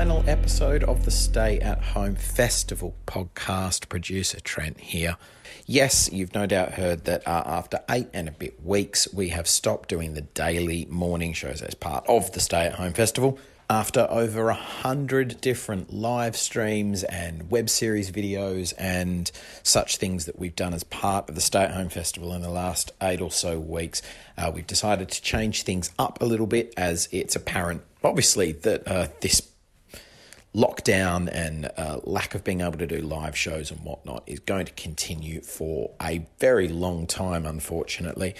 final 0.00 0.24
episode 0.26 0.82
of 0.84 1.04
the 1.04 1.10
Stay 1.10 1.60
at 1.60 1.82
Home 1.82 2.14
Festival 2.14 2.94
podcast. 3.06 3.90
Producer 3.90 4.40
Trent 4.40 4.80
here. 4.80 5.18
Yes, 5.66 6.10
you've 6.10 6.32
no 6.32 6.46
doubt 6.46 6.72
heard 6.72 7.04
that 7.04 7.28
uh, 7.28 7.42
after 7.44 7.80
eight 7.90 8.08
and 8.14 8.26
a 8.26 8.32
bit 8.32 8.64
weeks, 8.64 9.12
we 9.12 9.28
have 9.28 9.46
stopped 9.46 9.90
doing 9.90 10.14
the 10.14 10.22
daily 10.22 10.86
morning 10.88 11.34
shows 11.34 11.60
as 11.60 11.74
part 11.74 12.06
of 12.08 12.32
the 12.32 12.40
Stay 12.40 12.64
at 12.64 12.76
Home 12.76 12.94
Festival. 12.94 13.38
After 13.68 14.06
over 14.08 14.48
a 14.48 14.54
hundred 14.54 15.38
different 15.42 15.92
live 15.92 16.34
streams 16.34 17.04
and 17.04 17.50
web 17.50 17.68
series 17.68 18.10
videos 18.10 18.72
and 18.78 19.30
such 19.62 19.98
things 19.98 20.24
that 20.24 20.38
we've 20.38 20.56
done 20.56 20.72
as 20.72 20.82
part 20.82 21.28
of 21.28 21.34
the 21.34 21.42
Stay 21.42 21.64
at 21.64 21.72
Home 21.72 21.90
Festival 21.90 22.32
in 22.32 22.40
the 22.40 22.48
last 22.48 22.90
eight 23.02 23.20
or 23.20 23.30
so 23.30 23.60
weeks, 23.60 24.00
uh, 24.38 24.50
we've 24.52 24.66
decided 24.66 25.10
to 25.10 25.20
change 25.20 25.64
things 25.64 25.90
up 25.98 26.22
a 26.22 26.24
little 26.24 26.46
bit 26.46 26.72
as 26.78 27.06
it's 27.12 27.36
apparent, 27.36 27.82
obviously, 28.02 28.52
that 28.52 28.88
uh, 28.88 29.08
this 29.20 29.49
lockdown 30.54 31.28
and 31.32 31.70
uh, 31.76 32.00
lack 32.04 32.34
of 32.34 32.42
being 32.42 32.60
able 32.60 32.78
to 32.78 32.86
do 32.86 32.98
live 32.98 33.36
shows 33.36 33.70
and 33.70 33.80
whatnot 33.80 34.22
is 34.26 34.40
going 34.40 34.66
to 34.66 34.72
continue 34.72 35.40
for 35.40 35.92
a 36.02 36.26
very 36.38 36.68
long 36.68 37.06
time, 37.06 37.46
unfortunately. 37.46 38.34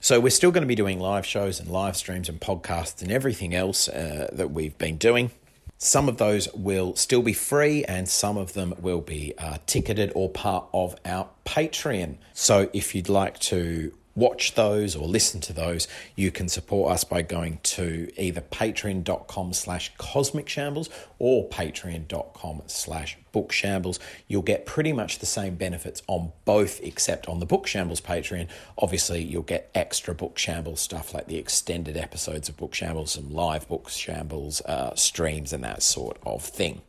So, 0.00 0.20
we're 0.20 0.30
still 0.30 0.52
going 0.52 0.62
to 0.62 0.68
be 0.68 0.76
doing 0.76 1.00
live 1.00 1.26
shows 1.26 1.58
and 1.58 1.68
live 1.68 1.96
streams 1.96 2.28
and 2.28 2.40
podcasts 2.40 3.02
and 3.02 3.10
everything 3.10 3.52
else 3.52 3.88
uh, 3.88 4.28
that 4.32 4.52
we've 4.52 4.78
been 4.78 4.96
doing. 4.96 5.32
Some 5.76 6.08
of 6.08 6.18
those 6.18 6.52
will 6.54 6.94
still 6.94 7.22
be 7.22 7.32
free, 7.32 7.84
and 7.84 8.08
some 8.08 8.36
of 8.36 8.52
them 8.52 8.74
will 8.80 9.00
be 9.00 9.34
uh, 9.38 9.58
ticketed 9.66 10.12
or 10.14 10.28
part 10.28 10.66
of 10.72 10.94
our 11.04 11.28
Patreon. 11.44 12.18
So, 12.32 12.70
if 12.72 12.94
you'd 12.94 13.08
like 13.08 13.40
to 13.40 13.92
watch 14.18 14.54
those 14.54 14.96
or 14.96 15.06
listen 15.06 15.40
to 15.42 15.52
those, 15.52 15.86
you 16.16 16.30
can 16.30 16.48
support 16.48 16.92
us 16.92 17.04
by 17.04 17.22
going 17.22 17.60
to 17.62 18.10
either 18.16 18.40
patreon.com 18.40 19.52
slash 19.52 19.92
cosmic 19.96 20.48
shambles 20.48 20.90
or 21.18 21.48
patreon.com 21.48 22.62
slash 22.66 23.16
book 23.32 23.52
shambles. 23.52 24.00
You'll 24.26 24.42
get 24.42 24.66
pretty 24.66 24.92
much 24.92 25.20
the 25.20 25.26
same 25.26 25.54
benefits 25.54 26.02
on 26.08 26.32
both, 26.44 26.80
except 26.82 27.28
on 27.28 27.38
the 27.38 27.46
book 27.46 27.66
shambles 27.66 28.00
Patreon. 28.00 28.48
Obviously, 28.76 29.22
you'll 29.22 29.42
get 29.42 29.70
extra 29.74 30.14
book 30.14 30.36
shambles 30.36 30.80
stuff 30.80 31.14
like 31.14 31.26
the 31.26 31.36
extended 31.36 31.96
episodes 31.96 32.48
of 32.48 32.56
book 32.56 32.74
shambles, 32.74 33.12
some 33.12 33.32
live 33.32 33.68
book 33.68 33.88
shambles, 33.88 34.60
uh, 34.62 34.94
streams, 34.94 35.52
and 35.52 35.62
that 35.62 35.82
sort 35.82 36.18
of 36.24 36.42
thing. 36.42 36.82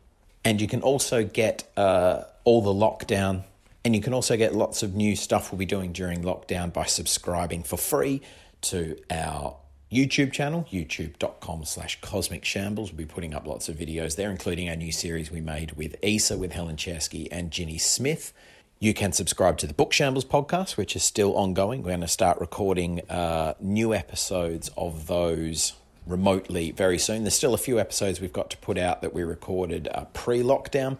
And 0.44 0.60
you 0.60 0.66
can 0.66 0.82
also 0.82 1.24
get 1.24 1.70
uh, 1.76 2.24
all 2.44 2.62
the 2.62 2.72
lockdown 2.72 3.44
and 3.84 3.94
you 3.94 4.02
can 4.02 4.12
also 4.12 4.36
get 4.36 4.54
lots 4.54 4.82
of 4.82 4.94
new 4.94 5.16
stuff 5.16 5.50
we'll 5.50 5.58
be 5.58 5.66
doing 5.66 5.92
during 5.92 6.22
lockdown 6.22 6.72
by 6.72 6.84
subscribing 6.84 7.62
for 7.62 7.76
free 7.76 8.20
to 8.62 8.96
our 9.10 9.56
YouTube 9.90 10.32
channel, 10.32 10.66
youtube.com 10.70 11.64
slash 11.64 12.00
cosmic 12.00 12.44
shambles. 12.44 12.92
We'll 12.92 12.98
be 12.98 13.06
putting 13.06 13.34
up 13.34 13.46
lots 13.46 13.68
of 13.68 13.76
videos 13.76 14.16
there, 14.16 14.30
including 14.30 14.68
our 14.68 14.76
new 14.76 14.92
series 14.92 15.30
we 15.30 15.40
made 15.40 15.72
with 15.72 15.96
Isa, 16.04 16.38
with 16.38 16.52
Helen 16.52 16.76
Czerski 16.76 17.26
and 17.32 17.50
Ginny 17.50 17.78
Smith. 17.78 18.32
You 18.78 18.94
can 18.94 19.12
subscribe 19.12 19.58
to 19.58 19.66
the 19.66 19.74
Book 19.74 19.92
Shambles 19.92 20.24
podcast, 20.24 20.76
which 20.76 20.94
is 20.94 21.02
still 21.02 21.36
ongoing. 21.36 21.82
We're 21.82 21.90
going 21.90 22.00
to 22.02 22.08
start 22.08 22.38
recording 22.40 23.00
uh, 23.10 23.54
new 23.60 23.92
episodes 23.92 24.70
of 24.76 25.06
those 25.06 25.72
remotely 26.06 26.70
very 26.70 26.98
soon. 26.98 27.24
There's 27.24 27.34
still 27.34 27.54
a 27.54 27.58
few 27.58 27.80
episodes 27.80 28.20
we've 28.20 28.32
got 28.32 28.48
to 28.50 28.56
put 28.58 28.78
out 28.78 29.02
that 29.02 29.12
we 29.12 29.22
recorded 29.22 29.88
uh, 29.92 30.04
pre 30.12 30.40
lockdown 30.42 30.98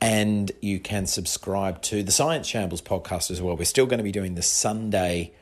and 0.00 0.52
you 0.60 0.78
can 0.78 1.06
subscribe 1.06 1.82
to 1.82 2.02
the 2.02 2.12
Science 2.12 2.46
Shambles 2.46 2.82
podcast 2.82 3.30
as 3.30 3.42
well. 3.42 3.56
We're 3.56 3.64
still 3.64 3.86
going 3.86 3.98
to 3.98 4.04
be 4.04 4.12
doing 4.12 4.34
the 4.34 4.42
Sunday 4.42 5.32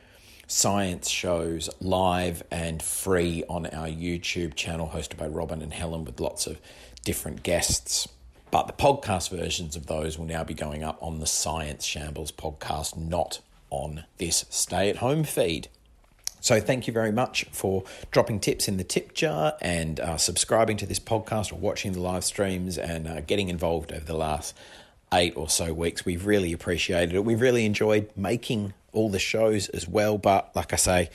science 0.47 1.09
shows 1.09 1.69
live 1.81 2.41
and 2.49 2.81
free 2.81 3.43
on 3.49 3.65
our 3.67 3.87
YouTube 3.87 4.55
channel, 4.55 4.91
hosted 4.93 5.17
by 5.17 5.27
Robin 5.27 5.61
and 5.61 5.73
Helen, 5.73 6.05
with 6.05 6.19
lots 6.19 6.47
of 6.47 6.59
different 7.03 7.43
guests. 7.43 8.07
But 8.49 8.67
the 8.67 8.73
podcast 8.73 9.29
versions 9.29 9.75
of 9.75 9.87
those 9.87 10.17
will 10.17 10.25
now 10.25 10.43
be 10.43 10.53
going 10.53 10.83
up 10.83 10.97
on 11.01 11.19
the 11.19 11.27
Science 11.27 11.85
Shambles 11.85 12.31
podcast, 12.31 12.97
not 12.97 13.41
on 13.69 14.05
this 14.17 14.45
stay 14.49 14.89
at 14.89 14.97
home 14.97 15.23
feed. 15.23 15.67
So, 16.39 16.59
thank 16.61 16.87
you 16.87 16.93
very 16.93 17.11
much 17.11 17.45
for 17.51 17.83
dropping 18.11 18.39
tips 18.39 18.67
in 18.67 18.77
the 18.77 18.83
tip 18.83 19.13
jar 19.13 19.55
and 19.61 19.99
uh, 19.99 20.17
subscribing 20.17 20.77
to 20.77 20.85
this 20.85 20.99
podcast 20.99 21.51
or 21.51 21.55
watching 21.55 21.93
the 21.93 21.99
live 22.01 22.23
streams 22.23 22.77
and 22.77 23.07
uh, 23.07 23.21
getting 23.21 23.49
involved 23.49 23.91
over 23.91 24.05
the 24.05 24.13
last 24.13 24.55
eight 25.13 25.35
or 25.35 25.49
so 25.49 25.73
weeks. 25.73 26.05
We've 26.05 26.25
really 26.25 26.53
appreciated 26.53 27.15
it. 27.15 27.25
We've 27.25 27.41
really 27.41 27.65
enjoyed 27.65 28.09
making 28.15 28.73
all 28.93 29.09
the 29.09 29.19
shows 29.19 29.69
as 29.69 29.87
well. 29.87 30.17
But, 30.17 30.55
like 30.55 30.73
I 30.73 30.77
say, 30.77 31.09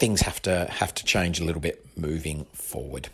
things 0.00 0.22
have 0.22 0.42
to 0.42 0.66
have 0.70 0.94
to 0.94 1.04
change 1.04 1.40
a 1.40 1.44
little 1.44 1.62
bit 1.62 1.86
moving 1.96 2.46
forward. 2.52 3.08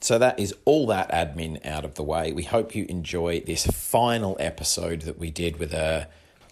So 0.00 0.18
that 0.18 0.38
is 0.38 0.54
all 0.64 0.86
that 0.88 1.10
admin 1.10 1.64
out 1.64 1.84
of 1.84 1.94
the 1.94 2.02
way. 2.02 2.32
We 2.32 2.44
hope 2.44 2.74
you 2.74 2.86
enjoy 2.88 3.40
this 3.40 3.66
final 3.66 4.36
episode 4.38 5.02
that 5.02 5.18
we 5.18 5.30
did 5.30 5.58
with 5.58 5.72
a 5.72 6.08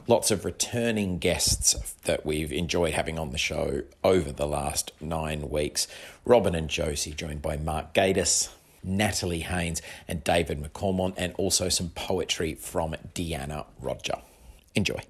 lots 0.06 0.31
of 0.31 0.44
returning 0.44 1.19
guests 1.19 1.75
that 2.04 2.25
we've 2.26 2.53
enjoyed 2.53 2.94
having 2.94 3.19
on 3.19 3.31
the 3.31 3.38
show 3.38 3.82
over 4.03 4.32
the 4.32 4.47
last 4.47 4.92
nine 5.00 5.48
weeks. 5.50 5.87
Robin 6.25 6.54
and 6.54 6.69
Josie, 6.69 7.12
joined 7.12 7.42
by 7.42 7.56
Mark 7.56 7.94
Gatiss, 7.94 8.50
Natalie 8.82 9.41
Haynes, 9.41 9.81
and 10.06 10.22
David 10.25 10.62
McAlmont, 10.62 11.14
and 11.16 11.32
also 11.34 11.69
some 11.69 11.91
poetry 11.91 12.54
from 12.54 12.94
Deanna 13.14 13.66
Rodger. 13.81 14.19
Enjoy. 14.75 15.00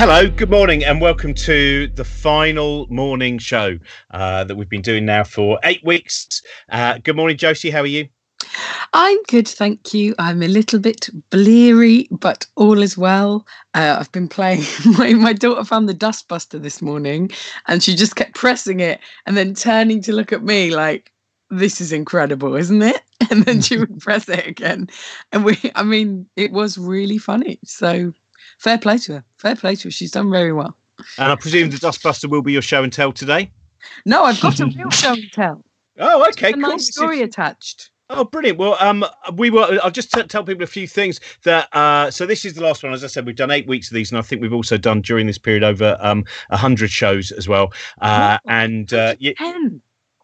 Hello, 0.00 0.30
good 0.30 0.48
morning, 0.48 0.82
and 0.82 0.98
welcome 0.98 1.34
to 1.34 1.86
the 1.88 2.06
final 2.06 2.86
morning 2.88 3.36
show 3.36 3.78
uh, 4.12 4.42
that 4.44 4.56
we've 4.56 4.70
been 4.70 4.80
doing 4.80 5.04
now 5.04 5.22
for 5.22 5.60
eight 5.62 5.84
weeks. 5.84 6.40
Uh, 6.70 6.96
good 6.96 7.16
morning, 7.16 7.36
Josie. 7.36 7.68
How 7.68 7.80
are 7.80 7.86
you? 7.86 8.08
I'm 8.94 9.22
good, 9.24 9.46
thank 9.46 9.92
you. 9.92 10.14
I'm 10.18 10.42
a 10.42 10.48
little 10.48 10.80
bit 10.80 11.10
bleary, 11.28 12.08
but 12.10 12.46
all 12.56 12.80
is 12.80 12.96
well. 12.96 13.46
Uh, 13.74 13.96
I've 14.00 14.10
been 14.10 14.26
playing. 14.26 14.62
My, 14.96 15.12
my 15.12 15.34
daughter 15.34 15.64
found 15.64 15.86
the 15.86 15.94
dustbuster 15.94 16.62
this 16.62 16.80
morning, 16.80 17.30
and 17.66 17.82
she 17.82 17.94
just 17.94 18.16
kept 18.16 18.34
pressing 18.34 18.80
it 18.80 19.00
and 19.26 19.36
then 19.36 19.52
turning 19.52 20.00
to 20.00 20.14
look 20.14 20.32
at 20.32 20.42
me 20.42 20.74
like, 20.74 21.12
"This 21.50 21.78
is 21.78 21.92
incredible, 21.92 22.56
isn't 22.56 22.80
it?" 22.80 23.02
And 23.30 23.44
then 23.44 23.60
she 23.60 23.76
would 23.76 24.00
press 24.00 24.30
it 24.30 24.46
again, 24.46 24.88
and 25.30 25.44
we. 25.44 25.58
I 25.74 25.82
mean, 25.82 26.26
it 26.36 26.52
was 26.52 26.78
really 26.78 27.18
funny. 27.18 27.60
So 27.66 28.14
fair 28.60 28.78
play 28.78 28.98
to 28.98 29.14
her. 29.14 29.24
Fair 29.38 29.56
play 29.56 29.74
to 29.74 29.88
her. 29.88 29.90
She's 29.90 30.10
done 30.12 30.30
very 30.30 30.52
well. 30.52 30.76
And 31.18 31.32
I 31.32 31.36
presume 31.36 31.70
the 31.70 31.78
Dustbuster 31.78 32.28
will 32.28 32.42
be 32.42 32.52
your 32.52 32.62
show 32.62 32.82
and 32.84 32.92
tell 32.92 33.10
today. 33.10 33.50
No, 34.04 34.24
I've 34.24 34.40
got 34.40 34.60
a 34.60 34.66
real 34.66 34.90
show 34.90 35.12
and 35.12 35.32
tell. 35.32 35.64
Oh, 36.02 36.26
okay, 36.30 36.50
a 36.50 36.52
cool. 36.52 36.62
Nice 36.62 36.86
story 36.86 37.20
attached. 37.20 37.90
Oh, 38.08 38.24
brilliant! 38.24 38.58
Well, 38.58 38.76
um, 38.80 39.04
we 39.34 39.50
were. 39.50 39.78
I'll 39.82 39.90
just 39.90 40.10
t- 40.10 40.22
tell 40.22 40.42
people 40.44 40.62
a 40.62 40.66
few 40.66 40.88
things 40.88 41.20
that. 41.44 41.68
Uh, 41.74 42.10
so 42.10 42.24
this 42.24 42.46
is 42.46 42.54
the 42.54 42.62
last 42.62 42.82
one. 42.82 42.94
As 42.94 43.04
I 43.04 43.06
said, 43.06 43.26
we've 43.26 43.36
done 43.36 43.50
eight 43.50 43.66
weeks 43.66 43.90
of 43.90 43.94
these, 43.94 44.10
and 44.10 44.18
I 44.18 44.22
think 44.22 44.40
we've 44.40 44.52
also 44.52 44.78
done 44.78 45.02
during 45.02 45.26
this 45.26 45.36
period 45.36 45.62
over 45.62 45.98
um 46.00 46.24
a 46.48 46.56
hundred 46.56 46.90
shows 46.90 47.32
as 47.32 47.48
well. 47.48 47.72
Uh, 48.00 48.38
and 48.48 48.94
uh, 48.94 49.14
yeah, 49.18 49.32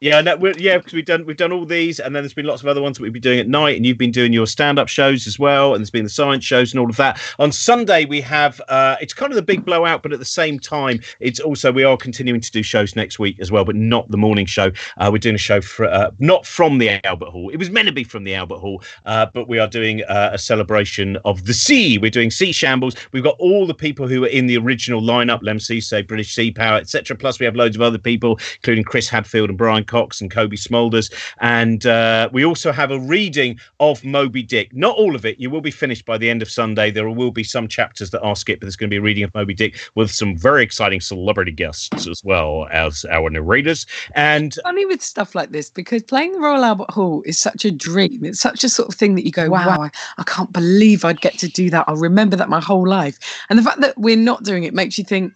yeah, 0.02 0.20
no, 0.20 0.36
yeah, 0.58 0.76
because 0.76 0.92
we've 0.92 1.06
done 1.06 1.24
we've 1.24 1.38
done 1.38 1.52
all 1.52 1.64
these, 1.64 1.98
and 1.98 2.14
then 2.14 2.22
there's 2.22 2.34
been 2.34 2.44
lots 2.44 2.60
of 2.60 2.68
other 2.68 2.82
ones 2.82 2.98
that 2.98 3.02
we've 3.02 3.14
been 3.14 3.22
doing 3.22 3.38
at 3.38 3.48
night, 3.48 3.76
and 3.76 3.86
you've 3.86 3.96
been 3.96 4.10
doing 4.10 4.30
your 4.30 4.46
stand-up 4.46 4.88
shows 4.88 5.26
as 5.26 5.38
well, 5.38 5.72
and 5.72 5.80
there's 5.80 5.90
been 5.90 6.04
the 6.04 6.10
science 6.10 6.44
shows 6.44 6.70
and 6.70 6.80
all 6.80 6.90
of 6.90 6.96
that. 6.96 7.18
On 7.38 7.50
Sunday 7.50 8.04
we 8.04 8.20
have 8.20 8.60
uh, 8.68 8.96
it's 9.00 9.14
kind 9.14 9.32
of 9.32 9.36
the 9.36 9.42
big 9.42 9.64
blowout, 9.64 10.02
but 10.02 10.12
at 10.12 10.18
the 10.18 10.24
same 10.26 10.58
time, 10.58 11.00
it's 11.20 11.40
also 11.40 11.72
we 11.72 11.82
are 11.82 11.96
continuing 11.96 12.42
to 12.42 12.50
do 12.50 12.62
shows 12.62 12.94
next 12.94 13.18
week 13.18 13.40
as 13.40 13.50
well, 13.50 13.64
but 13.64 13.74
not 13.74 14.06
the 14.10 14.18
morning 14.18 14.44
show. 14.44 14.70
Uh, 14.98 15.08
we're 15.10 15.16
doing 15.16 15.34
a 15.34 15.38
show 15.38 15.62
for 15.62 15.86
uh, 15.86 16.10
not 16.18 16.44
from 16.44 16.76
the 16.76 17.04
Albert 17.06 17.30
Hall. 17.30 17.48
It 17.48 17.56
was 17.56 17.70
meant 17.70 17.86
to 17.88 17.94
be 17.94 18.04
from 18.04 18.24
the 18.24 18.34
Albert 18.34 18.58
Hall, 18.58 18.82
uh, 19.06 19.24
but 19.32 19.48
we 19.48 19.58
are 19.58 19.68
doing 19.68 20.02
uh, 20.04 20.28
a 20.30 20.38
celebration 20.38 21.16
of 21.24 21.46
the 21.46 21.54
sea. 21.54 21.96
We're 21.96 22.10
doing 22.10 22.30
Sea 22.30 22.52
Shambles. 22.52 22.96
We've 23.12 23.24
got 23.24 23.36
all 23.38 23.66
the 23.66 23.72
people 23.72 24.06
who 24.08 24.20
were 24.20 24.26
in 24.26 24.46
the 24.46 24.58
original 24.58 25.00
lineup, 25.00 25.42
Lemn 25.42 25.56
Sissay 25.56 26.06
British 26.06 26.34
Sea 26.34 26.50
Power, 26.50 26.76
etc. 26.76 27.16
Plus 27.16 27.40
we 27.40 27.46
have 27.46 27.56
loads 27.56 27.76
of 27.76 27.80
other 27.80 27.96
people, 27.96 28.38
including 28.56 28.84
Chris 28.84 29.08
Hadfield 29.08 29.48
and 29.48 29.56
Brian 29.56 29.85
Cox 29.86 30.20
and 30.20 30.30
Cobie 30.30 30.56
Smulders. 30.56 31.12
And 31.38 31.86
uh, 31.86 32.28
we 32.32 32.44
also 32.44 32.72
have 32.72 32.90
a 32.90 32.98
reading 33.00 33.58
of 33.80 34.04
Moby 34.04 34.42
Dick. 34.42 34.74
Not 34.74 34.96
all 34.96 35.14
of 35.14 35.24
it. 35.24 35.38
You 35.38 35.50
will 35.50 35.60
be 35.60 35.70
finished 35.70 36.04
by 36.04 36.18
the 36.18 36.30
end 36.30 36.42
of 36.42 36.50
Sunday. 36.50 36.90
There 36.90 37.08
will 37.10 37.30
be 37.30 37.44
some 37.44 37.68
chapters 37.68 38.10
that 38.10 38.20
are 38.22 38.36
skipped, 38.36 38.60
but 38.60 38.66
there's 38.66 38.76
going 38.76 38.90
to 38.90 38.94
be 38.94 38.98
a 38.98 39.02
reading 39.02 39.24
of 39.24 39.34
Moby 39.34 39.54
Dick 39.54 39.78
with 39.94 40.10
some 40.10 40.36
very 40.36 40.62
exciting 40.62 41.00
celebrity 41.00 41.52
guests 41.52 42.06
as 42.06 42.22
well 42.24 42.66
as 42.70 43.04
our 43.06 43.30
narrators. 43.30 43.86
And 44.14 44.46
it's 44.46 44.62
funny 44.62 44.86
with 44.86 45.02
stuff 45.02 45.34
like 45.34 45.50
this 45.50 45.70
because 45.70 46.02
playing 46.02 46.32
the 46.32 46.40
Royal 46.40 46.64
Albert 46.64 46.90
Hall 46.90 47.22
is 47.24 47.38
such 47.38 47.64
a 47.64 47.70
dream. 47.70 48.24
It's 48.24 48.40
such 48.40 48.64
a 48.64 48.68
sort 48.68 48.88
of 48.88 48.94
thing 48.94 49.14
that 49.14 49.24
you 49.24 49.32
go, 49.32 49.50
wow, 49.50 49.80
I, 49.80 49.90
I 50.18 50.22
can't 50.24 50.52
believe 50.52 51.04
I'd 51.04 51.20
get 51.20 51.38
to 51.38 51.48
do 51.48 51.70
that. 51.70 51.84
I'll 51.88 51.96
remember 51.96 52.36
that 52.36 52.48
my 52.48 52.60
whole 52.60 52.86
life. 52.86 53.18
And 53.48 53.58
the 53.58 53.62
fact 53.62 53.80
that 53.80 53.96
we're 53.98 54.16
not 54.16 54.44
doing 54.44 54.64
it 54.64 54.74
makes 54.74 54.98
you 54.98 55.04
think, 55.04 55.32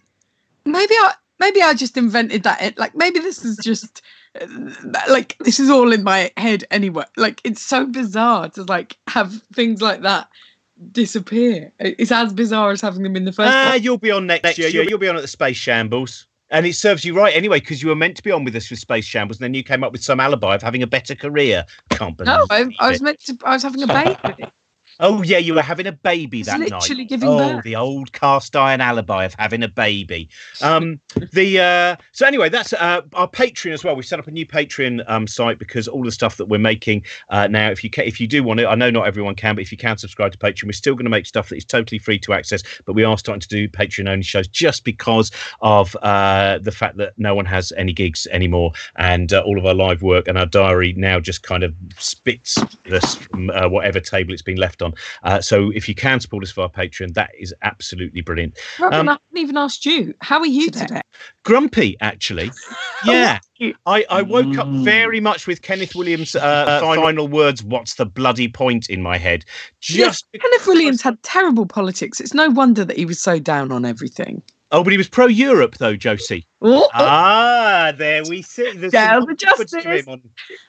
maybe 0.65 0.93
I 0.93 1.13
maybe 1.39 1.61
I 1.61 1.73
just 1.73 1.97
invented 1.97 2.43
that. 2.43 2.77
Like 2.77 2.95
maybe 2.95 3.19
this 3.19 3.43
is 3.43 3.57
just 3.57 4.01
like 5.09 5.37
this 5.39 5.59
is 5.59 5.69
all 5.69 5.91
in 5.91 6.03
my 6.03 6.31
head 6.37 6.63
anyway. 6.71 7.03
Like 7.17 7.41
it's 7.43 7.61
so 7.61 7.85
bizarre 7.85 8.49
to 8.51 8.63
like 8.63 8.97
have 9.07 9.41
things 9.53 9.81
like 9.81 10.01
that 10.01 10.29
disappear. 10.91 11.71
It's 11.79 12.11
as 12.11 12.33
bizarre 12.33 12.71
as 12.71 12.81
having 12.81 13.03
them 13.03 13.15
in 13.15 13.25
the 13.25 13.33
first. 13.33 13.51
Ah, 13.53 13.73
you'll 13.75 13.97
be 13.97 14.11
on 14.11 14.27
next, 14.27 14.43
next 14.43 14.57
year. 14.57 14.69
You'll 14.69 14.97
be 14.97 15.07
on 15.07 15.15
at 15.15 15.21
the 15.21 15.27
Space 15.27 15.57
Shambles. 15.57 16.27
and 16.49 16.65
it 16.65 16.75
serves 16.75 17.05
you 17.05 17.15
right 17.15 17.35
anyway 17.35 17.59
because 17.59 17.81
you 17.81 17.89
were 17.89 17.95
meant 17.95 18.17
to 18.17 18.23
be 18.23 18.31
on 18.31 18.43
with 18.43 18.55
us 18.55 18.69
with 18.69 18.79
Space 18.79 19.05
Shambles, 19.05 19.37
and 19.37 19.43
then 19.45 19.53
you 19.53 19.63
came 19.63 19.83
up 19.83 19.91
with 19.91 20.03
some 20.03 20.19
alibi 20.19 20.55
of 20.55 20.61
having 20.61 20.83
a 20.83 20.87
better 20.87 21.15
career. 21.15 21.65
Can't 21.91 22.15
believe 22.17 22.27
No, 22.27 22.45
I, 22.49 22.69
I 22.79 22.89
was 22.89 23.01
meant 23.01 23.19
to. 23.25 23.37
I 23.43 23.53
was 23.53 23.63
having 23.63 23.83
a 23.83 23.87
baby. 23.87 24.45
Oh 25.01 25.23
yeah, 25.23 25.39
you 25.39 25.55
were 25.55 25.63
having 25.63 25.87
a 25.87 25.91
baby 25.91 26.43
that 26.43 26.59
night. 26.59 26.71
literally 26.71 27.05
giving 27.05 27.27
oh, 27.27 27.37
birth. 27.37 27.63
the 27.63 27.75
old 27.75 28.13
cast 28.13 28.55
iron 28.55 28.81
alibi 28.81 29.25
of 29.25 29.33
having 29.33 29.63
a 29.63 29.67
baby. 29.67 30.29
Um, 30.61 31.01
the 31.33 31.59
uh, 31.59 31.95
so 32.11 32.27
anyway, 32.27 32.49
that's 32.49 32.71
uh, 32.73 33.01
our 33.13 33.27
Patreon 33.27 33.73
as 33.73 33.83
well. 33.83 33.95
We 33.95 34.03
set 34.03 34.19
up 34.19 34.27
a 34.27 34.31
new 34.31 34.45
Patreon 34.45 35.03
um, 35.09 35.25
site 35.25 35.57
because 35.57 35.87
all 35.87 36.03
the 36.03 36.11
stuff 36.11 36.37
that 36.37 36.45
we're 36.45 36.59
making 36.59 37.03
uh, 37.29 37.47
now, 37.47 37.71
if 37.71 37.83
you 37.83 37.89
ca- 37.89 38.03
if 38.03 38.21
you 38.21 38.27
do 38.27 38.43
want 38.43 38.59
it, 38.59 38.67
I 38.67 38.75
know 38.75 38.91
not 38.91 39.07
everyone 39.07 39.33
can, 39.33 39.55
but 39.55 39.63
if 39.63 39.71
you 39.71 39.77
can 39.77 39.97
subscribe 39.97 40.33
to 40.33 40.37
Patreon, 40.37 40.65
we're 40.65 40.73
still 40.73 40.93
going 40.93 41.05
to 41.05 41.09
make 41.09 41.25
stuff 41.25 41.49
that 41.49 41.55
is 41.55 41.65
totally 41.65 41.97
free 41.97 42.19
to 42.19 42.33
access. 42.33 42.61
But 42.85 42.93
we 42.93 43.03
are 43.03 43.17
starting 43.17 43.41
to 43.41 43.47
do 43.47 43.67
Patreon 43.67 44.07
only 44.07 44.23
shows 44.23 44.47
just 44.47 44.83
because 44.83 45.31
of 45.61 45.95
uh, 46.03 46.59
the 46.59 46.71
fact 46.71 46.97
that 46.97 47.13
no 47.17 47.33
one 47.33 47.45
has 47.45 47.71
any 47.75 47.91
gigs 47.91 48.27
anymore, 48.27 48.73
and 48.97 49.33
uh, 49.33 49.41
all 49.41 49.57
of 49.57 49.65
our 49.65 49.73
live 49.73 50.03
work 50.03 50.27
and 50.27 50.37
our 50.37 50.45
diary 50.45 50.93
now 50.93 51.19
just 51.19 51.41
kind 51.41 51.63
of 51.63 51.73
spits 51.97 52.59
us 52.91 53.15
from 53.15 53.49
uh, 53.49 53.67
whatever 53.67 53.99
table 53.99 54.31
it's 54.31 54.43
been 54.43 54.57
left 54.57 54.83
on. 54.83 54.90
Uh, 55.23 55.41
so 55.41 55.71
if 55.71 55.87
you 55.89 55.95
can 55.95 56.19
support 56.19 56.43
us 56.43 56.51
via 56.51 56.69
Patreon, 56.69 57.13
that 57.13 57.31
is 57.37 57.53
absolutely 57.61 58.21
brilliant. 58.21 58.57
Robin, 58.79 58.99
Um, 58.99 59.09
I 59.09 59.11
haven't 59.13 59.37
even 59.37 59.57
asked 59.57 59.85
you. 59.85 60.13
How 60.21 60.39
are 60.39 60.45
you 60.45 60.69
Today. 60.71 60.85
today? 60.87 61.01
Grumpy, 61.43 61.97
actually. 62.01 62.51
Yeah. 63.03 63.39
I, 63.87 64.05
I 64.11 64.21
woke 64.21 64.57
up 64.59 64.67
Mm. 64.67 64.83
very 64.83 65.19
much 65.19 65.47
with 65.47 65.63
Kenneth 65.63 65.95
Williams' 65.95 66.35
uh, 66.35 66.79
final 66.81 67.27
words, 67.27 67.63
what's 67.63 67.95
the 67.95 68.05
bloody 68.05 68.47
point 68.47 68.89
in 68.91 69.01
my 69.01 69.17
head? 69.17 69.43
Yes, 69.89 70.21
Just 70.21 70.25
Kenneth 70.39 70.67
Williams 70.67 71.01
had 71.01 71.21
terrible 71.23 71.65
politics. 71.65 72.19
It's 72.19 72.33
no 72.35 72.49
wonder 72.49 72.85
that 72.85 72.95
he 72.97 73.05
was 73.05 73.19
so 73.19 73.39
down 73.39 73.71
on 73.71 73.85
everything. 73.85 74.43
Oh, 74.71 74.83
but 74.83 74.91
he 74.91 74.97
was 74.97 75.09
pro 75.09 75.25
Europe 75.25 75.77
though, 75.79 75.95
Josie. 75.95 76.45
Ah, 76.93 77.91
there 77.95 78.23
we 78.29 78.41
see. 78.41 78.71
There's 78.73 78.93
some 78.93 79.25
the 79.25 79.33
justice. 79.33 79.83
him 79.83 80.05
on, 80.07 80.21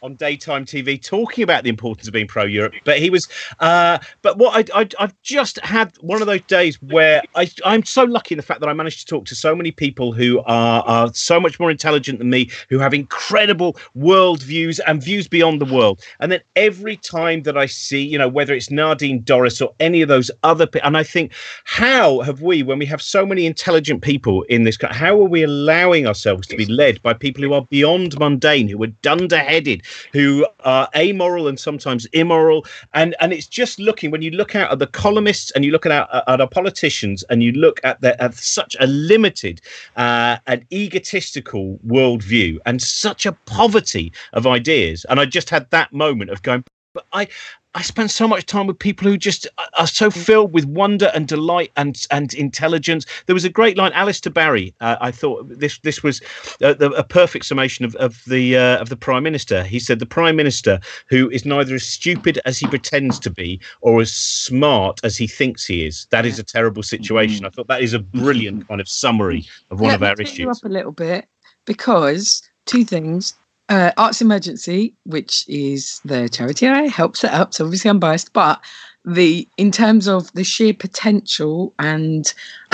on 0.03 0.15
daytime 0.15 0.65
TV 0.65 1.03
talking 1.03 1.45
about 1.45 1.65
the 1.65 1.71
importance 1.71 2.07
of 2.07 2.15
being 2.15 2.27
pro 2.27 2.45
Europe. 2.45 2.75
But 2.85 2.99
he 2.99 3.11
was. 3.11 3.29
Uh, 3.61 3.99
but 4.23 4.39
what 4.39 4.71
I, 4.75 4.81
I 4.81 4.89
I've 4.99 5.21
just 5.23 5.61
had 5.61 5.95
one 6.01 6.21
of 6.23 6.27
those 6.27 6.43
days 6.43 6.81
where 6.83 7.23
I 7.35 7.51
I'm 7.65 7.85
so 7.85 8.05
lucky 8.05 8.35
in 8.35 8.39
the 8.39 8.43
fact 8.43 8.61
that 8.61 8.69
I 8.69 8.73
managed 8.73 9.01
to 9.01 9.07
talk 9.07 9.27
to 9.27 9.35
so 9.35 9.55
many 9.55 9.71
people 9.71 10.13
who 10.13 10.41
are 10.41 10.83
are 10.85 11.13
so 11.13 11.39
much 11.39 11.61
more 11.61 11.71
intelligent 11.71 12.19
than 12.19 12.31
me, 12.31 12.51
who 12.71 12.79
have 12.79 12.95
incredible 12.95 13.77
world 13.95 14.43
views 14.43 14.79
and 14.81 15.03
views 15.03 15.29
beyond 15.29 15.61
the 15.61 15.73
world. 15.73 16.01
And 16.21 16.33
then 16.33 16.41
every 16.57 16.97
time 16.97 17.43
that 17.43 17.59
I 17.59 17.67
see, 17.67 18.03
you 18.03 18.17
know, 18.17 18.29
whether 18.29 18.55
it's 18.55 18.71
Nadine 18.71 19.23
Dorries 19.23 19.61
or 19.61 19.75
any 19.81 20.03
of 20.03 20.09
those 20.09 20.31
other, 20.43 20.67
people, 20.67 20.87
and 20.87 20.97
I 20.97 21.03
think, 21.03 21.33
how 21.65 22.21
have 22.21 22.41
we, 22.43 22.63
when 22.63 22.79
we 22.79 22.87
have 22.87 23.03
so 23.03 23.27
many 23.27 23.47
intelligent 23.47 24.03
people 24.03 24.43
in 24.45 24.65
this, 24.65 24.77
country, 24.77 24.97
how 24.97 25.21
are 25.21 25.29
we 25.29 25.43
allowing 25.83 26.07
ourselves 26.07 26.47
to 26.47 26.57
be 26.57 26.67
led 26.67 27.03
by 27.03 27.13
people 27.13 27.43
who 27.43 27.53
are 27.53 27.65
beyond 27.65 28.19
mundane, 28.19 28.69
who 28.69 28.83
are 28.85 28.95
dunderheaded, 29.03 29.83
who 30.13 30.47
are 30.61 30.89
amoral 30.95 31.49
and 31.49 31.59
sometimes 31.59 32.07
immoral? 32.13 32.65
And 32.95 33.17
and 33.21 33.33
it's 33.33 33.47
just 33.49 33.81
looking 33.81 34.11
when 34.11 34.23
you 34.23 34.31
look 34.31 34.55
out 34.55 34.71
at 34.71 34.79
the 34.79 34.87
columnists 34.87 35.51
and 35.53 35.65
you 35.65 35.73
look 35.73 35.85
at 35.87 35.93
our, 35.93 36.23
at 36.29 36.41
our 36.41 36.49
politicians 36.49 37.25
and 37.25 37.43
you 37.43 37.53
look 37.53 37.81
at 37.83 38.01
the, 38.01 38.21
at 38.23 38.35
such 38.35 38.77
a 38.79 38.87
limited 38.87 39.61
uh, 39.97 40.37
and 40.47 40.65
egotistical 40.73 41.79
worldview 41.87 42.59
and 42.65 42.81
such 42.81 43.27
a 43.27 43.33
poverty 43.33 44.13
of 44.33 44.47
ideas. 44.47 45.05
And 45.09 45.19
I 45.19 45.25
just 45.25 45.51
had 45.51 45.69
that 45.71 45.93
moment 45.93 46.31
of 46.31 46.43
going, 46.43 46.65
but 46.95 47.07
I 47.13 47.27
I 47.75 47.81
spend 47.81 48.11
so 48.11 48.29
much 48.29 48.45
time 48.45 48.67
with 48.67 48.79
people 48.79 49.09
who 49.09 49.17
just 49.17 49.47
are- 49.79 49.87
so 49.87 50.11
filled 50.11 50.53
with 50.53 50.67
wonder 50.67 51.11
and 51.15 51.27
delight 51.27 51.73
and 51.77 52.07
and 52.11 52.35
intelligence. 52.35 53.07
There 53.27 53.35
was 53.35 53.45
a 53.47 53.49
great 53.49 53.79
line, 53.79 53.93
Alistair 53.95 54.31
Barry. 54.33 54.75
Uh, 54.83 54.97
I 55.01 55.11
thought 55.11 55.49
this 55.49 55.79
this 55.79 56.03
was 56.03 56.21
a, 56.61 56.73
a 56.73 57.03
perfect 57.03 57.47
summation 57.47 57.87
of 57.87 57.95
of 57.97 58.23
the 58.27 58.59
uh, 58.59 58.79
of 58.79 58.91
the 58.91 58.97
prime 58.97 59.23
minister. 59.23 59.65
He 59.65 59.79
said 59.79 60.01
the 60.01 60.07
prime 60.07 60.37
minister 60.37 60.81
who 61.09 61.31
is 61.31 61.47
neither 61.47 61.75
as 61.75 61.85
stupid 61.85 62.39
as 62.45 62.59
he 62.59 62.67
pretends 62.67 63.19
to 63.21 63.31
be 63.31 63.59
or 63.81 64.03
as 64.03 64.13
smart 64.13 65.01
as 65.03 65.17
he 65.17 65.27
thinks 65.27 65.65
he 65.67 65.87
is. 65.87 66.07
That 66.11 66.27
is 66.27 66.39
a 66.39 66.43
terrible 66.45 66.83
situation. 66.83 67.47
I 67.47 67.51
thought 67.51 67.69
that 67.69 67.81
is 67.83 67.95
a 67.95 67.99
brilliant 68.01 68.69
kind 68.69 68.81
of 68.83 68.89
summary 68.89 69.47
of 69.71 69.81
one 69.81 69.89
Let 69.91 69.97
of 69.97 70.03
our 70.03 70.15
you 70.19 70.23
issues. 70.25 70.59
up 70.59 70.65
a 70.65 70.69
little 70.69 70.93
bit 70.93 71.27
because 71.65 72.43
two 72.67 72.85
things. 72.85 73.35
Uh, 73.73 73.91
Arts 73.97 74.21
Emergency, 74.21 74.95
which 75.05 75.49
is 75.49 76.03
the 76.05 76.29
charity 76.29 76.69
I 76.69 76.89
help 76.89 77.17
set 77.17 77.33
up, 77.33 77.55
so 77.55 77.65
obviously 77.65 77.89
I'm 77.89 77.99
biased, 77.99 78.35
but 78.35 78.63
the 79.07 79.49
in 79.57 79.73
terms 79.73 80.07
of 80.07 80.31
the 80.35 80.45
sheer 80.45 80.75
potential 80.75 81.73
and 81.79 82.31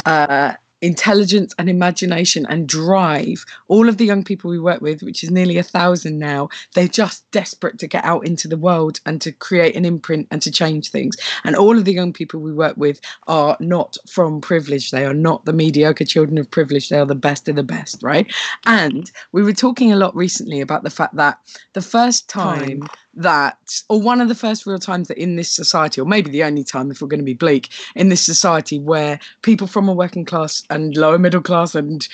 uh, 0.06 0.55
intelligence 0.81 1.55
and 1.59 1.69
imagination 1.69 2.47
and 2.47 2.69
drive, 2.69 3.45
all 3.67 3.89
of 3.89 3.99
the 3.99 4.05
young 4.05 4.25
people 4.25 4.51
we 4.51 4.59
work 4.59 4.81
with, 4.81 5.03
which 5.03 5.25
is 5.25 5.31
nearly 5.31 5.59
a 5.59 5.63
thousand 5.63 6.19
now, 6.19 6.49
they're 6.75 6.89
just 6.89 7.29
desperate 7.31 7.79
to 7.79 7.87
get 7.87 8.05
out 8.05 8.27
into 8.27 8.47
the 8.47 8.57
world 8.57 9.01
and 9.07 9.21
to 9.23 9.33
create 9.33 9.75
an 9.75 9.85
imprint 9.85 10.29
and 10.31 10.41
to 10.43 10.51
change 10.51 10.91
things. 10.91 11.17
And 11.45 11.57
all 11.57 11.77
of 11.77 11.85
the 11.85 11.93
young 11.93 12.13
people 12.13 12.41
we 12.41 12.53
work 12.53 12.77
with 12.77 13.01
are 13.27 13.57
not 13.61 13.97
from 14.09 14.41
privilege. 14.41 14.91
They 14.91 15.05
are 15.05 15.15
not 15.15 15.45
the 15.45 15.53
mediocre 15.53 16.05
children 16.05 16.39
of 16.39 16.51
privilege. 16.51 16.89
They 16.89 16.99
are 16.99 17.07
the 17.07 17.15
best 17.15 17.49
of 17.49 17.57
the 17.57 17.63
best, 17.63 18.03
right? 18.03 18.33
And 18.65 19.11
we 19.33 19.43
were 19.43 19.53
talking 19.53 19.93
a 19.93 19.97
lot 19.97 20.15
recently 20.15 20.61
about 20.61 20.85
the 20.85 20.91
fact 20.91 21.17
that 21.17 21.39
the 21.73 21.83
first 21.83 22.29
time 22.29 22.87
that, 23.14 23.82
or 23.88 24.00
one 24.00 24.20
of 24.20 24.28
the 24.28 24.34
first 24.34 24.66
real 24.66 24.78
times 24.78 25.08
that 25.08 25.19
in 25.19 25.37
this 25.37 25.50
society, 25.50 26.00
or 26.00 26.05
maybe 26.05 26.31
the 26.31 26.44
only 26.44 26.64
time 26.64 26.90
if 26.90 27.00
we're 27.00 27.08
going 27.08 27.20
to 27.20 27.25
be 27.25 27.34
bleak, 27.34 27.69
in 27.94 28.08
this 28.08 28.25
society 28.25 28.78
where 28.78 29.19
people 29.43 29.66
from 29.66 29.88
a 29.88 29.94
working 29.94 30.25
class 30.25 30.62
and 30.70 30.96
lower 30.96 31.19
middle 31.19 31.43
class 31.43 31.75
and 31.75 32.08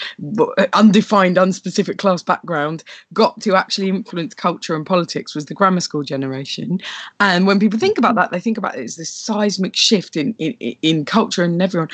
undefined, 0.73 1.37
unspecific 1.37 1.99
class 1.99 2.23
background 2.23 2.85
got 3.13 3.41
to 3.41 3.55
actually 3.55 3.89
influence 3.89 4.35
culture 4.35 4.75
and 4.75 4.87
politics 4.87 5.35
was 5.35 5.47
the 5.47 5.55
grammar 5.55 5.81
school 5.81 6.03
generation. 6.03 6.81
And 7.21 7.47
when 7.47 7.61
people 7.61 7.79
think 7.79 7.99
about 7.99 8.15
that, 8.15 8.31
they 8.31 8.41
think 8.41 8.59
about 8.59 8.77
it 8.77 8.85
as 8.85 8.97
this 8.97 9.11
seismic 9.11 9.77
shift 9.77 10.17
in, 10.17 10.35
in, 10.39 10.53
in 10.83 11.05
culture 11.05 11.45
and 11.45 11.61
everyone. 11.61 11.91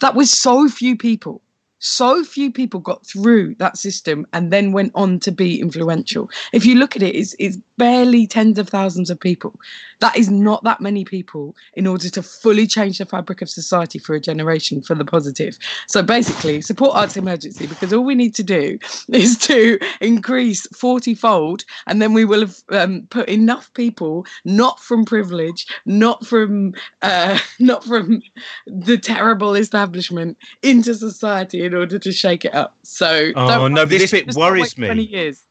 That 0.00 0.14
was 0.14 0.30
so 0.30 0.68
few 0.68 0.96
people. 0.96 1.42
So 1.82 2.22
few 2.22 2.52
people 2.52 2.78
got 2.78 3.04
through 3.04 3.56
that 3.56 3.76
system 3.76 4.24
and 4.32 4.52
then 4.52 4.70
went 4.70 4.92
on 4.94 5.18
to 5.18 5.32
be 5.32 5.60
influential. 5.60 6.30
If 6.52 6.64
you 6.64 6.76
look 6.76 6.94
at 6.94 7.02
it, 7.02 7.16
it's, 7.16 7.34
it's 7.40 7.56
barely 7.76 8.28
tens 8.28 8.56
of 8.60 8.68
thousands 8.68 9.10
of 9.10 9.18
people. 9.18 9.58
That 9.98 10.16
is 10.16 10.30
not 10.30 10.62
that 10.62 10.80
many 10.80 11.04
people 11.04 11.56
in 11.74 11.88
order 11.88 12.08
to 12.08 12.22
fully 12.22 12.68
change 12.68 12.98
the 12.98 13.04
fabric 13.04 13.42
of 13.42 13.50
society 13.50 13.98
for 13.98 14.14
a 14.14 14.20
generation 14.20 14.80
for 14.80 14.94
the 14.94 15.04
positive. 15.04 15.58
So 15.88 16.04
basically, 16.04 16.60
support 16.60 16.94
Arts 16.94 17.16
Emergency 17.16 17.66
because 17.66 17.92
all 17.92 18.04
we 18.04 18.14
need 18.14 18.36
to 18.36 18.44
do 18.44 18.78
is 19.08 19.36
to 19.38 19.80
increase 20.00 20.68
40 20.68 21.16
fold, 21.16 21.64
and 21.88 22.00
then 22.00 22.12
we 22.12 22.24
will 22.24 22.40
have 22.40 22.62
um, 22.68 23.08
put 23.10 23.28
enough 23.28 23.72
people, 23.74 24.24
not 24.44 24.78
from 24.78 25.04
privilege, 25.04 25.66
not 25.84 26.24
from 26.24 26.74
uh, 27.02 27.36
not 27.58 27.82
from 27.82 28.22
the 28.68 28.98
terrible 28.98 29.56
establishment, 29.56 30.38
into 30.62 30.94
society 30.94 31.71
in 31.72 31.78
order 31.78 31.98
to 31.98 32.12
shake 32.12 32.44
it 32.44 32.54
up. 32.54 32.76
So 32.82 33.32
Oh, 33.34 33.68
no, 33.68 33.84
this 33.84 34.10
bit 34.10 34.34
worries 34.34 34.76
me. 34.78 34.86
20 34.88 35.02
years. 35.04 35.42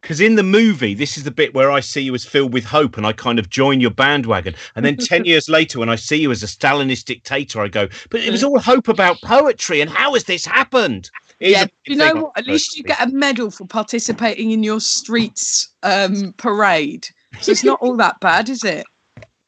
because 0.00 0.20
in 0.20 0.36
the 0.36 0.42
movie 0.42 0.92
this 0.92 1.16
is 1.16 1.24
the 1.24 1.30
bit 1.30 1.54
where 1.54 1.70
i 1.70 1.80
see 1.80 2.02
you 2.02 2.14
as 2.14 2.24
filled 2.26 2.52
with 2.52 2.64
hope 2.64 2.98
and 2.98 3.06
i 3.06 3.12
kind 3.12 3.38
of 3.38 3.48
join 3.48 3.80
your 3.80 3.90
bandwagon 3.90 4.54
and 4.76 4.84
then 4.84 4.96
10 4.98 5.24
years 5.32 5.48
later 5.48 5.78
when 5.78 5.88
i 5.88 5.96
see 5.96 6.16
you 6.16 6.30
as 6.30 6.42
a 6.42 6.46
stalinist 6.46 7.06
dictator 7.06 7.60
i 7.62 7.68
go 7.68 7.88
but 8.10 8.20
it 8.20 8.30
was 8.30 8.44
all 8.44 8.58
hope 8.58 8.88
about 8.88 9.16
poetry 9.24 9.80
and 9.80 9.90
how 9.90 10.12
has 10.12 10.24
this 10.24 10.44
happened 10.44 11.10
It 11.40 11.52
Yeah, 11.52 11.66
you 11.86 11.96
know 11.96 12.14
what? 12.16 12.32
At 12.36 12.46
least 12.46 12.76
you 12.76 12.84
get 12.84 13.00
a 13.00 13.10
medal 13.10 13.50
for 13.50 13.66
participating 13.66 14.50
in 14.50 14.62
your 14.62 14.80
streets 14.80 15.68
um, 15.82 16.34
parade. 16.36 17.08
So 17.40 17.52
it's 17.52 17.64
not 17.64 17.80
all 17.80 17.96
that 17.96 18.20
bad, 18.20 18.48
is 18.48 18.62
it? 18.62 18.86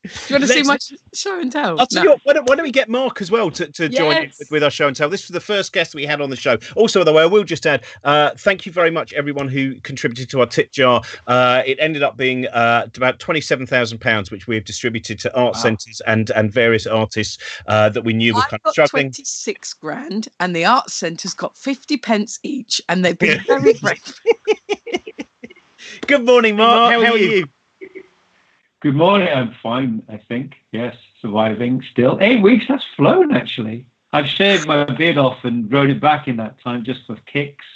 Do 0.06 0.34
you 0.34 0.34
want 0.40 0.42
to 0.44 0.48
see 0.48 0.62
my 0.62 0.78
show 1.14 1.40
and 1.40 1.50
tell? 1.52 1.78
I'll 1.80 1.86
tell 1.86 2.04
No. 2.04 2.10
you 2.10 2.10
what, 2.10 2.20
why, 2.24 2.32
don't, 2.34 2.48
why 2.48 2.56
don't 2.56 2.64
we 2.64 2.70
get 2.70 2.88
Mark 2.88 3.20
as 3.20 3.30
well 3.30 3.50
to, 3.52 3.66
to 3.72 3.88
join 3.88 4.16
in 4.24 4.32
with, 4.38 4.50
with 4.50 4.62
our 4.62 4.70
show 4.70 4.86
and 4.86 4.96
tell? 4.96 5.08
This 5.08 5.28
was 5.28 5.34
the 5.34 5.40
first 5.40 5.72
guest 5.72 5.94
we 5.94 6.04
had 6.06 6.20
on 6.20 6.30
the 6.30 6.36
show. 6.36 6.58
Also, 6.76 7.00
by 7.00 7.04
the 7.04 7.12
way, 7.12 7.22
I 7.22 7.26
will 7.26 7.44
just 7.44 7.66
add, 7.66 7.84
uh, 8.04 8.30
thank 8.36 8.66
you 8.66 8.72
very 8.72 8.90
much, 8.90 9.12
everyone 9.12 9.48
who 9.48 9.80
contributed 9.82 10.30
to 10.30 10.40
our 10.40 10.46
tip 10.46 10.70
jar. 10.72 11.02
Uh, 11.26 11.62
it 11.66 11.78
ended 11.80 12.02
up 12.02 12.16
being 12.16 12.46
uh, 12.48 12.88
about 12.96 13.18
£27,000, 13.18 14.30
which 14.30 14.46
we 14.46 14.54
have 14.54 14.64
distributed 14.64 15.18
to 15.20 15.34
art 15.36 15.54
Wow. 15.54 15.60
centres 15.60 16.00
and, 16.06 16.30
and 16.30 16.52
various 16.52 16.86
artists 16.86 17.38
uh, 17.68 17.88
that 17.90 18.02
we 18.02 18.12
knew 18.12 18.34
were 18.34 18.40
I've 18.40 18.48
kind 18.48 18.60
of 18.60 18.64
got 18.64 18.72
struggling. 18.72 19.06
26 19.10 19.74
grand 19.74 20.28
and 20.40 20.54
the 20.54 20.64
art 20.64 20.90
Centre's 20.90 21.34
got 21.34 21.56
50 21.56 21.96
pence 21.98 22.38
each 22.42 22.80
and 22.88 23.04
they've 23.04 23.18
been 23.18 23.40
very 23.46 23.74
grateful. 23.74 24.32
Good 26.06 26.24
morning, 26.24 26.56
Mark. 26.56 26.92
How, 26.92 27.00
are 27.12 27.16
you? 27.16 27.48
Good 28.80 28.94
morning. 28.94 29.28
I'm 29.28 29.54
fine, 29.62 30.04
I 30.08 30.18
think. 30.18 30.56
Yes, 30.70 30.96
surviving 31.22 31.82
still. 31.90 32.18
Eight 32.20 32.42
weeks, 32.42 32.66
that's 32.68 32.84
flown 32.84 33.34
actually. 33.34 33.88
I've 34.12 34.28
shaved 34.28 34.66
my 34.66 34.84
beard 34.84 35.18
off 35.18 35.44
and 35.44 35.68
grown 35.68 35.90
it 35.90 36.00
back 36.00 36.28
in 36.28 36.36
that 36.36 36.60
time 36.60 36.84
just 36.84 37.06
for 37.06 37.16
kicks. 37.26 37.64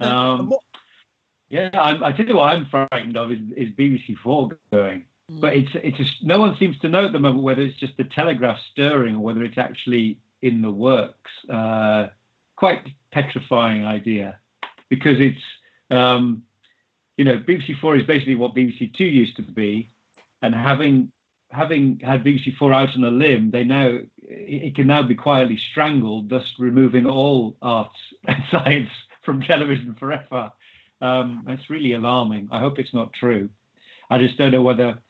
Um, 0.00 0.52
yeah, 1.50 1.70
I'm, 1.74 2.04
I 2.04 2.12
tell 2.12 2.26
you 2.26 2.36
what 2.36 2.54
I'm 2.54 2.66
frightened 2.66 3.16
of 3.16 3.32
is, 3.32 3.38
is 3.56 3.70
BBC 3.74 4.18
Four 4.18 4.58
going. 4.70 5.08
But 5.28 5.56
it's 5.56 5.70
it's 5.74 5.96
just, 5.96 6.22
no 6.22 6.38
one 6.38 6.56
seems 6.56 6.78
to 6.80 6.88
know 6.88 7.04
at 7.04 7.12
the 7.12 7.18
moment 7.18 7.44
whether 7.44 7.62
it's 7.62 7.78
just 7.78 7.96
the 7.96 8.04
Telegraph 8.04 8.60
stirring 8.70 9.16
or 9.16 9.20
whether 9.20 9.42
it's 9.42 9.58
actually 9.58 10.20
in 10.42 10.62
the 10.62 10.70
works. 10.70 11.30
Uh, 11.48 12.10
quite 12.56 12.94
petrifying 13.12 13.84
idea 13.84 14.40
because 14.88 15.20
it's 15.20 15.42
um, 15.90 16.46
you 17.16 17.24
know 17.24 17.38
BBC 17.38 17.78
Four 17.78 17.96
is 17.96 18.04
basically 18.04 18.36
what 18.36 18.54
BBC 18.54 18.92
Two 18.92 19.06
used 19.06 19.36
to 19.36 19.42
be, 19.42 19.88
and 20.42 20.54
having 20.54 21.12
having 21.50 21.98
had 22.00 22.24
BBC 22.24 22.56
Four 22.56 22.72
out 22.72 22.94
on 22.96 23.04
a 23.04 23.10
limb, 23.10 23.50
they 23.50 23.64
now 23.64 24.00
it 24.16 24.74
can 24.74 24.86
now 24.86 25.02
be 25.02 25.14
quietly 25.14 25.56
strangled, 25.56 26.28
thus 26.28 26.54
removing 26.58 27.06
all 27.06 27.56
arts 27.62 28.12
and 28.24 28.44
science 28.50 28.90
from 29.22 29.42
television 29.42 29.94
forever. 29.94 30.52
Um, 31.00 31.42
that's 31.46 31.70
really 31.70 31.92
alarming. 31.92 32.48
I 32.50 32.58
hope 32.58 32.78
it's 32.78 32.94
not 32.94 33.12
true. 33.12 33.50
I 34.10 34.18
just 34.18 34.36
don't 34.36 34.52
know 34.52 34.62
whether, 34.62 35.00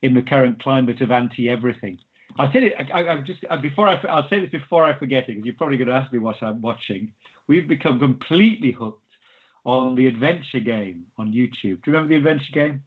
in 0.00 0.14
the 0.14 0.22
current 0.22 0.60
climate 0.60 1.00
of 1.00 1.10
anti 1.10 1.50
everything, 1.50 2.00
I'll 2.36 2.50
tell 2.50 2.62
you. 2.62 2.72
I, 2.74 3.08
I, 3.08 3.20
just 3.20 3.44
uh, 3.48 3.56
before 3.56 3.88
I, 3.88 3.94
I'll 4.08 4.28
say 4.28 4.40
this 4.40 4.50
before 4.50 4.84
I 4.84 4.98
forget 4.98 5.24
it, 5.24 5.34
because 5.34 5.44
you're 5.44 5.54
probably 5.54 5.76
going 5.76 5.88
to 5.88 5.94
ask 5.94 6.12
me 6.12 6.18
what 6.18 6.42
I'm 6.42 6.60
watching. 6.60 7.14
We've 7.46 7.68
become 7.68 7.98
completely 7.98 8.72
hooked 8.72 9.02
on 9.64 9.94
the 9.94 10.06
adventure 10.06 10.60
game 10.60 11.10
on 11.16 11.32
YouTube. 11.32 11.82
Do 11.82 11.90
you 11.90 11.92
remember 11.92 12.08
the 12.08 12.16
adventure 12.16 12.52
game? 12.52 12.84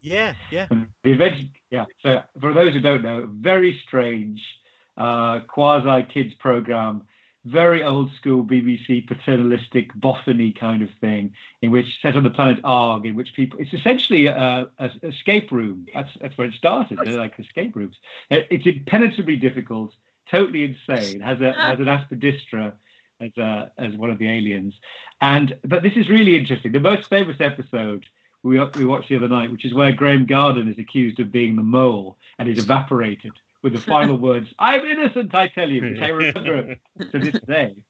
Yeah, 0.00 0.36
yeah. 0.50 0.68
Um, 0.70 0.94
the 1.02 1.12
adventure, 1.12 1.48
yeah. 1.70 1.86
So 2.02 2.22
for 2.40 2.52
those 2.52 2.74
who 2.74 2.80
don't 2.80 3.02
know, 3.02 3.26
very 3.26 3.78
strange 3.78 4.60
uh, 4.96 5.40
quasi 5.40 6.04
kids 6.04 6.34
program 6.34 7.06
very 7.44 7.82
old 7.82 8.12
school 8.12 8.44
BBC 8.44 9.06
paternalistic 9.06 9.92
boffiny 9.94 10.58
kind 10.58 10.82
of 10.82 10.90
thing, 11.00 11.34
in 11.62 11.70
which 11.70 12.00
set 12.00 12.16
on 12.16 12.24
the 12.24 12.30
planet 12.30 12.60
Arg, 12.64 13.06
in 13.06 13.14
which 13.14 13.32
people 13.34 13.58
it's 13.58 13.72
essentially 13.72 14.28
uh, 14.28 14.66
a, 14.78 14.90
a 15.02 15.06
escape 15.08 15.50
room. 15.50 15.86
That's 15.94 16.10
that's 16.20 16.36
where 16.36 16.48
it 16.48 16.54
started. 16.54 16.98
They're 17.02 17.18
like 17.18 17.38
escape 17.38 17.74
rooms. 17.74 17.96
Uh, 18.30 18.40
it's 18.50 18.66
impenetrably 18.66 19.36
difficult, 19.40 19.94
totally 20.30 20.64
insane. 20.64 21.20
Has 21.20 21.40
a 21.40 21.52
has 21.54 21.78
an 21.78 21.86
aspidistra 21.86 22.78
as 23.20 23.36
a, 23.36 23.72
as 23.78 23.94
one 23.96 24.10
of 24.10 24.18
the 24.18 24.28
aliens, 24.28 24.74
and 25.20 25.58
but 25.64 25.82
this 25.82 25.96
is 25.96 26.08
really 26.08 26.36
interesting. 26.36 26.72
The 26.72 26.80
most 26.80 27.08
famous 27.08 27.40
episode 27.40 28.06
we 28.42 28.58
we 28.76 28.84
watched 28.84 29.08
the 29.08 29.16
other 29.16 29.28
night, 29.28 29.50
which 29.50 29.64
is 29.64 29.74
where 29.74 29.92
Graeme 29.92 30.26
Garden 30.26 30.68
is 30.68 30.78
accused 30.78 31.20
of 31.20 31.32
being 31.32 31.56
the 31.56 31.62
mole 31.62 32.18
and 32.38 32.48
is 32.48 32.62
evaporated 32.62 33.32
with 33.62 33.72
the 33.72 33.80
final 33.80 34.16
words, 34.28 34.52
I'm 34.58 34.84
innocent, 34.84 35.34
I 35.34 35.48
tell 35.48 35.70
you, 35.70 35.82
which 35.82 36.00
I 36.00 36.08
remember 36.08 36.76
to 37.00 37.18
this 37.18 37.40
day. 37.42 37.84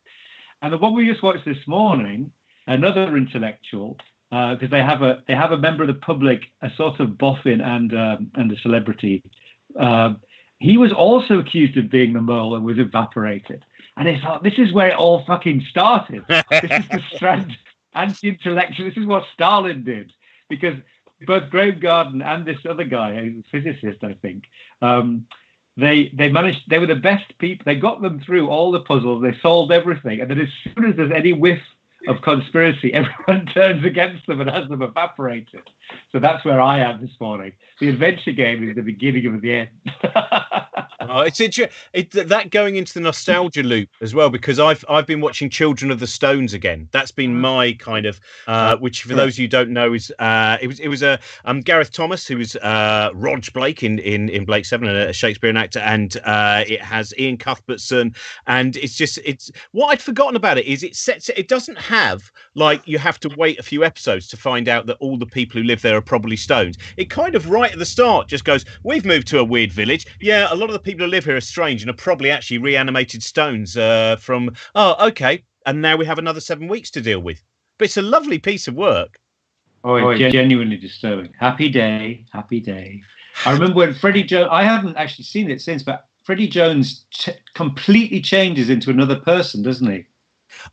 And 0.63 0.73
the 0.73 0.79
one 0.79 0.95
we 0.95 1.07
just 1.07 1.23
watched 1.23 1.45
this 1.45 1.67
morning, 1.67 2.33
another 2.67 3.17
intellectual, 3.17 3.99
because 4.31 4.63
uh, 4.63 4.69
they 4.71 4.83
have 4.83 5.03
a 5.03 5.25
they 5.27 5.35
have 5.35 5.53
a 5.53 5.59
member 5.59 5.85
of 5.85 5.89
the 5.89 5.95
public, 5.95 6.53
a 6.63 6.71
sort 6.75 7.01
of 7.01 7.17
boffin 7.17 7.61
and 7.61 7.95
um, 7.95 8.31
and 8.35 8.51
a 8.53 8.59
celebrity. 8.59 9.31
Uh, 9.77 10.15
he 10.59 10.77
was 10.77 10.93
also 10.93 11.39
accused 11.39 11.77
of 11.77 11.89
being 11.89 12.13
the 12.13 12.21
mole 12.21 12.57
and 12.57 12.65
was 12.65 12.79
evaporated. 12.79 13.65
And 13.97 14.09
they 14.09 14.19
thought, 14.21 14.43
this 14.43 14.59
is 14.59 14.73
where 14.73 14.89
it 14.89 14.97
all 14.97 15.25
fucking 15.25 15.65
started. 15.69 16.25
this 16.29 16.65
is 16.65 16.89
the 16.89 17.03
strand 17.15 17.57
anti-intellectual. 17.95 18.89
This 18.89 18.97
is 18.97 19.07
what 19.07 19.25
Stalin 19.33 19.85
did 19.85 20.13
because 20.49 20.77
both 21.27 21.51
Graeme 21.51 21.81
Garden 21.81 22.23
and 22.23 22.47
this 22.47 22.59
other 22.69 22.85
guy, 22.85 23.13
a 23.13 23.43
physicist, 23.51 24.05
I 24.05 24.15
think, 24.15 24.45
um, 24.83 25.27
they 25.79 26.09
they 26.09 26.31
managed 26.31 26.69
they 26.69 26.79
were 26.79 26.87
the 26.87 26.97
best 26.97 27.39
people 27.39 27.65
they 27.65 27.77
got 27.77 28.03
them 28.03 28.21
through 28.21 28.49
all 28.49 28.73
the 28.73 28.81
puzzles 28.81 29.23
they 29.23 29.39
solved 29.39 29.71
everything 29.71 30.21
and 30.21 30.29
then 30.29 30.41
as 30.41 30.49
soon 30.65 30.85
as 30.87 30.97
there's 30.97 31.13
any 31.13 31.33
whiff 31.33 31.63
of 32.07 32.23
conspiracy 32.23 32.93
everyone 32.95 33.47
turns 33.47 33.85
against 33.85 34.27
them 34.27 34.41
and 34.41 34.51
has 34.51 34.69
them 34.69 34.83
evaporated. 34.83 35.69
So 36.13 36.19
that's 36.19 36.45
where 36.45 36.61
i 36.61 36.79
am 36.79 37.01
this 37.01 37.19
morning. 37.21 37.53
The 37.81 37.89
adventure 37.89 38.33
game 38.33 38.69
is 38.69 38.77
the 38.77 38.83
beginning 38.83 39.27
of 39.27 39.41
the 39.41 39.53
end. 39.53 39.81
Oh, 41.01 41.21
it's 41.21 41.41
it, 41.41 41.57
it, 41.95 42.11
that 42.11 42.51
going 42.51 42.77
into 42.77 42.93
the 42.93 43.01
nostalgia 43.01 43.63
loop 43.63 43.89
as 44.03 44.15
well 44.15 44.29
because 44.29 44.59
I've 44.59 44.85
I've 44.89 45.07
been 45.07 45.23
watching 45.23 45.49
Children 45.49 45.91
of 45.91 46.01
the 46.01 46.07
Stones 46.07 46.53
again. 46.53 46.89
That's 46.93 47.11
been 47.11 47.35
mm. 47.35 47.41
my 47.41 47.73
kind 47.75 48.05
of 48.05 48.21
uh, 48.47 48.77
which 48.77 49.05
for 49.05 49.15
those 49.15 49.35
of 49.35 49.39
you 49.39 49.45
who 49.45 49.49
don't 49.49 49.71
know 49.71 49.95
is 49.95 50.13
uh, 50.19 50.59
it 50.61 50.67
was 50.67 50.81
it 50.81 50.89
was 50.89 51.03
a 51.03 51.19
um 51.47 51.61
Gareth 51.61 51.93
Thomas 51.93 52.27
who 52.27 52.37
was 52.37 52.57
uh, 52.57 53.11
Roj 53.15 53.53
Blake 53.55 53.83
in 53.83 53.99
in 54.01 54.29
in 54.29 54.45
Blake 54.45 54.67
Seven 54.67 54.89
a 54.89 55.13
Shakespearean 55.13 55.57
actor 55.57 55.79
and 55.79 56.17
uh, 56.25 56.65
it 56.67 56.83
has 56.83 57.15
Iain 57.19 57.39
Cuthbertson 57.39 58.15
and 58.47 58.77
it's 58.77 58.95
just 58.95 59.19
it's 59.25 59.51
what 59.73 59.89
I'd 59.89 60.03
forgotten 60.03 60.37
about 60.37 60.59
it 60.59 60.67
is 60.67 60.83
it 60.83 60.95
sets 60.95 61.31
it 61.31 61.49
doesn't 61.49 61.79
have 61.89 62.31
like 62.55 62.87
you 62.87 62.99
have 62.99 63.19
to 63.19 63.31
wait 63.39 63.59
a 63.59 63.63
few 63.63 63.83
episodes 63.83 64.29
to 64.29 64.37
find 64.37 64.69
out 64.69 64.85
that 64.87 64.99
all 65.01 65.17
the 65.17 65.27
people 65.27 65.59
who 65.59 65.67
live 65.67 65.81
there 65.81 65.97
are 65.97 66.03
probably 66.03 66.37
stones. 66.37 66.77
It 66.99 67.09
kind 67.09 67.35
of 67.35 67.49
right 67.49 67.73
at 67.73 67.79
the 67.79 67.87
start 67.87 68.29
just 68.29 68.45
goes 68.45 68.67
we've 68.85 69.07
moved 69.07 69.27
to 69.29 69.39
a 69.39 69.45
weird 69.45 69.73
village. 69.73 70.07
Yeah, 70.21 70.53
a 70.53 70.55
lot 70.55 70.69
of 70.69 70.75
the 70.75 70.81
people 70.81 71.07
who 71.07 71.11
live 71.11 71.25
here 71.25 71.37
are 71.37 71.41
strange 71.41 71.83
and 71.83 71.91
are 71.91 71.95
probably 71.95 72.31
actually 72.31 72.59
reanimated 72.59 73.23
stones 73.23 73.77
uh, 73.77 74.17
from. 74.17 74.55
Oh, 74.75 75.09
okay. 75.09 75.45
And 75.65 75.81
now 75.81 75.97
we 75.97 76.05
have 76.05 76.19
another 76.19 76.41
seven 76.41 76.69
weeks 76.69 76.91
to 76.93 77.01
deal 77.01 77.21
with. 77.21 77.43
But 77.79 77.87
it's 77.87 77.97
a 77.97 78.03
lovely 78.03 78.39
piece 78.39 78.69
of 78.69 78.75
work. 78.75 79.19
Oh, 79.83 79.99
oh 79.99 80.11
it's 80.11 80.33
genuinely 80.33 80.77
disturbing. 80.77 81.33
Happy 81.39 81.71
day, 81.71 82.27
happy 82.33 82.61
day. 82.61 83.03
I 83.47 83.53
remember 83.53 83.77
when 83.77 83.95
Freddie 83.95 84.25
Jones. 84.25 84.49
I 84.51 84.63
haven't 84.63 84.97
actually 84.97 85.25
seen 85.25 85.51
it 85.51 85.63
since, 85.63 85.83
but 85.83 86.07
Freddie 86.25 86.49
Jones 86.49 87.07
ch- 87.11 87.41
completely 87.55 88.21
changes 88.21 88.69
into 88.69 88.91
another 88.91 89.19
person, 89.19 89.63
doesn't 89.63 89.91
he? 89.91 90.07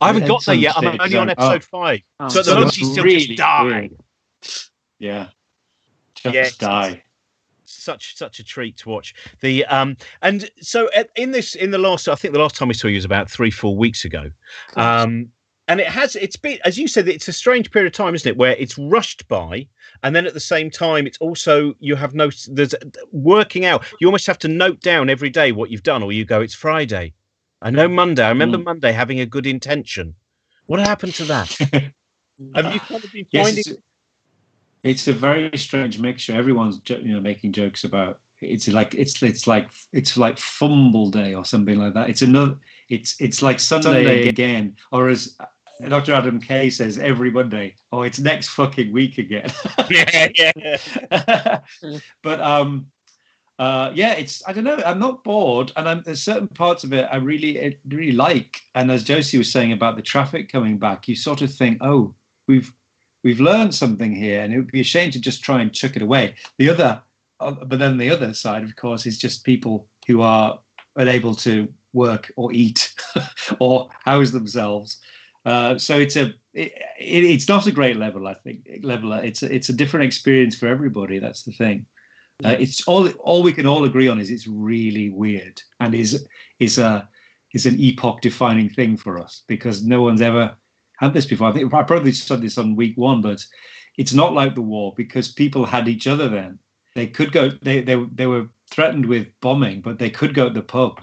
I 0.00 0.08
haven't 0.08 0.26
got 0.26 0.44
there 0.44 0.54
yet. 0.54 0.74
I'm 0.76 1.00
only 1.00 1.16
on 1.16 1.30
episode 1.30 1.62
oh. 1.62 1.78
five. 1.78 2.00
Oh, 2.20 2.28
so 2.28 2.40
at 2.40 2.46
the 2.46 2.54
moment, 2.54 2.72
still 2.72 3.04
really 3.04 3.26
just 3.26 3.38
die. 3.38 3.90
Yeah. 4.98 5.30
Just 6.14 6.34
yeah, 6.34 6.50
die 6.58 7.02
such 7.68 8.16
such 8.16 8.38
a 8.38 8.44
treat 8.44 8.76
to 8.78 8.88
watch. 8.88 9.14
The 9.40 9.64
um 9.66 9.96
and 10.22 10.50
so 10.60 10.90
in 11.16 11.30
this 11.30 11.54
in 11.54 11.70
the 11.70 11.78
last 11.78 12.08
I 12.08 12.14
think 12.14 12.34
the 12.34 12.40
last 12.40 12.56
time 12.56 12.68
we 12.68 12.74
saw 12.74 12.88
you 12.88 12.96
was 12.96 13.04
about 13.04 13.30
three 13.30 13.50
four 13.50 13.76
weeks 13.76 14.04
ago. 14.04 14.30
Um, 14.76 15.32
and 15.68 15.80
it 15.80 15.88
has 15.88 16.14
it's 16.16 16.36
been 16.36 16.58
as 16.64 16.78
you 16.78 16.86
said 16.88 17.08
it's 17.08 17.28
a 17.28 17.32
strange 17.32 17.70
period 17.70 17.86
of 17.88 17.92
time 17.92 18.14
isn't 18.14 18.28
it 18.28 18.36
where 18.36 18.52
it's 18.56 18.78
rushed 18.78 19.26
by 19.28 19.66
and 20.02 20.14
then 20.14 20.26
at 20.26 20.34
the 20.34 20.40
same 20.40 20.70
time 20.70 21.06
it's 21.06 21.18
also 21.18 21.74
you 21.80 21.96
have 21.96 22.14
no 22.14 22.30
there's 22.48 22.74
working 23.10 23.64
out 23.64 23.84
you 24.00 24.06
almost 24.06 24.28
have 24.28 24.38
to 24.38 24.48
note 24.48 24.80
down 24.80 25.10
every 25.10 25.30
day 25.30 25.50
what 25.50 25.70
you've 25.70 25.82
done 25.82 26.04
or 26.04 26.12
you 26.12 26.24
go 26.24 26.40
it's 26.40 26.54
friday 26.54 27.12
i 27.62 27.70
know 27.70 27.88
monday 27.88 28.24
i 28.24 28.28
remember 28.28 28.58
mm. 28.58 28.64
monday 28.64 28.92
having 28.92 29.20
a 29.20 29.26
good 29.26 29.46
intention 29.46 30.14
what 30.66 30.80
happened 30.80 31.14
to 31.14 31.24
that 31.24 31.48
have 32.54 32.74
you 32.74 32.80
kind 32.80 33.04
of 33.04 33.12
been 33.12 33.26
finding 33.26 33.64
yes, 33.66 33.76
it's 34.86 35.08
a 35.08 35.12
very 35.12 35.56
strange 35.58 35.98
mixture. 35.98 36.32
Everyone's 36.34 36.80
you 36.88 37.14
know 37.14 37.20
making 37.20 37.52
jokes 37.52 37.82
about 37.82 38.20
it's 38.40 38.68
like 38.68 38.94
it's 38.94 39.20
it's 39.22 39.46
like 39.46 39.70
it's 39.92 40.16
like 40.16 40.38
fumble 40.38 41.10
day 41.10 41.34
or 41.34 41.44
something 41.44 41.76
like 41.76 41.94
that. 41.94 42.08
It's 42.08 42.22
another 42.22 42.58
it's 42.88 43.20
it's 43.20 43.42
like 43.42 43.58
Sunday, 43.58 44.04
Sunday 44.04 44.28
again, 44.28 44.76
or 44.92 45.08
as 45.08 45.36
Dr. 45.88 46.12
Adam 46.12 46.40
Kay 46.40 46.70
says 46.70 46.98
every 46.98 47.30
Monday, 47.30 47.76
oh, 47.90 48.02
it's 48.02 48.18
next 48.18 48.48
fucking 48.50 48.92
week 48.92 49.18
again. 49.18 49.50
yeah, 49.90 50.28
yeah. 50.34 51.60
but 52.22 52.40
um, 52.40 52.90
uh, 53.58 53.90
yeah, 53.94 54.12
it's 54.12 54.46
I 54.46 54.52
don't 54.52 54.64
know. 54.64 54.76
I'm 54.84 54.98
not 54.98 55.24
bored, 55.24 55.72
and 55.76 55.88
I'm, 55.88 56.02
there's 56.02 56.22
certain 56.22 56.48
parts 56.48 56.84
of 56.84 56.92
it 56.92 57.04
I 57.10 57.16
really 57.16 57.80
really 57.88 58.12
like. 58.12 58.60
And 58.74 58.90
as 58.90 59.02
Josie 59.04 59.38
was 59.38 59.50
saying 59.50 59.72
about 59.72 59.96
the 59.96 60.02
traffic 60.02 60.50
coming 60.50 60.78
back, 60.78 61.08
you 61.08 61.16
sort 61.16 61.40
of 61.40 61.52
think, 61.52 61.78
oh, 61.80 62.14
we've 62.46 62.74
we've 63.22 63.40
learned 63.40 63.74
something 63.74 64.14
here, 64.14 64.42
and 64.42 64.52
it 64.52 64.58
would 64.58 64.72
be 64.72 64.80
a 64.80 64.84
shame 64.84 65.10
to 65.12 65.20
just 65.20 65.42
try 65.42 65.60
and 65.62 65.74
chuck 65.74 65.96
it 65.96 66.02
away. 66.02 66.36
The 66.58 66.68
other, 66.68 67.02
uh, 67.40 67.52
but 67.52 67.78
then 67.78 67.96
the 67.96 68.10
other 68.10 68.34
side, 68.34 68.62
of 68.62 68.76
course, 68.76 69.06
is 69.06 69.18
just 69.18 69.44
people 69.44 69.88
who 70.06 70.20
are 70.20 70.60
unable 70.96 71.34
to 71.36 71.72
work 71.94 72.30
or 72.36 72.52
eat 72.52 72.94
or 73.58 73.88
house 74.04 74.32
themselves. 74.32 75.00
Uh, 75.46 75.78
so 75.78 75.98
it's 75.98 76.16
a 76.16 76.34
it, 76.52 76.72
it, 76.98 77.24
it's 77.24 77.48
not 77.48 77.66
a 77.66 77.72
great 77.72 77.96
level, 77.96 78.26
I 78.26 78.34
think. 78.34 78.68
Level 78.82 79.14
it's 79.14 79.42
a, 79.42 79.54
it's 79.54 79.70
a 79.70 79.72
different 79.72 80.04
experience 80.04 80.58
for 80.58 80.66
everybody. 80.66 81.18
That's 81.18 81.44
the 81.44 81.52
thing. 81.52 81.86
Uh, 82.44 82.56
it's 82.58 82.86
all 82.86 83.08
all 83.12 83.42
we 83.42 83.52
can 83.52 83.66
all 83.66 83.84
agree 83.84 84.08
on 84.08 84.20
is 84.20 84.30
it's 84.30 84.46
really 84.46 85.08
weird 85.08 85.62
and 85.80 85.94
is 85.94 86.26
is 86.58 86.76
a 86.76 87.08
is 87.52 87.64
an 87.64 87.80
epoch 87.80 88.20
defining 88.20 88.68
thing 88.68 88.96
for 88.96 89.18
us 89.18 89.42
because 89.46 89.86
no 89.86 90.02
one's 90.02 90.20
ever 90.20 90.56
had 90.98 91.14
this 91.14 91.26
before. 91.26 91.48
I 91.48 91.52
think 91.52 91.72
I 91.72 91.82
probably 91.82 92.12
said 92.12 92.42
this 92.42 92.58
on 92.58 92.76
week 92.76 92.96
one, 92.96 93.22
but 93.22 93.46
it's 93.96 94.12
not 94.12 94.34
like 94.34 94.54
the 94.54 94.62
war 94.62 94.94
because 94.94 95.32
people 95.32 95.64
had 95.64 95.88
each 95.88 96.06
other 96.06 96.28
then. 96.28 96.58
They 96.94 97.06
could 97.06 97.32
go. 97.32 97.50
They 97.50 97.80
they 97.80 98.02
they 98.04 98.26
were 98.26 98.48
threatened 98.70 99.06
with 99.06 99.28
bombing, 99.40 99.80
but 99.80 99.98
they 99.98 100.10
could 100.10 100.34
go 100.34 100.48
to 100.48 100.54
the 100.54 100.62
pub, 100.62 101.00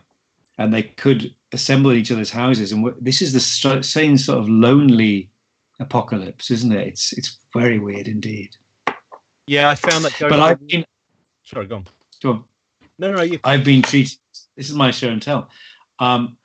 and 0.57 0.73
they 0.73 0.83
could 0.83 1.35
assemble 1.51 1.91
in 1.91 1.97
each 1.97 2.11
other's 2.11 2.31
houses. 2.31 2.71
And 2.71 2.93
this 2.99 3.21
is 3.21 3.33
the 3.33 3.83
same 3.83 4.17
sort 4.17 4.39
of 4.39 4.49
lonely 4.49 5.31
apocalypse, 5.79 6.51
isn't 6.51 6.71
it? 6.71 6.87
It's 6.87 7.13
it's 7.13 7.39
very 7.53 7.79
weird 7.79 8.07
indeed. 8.07 8.55
Yeah, 9.47 9.69
I 9.69 9.75
found 9.75 10.05
that. 10.05 10.15
but 10.19 10.39
I've 10.39 10.65
been 10.67 10.85
sorry, 11.53 11.67
go 11.67 11.75
on. 11.77 11.87
Go 12.21 12.31
on. 12.31 12.45
No, 12.97 13.11
no, 13.11 13.21
you. 13.21 13.39
I've 13.43 13.63
been 13.63 13.81
treated. 13.81 14.19
This 14.55 14.69
is 14.69 14.75
my 14.75 14.91
show 14.91 15.09
and 15.09 15.21
tell. 15.21 15.49
Um, 15.99 16.37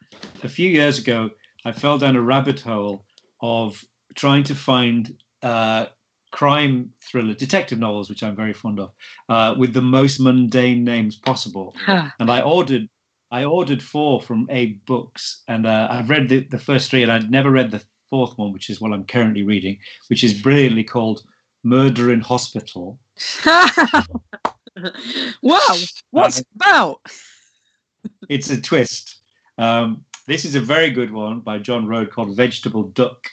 a 0.43 0.49
few 0.49 0.69
years 0.69 0.99
ago, 0.99 1.31
I 1.65 1.73
fell 1.73 1.99
down 1.99 2.17
a 2.17 2.23
rabbit 2.23 2.61
hole 2.61 3.05
of 3.41 3.85
trying 4.15 4.45
to 4.45 4.55
find 4.55 5.23
uh, 5.43 5.87
crime 6.31 6.93
thriller 7.05 7.35
detective 7.35 7.79
novels, 7.79 8.09
which 8.09 8.23
I'm 8.23 8.37
very 8.37 8.53
fond 8.53 8.81
of, 8.81 8.93
uh, 9.29 9.55
with 9.59 9.73
the 9.75 9.83
most 9.83 10.21
mundane 10.21 10.85
names 10.85 11.17
possible. 11.17 11.75
Huh. 11.79 12.11
And 12.19 12.31
I 12.31 12.43
ordered 12.43 12.89
I 13.31 13.45
ordered 13.45 13.83
four 13.83 14.23
from 14.23 14.49
Abe 14.51 14.83
Books, 14.87 15.43
and 15.49 15.67
uh, 15.67 15.89
I've 15.91 16.09
read 16.09 16.31
the, 16.31 16.45
the 16.45 16.59
first 16.59 16.91
three, 16.91 17.03
and 17.03 17.13
I'd 17.13 17.31
never 17.31 17.51
read 17.51 17.71
the 17.71 17.85
fourth 18.09 18.39
one, 18.39 18.53
which 18.53 18.71
is 18.71 18.81
what 18.81 18.93
I'm 18.93 19.05
currently 19.05 19.43
reading, 19.43 19.79
which 20.09 20.25
is 20.25 20.41
brilliantly 20.41 20.85
called 20.85 21.27
Murder 21.63 22.13
in 22.13 22.21
Hospital. 22.21 23.01
wow, 25.43 25.75
what's 26.11 26.41
it 26.41 26.47
about? 26.55 27.03
It's 28.29 28.49
a 28.49 28.61
twist. 28.61 29.23
Um, 29.59 30.05
this 30.27 30.45
is 30.45 30.55
a 30.55 30.61
very 30.61 30.91
good 30.91 31.11
one 31.11 31.41
by 31.41 31.59
John 31.59 31.87
Rhode 31.87 32.13
called 32.13 32.37
Vegetable 32.37 32.85
Duck, 32.85 33.29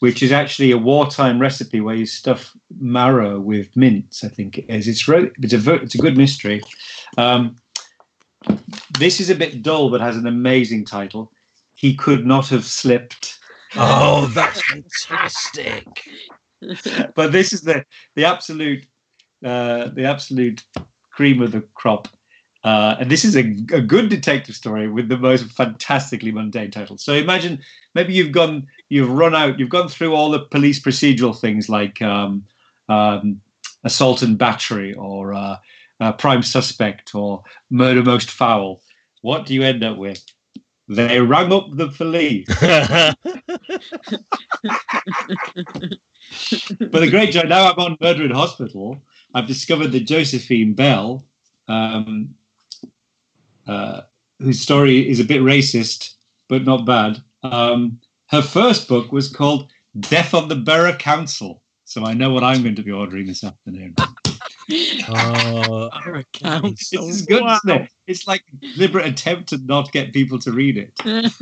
which 0.00 0.22
is 0.22 0.32
actually 0.32 0.70
a 0.70 0.78
wartime 0.78 1.40
recipe 1.40 1.80
where 1.80 1.94
you 1.94 2.04
stuff 2.04 2.54
marrow 2.78 3.40
with 3.40 3.74
mince. 3.74 4.22
I 4.22 4.28
think 4.28 4.58
it 4.58 4.68
is. 4.68 4.86
It's 4.86 5.08
ro- 5.08 5.30
it's 5.38 5.52
a 5.54 5.58
ver- 5.58 5.82
it's 5.82 5.94
a 5.94 5.98
good 5.98 6.16
mystery. 6.16 6.60
Um, 7.16 7.56
this 8.98 9.18
is 9.18 9.30
a 9.30 9.34
bit 9.34 9.62
dull, 9.62 9.90
but 9.90 10.00
has 10.00 10.16
an 10.16 10.26
amazing 10.26 10.84
title. 10.84 11.32
He 11.74 11.94
could 11.94 12.26
not 12.26 12.48
have 12.48 12.64
slipped. 12.64 13.40
Oh, 13.76 14.26
that's 14.34 14.62
fantastic. 14.66 15.86
but 17.14 17.32
this 17.32 17.52
is 17.52 17.62
the 17.62 17.84
the 18.14 18.24
absolute 18.24 18.86
uh, 19.44 19.88
the 19.88 20.04
absolute 20.04 20.66
cream 21.10 21.42
of 21.42 21.52
the 21.52 21.60
crop. 21.60 22.08
Uh, 22.64 22.96
and 22.98 23.10
this 23.10 23.26
is 23.26 23.36
a, 23.36 23.50
a 23.74 23.82
good 23.82 24.08
detective 24.08 24.54
story 24.54 24.88
with 24.88 25.10
the 25.10 25.18
most 25.18 25.44
fantastically 25.52 26.32
mundane 26.32 26.70
title. 26.70 26.96
So 26.96 27.12
imagine 27.12 27.62
maybe 27.94 28.14
you've 28.14 28.32
gone, 28.32 28.66
you've 28.88 29.10
run 29.10 29.34
out, 29.34 29.58
you've 29.58 29.68
gone 29.68 29.88
through 29.88 30.14
all 30.14 30.30
the 30.30 30.46
police 30.46 30.80
procedural 30.80 31.38
things 31.38 31.68
like 31.68 32.00
um, 32.00 32.46
um, 32.88 33.42
assault 33.84 34.22
and 34.22 34.38
battery 34.38 34.94
or 34.94 35.34
uh, 35.34 35.58
uh, 36.00 36.12
prime 36.12 36.42
suspect 36.42 37.14
or 37.14 37.42
murder 37.68 38.02
most 38.02 38.30
foul. 38.30 38.82
What 39.20 39.44
do 39.44 39.52
you 39.52 39.62
end 39.62 39.84
up 39.84 39.98
with? 39.98 40.24
They 40.88 41.20
rang 41.20 41.52
up 41.52 41.66
the 41.72 41.90
police. 41.90 42.48
but 46.78 47.00
the 47.00 47.10
great 47.10 47.32
joy 47.32 47.42
now 47.42 47.70
I'm 47.70 47.78
on 47.78 47.96
Murder 48.00 48.24
in 48.24 48.30
Hospital. 48.30 49.00
I've 49.34 49.46
discovered 49.46 49.88
that 49.88 50.00
Josephine 50.06 50.74
Bell, 50.74 51.26
um, 51.68 52.34
uh, 53.66 54.02
whose 54.38 54.60
story 54.60 55.08
is 55.08 55.20
a 55.20 55.24
bit 55.24 55.40
racist 55.42 56.14
but 56.48 56.64
not 56.64 56.84
bad, 56.86 57.22
um, 57.42 58.00
her 58.30 58.42
first 58.42 58.88
book 58.88 59.12
was 59.12 59.28
called 59.30 59.72
Death 60.00 60.34
on 60.34 60.48
the 60.48 60.56
Borough 60.56 60.96
Council. 60.96 61.62
So 61.84 62.04
I 62.04 62.14
know 62.14 62.32
what 62.32 62.42
I'm 62.42 62.62
going 62.62 62.74
to 62.76 62.82
be 62.82 62.90
ordering 62.92 63.26
this 63.26 63.44
afternoon. 63.44 63.94
Oh, 65.08 65.90
This 66.62 66.92
is 66.92 67.22
good, 67.22 67.42
Wow. 67.42 67.58
it? 67.66 67.92
It's 68.06 68.26
like 68.26 68.42
a 68.52 68.56
deliberate 68.56 69.06
attempt 69.06 69.50
to 69.50 69.58
not 69.58 69.92
get 69.92 70.12
people 70.12 70.38
to 70.40 70.52
read 70.52 70.76
it. 70.78 70.98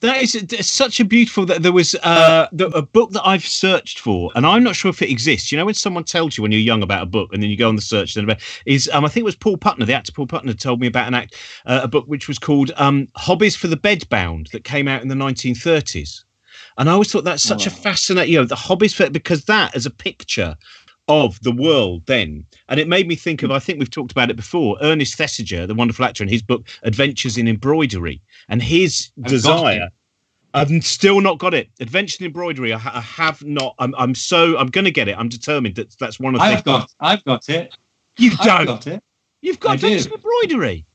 That 0.00 0.22
is 0.22 0.34
it's 0.34 0.70
such 0.70 1.00
a 1.00 1.04
beautiful. 1.04 1.46
That 1.46 1.62
there 1.62 1.72
was 1.72 1.94
uh, 2.02 2.48
the, 2.52 2.66
a 2.68 2.82
book 2.82 3.12
that 3.12 3.26
I've 3.26 3.46
searched 3.46 4.00
for, 4.00 4.30
and 4.34 4.44
I'm 4.44 4.62
not 4.62 4.76
sure 4.76 4.90
if 4.90 5.00
it 5.00 5.10
exists. 5.10 5.50
You 5.50 5.56
know, 5.56 5.64
when 5.64 5.74
someone 5.74 6.04
tells 6.04 6.36
you 6.36 6.42
when 6.42 6.52
you're 6.52 6.60
young 6.60 6.82
about 6.82 7.02
a 7.02 7.06
book, 7.06 7.30
and 7.32 7.42
then 7.42 7.48
you 7.48 7.56
go 7.56 7.68
on 7.68 7.76
the 7.76 7.82
search, 7.82 8.14
then 8.14 8.24
about 8.24 8.42
is 8.66 8.90
um, 8.92 9.04
I 9.04 9.08
think 9.08 9.22
it 9.22 9.24
was 9.24 9.36
Paul 9.36 9.56
Putner, 9.56 9.86
the 9.86 9.94
actor 9.94 10.12
Paul 10.12 10.26
Putner, 10.26 10.58
told 10.58 10.80
me 10.80 10.88
about 10.88 11.08
an 11.08 11.14
act, 11.14 11.36
uh, 11.64 11.80
a 11.84 11.88
book 11.88 12.06
which 12.06 12.28
was 12.28 12.38
called 12.38 12.70
um, 12.76 13.08
Hobbies 13.16 13.56
for 13.56 13.68
the 13.68 13.76
Bedbound 13.76 14.50
that 14.50 14.64
came 14.64 14.88
out 14.88 15.00
in 15.00 15.08
the 15.08 15.14
1930s, 15.14 16.24
and 16.76 16.90
I 16.90 16.92
always 16.92 17.10
thought 17.10 17.24
that's 17.24 17.42
such 17.42 17.66
a 17.66 17.70
fascinating. 17.70 18.32
You 18.32 18.40
know, 18.40 18.46
the 18.46 18.56
hobbies 18.56 18.92
for 18.94 19.08
because 19.08 19.44
that 19.46 19.74
as 19.74 19.86
a 19.86 19.90
picture 19.90 20.56
of 21.08 21.40
the 21.42 21.52
world 21.52 22.02
then. 22.06 22.44
And 22.68 22.80
it 22.80 22.88
made 22.88 23.06
me 23.06 23.14
think 23.14 23.42
of, 23.42 23.50
hmm. 23.50 23.56
I 23.56 23.58
think 23.58 23.78
we've 23.78 23.90
talked 23.90 24.12
about 24.12 24.30
it 24.30 24.36
before, 24.36 24.78
Ernest 24.80 25.18
Thesiger, 25.18 25.66
the 25.66 25.74
wonderful 25.74 26.04
actor, 26.04 26.22
in 26.22 26.28
his 26.28 26.42
book 26.42 26.68
Adventures 26.82 27.36
in 27.36 27.48
Embroidery. 27.48 28.20
And 28.48 28.62
his 28.62 29.10
I've 29.22 29.30
desire. 29.30 29.88
I've 30.54 30.70
still 30.84 31.20
not 31.20 31.38
got 31.38 31.52
it. 31.52 31.68
Adventures 31.80 32.20
in 32.20 32.26
Embroidery. 32.26 32.72
I, 32.72 32.76
I 32.78 33.00
have 33.00 33.42
not. 33.42 33.74
I'm. 33.80 33.92
I'm 33.96 34.14
so. 34.14 34.56
I'm 34.56 34.68
going 34.68 34.84
to 34.84 34.92
get 34.92 35.08
it. 35.08 35.18
I'm 35.18 35.28
determined. 35.28 35.74
That 35.74 35.98
that's 35.98 36.20
one 36.20 36.36
of 36.36 36.40
the. 36.40 36.44
I've 36.44 36.62
got, 36.62 36.92
I've 37.00 37.24
got 37.24 37.48
it. 37.48 37.76
You 38.18 38.30
I've 38.38 38.46
don't. 38.46 38.66
got 38.66 38.86
it. 38.86 39.02
You've 39.40 39.58
got 39.58 39.72
I 39.72 39.76
do. 39.76 39.86
Adventures 39.86 40.06
in 40.06 40.12
Embroidery. 40.12 40.86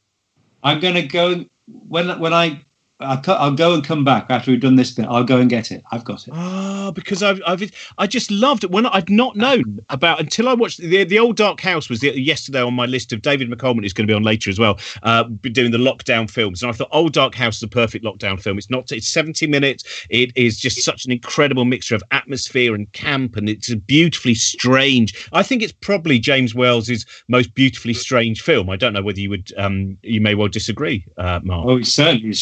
I'm 0.64 0.80
going 0.80 0.96
to 0.96 1.04
go 1.04 1.46
when 1.68 2.18
when 2.20 2.34
I 2.34 2.62
I'll, 3.02 3.22
I'll 3.28 3.52
go 3.52 3.74
and 3.74 3.84
come 3.84 4.04
back 4.04 4.26
after 4.30 4.52
we've 4.52 4.60
done 4.60 4.76
this 4.76 4.92
bit. 4.92 5.06
I'll 5.08 5.24
go 5.24 5.38
and 5.38 5.50
get 5.50 5.72
it. 5.72 5.84
I've 5.92 6.04
got 6.04 6.28
it. 6.28 6.34
Ah, 6.36 6.92
because 6.94 7.24
I've, 7.24 7.42
I've, 7.48 7.72
I 7.98 8.08
just 8.08 8.30
loved 8.30 8.66
it 8.66 8.72
when 8.72 8.86
I'd 8.88 9.10
not 9.10 9.38
known 9.38 9.80
about 9.90 10.20
until 10.20 10.50
I 10.50 10.54
watched 10.54 10.80
the 10.80 11.06
the 11.06 11.18
old 11.18 11.38
Dark 11.38 11.62
House 11.62 11.90
was 11.90 12.02
the, 12.02 12.20
yesterday 12.20 12.62
on 12.62 12.74
my 12.74 12.86
list 12.86 13.14
of 13.14 13.22
David 13.22 13.50
McAlmont 13.50 13.84
who's 13.84 13.94
going 13.94 14.06
to 14.06 14.12
be 14.12 14.16
on 14.16 14.24
later 14.24 14.50
as 14.50 14.60
well, 14.60 14.78
uh, 15.04 15.24
doing 15.24 15.72
the 15.72 15.78
lockdown 15.78 16.30
films, 16.30 16.62
and 16.62 16.70
I 16.70 16.74
thought 16.74 16.90
Old 16.92 17.14
Dark 17.14 17.36
House 17.36 17.58
is 17.58 17.64
a 17.64 17.70
perfect 17.70 18.04
lockdown 18.04 18.42
film. 18.42 18.58
It's 18.58 18.70
not, 18.70 18.92
it's 18.92 19.08
seventy 19.08 19.48
minutes. 19.48 20.06
It 20.10 20.36
is 20.36 20.60
just 20.60 20.84
such 20.84 21.06
an 21.06 21.12
incredible 21.14 21.64
mixture 21.64 21.96
of 21.96 22.04
atmosphere 22.12 22.76
and 22.76 22.92
camp, 22.92 23.38
and 23.38 23.48
it's 23.48 23.74
beautifully 23.76 24.36
strange. 24.36 25.30
I 25.32 25.44
think 25.44 25.64
it's 25.64 25.72
probably 25.72 26.20
James 26.20 26.54
Whale's 26.54 26.90
most 27.30 27.54
beautifully 27.54 27.94
strange 27.94 28.42
film. 28.42 28.70
I 28.70 28.76
don't 28.76 28.92
know 28.92 29.02
whether 29.02 29.22
you 29.22 29.30
would, 29.30 29.54
um, 29.58 29.98
you 30.02 30.20
may 30.20 30.36
well 30.36 30.50
disagree, 30.50 31.06
uh, 31.18 31.40
Mark. 31.44 31.66
Oh, 31.66 31.78
it 31.78 31.86
certainly 31.86 32.30
is 32.30 32.42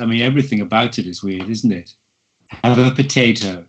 I 0.00 0.06
mean, 0.06 0.22
everything 0.22 0.60
about 0.60 0.98
it 0.98 1.06
is 1.06 1.22
weird, 1.22 1.48
isn't 1.48 1.72
it? 1.72 1.94
Have 2.48 2.78
a 2.78 2.90
potato. 2.94 3.66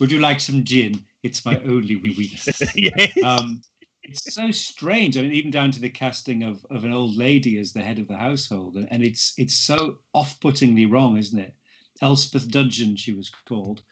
Would 0.00 0.10
you 0.10 0.20
like 0.20 0.40
some 0.40 0.64
gin? 0.64 1.06
It's 1.22 1.44
my 1.44 1.58
only 1.64 1.96
weakness. 1.96 2.62
yes. 2.76 3.22
um, 3.24 3.62
it's 4.02 4.34
so 4.34 4.50
strange. 4.50 5.16
I 5.16 5.22
mean, 5.22 5.32
even 5.32 5.50
down 5.50 5.70
to 5.72 5.80
the 5.80 5.90
casting 5.90 6.42
of, 6.42 6.64
of 6.66 6.84
an 6.84 6.92
old 6.92 7.16
lady 7.16 7.58
as 7.58 7.72
the 7.72 7.82
head 7.82 7.98
of 7.98 8.08
the 8.08 8.16
household, 8.16 8.76
and, 8.76 8.90
and 8.92 9.02
it's 9.02 9.38
it's 9.38 9.54
so 9.54 10.02
off-puttingly 10.12 10.86
wrong, 10.86 11.16
isn't 11.16 11.38
it? 11.38 11.54
Elspeth 12.02 12.50
Dudgeon, 12.50 12.96
she 12.96 13.12
was 13.12 13.30
called, 13.30 13.82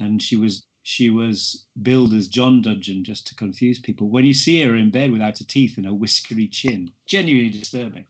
and 0.00 0.22
she 0.22 0.36
was 0.36 0.66
she 0.82 1.10
was 1.10 1.66
billed 1.82 2.12
as 2.14 2.26
John 2.26 2.62
Dudgeon 2.62 3.04
just 3.04 3.26
to 3.28 3.34
confuse 3.34 3.80
people. 3.80 4.08
When 4.08 4.24
you 4.24 4.34
see 4.34 4.62
her 4.62 4.74
in 4.74 4.90
bed 4.90 5.12
without 5.12 5.38
her 5.38 5.44
teeth 5.44 5.76
and 5.76 5.86
a 5.86 5.94
whiskery 5.94 6.48
chin, 6.48 6.92
genuinely 7.06 7.50
disturbing. 7.50 8.06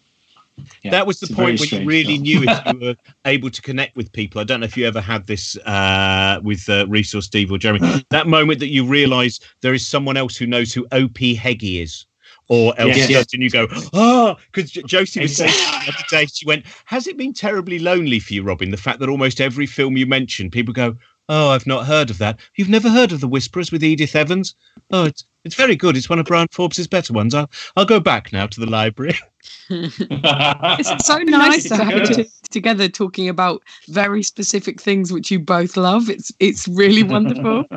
Yeah, 0.83 0.91
that 0.93 1.07
was 1.07 1.21
the 1.21 1.27
it's 1.27 1.33
a 1.33 1.35
very 1.35 1.57
point 1.57 1.61
where 1.61 1.81
you 1.81 1.87
really 1.87 2.15
film. 2.15 2.23
knew 2.23 2.43
if 2.47 2.67
you 2.75 2.79
were 2.81 2.97
able 3.25 3.51
to 3.51 3.63
connect 3.63 3.97
with 3.97 4.13
people. 4.13 4.41
I 4.41 4.45
don't 4.45 4.61
know 4.61 4.67
if 4.67 4.77
you 4.77 4.87
ever 4.87 5.01
had 5.01 5.27
this 5.27 5.57
uh, 5.59 6.41
with 6.43 6.69
uh, 6.69 6.87
or 6.91 7.23
Steve 7.23 7.51
or 7.53 7.59
Jeremy. 7.59 8.05
that 8.11 8.27
moment 8.27 8.61
that 8.61 8.69
you 8.69 8.87
realise 8.87 9.41
there 9.63 9.75
is 9.75 9.87
someone 9.87 10.17
else 10.17 10.37
who 10.37 10.47
knows 10.47 10.73
who 10.73 10.87
O. 10.93 11.09
P. 11.09 11.35
Heggie 11.35 11.81
is. 11.81 12.07
Or 12.49 12.75
else, 12.81 12.97
Yes. 12.97 13.11
yes. 13.11 13.27
and 13.33 13.43
you 13.45 13.51
go, 13.51 13.69
oh, 13.93 14.37
because 14.53 14.73
Josie 14.73 15.21
was 15.21 15.37
saying 15.37 15.53
the 15.53 15.93
other 15.95 16.05
day, 16.11 16.27
she 16.27 16.45
went, 16.47 16.67
Has 16.85 17.07
it 17.07 17.17
been 17.17 17.33
terribly 17.33 17.79
lonely 17.79 18.19
for 18.19 18.35
you, 18.35 18.43
Robin? 18.43 18.73
The 18.73 18.77
fact 18.77 18.99
that 18.99 19.09
almost 19.09 19.41
every 19.41 19.67
film 19.67 19.97
you 19.97 20.05
mention, 20.05 20.51
people 20.51 20.75
go, 20.75 20.97
Oh, 21.29 21.51
I've 21.51 21.67
not 21.67 21.87
heard 21.87 22.11
of 22.11 22.19
that. 22.19 22.41
You've 22.57 22.69
never 22.69 22.91
heard 22.91 23.13
of 23.13 23.21
The 23.21 23.29
Whisperers 23.29 23.71
with 23.71 23.85
Edith 23.85 24.17
Evans? 24.17 24.57
Oh, 24.91 25.05
it's 25.05 25.25
it's 25.45 25.55
very 25.55 25.77
good. 25.77 25.97
It's 25.97 26.09
one 26.09 26.19
of 26.19 26.27
Bryan 26.27 26.49
Forbes's 26.51 26.87
better 26.87 27.13
ones. 27.13 27.35
I'll 27.35 27.51
I'll 27.77 27.87
go 27.87 28.01
back 28.01 28.33
now 28.33 28.47
to 28.47 28.61
the 28.61 28.67
library. 28.67 29.19
It's 29.71 31.07
so 31.07 31.19
nice 31.19 31.69
to 31.69 31.77
have 31.77 32.11
you 32.11 32.27
together 32.51 32.89
talking 32.89 33.29
about 33.29 33.63
very 33.89 34.23
specific 34.23 34.81
things 34.81 35.13
which 35.13 35.31
you 35.31 35.39
both 35.39 35.77
love. 35.77 36.11
It's 36.11 36.33
it's 36.41 36.69
really 36.69 37.03
wonderful. 37.03 37.65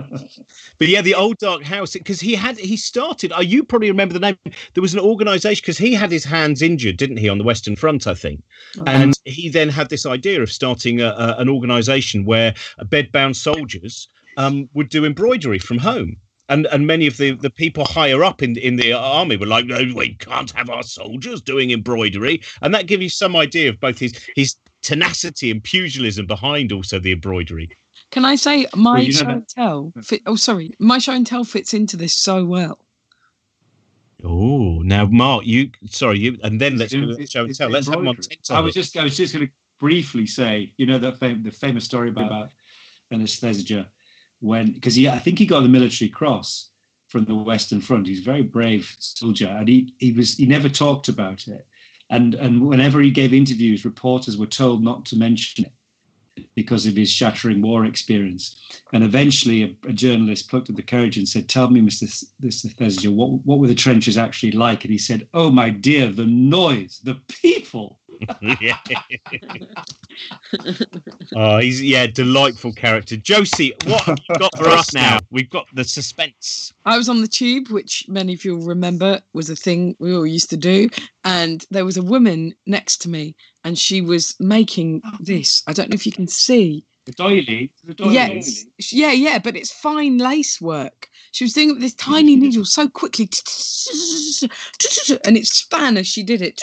But 0.77 0.87
yeah, 0.87 1.01
the 1.01 1.15
old 1.15 1.37
dark 1.37 1.63
house 1.63 1.93
because 1.93 2.19
he 2.19 2.35
had 2.35 2.57
he 2.57 2.75
started. 2.75 3.31
Oh, 3.33 3.41
you 3.41 3.63
probably 3.63 3.89
remember 3.89 4.13
the 4.13 4.19
name. 4.19 4.37
There 4.73 4.81
was 4.81 4.93
an 4.93 4.99
organisation 4.99 5.61
because 5.61 5.77
he 5.77 5.93
had 5.93 6.11
his 6.11 6.23
hands 6.25 6.61
injured, 6.61 6.97
didn't 6.97 7.17
he, 7.17 7.29
on 7.29 7.37
the 7.37 7.43
Western 7.43 7.75
Front? 7.75 8.07
I 8.07 8.15
think, 8.15 8.43
and 8.87 9.17
he 9.23 9.49
then 9.49 9.69
had 9.69 9.89
this 9.89 10.05
idea 10.05 10.41
of 10.41 10.51
starting 10.51 10.99
a, 10.99 11.09
a, 11.09 11.35
an 11.37 11.49
organisation 11.49 12.25
where 12.25 12.53
bedbound 12.79 13.35
soldiers 13.35 14.07
um, 14.37 14.69
would 14.73 14.89
do 14.89 15.05
embroidery 15.05 15.59
from 15.59 15.77
home. 15.77 16.17
And, 16.53 16.67
and 16.67 16.85
many 16.85 17.07
of 17.07 17.17
the, 17.17 17.31
the 17.31 17.49
people 17.49 17.83
higher 17.83 18.23
up 18.23 18.43
in 18.43 18.57
in 18.57 18.75
the 18.75 18.93
army 18.93 19.37
were 19.37 19.47
like, 19.47 19.65
no, 19.65 19.79
we 19.95 20.13
can't 20.15 20.51
have 20.51 20.69
our 20.69 20.83
soldiers 20.83 21.41
doing 21.41 21.71
embroidery, 21.71 22.43
and 22.61 22.73
that 22.75 22.85
gives 22.85 23.01
you 23.01 23.09
some 23.09 23.35
idea 23.35 23.69
of 23.69 23.79
both 23.79 23.97
his 23.97 24.13
his 24.35 24.55
tenacity 24.81 25.49
and 25.49 25.63
pugilism 25.63 26.27
behind 26.27 26.71
also 26.71 26.99
the 26.99 27.11
embroidery. 27.11 27.71
Can 28.11 28.23
I 28.23 28.35
say 28.35 28.67
my 28.75 28.99
Well, 28.99 29.11
show 29.11 29.29
and 29.29 29.47
tell? 29.49 29.93
Fit, 30.03 30.21
oh, 30.27 30.35
sorry, 30.35 30.75
my 30.77 30.99
show 30.99 31.13
and 31.13 31.25
tell 31.25 31.43
fits 31.43 31.73
into 31.73 31.97
this 31.97 32.13
so 32.13 32.45
well. 32.45 32.85
Oh, 34.23 34.81
now 34.83 35.05
Mark, 35.07 35.45
you 35.45 35.71
sorry, 35.87 36.19
you 36.19 36.37
and 36.43 36.61
then 36.61 36.77
let's 36.77 36.91
do 36.91 37.09
It's- 37.11 37.31
show 37.31 37.45
and 37.45 37.55
tell. 37.55 37.69
Let's 37.69 37.87
have 37.87 37.95
them 37.97 38.07
on 38.07 38.15
embroidery. 38.15 38.35
TikTok. 38.35 38.57
I 38.57 38.61
was 38.61 38.73
just 38.75 38.95
I 38.95 39.03
was 39.03 39.17
just 39.17 39.33
going 39.33 39.47
to 39.47 39.53
briefly 39.79 40.27
say, 40.27 40.73
you 40.77 40.85
know, 40.85 40.99
that 40.99 41.17
fam- 41.17 41.41
the 41.43 41.51
famous 41.51 41.83
story 41.83 42.09
about, 42.09 42.27
about 42.27 42.51
Ernest 43.11 43.41
Thesiger 43.41 43.89
when 44.43 44.73
because 44.73 44.95
he 44.95 45.07
I 45.07 45.19
think 45.19 45.39
he 45.39 45.45
got 45.45 45.61
the 45.61 45.69
military 45.69 46.09
cross 46.09 46.69
from 47.07 47.25
the 47.25 47.35
Western 47.35 47.79
Front. 47.79 48.07
He's 48.07 48.19
a 48.19 48.23
very 48.23 48.43
brave 48.43 48.95
soldier, 48.99 49.47
and 49.47 49.67
he 49.67 49.95
he 49.99 50.11
was 50.11 50.35
he 50.35 50.45
never 50.45 50.67
talked 50.67 51.07
about 51.07 51.47
it. 51.47 51.67
And 52.09 52.35
and 52.35 52.67
whenever 52.67 52.99
he 53.01 53.09
gave 53.09 53.33
interviews, 53.33 53.85
reporters 53.85 54.37
were 54.37 54.47
told 54.47 54.83
not 54.83 55.05
to 55.05 55.17
mention 55.17 55.65
it 55.65 55.73
because 56.55 56.85
of 56.85 56.95
his 56.95 57.09
shattering 57.09 57.61
war 57.61 57.85
experience. 57.85 58.59
And 58.91 59.03
eventually, 59.03 59.63
a, 59.63 59.87
a 59.87 59.93
journalist 59.93 60.49
plucked 60.49 60.69
up 60.69 60.75
the 60.75 60.83
courage 60.83 61.17
and 61.17 61.29
said, 61.29 61.47
"Tell 61.47 61.69
me, 61.69 61.79
Mister 61.79 62.07
Mr. 62.07 62.75
Thesiger, 62.75 63.13
what 63.13 63.45
what 63.45 63.59
were 63.59 63.67
the 63.67 63.75
trenches 63.75 64.17
actually 64.17 64.51
like?" 64.51 64.83
And 64.83 64.91
he 64.91 64.97
said, 64.97 65.29
"Oh 65.33 65.51
my 65.51 65.69
dear, 65.69 66.11
the 66.11 66.25
noise, 66.25 66.99
the 67.03 67.15
people." 67.29 68.01
Delightful. 68.19 68.57
yeah. 68.61 68.77
oh, 71.35 71.57
he's 71.59 71.81
yeah, 71.81 72.07
delightful 72.07 72.73
character. 72.73 73.17
Josie, 73.17 73.73
what 73.85 74.01
have 74.03 74.19
you 74.29 74.35
got 74.37 74.57
for 74.57 74.67
us 74.69 74.93
now? 74.93 75.19
We've 75.29 75.49
got 75.49 75.67
the 75.73 75.83
suspense. 75.83 76.73
I 76.85 76.97
was 76.97 77.09
on 77.09 77.21
the 77.21 77.27
tube, 77.27 77.69
which 77.69 78.05
many 78.07 78.33
of 78.33 78.45
you'll 78.45 78.65
remember 78.65 79.21
was 79.33 79.49
a 79.49 79.55
thing 79.55 79.95
we 79.99 80.15
all 80.15 80.27
used 80.27 80.49
to 80.51 80.57
do. 80.57 80.89
And 81.23 81.65
there 81.71 81.85
was 81.85 81.97
a 81.97 82.03
woman 82.03 82.53
next 82.65 82.97
to 83.03 83.09
me, 83.09 83.35
and 83.63 83.77
she 83.77 84.01
was 84.01 84.35
making 84.39 85.01
this. 85.19 85.63
I 85.67 85.73
don't 85.73 85.89
know 85.89 85.95
if 85.95 86.05
you 86.05 86.11
can 86.11 86.27
see. 86.27 86.85
The 87.05 87.13
doily. 87.13 87.73
The 87.83 87.93
doily. 87.93 88.13
Yes. 88.13 88.65
Yeah, 88.91 89.11
yeah, 89.11 89.39
but 89.39 89.55
it's 89.55 89.71
fine 89.71 90.17
lace 90.17 90.61
work. 90.61 91.09
She 91.33 91.43
was 91.43 91.53
doing 91.53 91.69
it 91.71 91.73
with 91.73 91.81
this 91.81 91.95
tiny 91.95 92.35
needle 92.35 92.63
so 92.63 92.87
quickly, 92.87 93.23
and 95.25 95.35
it 95.35 95.47
span 95.47 95.97
as 95.97 96.07
she 96.07 96.21
did 96.21 96.43
it. 96.43 96.61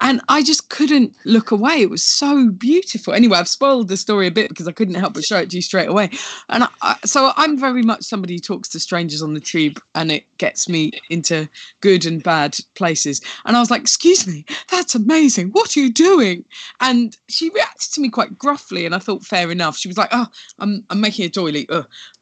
And 0.00 0.20
I 0.28 0.44
just 0.44 0.68
couldn't 0.68 1.16
look 1.24 1.50
away. 1.50 1.82
It 1.82 1.90
was 1.90 2.04
so 2.04 2.50
beautiful. 2.50 3.12
Anyway, 3.12 3.38
I've 3.38 3.48
spoiled 3.48 3.88
the 3.88 3.96
story 3.96 4.28
a 4.28 4.30
bit 4.30 4.48
because 4.48 4.68
I 4.68 4.72
couldn't 4.72 4.94
help 4.94 5.14
but 5.14 5.24
show 5.24 5.38
it 5.38 5.50
to 5.50 5.56
you 5.56 5.62
straight 5.62 5.88
away. 5.88 6.10
And 6.48 6.62
I, 6.62 6.68
I, 6.82 6.96
so 7.04 7.32
I'm 7.36 7.58
very 7.58 7.82
much 7.82 8.02
somebody 8.02 8.34
who 8.34 8.40
talks 8.40 8.68
to 8.70 8.78
strangers 8.78 9.20
on 9.20 9.34
the 9.34 9.40
tube, 9.40 9.82
and 9.96 10.12
it 10.12 10.24
gets 10.38 10.68
me 10.68 10.92
into 11.10 11.48
good 11.80 12.06
and 12.06 12.22
bad 12.22 12.56
places. 12.74 13.20
And 13.46 13.56
I 13.56 13.60
was 13.60 13.70
like, 13.70 13.80
"Excuse 13.80 14.28
me, 14.28 14.44
that's 14.70 14.94
amazing. 14.94 15.50
What 15.50 15.76
are 15.76 15.80
you 15.80 15.92
doing?" 15.92 16.44
And 16.80 17.16
she 17.28 17.50
reacted 17.50 17.92
to 17.94 18.00
me 18.00 18.10
quite 18.10 18.38
gruffly, 18.38 18.86
and 18.86 18.94
I 18.94 19.00
thought, 19.00 19.24
fair 19.24 19.50
enough. 19.50 19.76
She 19.76 19.88
was 19.88 19.98
like, 19.98 20.10
"Oh, 20.12 20.28
I'm 20.60 20.84
I'm 20.88 21.00
making 21.00 21.26
a 21.26 21.28
doily," 21.28 21.66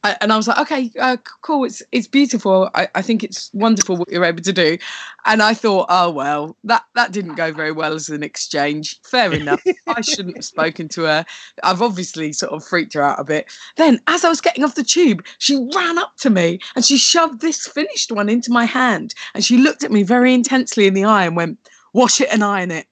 And 0.03 0.33
I 0.33 0.37
was 0.37 0.49
like, 0.49 0.59
"Okay." 0.59 0.71
okay, 0.71 0.99
uh, 0.99 1.17
cool. 1.43 1.65
It's 1.65 1.83
it's 1.93 2.07
beautiful. 2.07 2.71
I, 2.75 2.89
I 2.95 3.03
think 3.03 3.23
it's 3.23 3.53
wonderful 3.53 3.97
what 3.97 4.09
you're 4.11 4.25
able 4.25 4.43
to 4.43 4.53
do. 4.53 4.79
And 5.25 5.43
I 5.43 5.55
thought, 5.55 5.87
oh 5.89 6.11
well, 6.11 6.57
that 6.65 6.85
that 6.95 7.13
didn't 7.13 7.35
go 7.35 7.53
very 7.53 7.73
well 7.73 7.95
as 7.95 8.09
an 8.09 8.23
exchange. 8.23 9.01
Fair 9.03 9.33
enough. 9.33 9.63
I 9.87 10.01
shouldn't 10.01 10.37
have 10.37 10.45
spoken 10.45 10.89
to 10.89 11.03
her. 11.03 11.25
I've 11.63 11.83
obviously 11.83 12.33
sort 12.33 12.53
of 12.53 12.65
freaked 12.65 12.95
her 12.95 13.03
out 13.03 13.21
a 13.21 13.25
bit. 13.25 13.53
Then, 13.77 14.01
as 14.07 14.25
I 14.25 14.29
was 14.29 14.41
getting 14.41 14.65
off 14.65 14.75
the 14.75 14.85
tube, 14.85 15.25
she 15.39 15.57
ran 15.75 15.99
up 15.99 16.17
to 16.19 16.31
me 16.31 16.61
and 16.75 16.85
she 16.85 16.97
shoved 16.97 17.41
this 17.41 17.67
finished 17.67 18.13
one 18.13 18.29
into 18.29 18.51
my 18.51 18.65
hand. 18.65 19.15
And 19.35 19.45
she 19.45 19.59
looked 19.59 19.85
at 19.85 19.93
me 19.93 20.03
very 20.03 20.35
intensely 20.35 20.87
in 20.87 20.95
the 20.95 21.05
eye 21.05 21.27
and 21.27 21.37
went, 21.37 21.59
"Wash 21.93 22.21
it 22.21 22.29
and 22.33 22.45
iron 22.45 22.71
it." 22.71 22.87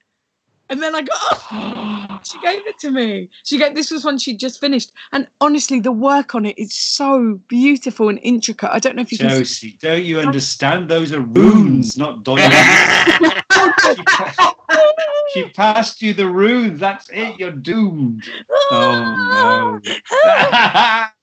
And 0.69 0.83
then 0.83 0.93
I 0.93 1.01
got, 1.01 1.17
oh, 1.51 2.19
she 2.23 2.39
gave 2.41 2.67
it 2.67 2.77
to 2.79 2.91
me. 2.91 3.29
She 3.43 3.57
gave 3.57 3.73
this 3.73 3.89
was 3.89 4.05
one 4.05 4.19
she 4.19 4.37
just 4.37 4.59
finished, 4.59 4.91
and 5.11 5.27
honestly, 5.41 5.79
the 5.79 5.91
work 5.91 6.35
on 6.35 6.45
it 6.45 6.57
is 6.59 6.73
so 6.73 7.41
beautiful 7.47 8.09
and 8.09 8.19
intricate. 8.21 8.69
I 8.71 8.79
don't 8.79 8.95
know 8.95 9.01
if 9.01 9.11
you 9.11 9.17
Josie, 9.17 9.71
can... 9.73 9.89
don't 9.89 10.05
you 10.05 10.19
understand? 10.19 10.89
Those 10.89 11.11
are 11.11 11.21
runes, 11.21 11.97
not 11.97 12.23
doilies. 12.23 12.53
she 15.33 15.49
passed 15.49 16.01
you 16.01 16.13
the 16.13 16.29
runes. 16.29 16.79
That's 16.79 17.09
it. 17.09 17.39
You're 17.39 17.51
doomed. 17.51 18.29
Oh 18.71 19.79
no. 19.81 21.05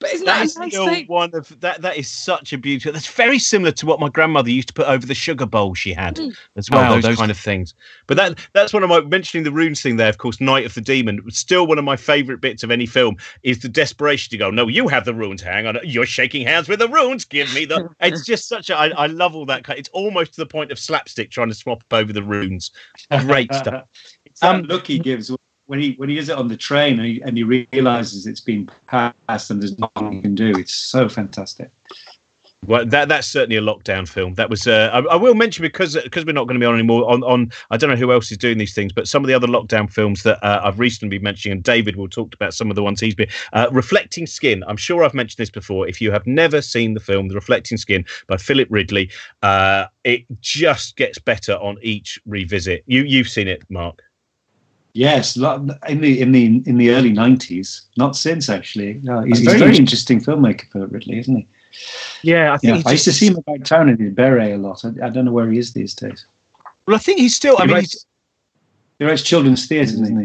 But 0.00 0.14
isn't 0.14 0.24
that, 0.24 0.38
that 0.38 0.44
is 0.46 0.56
nice 0.56 0.72
still 0.72 0.86
thing? 0.86 1.06
one 1.08 1.30
of 1.34 1.60
that. 1.60 1.82
That 1.82 1.98
is 1.98 2.08
such 2.10 2.54
a 2.54 2.58
beautiful. 2.58 2.90
That's 2.92 3.06
very 3.06 3.38
similar 3.38 3.70
to 3.72 3.84
what 3.86 4.00
my 4.00 4.08
grandmother 4.08 4.50
used 4.50 4.68
to 4.68 4.74
put 4.74 4.86
over 4.86 5.04
the 5.06 5.14
sugar 5.14 5.44
bowl 5.44 5.74
she 5.74 5.92
had 5.92 6.16
Mm. 6.16 6.34
as 6.56 6.70
well. 6.70 6.90
Oh, 6.90 6.94
those, 6.94 7.04
those- 7.04 7.18
kind 7.18 7.30
of 7.30 7.38
things. 7.38 7.74
But 8.06 8.16
that 8.16 8.38
that's 8.54 8.72
one 8.72 8.82
of 8.82 8.88
my 8.88 9.02
mentioning 9.02 9.44
the 9.44 9.52
runes 9.52 9.82
thing 9.82 9.96
there. 9.96 10.08
Of 10.08 10.16
course, 10.16 10.40
Night 10.40 10.64
of 10.64 10.72
the 10.72 10.80
Demon. 10.80 11.20
Still 11.30 11.66
one 11.66 11.78
of 11.78 11.84
my 11.84 11.96
favourite 11.96 12.40
bits 12.40 12.62
of 12.62 12.70
any 12.70 12.86
film 12.86 13.16
is 13.42 13.58
the 13.58 13.68
desperation 13.68 14.30
to 14.30 14.38
go. 14.38 14.50
No, 14.50 14.68
you 14.68 14.88
have 14.88 15.04
the 15.04 15.14
runes. 15.14 15.42
Hang 15.42 15.66
on, 15.66 15.78
you're 15.84 16.06
shaking 16.06 16.46
hands 16.46 16.66
with 16.66 16.78
the 16.78 16.88
runes. 16.88 17.26
Give 17.26 17.52
me 17.54 17.66
the. 17.66 17.88
it's 18.00 18.24
just 18.24 18.48
such 18.48 18.70
a. 18.70 18.76
I, 18.76 18.86
I 18.96 19.06
love 19.06 19.36
all 19.36 19.44
that. 19.46 19.64
kind 19.64 19.78
It's 19.78 19.90
almost 19.90 20.32
to 20.34 20.40
the 20.40 20.46
point 20.46 20.72
of 20.72 20.78
slapstick 20.78 21.30
trying 21.30 21.48
to 21.50 21.54
swap 21.54 21.82
up 21.82 21.92
over 21.92 22.12
the 22.12 22.22
runes. 22.22 22.70
Great 23.20 23.52
stuff. 23.54 23.84
It's 24.24 24.40
that 24.40 24.54
Um, 24.54 24.62
look 24.62 24.86
he 24.86 24.98
gives 24.98 25.30
when 25.70 25.78
he 25.78 25.92
when 25.98 26.08
he 26.08 26.18
is 26.18 26.28
it 26.28 26.36
on 26.36 26.48
the 26.48 26.56
train 26.56 26.98
and 26.98 27.06
he, 27.06 27.22
and 27.22 27.36
he 27.36 27.44
realizes 27.44 28.26
it's 28.26 28.40
been 28.40 28.68
passed 28.88 29.50
and 29.52 29.62
there's 29.62 29.78
nothing 29.78 30.10
he 30.10 30.20
can 30.20 30.34
do. 30.34 30.50
It's 30.58 30.74
so 30.74 31.08
fantastic. 31.08 31.70
Well, 32.66 32.84
that 32.86 33.08
that's 33.08 33.28
certainly 33.28 33.56
a 33.56 33.62
lockdown 33.62 34.08
film. 34.08 34.34
That 34.34 34.50
was. 34.50 34.66
Uh, 34.66 34.90
I, 34.92 34.98
I 35.12 35.14
will 35.14 35.34
mention 35.34 35.62
because 35.62 35.94
because 35.94 36.26
we're 36.26 36.32
not 36.32 36.48
going 36.48 36.58
to 36.58 36.60
be 36.60 36.66
on 36.66 36.74
anymore. 36.74 37.08
On 37.08 37.22
on 37.22 37.52
I 37.70 37.76
don't 37.76 37.88
know 37.88 37.94
who 37.94 38.10
else 38.10 38.32
is 38.32 38.36
doing 38.36 38.58
these 38.58 38.74
things, 38.74 38.92
but 38.92 39.06
some 39.06 39.22
of 39.22 39.28
the 39.28 39.34
other 39.34 39.46
lockdown 39.46 39.90
films 39.90 40.24
that 40.24 40.42
uh, 40.44 40.60
I've 40.64 40.80
recently 40.80 41.18
been 41.18 41.22
mentioning, 41.22 41.52
and 41.52 41.62
David 41.62 41.94
will 41.94 42.08
talk 42.08 42.34
about 42.34 42.52
some 42.52 42.68
of 42.68 42.74
the 42.74 42.82
ones 42.82 42.98
he's 42.98 43.14
been. 43.14 43.30
Uh, 43.52 43.68
Reflecting 43.70 44.26
Skin. 44.26 44.64
I'm 44.66 44.76
sure 44.76 45.04
I've 45.04 45.14
mentioned 45.14 45.38
this 45.38 45.50
before. 45.50 45.86
If 45.86 46.00
you 46.00 46.10
have 46.10 46.26
never 46.26 46.60
seen 46.60 46.94
the 46.94 47.00
film, 47.00 47.28
The 47.28 47.36
Reflecting 47.36 47.78
Skin 47.78 48.04
by 48.26 48.38
Philip 48.38 48.66
Ridley, 48.72 49.08
uh, 49.42 49.86
it 50.02 50.24
just 50.40 50.96
gets 50.96 51.20
better 51.20 51.54
on 51.58 51.76
each 51.80 52.20
revisit. 52.26 52.82
You 52.86 53.04
you've 53.04 53.28
seen 53.28 53.46
it, 53.46 53.62
Mark. 53.70 54.02
Yes, 54.94 55.36
in 55.36 56.00
the 56.00 56.20
in 56.20 56.32
the 56.32 56.62
in 56.66 56.76
the 56.76 56.90
early 56.90 57.12
nineties, 57.12 57.82
not 57.96 58.16
since 58.16 58.48
actually. 58.48 58.94
No, 59.02 59.20
he's, 59.22 59.38
He's 59.38 59.46
he's 59.52 59.54
a 59.62 59.64
very 59.64 59.76
interesting 59.76 60.20
filmmaker, 60.20 60.70
Philip 60.72 60.90
Ridley, 60.92 61.20
isn't 61.20 61.36
he? 61.36 61.46
Yeah, 62.22 62.52
I 62.52 62.56
think. 62.56 62.84
Yeah, 62.84 62.88
I 62.88 62.92
used 62.92 63.04
to 63.04 63.12
see 63.12 63.28
him 63.28 63.36
about 63.36 63.64
town 63.64 63.88
in 63.88 63.98
his 63.98 64.12
beret 64.12 64.52
a 64.54 64.56
lot. 64.58 64.84
I, 64.84 64.88
I 65.06 65.10
don't 65.10 65.24
know 65.24 65.32
where 65.32 65.48
he 65.50 65.58
is 65.58 65.72
these 65.72 65.94
days. 65.94 66.26
Well, 66.86 66.96
I 66.96 66.98
think 66.98 67.20
he's 67.20 67.36
still. 67.36 67.56
I 67.58 67.62
He 67.62 67.66
mean, 67.68 67.76
writes- 67.76 67.92
he's, 67.92 68.06
He 68.98 69.04
writes 69.04 69.22
children's 69.22 69.66
theatre, 69.68 69.96
doesn't 69.96 70.18
he? 70.20 70.24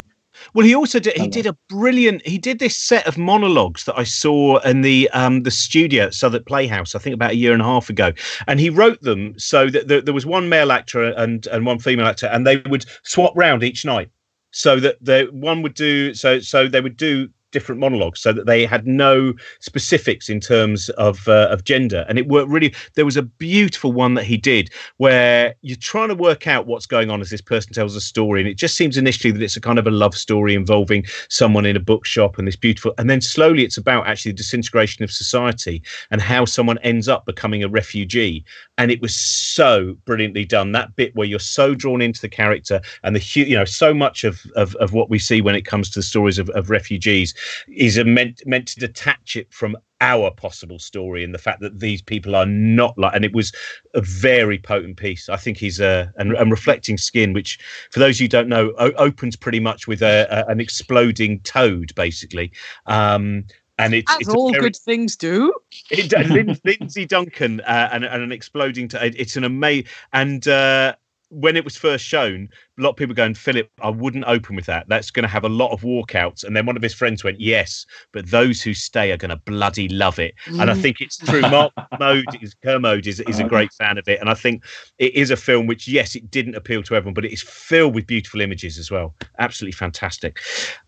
Well, 0.54 0.66
he 0.66 0.74
also 0.76 1.00
did. 1.00 1.16
He 1.18 1.28
did 1.28 1.46
a 1.46 1.54
brilliant. 1.70 2.26
He 2.26 2.38
did 2.38 2.60
this 2.60 2.76
set 2.76 3.06
of 3.08 3.18
monologues 3.18 3.84
that 3.86 3.98
I 3.98 4.04
saw 4.04 4.58
in 4.60 4.82
the 4.82 5.10
um 5.12 5.44
the 5.44 5.52
studio 5.52 6.06
at 6.06 6.14
Southwark 6.16 6.46
Playhouse. 6.48 6.96
I 6.96 7.00
think 7.00 7.14
about 7.14 7.32
a 7.32 7.36
year 7.36 7.54
and 7.54 7.62
a 7.62 7.66
half 7.66 7.90
ago, 7.90 8.14
and 8.48 8.60
he 8.60 8.70
wrote 8.70 9.02
them 9.02 9.38
so 9.38 9.70
that 9.70 9.88
there, 9.88 10.02
there 10.02 10.14
was 10.14 10.26
one 10.26 10.50
male 10.50 10.72
actor 10.72 11.04
and 11.04 11.46
and 11.48 11.66
one 11.66 11.78
female 11.80 12.08
actor, 12.08 12.28
and 12.28 12.48
they 12.48 12.58
would 12.70 12.86
swap 13.04 13.34
round 13.36 13.64
each 13.64 13.86
night, 13.86 14.10
so 14.56 14.80
that 14.80 14.96
the 15.02 15.28
one 15.32 15.62
would 15.62 15.74
do 15.74 16.14
so 16.14 16.40
so 16.40 16.66
they 16.68 16.80
would 16.80 16.96
do 16.96 17.30
different 17.56 17.80
monologues 17.80 18.20
so 18.20 18.34
that 18.34 18.48
they 18.48 18.66
had 18.66 18.86
no 18.86 19.34
specifics 19.62 20.28
in 20.28 20.42
terms 20.42 20.90
of 20.90 21.26
uh, 21.30 21.48
of 21.50 21.64
gender. 21.64 22.06
And 22.10 22.20
it 22.20 22.28
worked 22.28 22.50
really 22.50 22.76
there 22.96 23.06
was 23.06 23.16
a 23.16 23.22
beautiful 23.22 23.94
one 23.94 24.16
that 24.16 24.26
he 24.26 24.36
did 24.36 24.70
where 24.98 25.56
you're 25.62 25.78
trying 25.78 26.10
to 26.10 26.16
work 26.16 26.48
out 26.48 26.68
what's 26.68 26.86
going 26.86 27.10
on 27.10 27.22
as 27.22 27.30
this 27.30 27.40
person 27.40 27.72
tells 27.72 27.96
a 27.96 28.02
story. 28.02 28.42
And 28.42 28.50
it 28.50 28.58
just 28.58 28.76
seems 28.76 28.98
initially 28.98 29.32
that 29.32 29.42
it's 29.42 29.56
a 29.56 29.62
kind 29.62 29.80
of 29.80 29.88
a 29.88 29.92
love 29.92 30.16
story 30.16 30.54
involving 30.54 31.06
someone 31.30 31.66
in 31.66 31.78
a 31.78 31.80
bookshop 31.80 32.38
and 32.38 32.46
this 32.46 32.58
beautiful 32.58 32.94
and 32.98 33.10
then 33.10 33.22
slowly 33.22 33.64
it's 33.64 33.78
about 33.78 34.06
actually 34.06 34.34
the 34.34 34.38
disintegration 34.38 35.06
of 35.06 35.12
society 35.12 35.82
and 36.12 36.22
how 36.22 36.44
someone 36.44 36.78
ends 36.80 37.08
up 37.08 37.26
becoming 37.26 37.64
a 37.64 37.70
refugee 37.70 38.44
and 38.78 38.92
it 38.92 39.02
was 39.02 39.16
so 39.16 39.96
brilliantly 40.06 40.46
done. 40.46 40.72
That 40.72 40.96
bit 40.96 41.16
where 41.16 41.28
you're 41.28 41.40
so 41.40 41.76
drawn 41.76 42.02
into 42.02 42.22
the 42.22 42.30
character 42.30 42.82
and 43.04 43.16
the 43.16 43.42
you 43.42 43.56
know 43.56 43.66
so 43.66 43.94
much 43.94 44.24
of 44.24 44.42
of, 44.56 44.76
of 44.76 44.94
what 44.94 45.10
we 45.10 45.20
see 45.20 45.42
when 45.42 45.56
it 45.56 45.66
comes 45.66 45.90
to 45.92 46.00
the 46.00 46.04
stories 46.04 46.40
of, 46.40 46.50
of 46.52 46.70
refugees 46.70 47.34
is 47.68 47.98
meant 48.04 48.42
meant 48.46 48.68
to 48.70 48.80
detach 48.80 49.36
it 49.36 49.52
from 49.54 49.78
our 50.02 50.30
possible 50.30 50.78
story 50.78 51.24
and 51.24 51.34
the 51.34 51.40
fact 51.40 51.62
that 51.62 51.80
these 51.80 52.02
people 52.02 52.36
are 52.36 52.46
not 52.46 52.98
like 52.98 53.16
and 53.16 53.24
it 53.24 53.34
was 53.34 53.54
a 53.94 54.02
very 54.02 54.58
potent 54.58 54.98
piece. 54.98 55.30
I 55.30 55.38
think 55.38 55.58
he's 55.58 55.80
a 55.80 56.14
and, 56.18 56.34
and 56.34 56.52
reflecting 56.52 56.98
skin 56.98 57.32
which 57.34 57.58
for 57.92 58.00
those 58.00 58.20
you 58.20 58.28
don't 58.28 58.50
know 58.50 58.74
o- 58.78 58.92
opens 58.98 59.38
pretty 59.38 59.62
much 59.62 59.88
with 59.88 60.02
a, 60.02 60.28
a 60.30 60.52
an 60.52 60.60
exploding 60.60 61.40
toad 61.42 61.94
basically. 61.96 62.52
Um 62.88 63.46
and 63.78 63.94
it's, 63.94 64.12
As 64.12 64.22
it's 64.22 64.30
all 64.30 64.52
very- 64.52 64.62
good 64.64 64.76
things 64.76 65.16
do. 65.16 65.54
it, 65.92 66.14
uh, 66.14 66.22
Lin- 66.34 66.60
Lindsay 66.64 67.06
Duncan 67.06 67.62
uh, 67.62 67.90
and, 67.92 68.04
and 68.06 68.24
an 68.24 68.32
exploding. 68.32 68.88
T- 68.88 68.98
it's 69.02 69.36
an 69.36 69.44
amazing. 69.44 69.86
And 70.14 70.48
uh, 70.48 70.96
when 71.30 71.58
it 71.58 71.66
was 71.66 71.76
first 71.76 72.06
shown, 72.06 72.48
a 72.78 72.82
lot 72.82 72.92
of 72.92 72.96
people 72.96 73.16
going, 73.16 73.34
Philip, 73.34 73.70
I 73.82 73.90
wouldn't 73.90 74.24
open 74.26 74.56
with 74.56 74.66
that. 74.68 74.88
That's 74.88 75.12
going 75.12 75.24
to 75.24 75.28
have 75.30 75.44
a 75.44 75.50
lot 75.50 75.72
of 75.72 75.82
walkouts. 75.82 76.44
And 76.46 76.56
then 76.56 76.66
one 76.66 76.78
of 76.78 76.84
his 76.84 76.94
friends 76.94 77.24
went, 77.24 77.42
Yes, 77.42 77.86
but 78.14 78.30
those 78.30 78.62
who 78.62 78.74
stay 78.74 79.12
are 79.12 79.18
going 79.18 79.30
to 79.30 79.36
bloody 79.36 79.90
love 79.90 80.20
it. 80.20 80.36
And 80.46 80.70
I 80.70 80.74
Mm. 80.76 80.82
think 80.82 81.02
it's 81.02 81.18
true. 81.18 81.42
Mark 81.42 81.74
Mode 82.00 82.26
is 82.42 82.54
Kermode 82.64 83.08
is, 83.08 83.20
is 83.22 83.40
a 83.40 83.44
great 83.44 83.74
fan 83.74 83.98
of 83.98 84.08
it. 84.08 84.20
And 84.22 84.30
I 84.30 84.36
think 84.36 84.64
it 85.00 85.14
is 85.16 85.32
a 85.32 85.36
film 85.38 85.68
which, 85.68 85.88
yes, 85.88 86.16
it 86.16 86.32
didn't 86.32 86.56
appeal 86.56 86.84
to 86.84 86.96
everyone, 86.96 87.14
but 87.16 87.26
it 87.26 87.34
is 87.34 87.42
filled 87.42 87.96
with 87.96 88.08
beautiful 88.08 88.40
images 88.40 88.78
as 88.78 88.90
well. 88.90 89.16
Absolutely 89.40 89.74
fantastic. 89.74 90.40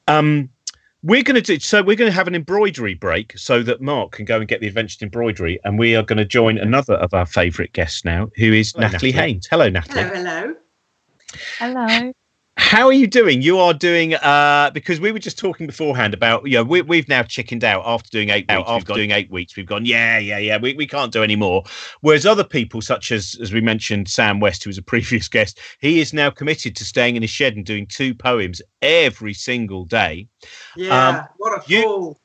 Um, 0.08 0.50
we're 1.04 1.24
going 1.24 1.36
to 1.36 1.42
do 1.42 1.60
so. 1.60 1.84
We're 1.84 1.96
going 1.96 2.10
to 2.10 2.16
have 2.16 2.28
an 2.28 2.36
embroidery 2.36 2.96
break 2.96 3.38
so 3.38 3.64
that 3.64 3.82
Mark 3.82 4.14
can 4.14 4.26
go 4.26 4.38
and 4.40 4.48
get 4.48 4.62
the 4.62 4.68
adventure 4.68 5.04
embroidery, 5.04 5.60
and 5.64 5.78
we 5.78 5.96
are 5.96 6.04
going 6.04 6.18
to 6.18 6.26
join 6.26 6.58
another 6.58 6.96
of 6.96 7.14
our 7.14 7.26
favourite 7.26 7.74
guests 7.74 8.04
now, 8.04 8.30
who 8.36 8.54
is 8.54 8.72
Hello, 8.72 8.88
Natalie 8.88 9.12
Natalie. 9.12 9.34
Haynes. 9.34 9.48
Hello, 9.50 9.70
Natalie. 9.70 10.04
Hello, 10.04 10.14
hello. 10.14 10.54
Hello. 11.60 12.12
How 12.68 12.86
are 12.88 12.94
you 12.94 13.08
doing? 13.08 13.42
You 13.42 13.60
are 13.60 13.74
doing 13.74 14.16
uh 14.16 14.72
because 14.74 15.00
we 15.00 15.14
were 15.14 15.20
just 15.20 15.38
talking 15.38 15.68
beforehand 15.68 16.14
about 16.14 16.46
you 16.46 16.58
know 16.58 16.66
we, 16.66 16.82
we've 16.82 17.08
now 17.08 17.24
chickened 17.24 17.64
out 17.64 17.82
after 17.86 18.10
doing 18.10 18.30
eight 18.30 18.46
weeks. 18.50 18.70
After 18.70 18.94
doing 18.94 19.12
eight 19.12 19.32
weeks, 19.32 19.56
we've 19.56 19.66
gone 19.66 19.86
yeah 19.86 20.18
yeah 20.20 20.38
yeah 20.38 20.58
we, 20.58 20.74
we 20.74 20.86
can't 20.86 21.14
do 21.14 21.24
any 21.24 21.38
more. 21.38 21.64
Whereas 22.02 22.26
other 22.26 22.44
people, 22.44 22.82
such 22.82 23.14
as 23.14 23.38
as 23.42 23.54
we 23.54 23.62
mentioned, 23.62 24.10
Sam 24.10 24.42
West, 24.42 24.66
who 24.66 24.70
was 24.70 24.78
a 24.78 24.82
previous 24.94 25.30
guest, 25.30 25.62
he 25.80 26.02
is 26.02 26.12
now 26.12 26.30
committed 26.30 26.76
to 26.76 26.84
staying 26.84 27.16
in 27.16 27.22
his 27.22 27.32
shed 27.32 27.56
and 27.56 27.66
doing 27.66 27.88
two 27.88 28.14
poems 28.14 28.62
every 28.82 29.34
single 29.34 29.86
day. 29.86 30.28
Yeah, 30.76 31.08
Um, 31.08 31.28
what 31.38 31.58
a 31.58 31.62
fool. 31.62 31.70
you 31.70 32.18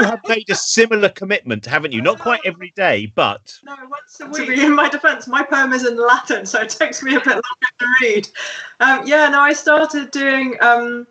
have 0.00 0.20
made 0.28 0.48
a 0.50 0.54
similar 0.54 1.08
commitment, 1.08 1.66
haven't 1.66 1.92
you? 1.92 2.02
Not 2.02 2.18
quite 2.18 2.40
every 2.44 2.72
day, 2.76 3.06
but 3.06 3.58
no, 3.64 3.76
once 3.88 4.20
a 4.20 4.26
week. 4.26 4.58
In 4.58 4.74
my 4.74 4.88
defence, 4.88 5.26
my 5.26 5.42
poem 5.42 5.72
is 5.72 5.86
in 5.86 5.96
Latin, 5.96 6.46
so 6.46 6.60
it 6.60 6.70
takes 6.70 7.02
me 7.02 7.14
a 7.14 7.20
bit 7.20 7.26
longer 7.26 7.42
to 7.78 7.86
read. 8.00 8.28
Um, 8.80 9.06
yeah, 9.06 9.28
no, 9.28 9.40
I 9.40 9.52
started 9.52 10.10
doing 10.10 10.56
um, 10.60 11.06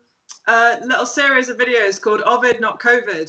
a 0.46 0.80
little 0.80 1.06
series 1.06 1.48
of 1.48 1.58
videos 1.58 2.00
called 2.00 2.22
Ovid, 2.22 2.60
not 2.60 2.80
COVID. 2.80 3.28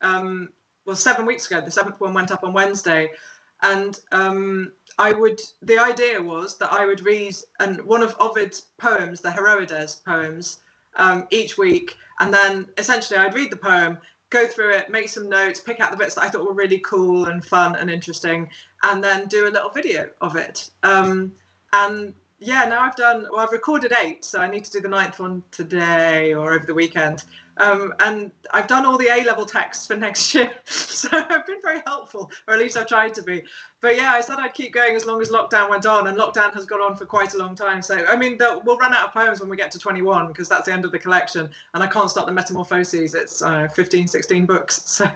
Um, 0.00 0.52
well, 0.84 0.96
seven 0.96 1.26
weeks 1.26 1.46
ago, 1.46 1.60
the 1.60 1.70
seventh 1.70 2.00
one 2.00 2.14
went 2.14 2.30
up 2.30 2.44
on 2.44 2.52
Wednesday, 2.52 3.14
and 3.62 4.00
um, 4.12 4.72
I 4.98 5.12
would. 5.12 5.40
The 5.62 5.78
idea 5.78 6.22
was 6.22 6.58
that 6.58 6.72
I 6.72 6.86
would 6.86 7.00
read 7.00 7.34
and 7.60 7.80
one 7.82 8.02
of 8.02 8.14
Ovid's 8.20 8.68
poems, 8.78 9.20
the 9.20 9.30
Heroides 9.30 9.96
poems, 10.04 10.62
um, 10.94 11.26
each 11.30 11.58
week, 11.58 11.96
and 12.20 12.32
then 12.32 12.72
essentially 12.78 13.18
I'd 13.18 13.34
read 13.34 13.50
the 13.50 13.56
poem, 13.56 14.00
go 14.30 14.46
through 14.46 14.72
it, 14.72 14.90
make 14.90 15.08
some 15.08 15.28
notes, 15.28 15.60
pick 15.60 15.80
out 15.80 15.90
the 15.90 15.96
bits 15.96 16.14
that 16.16 16.22
I 16.22 16.30
thought 16.30 16.44
were 16.44 16.52
really 16.52 16.80
cool 16.80 17.26
and 17.26 17.44
fun 17.44 17.76
and 17.76 17.90
interesting, 17.90 18.50
and 18.82 19.02
then 19.02 19.28
do 19.28 19.48
a 19.48 19.50
little 19.50 19.70
video 19.70 20.12
of 20.20 20.36
it. 20.36 20.70
Um, 20.82 21.36
and 21.72 22.14
yeah, 22.38 22.64
now 22.66 22.82
I've 22.82 22.96
done, 22.96 23.22
well, 23.30 23.40
I've 23.40 23.52
recorded 23.52 23.92
eight, 23.98 24.24
so 24.24 24.40
I 24.40 24.48
need 24.48 24.64
to 24.64 24.70
do 24.70 24.80
the 24.80 24.88
ninth 24.88 25.18
one 25.18 25.42
today 25.50 26.34
or 26.34 26.52
over 26.52 26.66
the 26.66 26.74
weekend. 26.74 27.24
Um, 27.56 27.94
and 28.00 28.30
I've 28.50 28.66
done 28.66 28.84
all 28.84 28.98
the 28.98 29.06
A 29.06 29.24
level 29.24 29.46
texts 29.46 29.86
for 29.86 29.96
next 30.06 30.34
year. 30.34 30.58
so 30.64 31.08
I've 31.12 31.46
been 31.46 31.62
very 31.62 31.80
helpful, 31.86 32.30
or 32.46 32.54
at 32.54 32.60
least 32.60 32.76
I've 32.76 32.88
tried 32.88 33.14
to 33.14 33.22
be. 33.22 33.46
But 33.80 33.96
yeah, 33.96 34.12
I 34.12 34.20
said 34.20 34.38
I'd 34.38 34.52
keep 34.52 34.74
going 34.74 34.94
as 34.94 35.06
long 35.06 35.22
as 35.22 35.30
lockdown 35.30 35.70
went 35.70 35.86
on, 35.86 36.08
and 36.08 36.18
lockdown 36.18 36.52
has 36.52 36.66
gone 36.66 36.82
on 36.82 36.96
for 36.96 37.06
quite 37.06 37.32
a 37.32 37.38
long 37.38 37.54
time. 37.54 37.80
So, 37.80 38.04
I 38.04 38.16
mean, 38.16 38.36
we'll 38.38 38.76
run 38.76 38.92
out 38.92 39.08
of 39.08 39.12
poems 39.14 39.40
when 39.40 39.48
we 39.48 39.56
get 39.56 39.70
to 39.70 39.78
21 39.78 40.28
because 40.28 40.48
that's 40.48 40.66
the 40.66 40.72
end 40.74 40.84
of 40.84 40.92
the 40.92 40.98
collection. 40.98 41.50
And 41.72 41.82
I 41.82 41.86
can't 41.86 42.10
start 42.10 42.26
the 42.26 42.32
Metamorphoses. 42.32 43.14
It's 43.14 43.40
uh, 43.40 43.68
15, 43.68 44.08
16 44.08 44.46
books. 44.46 45.00
So, 45.06 45.12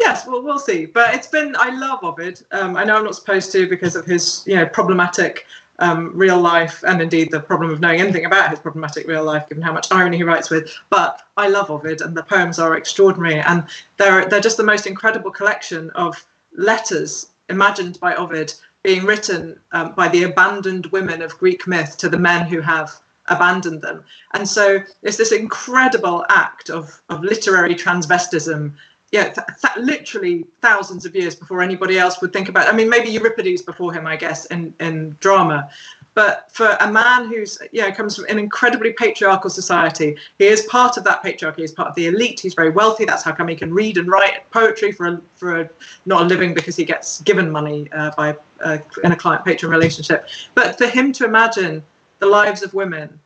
yes, 0.00 0.26
well, 0.26 0.42
we'll 0.42 0.58
see. 0.58 0.84
But 0.84 1.14
it's 1.14 1.28
been, 1.28 1.54
I 1.56 1.70
love 1.78 2.02
Ovid. 2.02 2.44
Um, 2.50 2.76
I 2.76 2.82
know 2.82 2.96
I'm 2.96 3.04
not 3.04 3.14
supposed 3.14 3.52
to 3.52 3.68
because 3.68 3.94
of 3.94 4.04
his, 4.04 4.42
you 4.48 4.56
know, 4.56 4.66
problematic 4.66 5.46
um, 5.78 6.16
real 6.16 6.40
life 6.40 6.82
and 6.84 7.00
indeed 7.00 7.30
the 7.30 7.40
problem 7.40 7.70
of 7.70 7.80
knowing 7.80 8.00
anything 8.00 8.24
about 8.24 8.50
his 8.50 8.60
problematic 8.60 9.06
real 9.06 9.24
life, 9.24 9.48
given 9.48 9.62
how 9.62 9.72
much 9.72 9.90
irony 9.90 10.16
he 10.18 10.22
writes 10.22 10.50
with. 10.50 10.72
But 10.90 11.22
I 11.36 11.48
love 11.48 11.70
Ovid, 11.70 12.00
and 12.00 12.16
the 12.16 12.22
poems 12.22 12.58
are 12.58 12.76
extraordinary, 12.76 13.40
and 13.40 13.64
they're 13.96 14.28
they're 14.28 14.40
just 14.40 14.56
the 14.56 14.62
most 14.62 14.86
incredible 14.86 15.30
collection 15.30 15.90
of 15.90 16.26
letters 16.54 17.30
imagined 17.48 17.98
by 18.00 18.14
Ovid 18.14 18.54
being 18.82 19.04
written 19.04 19.58
um, 19.72 19.94
by 19.94 20.08
the 20.08 20.24
abandoned 20.24 20.86
women 20.86 21.22
of 21.22 21.38
Greek 21.38 21.66
myth 21.66 21.96
to 21.98 22.08
the 22.08 22.18
men 22.18 22.46
who 22.46 22.60
have 22.60 23.00
abandoned 23.26 23.80
them. 23.80 24.04
And 24.34 24.48
so 24.48 24.80
it's 25.02 25.16
this 25.16 25.32
incredible 25.32 26.26
act 26.28 26.70
of, 26.70 27.02
of 27.08 27.22
literary 27.22 27.74
transvestism 27.74 28.74
yeah, 29.12 29.28
th- 29.28 29.76
literally 29.76 30.46
thousands 30.62 31.04
of 31.04 31.14
years 31.14 31.36
before 31.36 31.60
anybody 31.60 31.98
else 31.98 32.20
would 32.22 32.32
think 32.32 32.48
about. 32.48 32.66
It. 32.66 32.72
I 32.72 32.76
mean, 32.76 32.88
maybe 32.88 33.10
Euripides 33.10 33.60
before 33.60 33.92
him, 33.92 34.06
I 34.06 34.16
guess, 34.16 34.46
in 34.46 34.74
in 34.80 35.16
drama. 35.20 35.70
But 36.14 36.50
for 36.52 36.76
a 36.80 36.90
man 36.90 37.26
who's 37.26 37.58
yeah 37.72 37.90
comes 37.90 38.16
from 38.16 38.24
an 38.26 38.38
incredibly 38.38 38.92
patriarchal 38.94 39.50
society, 39.50 40.16
he 40.38 40.46
is 40.46 40.62
part 40.62 40.96
of 40.96 41.04
that 41.04 41.22
patriarchy. 41.22 41.58
He's 41.58 41.72
part 41.72 41.88
of 41.88 41.94
the 41.94 42.06
elite. 42.06 42.40
He's 42.40 42.54
very 42.54 42.70
wealthy. 42.70 43.04
That's 43.04 43.22
how 43.22 43.32
come 43.32 43.48
he 43.48 43.56
can 43.56 43.72
read 43.72 43.98
and 43.98 44.08
write 44.08 44.50
poetry 44.50 44.92
for 44.92 45.06
a, 45.06 45.22
for 45.34 45.60
a, 45.60 45.70
not 46.06 46.22
a 46.22 46.24
living 46.24 46.54
because 46.54 46.76
he 46.76 46.84
gets 46.84 47.20
given 47.22 47.50
money 47.50 47.90
uh, 47.92 48.12
by 48.16 48.36
uh, 48.60 48.78
in 49.04 49.12
a 49.12 49.16
client 49.16 49.44
patron 49.44 49.70
relationship. 49.70 50.26
But 50.54 50.78
for 50.78 50.86
him 50.86 51.12
to 51.14 51.24
imagine 51.26 51.82
the 52.18 52.26
lives 52.26 52.62
of 52.62 52.72
women 52.72 53.18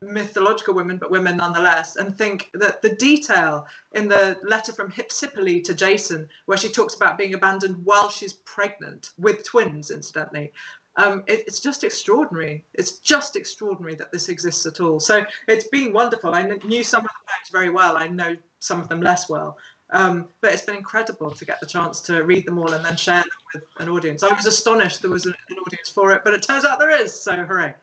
mythological 0.00 0.74
women, 0.74 0.98
but 0.98 1.10
women 1.10 1.36
nonetheless, 1.36 1.96
and 1.96 2.16
think 2.16 2.50
that 2.52 2.82
the 2.82 2.94
detail 2.94 3.66
in 3.92 4.08
the 4.08 4.38
letter 4.42 4.72
from 4.72 4.90
Hypsipyle 4.90 5.64
to 5.64 5.74
Jason, 5.74 6.28
where 6.46 6.58
she 6.58 6.68
talks 6.70 6.94
about 6.94 7.18
being 7.18 7.34
abandoned 7.34 7.84
while 7.84 8.10
she's 8.10 8.32
pregnant 8.32 9.12
with 9.18 9.44
twins, 9.44 9.90
incidentally, 9.90 10.52
um, 10.96 11.24
it, 11.26 11.40
it's 11.46 11.60
just 11.60 11.82
extraordinary. 11.82 12.64
It's 12.74 12.98
just 12.98 13.36
extraordinary 13.36 13.94
that 13.96 14.12
this 14.12 14.28
exists 14.28 14.64
at 14.66 14.80
all. 14.80 15.00
So 15.00 15.26
it's 15.48 15.66
been 15.68 15.92
wonderful. 15.92 16.34
I 16.34 16.42
knew 16.42 16.84
some 16.84 17.04
of 17.04 17.10
the 17.10 17.28
facts 17.28 17.50
very 17.50 17.70
well. 17.70 17.96
I 17.96 18.08
know 18.08 18.36
some 18.60 18.80
of 18.80 18.88
them 18.88 19.00
less 19.00 19.28
well. 19.28 19.58
Um, 19.90 20.30
but 20.40 20.52
it's 20.52 20.64
been 20.64 20.76
incredible 20.76 21.34
to 21.34 21.44
get 21.44 21.60
the 21.60 21.66
chance 21.66 22.00
to 22.02 22.22
read 22.24 22.46
them 22.46 22.58
all 22.58 22.72
and 22.72 22.84
then 22.84 22.96
share 22.96 23.22
them 23.22 23.30
with 23.52 23.64
an 23.78 23.88
audience. 23.88 24.22
I 24.22 24.32
was 24.32 24.46
astonished 24.46 25.02
there 25.02 25.10
was 25.10 25.26
an 25.26 25.34
audience 25.66 25.88
for 25.88 26.12
it, 26.12 26.24
but 26.24 26.34
it 26.34 26.42
turns 26.42 26.64
out 26.64 26.78
there 26.78 26.90
is. 26.90 27.18
So 27.18 27.44
hooray! 27.44 27.74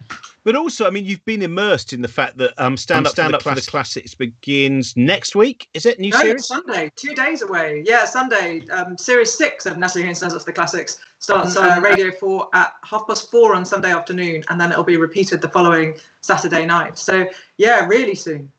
But 0.43 0.55
also, 0.55 0.87
I 0.87 0.89
mean, 0.89 1.05
you've 1.05 1.23
been 1.25 1.43
immersed 1.43 1.93
in 1.93 2.01
the 2.01 2.07
fact 2.07 2.37
that 2.37 2.53
um, 2.57 2.75
stand 2.75 3.05
up, 3.05 3.11
stand 3.11 3.35
up 3.35 3.43
for 3.43 3.53
the 3.53 3.61
classics 3.61 4.15
begins 4.15 4.97
next 4.97 5.35
week. 5.35 5.69
Is 5.75 5.85
it 5.85 5.99
new 5.99 6.09
no, 6.09 6.19
series? 6.19 6.47
Sunday, 6.47 6.91
two 6.95 7.13
days 7.13 7.43
away. 7.43 7.83
Yeah, 7.85 8.05
Sunday. 8.05 8.67
Um, 8.69 8.97
series 8.97 9.31
six 9.33 9.67
of 9.67 9.77
Natalie 9.77 10.05
Haynes 10.05 10.17
stands 10.17 10.33
up 10.33 10.41
for 10.41 10.45
the 10.45 10.53
classics 10.53 10.99
starts 11.19 11.55
on 11.55 11.69
uh, 11.69 11.81
Radio 11.81 12.11
Four 12.11 12.49
at 12.53 12.75
half 12.83 13.05
past 13.07 13.29
four 13.29 13.53
on 13.53 13.65
Sunday 13.65 13.91
afternoon, 13.91 14.43
and 14.49 14.59
then 14.59 14.71
it'll 14.71 14.83
be 14.83 14.97
repeated 14.97 15.41
the 15.41 15.49
following 15.49 15.99
Saturday 16.21 16.65
night. 16.65 16.97
So 16.97 17.29
yeah, 17.57 17.85
really 17.85 18.15
soon. 18.15 18.51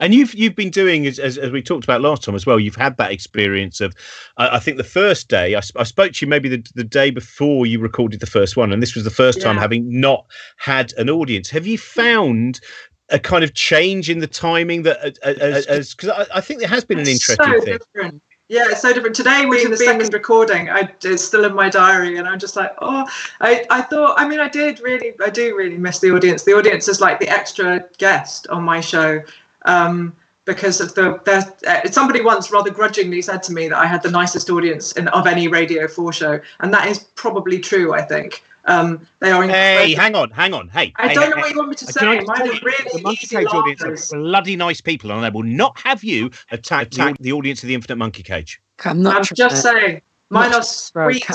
And 0.00 0.14
you've 0.14 0.34
you've 0.34 0.54
been 0.54 0.70
doing 0.70 1.06
as, 1.06 1.18
as, 1.18 1.38
as 1.38 1.50
we 1.50 1.62
talked 1.62 1.84
about 1.84 2.00
last 2.00 2.22
time 2.22 2.34
as 2.34 2.46
well. 2.46 2.60
You've 2.60 2.76
had 2.76 2.96
that 2.98 3.12
experience 3.12 3.80
of, 3.80 3.94
I, 4.36 4.56
I 4.56 4.58
think 4.58 4.76
the 4.76 4.84
first 4.84 5.28
day 5.28 5.54
I, 5.54 5.60
I, 5.76 5.84
spoke 5.84 6.12
to 6.12 6.26
you 6.26 6.28
maybe 6.28 6.48
the, 6.48 6.66
the 6.74 6.84
day 6.84 7.10
before 7.10 7.66
you 7.66 7.80
recorded 7.80 8.20
the 8.20 8.26
first 8.26 8.56
one, 8.56 8.72
and 8.72 8.82
this 8.82 8.94
was 8.94 9.04
the 9.04 9.10
first 9.10 9.38
yeah. 9.38 9.44
time 9.44 9.56
having 9.56 10.00
not 10.00 10.26
had 10.56 10.92
an 10.94 11.08
audience. 11.10 11.50
Have 11.50 11.66
you 11.66 11.78
found 11.78 12.60
a 13.10 13.18
kind 13.18 13.44
of 13.44 13.54
change 13.54 14.10
in 14.10 14.18
the 14.18 14.26
timing 14.26 14.82
that 14.82 15.18
as 15.22 15.94
because 15.94 16.08
I, 16.08 16.38
I, 16.38 16.40
think 16.40 16.60
there 16.60 16.68
has 16.68 16.84
been 16.84 16.98
an 16.98 17.06
interesting 17.06 17.36
so 17.36 17.60
thing. 17.60 17.78
Different. 17.78 18.22
Yeah, 18.48 18.66
it's 18.68 18.82
so 18.82 18.92
different. 18.92 19.16
Today 19.16 19.44
we 19.44 19.66
the 19.66 19.76
second 19.76 20.12
recording. 20.12 20.70
I, 20.70 20.92
it's 21.02 21.24
still 21.24 21.44
in 21.44 21.54
my 21.54 21.68
diary, 21.68 22.16
and 22.16 22.28
I'm 22.28 22.38
just 22.38 22.54
like, 22.54 22.72
oh, 22.80 23.04
I, 23.40 23.66
I 23.70 23.82
thought. 23.82 24.14
I 24.18 24.28
mean, 24.28 24.38
I 24.38 24.48
did 24.48 24.78
really, 24.80 25.14
I 25.20 25.30
do 25.30 25.56
really 25.56 25.78
miss 25.78 25.98
the 25.98 26.14
audience. 26.14 26.44
The 26.44 26.52
audience 26.52 26.86
is 26.86 27.00
like 27.00 27.18
the 27.18 27.28
extra 27.28 27.84
guest 27.98 28.46
on 28.48 28.62
my 28.62 28.80
show, 28.80 29.20
um, 29.66 30.16
because 30.46 30.80
of 30.80 30.94
the 30.94 31.20
uh, 31.66 31.90
somebody 31.90 32.22
once 32.22 32.50
rather 32.50 32.70
grudgingly 32.70 33.20
said 33.20 33.42
to 33.42 33.52
me 33.52 33.68
that 33.68 33.76
I 33.76 33.86
had 33.86 34.02
the 34.02 34.10
nicest 34.10 34.48
audience 34.48 34.92
in, 34.92 35.08
of 35.08 35.26
any 35.26 35.48
Radio 35.48 35.86
Four 35.88 36.12
show, 36.12 36.40
and 36.60 36.72
that 36.72 36.86
is 36.88 37.00
probably 37.16 37.58
true. 37.58 37.92
I 37.92 38.02
think 38.02 38.42
um, 38.66 39.06
they 39.20 39.30
are. 39.30 39.42
Hey, 39.46 39.94
hang 39.94 40.14
on, 40.14 40.30
hang 40.30 40.54
on. 40.54 40.68
Hey, 40.68 40.92
I 40.96 41.08
hey, 41.08 41.14
don't 41.14 41.24
hey, 41.24 41.30
know 41.30 41.36
what 41.36 41.50
you 41.50 41.56
want 41.58 41.70
me 41.70 41.76
to 41.76 41.86
say. 41.86 42.04
Mine 42.04 42.42
are 42.42 42.60
really 42.62 42.90
the 42.92 43.00
Monkey 43.02 43.26
Cage 43.26 43.46
audience 43.46 44.12
are 44.12 44.18
bloody 44.18 44.56
nice 44.56 44.80
people, 44.80 45.10
and 45.10 45.22
they 45.22 45.30
will 45.30 45.42
not 45.42 45.78
have 45.80 46.02
you 46.02 46.30
attack, 46.50 46.88
attack 46.88 47.16
the 47.18 47.32
audience 47.32 47.62
of 47.62 47.68
the 47.68 47.74
Infinite 47.74 47.96
Monkey 47.96 48.22
Cage. 48.22 48.60
I'm 48.84 49.02
not. 49.02 49.16
I'm 49.16 49.24
just 49.24 49.62
saying, 49.62 50.00
mine 50.30 50.54
are 50.54 50.62
sweet 50.62 51.28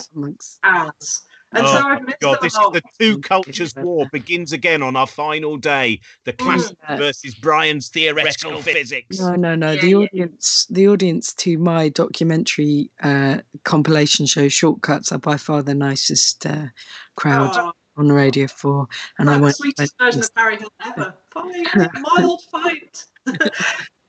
as. 0.63 1.27
And 1.53 1.65
oh, 1.65 1.73
so 1.73 1.87
I've 1.87 2.03
missed 2.03 2.19
God, 2.21 2.39
this 2.41 2.53
is 2.53 2.59
the 2.71 2.81
two 2.97 3.19
cultures 3.19 3.75
war 3.75 4.07
begins 4.11 4.53
again 4.53 4.81
on 4.81 4.95
our 4.95 5.07
final 5.07 5.57
day. 5.57 5.99
The 6.23 6.31
classic 6.31 6.77
yeah. 6.83 6.97
versus 6.97 7.35
Brian's 7.35 7.89
theoretical 7.89 8.61
physics. 8.61 9.19
No, 9.19 9.35
no, 9.35 9.55
no. 9.55 9.71
Yeah, 9.71 9.81
the 9.81 9.89
yeah. 9.89 9.97
audience, 9.97 10.65
the 10.69 10.87
audience 10.87 11.33
to 11.35 11.57
my 11.57 11.89
documentary 11.89 12.89
uh, 13.01 13.41
compilation 13.63 14.25
show, 14.25 14.47
Shortcuts, 14.47 15.11
are 15.11 15.19
by 15.19 15.35
far 15.35 15.61
the 15.61 15.75
nicest 15.75 16.45
uh, 16.45 16.67
crowd 17.15 17.51
oh. 17.55 17.73
on 17.97 18.09
Radio 18.13 18.47
Four. 18.47 18.87
And 19.17 19.29
I 19.29 19.37
went. 19.37 19.57
The 19.57 19.63
sweetest 19.63 19.97
version 19.97 20.21
of 20.21 20.33
Barry 20.33 20.57
Hill 20.57 20.71
ever. 20.85 21.17
Fight, 21.27 21.67
mild 22.01 22.43
fight. 22.45 23.07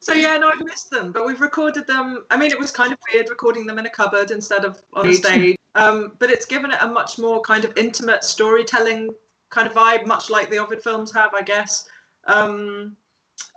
So 0.02 0.12
yeah, 0.14 0.36
no, 0.36 0.48
I've 0.48 0.64
missed 0.64 0.90
them, 0.90 1.12
but 1.12 1.24
we've 1.24 1.40
recorded 1.40 1.86
them. 1.86 2.26
I 2.28 2.36
mean, 2.36 2.50
it 2.50 2.58
was 2.58 2.72
kind 2.72 2.92
of 2.92 2.98
weird 3.12 3.30
recording 3.30 3.66
them 3.66 3.78
in 3.78 3.86
a 3.86 3.90
cupboard 3.90 4.32
instead 4.32 4.64
of 4.64 4.82
on 4.94 5.14
stage. 5.14 5.60
Um, 5.74 6.16
but 6.18 6.30
it's 6.30 6.44
given 6.44 6.70
it 6.70 6.78
a 6.80 6.86
much 6.86 7.18
more 7.18 7.40
kind 7.40 7.64
of 7.64 7.76
intimate 7.76 8.24
storytelling 8.24 9.14
kind 9.48 9.66
of 9.66 9.74
vibe, 9.74 10.06
much 10.06 10.30
like 10.30 10.50
the 10.50 10.58
Ovid 10.58 10.82
films 10.82 11.12
have, 11.12 11.32
I 11.34 11.42
guess. 11.42 11.88
Um, 12.24 12.96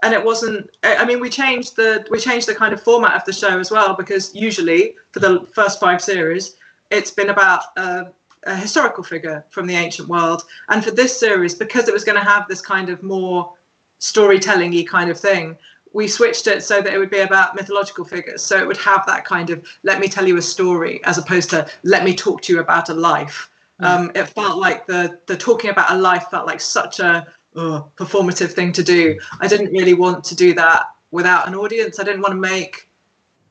and 0.04 0.14
it 0.14 0.24
wasn't. 0.24 0.78
I 0.84 1.06
mean, 1.06 1.20
we 1.20 1.30
changed 1.30 1.76
the 1.76 2.06
we 2.10 2.20
changed 2.20 2.48
the 2.48 2.56
kind 2.56 2.74
of 2.74 2.82
format 2.82 3.16
of 3.16 3.26
the 3.26 3.34
show 3.34 3.60
as 3.60 3.72
well 3.72 3.96
because 3.96 4.34
usually 4.36 4.96
for 5.12 5.20
the 5.20 5.46
first 5.54 5.80
five 5.80 6.02
series, 6.02 6.58
it's 6.92 7.12
been 7.12 7.30
about 7.30 7.78
a, 7.78 8.14
a 8.44 8.56
historical 8.56 9.04
figure 9.04 9.46
from 9.50 9.68
the 9.68 9.76
ancient 9.76 10.08
world, 10.08 10.44
and 10.70 10.84
for 10.84 10.92
this 10.92 11.18
series, 11.20 11.56
because 11.56 11.88
it 11.88 11.94
was 11.94 12.04
going 12.04 12.18
to 12.18 12.24
have 12.24 12.48
this 12.48 12.62
kind 12.62 12.90
of 12.90 13.04
more 13.04 13.56
storytelling-y 14.00 14.86
kind 14.88 15.10
of 15.10 15.20
thing 15.20 15.58
we 15.96 16.10
switched 16.10 16.46
it 16.48 16.62
so 16.62 16.82
that 16.82 16.94
it 16.94 16.98
would 16.98 17.10
be 17.10 17.20
about 17.20 17.56
mythological 17.56 18.04
figures. 18.04 18.44
So 18.44 18.58
it 18.58 18.68
would 18.68 18.76
have 18.76 19.06
that 19.06 19.24
kind 19.24 19.50
of 19.50 19.66
let 19.84 20.02
me 20.02 20.10
tell 20.10 20.28
you 20.28 20.36
a 20.36 20.42
story 20.42 21.02
as 21.06 21.18
opposed 21.18 21.50
to 21.52 21.72
let 21.84 22.04
me 22.04 22.14
talk 22.14 22.42
to 22.42 22.54
you 22.54 22.60
about 22.60 22.90
a 22.90 22.94
life. 22.94 23.50
Mm. 23.80 23.86
Um, 23.86 24.12
it 24.14 24.26
felt 24.26 24.58
like 24.58 24.86
the 24.88 25.18
the 25.28 25.38
talking 25.38 25.70
about 25.70 25.94
a 25.94 25.98
life 25.98 26.26
felt 26.30 26.48
like 26.48 26.60
such 26.60 27.00
a 27.00 27.34
uh, 27.56 27.84
performative 27.96 28.52
thing 28.52 28.74
to 28.74 28.84
do. 28.84 29.18
I 29.40 29.48
didn't 29.48 29.72
really 29.72 29.94
want 29.94 30.26
to 30.26 30.36
do 30.36 30.54
that 30.56 30.94
without 31.12 31.48
an 31.48 31.56
audience. 31.56 31.98
I 31.98 32.04
didn't 32.04 32.22
want 32.22 32.34
to 32.34 32.42
make 32.56 32.90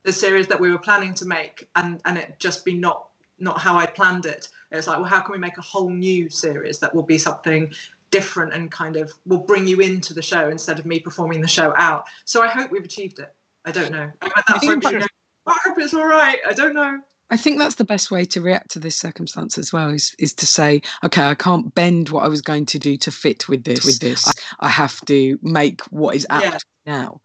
the 0.03 0.13
series 0.13 0.47
that 0.49 0.59
we 0.59 0.69
were 0.69 0.83
planning 0.87 1.15
to 1.15 1.25
make 1.25 1.67
and 1.75 1.99
and 2.05 2.15
it 2.15 2.37
just 2.37 2.63
be 2.63 2.75
not 2.77 3.09
not 3.39 3.59
how 3.59 3.75
I 3.75 3.87
planned 3.87 4.27
it. 4.27 4.49
It's 4.71 4.85
like, 4.85 4.99
well, 4.99 5.09
how 5.09 5.21
can 5.21 5.31
we 5.31 5.39
make 5.39 5.57
a 5.57 5.63
whole 5.73 5.89
new 5.89 6.29
series 6.29 6.77
that 6.81 6.93
will 6.93 7.07
be 7.15 7.17
something 7.17 7.73
different 8.15 8.53
and 8.53 8.71
kind 8.71 8.95
of 8.95 9.19
will 9.25 9.43
bring 9.51 9.67
you 9.67 9.81
into 9.81 10.13
the 10.13 10.21
show 10.21 10.47
instead 10.49 10.79
of 10.79 10.85
me 10.85 11.01
performing 11.01 11.41
the 11.41 11.47
show 11.49 11.75
out. 11.75 12.05
So 12.23 12.41
I 12.41 12.47
hope 12.47 12.71
we've 12.71 12.85
achieved 12.85 13.19
it. 13.19 13.35
I 13.65 13.71
don't 13.71 13.91
know. 13.91 14.09
I 14.21 15.59
hope 15.63 15.77
it's 15.77 15.93
all 15.93 16.07
right. 16.07 16.39
I 16.47 16.53
don't 16.53 16.73
know. 16.73 17.01
I 17.29 17.37
think 17.37 17.57
that's 17.57 17.75
the 17.75 17.83
best 17.83 18.11
way 18.11 18.23
to 18.23 18.39
react 18.39 18.71
to 18.71 18.79
this 18.79 18.95
circumstance 18.95 19.57
as 19.57 19.73
well 19.73 19.89
is 19.89 20.15
is 20.17 20.33
to 20.35 20.45
say, 20.45 20.81
okay, 21.03 21.23
I 21.23 21.35
can't 21.35 21.73
bend 21.73 22.09
what 22.09 22.23
I 22.23 22.29
was 22.29 22.41
going 22.41 22.65
to 22.67 22.79
do 22.79 22.95
to 22.97 23.11
fit 23.11 23.49
with 23.49 23.63
this. 23.65 23.83
With 23.83 23.99
this, 23.99 24.27
I, 24.27 24.67
I 24.67 24.69
have 24.69 25.03
to 25.05 25.37
make 25.41 25.81
what 25.91 26.15
is 26.15 26.25
apt 26.29 26.45
Yeah. 26.45 26.57
now. 26.85 27.21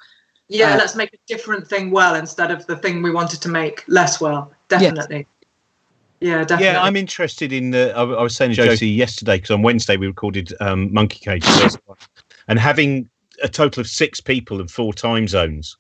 Yeah, 0.49 0.75
Uh, 0.75 0.79
let's 0.79 0.97
make 0.97 1.13
a 1.13 1.19
different 1.29 1.69
thing 1.69 1.93
well 1.93 2.15
instead 2.17 2.51
of 2.51 2.67
the 2.67 2.77
thing 2.77 3.03
we 3.03 3.13
wanted 3.13 3.41
to 3.43 3.49
make 3.49 3.85
less 3.87 4.21
well. 4.21 4.51
Definitely. 4.69 5.27
Yeah, 6.21 6.41
definitely. 6.45 6.67
Yeah, 6.67 6.83
I'm 6.83 6.97
interested 6.97 7.53
in 7.53 7.71
the. 7.71 7.93
I, 7.97 8.03
I 8.03 8.23
was 8.23 8.37
saying 8.37 8.51
to 8.53 8.57
Josie 8.71 8.89
yesterday 8.89 9.37
because 9.37 9.51
on 9.51 9.63
Wednesday 9.63 9.97
we 9.97 10.07
recorded 10.07 10.53
um, 10.61 10.93
Monkey 10.93 11.21
Cage, 11.21 11.45
and 12.49 12.59
having 12.59 13.09
a 13.43 13.49
total 13.49 13.81
of 13.81 13.87
six 13.87 14.21
people 14.21 14.61
in 14.61 14.69
four 14.69 14.93
time 14.93 15.27
zones, 15.29 15.77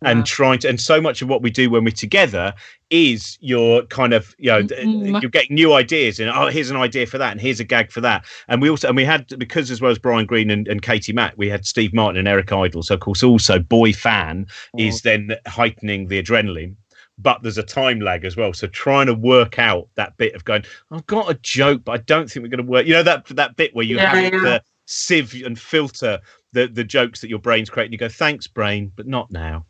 and 0.00 0.24
trying 0.24 0.60
to. 0.60 0.68
And 0.70 0.80
so 0.80 0.98
much 1.00 1.20
of 1.20 1.28
what 1.28 1.42
we 1.42 1.50
do 1.50 1.68
when 1.68 1.84
we're 1.84 1.90
together 1.90 2.54
is 2.88 3.36
you're 3.40 3.82
kind 3.86 4.12
of 4.14 4.34
you 4.38 4.50
know 4.50 4.62
th- 4.62 4.86
Mhm. 4.86 5.20
you're 5.22 5.30
getting 5.30 5.54
new 5.54 5.72
ideas 5.72 6.20
and 6.20 6.28
oh 6.30 6.48
here's 6.48 6.68
an 6.70 6.76
idea 6.76 7.06
for 7.06 7.16
that 7.16 7.32
and 7.32 7.40
here's 7.40 7.58
a 7.58 7.64
gag 7.64 7.90
for 7.90 8.02
that 8.02 8.22
and 8.48 8.60
we 8.60 8.68
also 8.68 8.86
and 8.88 8.96
we 8.98 9.04
had 9.04 9.26
because 9.38 9.70
as 9.70 9.80
well 9.80 9.90
as 9.90 9.98
Brian 9.98 10.26
Greene 10.26 10.50
and, 10.50 10.68
and 10.68 10.82
Katie 10.82 11.14
Mack 11.14 11.32
we 11.38 11.48
had 11.48 11.64
Steve 11.64 11.94
Martin 11.94 12.18
and 12.18 12.28
Eric 12.28 12.52
Idle 12.52 12.82
so 12.82 12.92
of 12.92 13.00
course 13.00 13.22
also 13.22 13.58
boy 13.58 13.94
fan 13.94 14.46
is 14.76 15.00
then 15.02 15.36
heightening 15.46 16.08
the 16.08 16.22
adrenaline 16.22 16.76
but 17.22 17.42
there's 17.42 17.58
a 17.58 17.62
time 17.62 18.00
lag 18.00 18.24
as 18.24 18.36
well. 18.36 18.52
So 18.52 18.66
trying 18.66 19.06
to 19.06 19.14
work 19.14 19.58
out 19.58 19.88
that 19.94 20.16
bit 20.16 20.34
of 20.34 20.44
going, 20.44 20.64
I've 20.90 21.06
got 21.06 21.30
a 21.30 21.34
joke, 21.34 21.82
but 21.84 21.92
I 21.92 21.98
don't 21.98 22.30
think 22.30 22.42
we're 22.42 22.50
going 22.50 22.66
to 22.66 22.70
work. 22.70 22.86
You 22.86 22.94
know 22.94 23.02
that 23.02 23.26
that 23.26 23.56
bit 23.56 23.74
where 23.74 23.84
you 23.84 23.96
Yeah, 23.96 24.14
have 24.14 24.32
yeah. 24.32 24.40
to 24.40 24.62
sieve 24.86 25.34
and 25.44 25.58
filter 25.58 26.20
the 26.52 26.66
the 26.68 26.84
jokes 26.84 27.20
that 27.20 27.30
your 27.30 27.38
brain's 27.38 27.70
creating. 27.70 27.92
You 27.92 27.98
go, 27.98 28.08
thanks, 28.08 28.46
brain, 28.46 28.92
but 28.96 29.06
not 29.06 29.30
now. 29.30 29.64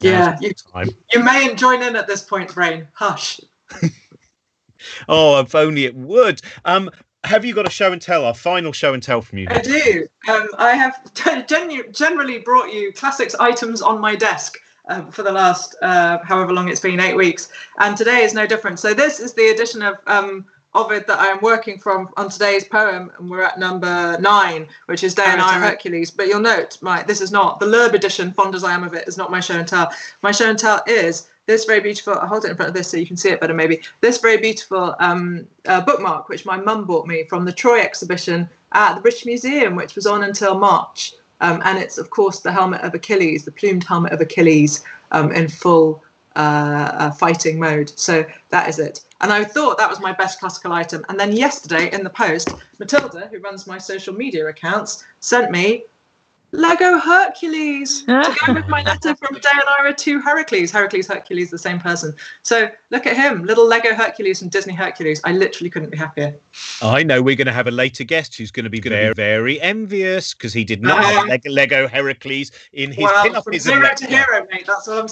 Yeah, 0.00 0.36
you, 0.40 0.52
you 1.12 1.24
may 1.24 1.54
join 1.54 1.82
in 1.82 1.96
at 1.96 2.06
this 2.06 2.22
point, 2.22 2.52
Brain. 2.52 2.88
Hush. 2.94 3.40
Oh, 5.08 5.40
if 5.40 5.54
only 5.54 5.84
it 5.86 5.94
would. 5.94 6.40
Um, 6.64 6.90
have 7.24 7.44
you 7.44 7.54
got 7.54 7.66
a 7.66 7.70
show 7.70 7.92
and 7.92 8.02
tell? 8.02 8.24
Our 8.24 8.34
final 8.34 8.72
show 8.72 8.92
and 8.92 9.02
tell 9.02 9.22
from 9.22 9.38
you. 9.38 9.46
I 9.48 9.60
do. 9.60 10.06
Um, 10.28 10.48
I 10.58 10.72
have 10.72 11.10
genu- 11.46 11.90
generally 11.90 12.38
brought 12.38 12.72
you 12.72 12.92
classics 12.92 13.34
items 13.36 13.80
on 13.80 14.00
my 14.00 14.14
desk 14.14 14.58
um, 14.86 15.10
for 15.10 15.22
the 15.22 15.32
last 15.32 15.76
uh, 15.82 16.18
however 16.24 16.52
long 16.52 16.68
it's 16.68 16.80
been, 16.80 17.00
eight 17.00 17.16
weeks. 17.16 17.50
And 17.78 17.96
today 17.96 18.22
is 18.22 18.34
no 18.34 18.46
different. 18.46 18.78
So 18.78 18.94
this 18.94 19.20
is 19.20 19.32
the 19.32 19.48
edition 19.48 19.82
of 19.82 20.00
um, 20.06 20.46
Ovid 20.74 21.06
that 21.06 21.20
I 21.20 21.28
am 21.28 21.40
working 21.40 21.78
from 21.78 22.12
on 22.16 22.28
today's 22.28 22.64
poem, 22.64 23.12
and 23.18 23.30
we're 23.30 23.42
at 23.42 23.58
number 23.58 24.18
nine, 24.20 24.68
which 24.86 25.04
is 25.04 25.14
Deianira 25.14 25.60
Hercules. 25.60 26.10
But 26.10 26.26
you'll 26.26 26.40
note, 26.40 26.82
my 26.82 27.02
this 27.04 27.20
is 27.20 27.30
not 27.30 27.60
the 27.60 27.66
Loeb 27.66 27.94
edition. 27.94 28.32
Fond 28.32 28.54
as 28.54 28.64
I 28.64 28.74
am 28.74 28.82
of 28.82 28.92
it, 28.92 29.06
is 29.06 29.16
not 29.16 29.30
my 29.30 29.40
show 29.40 29.58
and 29.58 29.68
tell. 29.68 29.92
My 30.22 30.32
show 30.32 30.50
and 30.50 30.58
tell 30.58 30.82
is 30.86 31.30
this 31.46 31.64
very 31.64 31.80
beautiful. 31.80 32.14
I'll 32.14 32.26
hold 32.26 32.44
it 32.44 32.50
in 32.50 32.56
front 32.56 32.70
of 32.70 32.74
this 32.74 32.90
so 32.90 32.96
you 32.96 33.06
can 33.06 33.16
see 33.16 33.28
it 33.30 33.40
better, 33.40 33.54
maybe. 33.54 33.82
This 34.00 34.18
very 34.18 34.38
beautiful 34.38 34.96
um, 34.98 35.46
uh, 35.66 35.84
bookmark, 35.84 36.28
which 36.28 36.44
my 36.44 36.56
mum 36.56 36.86
bought 36.86 37.06
me 37.06 37.24
from 37.24 37.44
the 37.44 37.52
Troy 37.52 37.80
exhibition 37.80 38.48
at 38.72 38.96
the 38.96 39.00
British 39.00 39.26
Museum, 39.26 39.76
which 39.76 39.94
was 39.94 40.06
on 40.06 40.24
until 40.24 40.58
March. 40.58 41.14
Um, 41.44 41.60
and 41.64 41.78
it's, 41.78 41.98
of 41.98 42.08
course, 42.08 42.40
the 42.40 42.52
helmet 42.52 42.80
of 42.80 42.94
Achilles, 42.94 43.44
the 43.44 43.52
plumed 43.52 43.84
helmet 43.84 44.12
of 44.12 44.20
Achilles 44.20 44.82
um, 45.10 45.30
in 45.30 45.46
full 45.46 46.02
uh, 46.36 46.90
uh, 47.02 47.10
fighting 47.10 47.58
mode. 47.58 47.90
So 47.98 48.24
that 48.48 48.68
is 48.70 48.78
it. 48.78 49.04
And 49.20 49.30
I 49.30 49.44
thought 49.44 49.76
that 49.76 49.90
was 49.90 50.00
my 50.00 50.12
best 50.12 50.40
classical 50.40 50.72
item. 50.72 51.04
And 51.08 51.20
then 51.20 51.32
yesterday 51.32 51.92
in 51.92 52.02
the 52.02 52.08
post, 52.24 52.56
Matilda, 52.78 53.28
who 53.30 53.38
runs 53.40 53.66
my 53.66 53.78
social 53.78 54.14
media 54.14 54.46
accounts, 54.46 55.04
sent 55.20 55.50
me 55.50 55.84
Lego 56.54 56.98
Hercules 56.98 58.02
to 58.06 58.36
go 58.46 58.54
with 58.54 58.68
my 58.68 58.82
letter 58.82 59.16
from 59.16 59.36
Deianira 59.36 59.96
to 59.96 60.20
Heracles. 60.20 60.70
Heracles, 60.70 61.08
Hercules, 61.08 61.50
the 61.50 61.58
same 61.58 61.80
person. 61.80 62.14
So 62.42 62.70
look 62.90 63.06
at 63.06 63.16
him, 63.16 63.44
little 63.44 63.66
Lego 63.66 63.94
Hercules 63.94 64.40
and 64.40 64.50
Disney 64.50 64.74
Hercules. 64.74 65.20
I 65.24 65.32
literally 65.32 65.68
couldn't 65.68 65.90
be 65.90 65.96
happier. 65.96 66.34
I 66.80 67.02
know 67.02 67.22
we're 67.22 67.36
going 67.36 67.46
to 67.46 67.52
have 67.52 67.66
a 67.66 67.72
later 67.72 68.04
guest 68.04 68.36
who's 68.36 68.52
going 68.52 68.64
to 68.64 68.70
be 68.70 68.80
very, 68.80 69.12
very 69.14 69.60
envious 69.60 70.32
because 70.32 70.52
he 70.52 70.64
did 70.64 70.80
not 70.80 71.02
have 71.02 71.22
Um, 71.22 71.28
Lego, 71.28 71.50
Lego 71.50 71.88
Heracles 71.88 72.52
in 72.72 72.90
his 72.90 73.04
well, 73.04 73.22
pin-up 73.24 73.44
from 73.44 73.58
zero 73.58 73.94
to 73.94 74.06
hero, 74.06 74.46
mate. 74.50 74.64
That's 74.66 74.86
what 74.86 74.98
I'm 74.98 75.08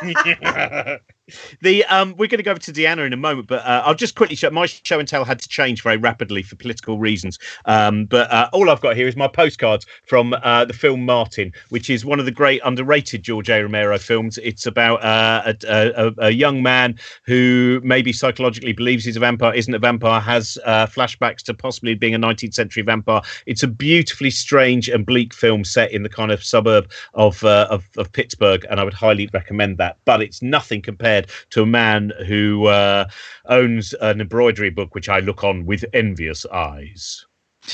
saying. 0.00 0.98
the 1.60 1.84
um 1.86 2.14
we're 2.16 2.28
going 2.28 2.38
to 2.38 2.42
go 2.42 2.52
over 2.52 2.60
to 2.60 2.72
Deanna 2.72 3.06
in 3.06 3.12
a 3.12 3.16
moment 3.16 3.48
but 3.48 3.64
uh, 3.64 3.82
i'll 3.84 3.94
just 3.94 4.14
quickly 4.14 4.36
show 4.36 4.50
my 4.50 4.66
show 4.66 4.98
and 4.98 5.08
tell 5.08 5.24
had 5.24 5.40
to 5.40 5.48
change 5.48 5.82
very 5.82 5.96
rapidly 5.96 6.42
for 6.42 6.56
political 6.56 6.98
reasons. 6.98 7.38
Um 7.64 8.06
but 8.06 8.30
uh, 8.30 8.48
all 8.52 8.70
i've 8.70 8.80
got 8.80 8.96
here 8.96 9.08
is 9.08 9.16
my 9.16 9.28
postcards 9.28 9.86
from 10.06 10.34
uh, 10.42 10.64
the 10.64 10.72
film 10.72 11.04
martin 11.04 11.52
which 11.70 11.90
is 11.90 12.04
one 12.04 12.20
of 12.20 12.26
the 12.26 12.32
great 12.32 12.60
underrated 12.64 13.22
george 13.22 13.50
a. 13.50 13.62
Romero 13.62 13.98
films. 13.98 14.38
It's 14.38 14.66
about 14.66 15.02
uh, 15.02 15.52
a, 15.68 16.06
a, 16.06 16.12
a 16.26 16.30
young 16.30 16.62
man 16.62 16.98
who 17.24 17.80
maybe 17.82 18.12
psychologically 18.12 18.72
believes 18.72 19.04
he's 19.04 19.16
a 19.16 19.20
vampire 19.20 19.54
isn't 19.54 19.74
a 19.74 19.78
vampire 19.78 20.20
has 20.20 20.58
uh, 20.64 20.86
flashbacks 20.86 21.42
to 21.44 21.54
possibly 21.54 21.94
being 21.94 22.14
a 22.14 22.18
19th 22.18 22.54
century 22.54 22.82
vampire. 22.82 23.22
It's 23.46 23.62
a 23.62 23.68
beautifully 23.68 24.30
strange 24.30 24.88
and 24.88 25.04
bleak 25.04 25.34
film 25.34 25.64
set 25.64 25.90
in 25.90 26.02
the 26.02 26.08
kind 26.08 26.30
of 26.30 26.44
suburb 26.44 26.90
of, 27.14 27.42
uh, 27.44 27.66
of 27.70 27.88
of 27.96 28.12
Pittsburgh, 28.12 28.64
and 28.70 28.80
I 28.80 28.84
would 28.84 28.94
highly 28.94 29.28
recommend 29.32 29.78
that. 29.78 29.98
But 30.04 30.22
it's 30.22 30.42
nothing 30.42 30.82
compared 30.82 31.15
to 31.50 31.62
a 31.62 31.66
man 31.66 32.12
who 32.26 32.66
uh, 32.66 33.06
owns 33.46 33.94
an 33.94 34.20
embroidery 34.20 34.70
book, 34.70 34.94
which 34.94 35.08
I 35.08 35.20
look 35.20 35.44
on 35.44 35.64
with 35.66 35.84
envious 35.92 36.44
eyes. 36.46 37.24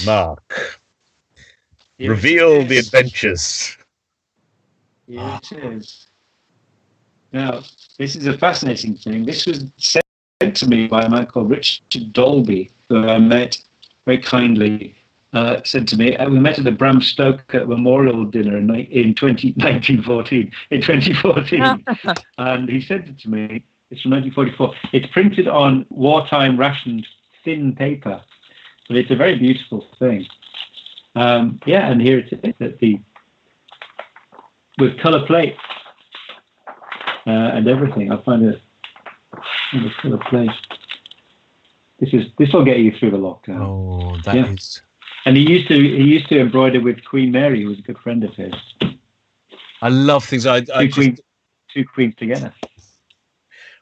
Mark, 0.05 0.78
reveal 1.98 2.64
the 2.64 2.78
adventures. 2.78 3.76
Here 5.07 5.40
it 5.42 5.52
is. 5.52 6.07
Now, 7.33 7.62
this 7.98 8.16
is 8.16 8.26
a 8.26 8.37
fascinating 8.37 8.96
thing. 8.96 9.24
This 9.24 9.46
was 9.46 9.64
sent 9.78 10.05
to 10.57 10.66
me 10.66 10.87
by 10.87 11.02
a 11.02 11.09
man 11.09 11.26
called 11.26 11.50
Richard 11.50 12.12
Dalby, 12.12 12.70
who 12.88 13.09
I 13.09 13.18
met 13.18 13.62
very 14.05 14.18
kindly. 14.18 14.94
Uh, 15.33 15.62
said 15.64 15.88
to 15.88 15.97
me, 15.97 16.14
uh, 16.16 16.29
we 16.29 16.38
met 16.38 16.59
at 16.59 16.64
the 16.64 16.71
Bram 16.71 17.01
Stoker 17.01 17.66
Memorial 17.66 18.25
Dinner 18.27 18.57
in, 18.59 18.68
in 18.71 19.14
20, 19.14 19.53
1914. 19.57 20.53
In 20.71 20.81
2014, 20.83 21.85
and 22.38 22.68
he 22.68 22.81
sent 22.81 23.09
it 23.09 23.18
to 23.21 23.31
me. 23.31 23.64
It's 23.90 24.03
from 24.03 24.12
1944. 24.12 24.75
It's 24.92 25.07
printed 25.12 25.49
on 25.49 25.87
wartime 25.90 26.59
rationed 26.59 27.07
thin 27.45 27.75
paper, 27.75 28.23
but 28.88 28.97
it's 28.97 29.11
a 29.11 29.16
very 29.16 29.38
beautiful 29.38 29.87
thing. 29.99 30.27
Um, 31.14 31.61
yeah, 31.66 31.90
and 31.90 32.01
here 32.01 32.18
it 32.18 32.33
is 32.33 32.55
at 32.61 32.79
the 32.79 33.01
with 34.79 34.99
color 34.99 35.27
plate 35.27 35.57
uh, 37.27 37.31
and 37.31 37.68
everything. 37.68 38.11
I'll 38.11 38.23
find 38.23 38.45
it 38.45 38.62
in 39.73 39.85
the 39.85 39.90
color 40.01 40.18
plate. 40.18 40.51
This 42.01 42.14
is 42.14 42.27
this 42.38 42.53
will 42.53 42.64
get 42.64 42.79
you 42.79 42.97
through 42.99 43.11
the 43.11 43.18
lockdown. 43.18 43.61
Oh, 43.61 44.16
that 44.23 44.37
is. 44.37 44.81
Yeah. 45.25 45.29
And 45.29 45.37
he 45.37 45.49
used 45.49 45.69
to 45.69 45.75
he 45.75 46.05
used 46.05 46.29
to 46.29 46.41
embroider 46.41 46.81
with 46.81 47.05
Queen 47.05 47.33
Mary, 47.33 47.63
who 47.63 47.69
was 47.69 47.79
a 47.79 47.83
good 47.83 47.99
friend 47.99 48.25
of 48.25 48.35
his. 48.35 48.55
I 49.81 49.89
love 49.89 50.25
things. 50.25 50.47
I, 50.47 50.57
I 50.57 50.61
Two 50.61 50.87
just, 50.87 50.95
queens, 50.95 51.21
two 51.73 51.85
queens 51.85 52.15
together. 52.17 52.55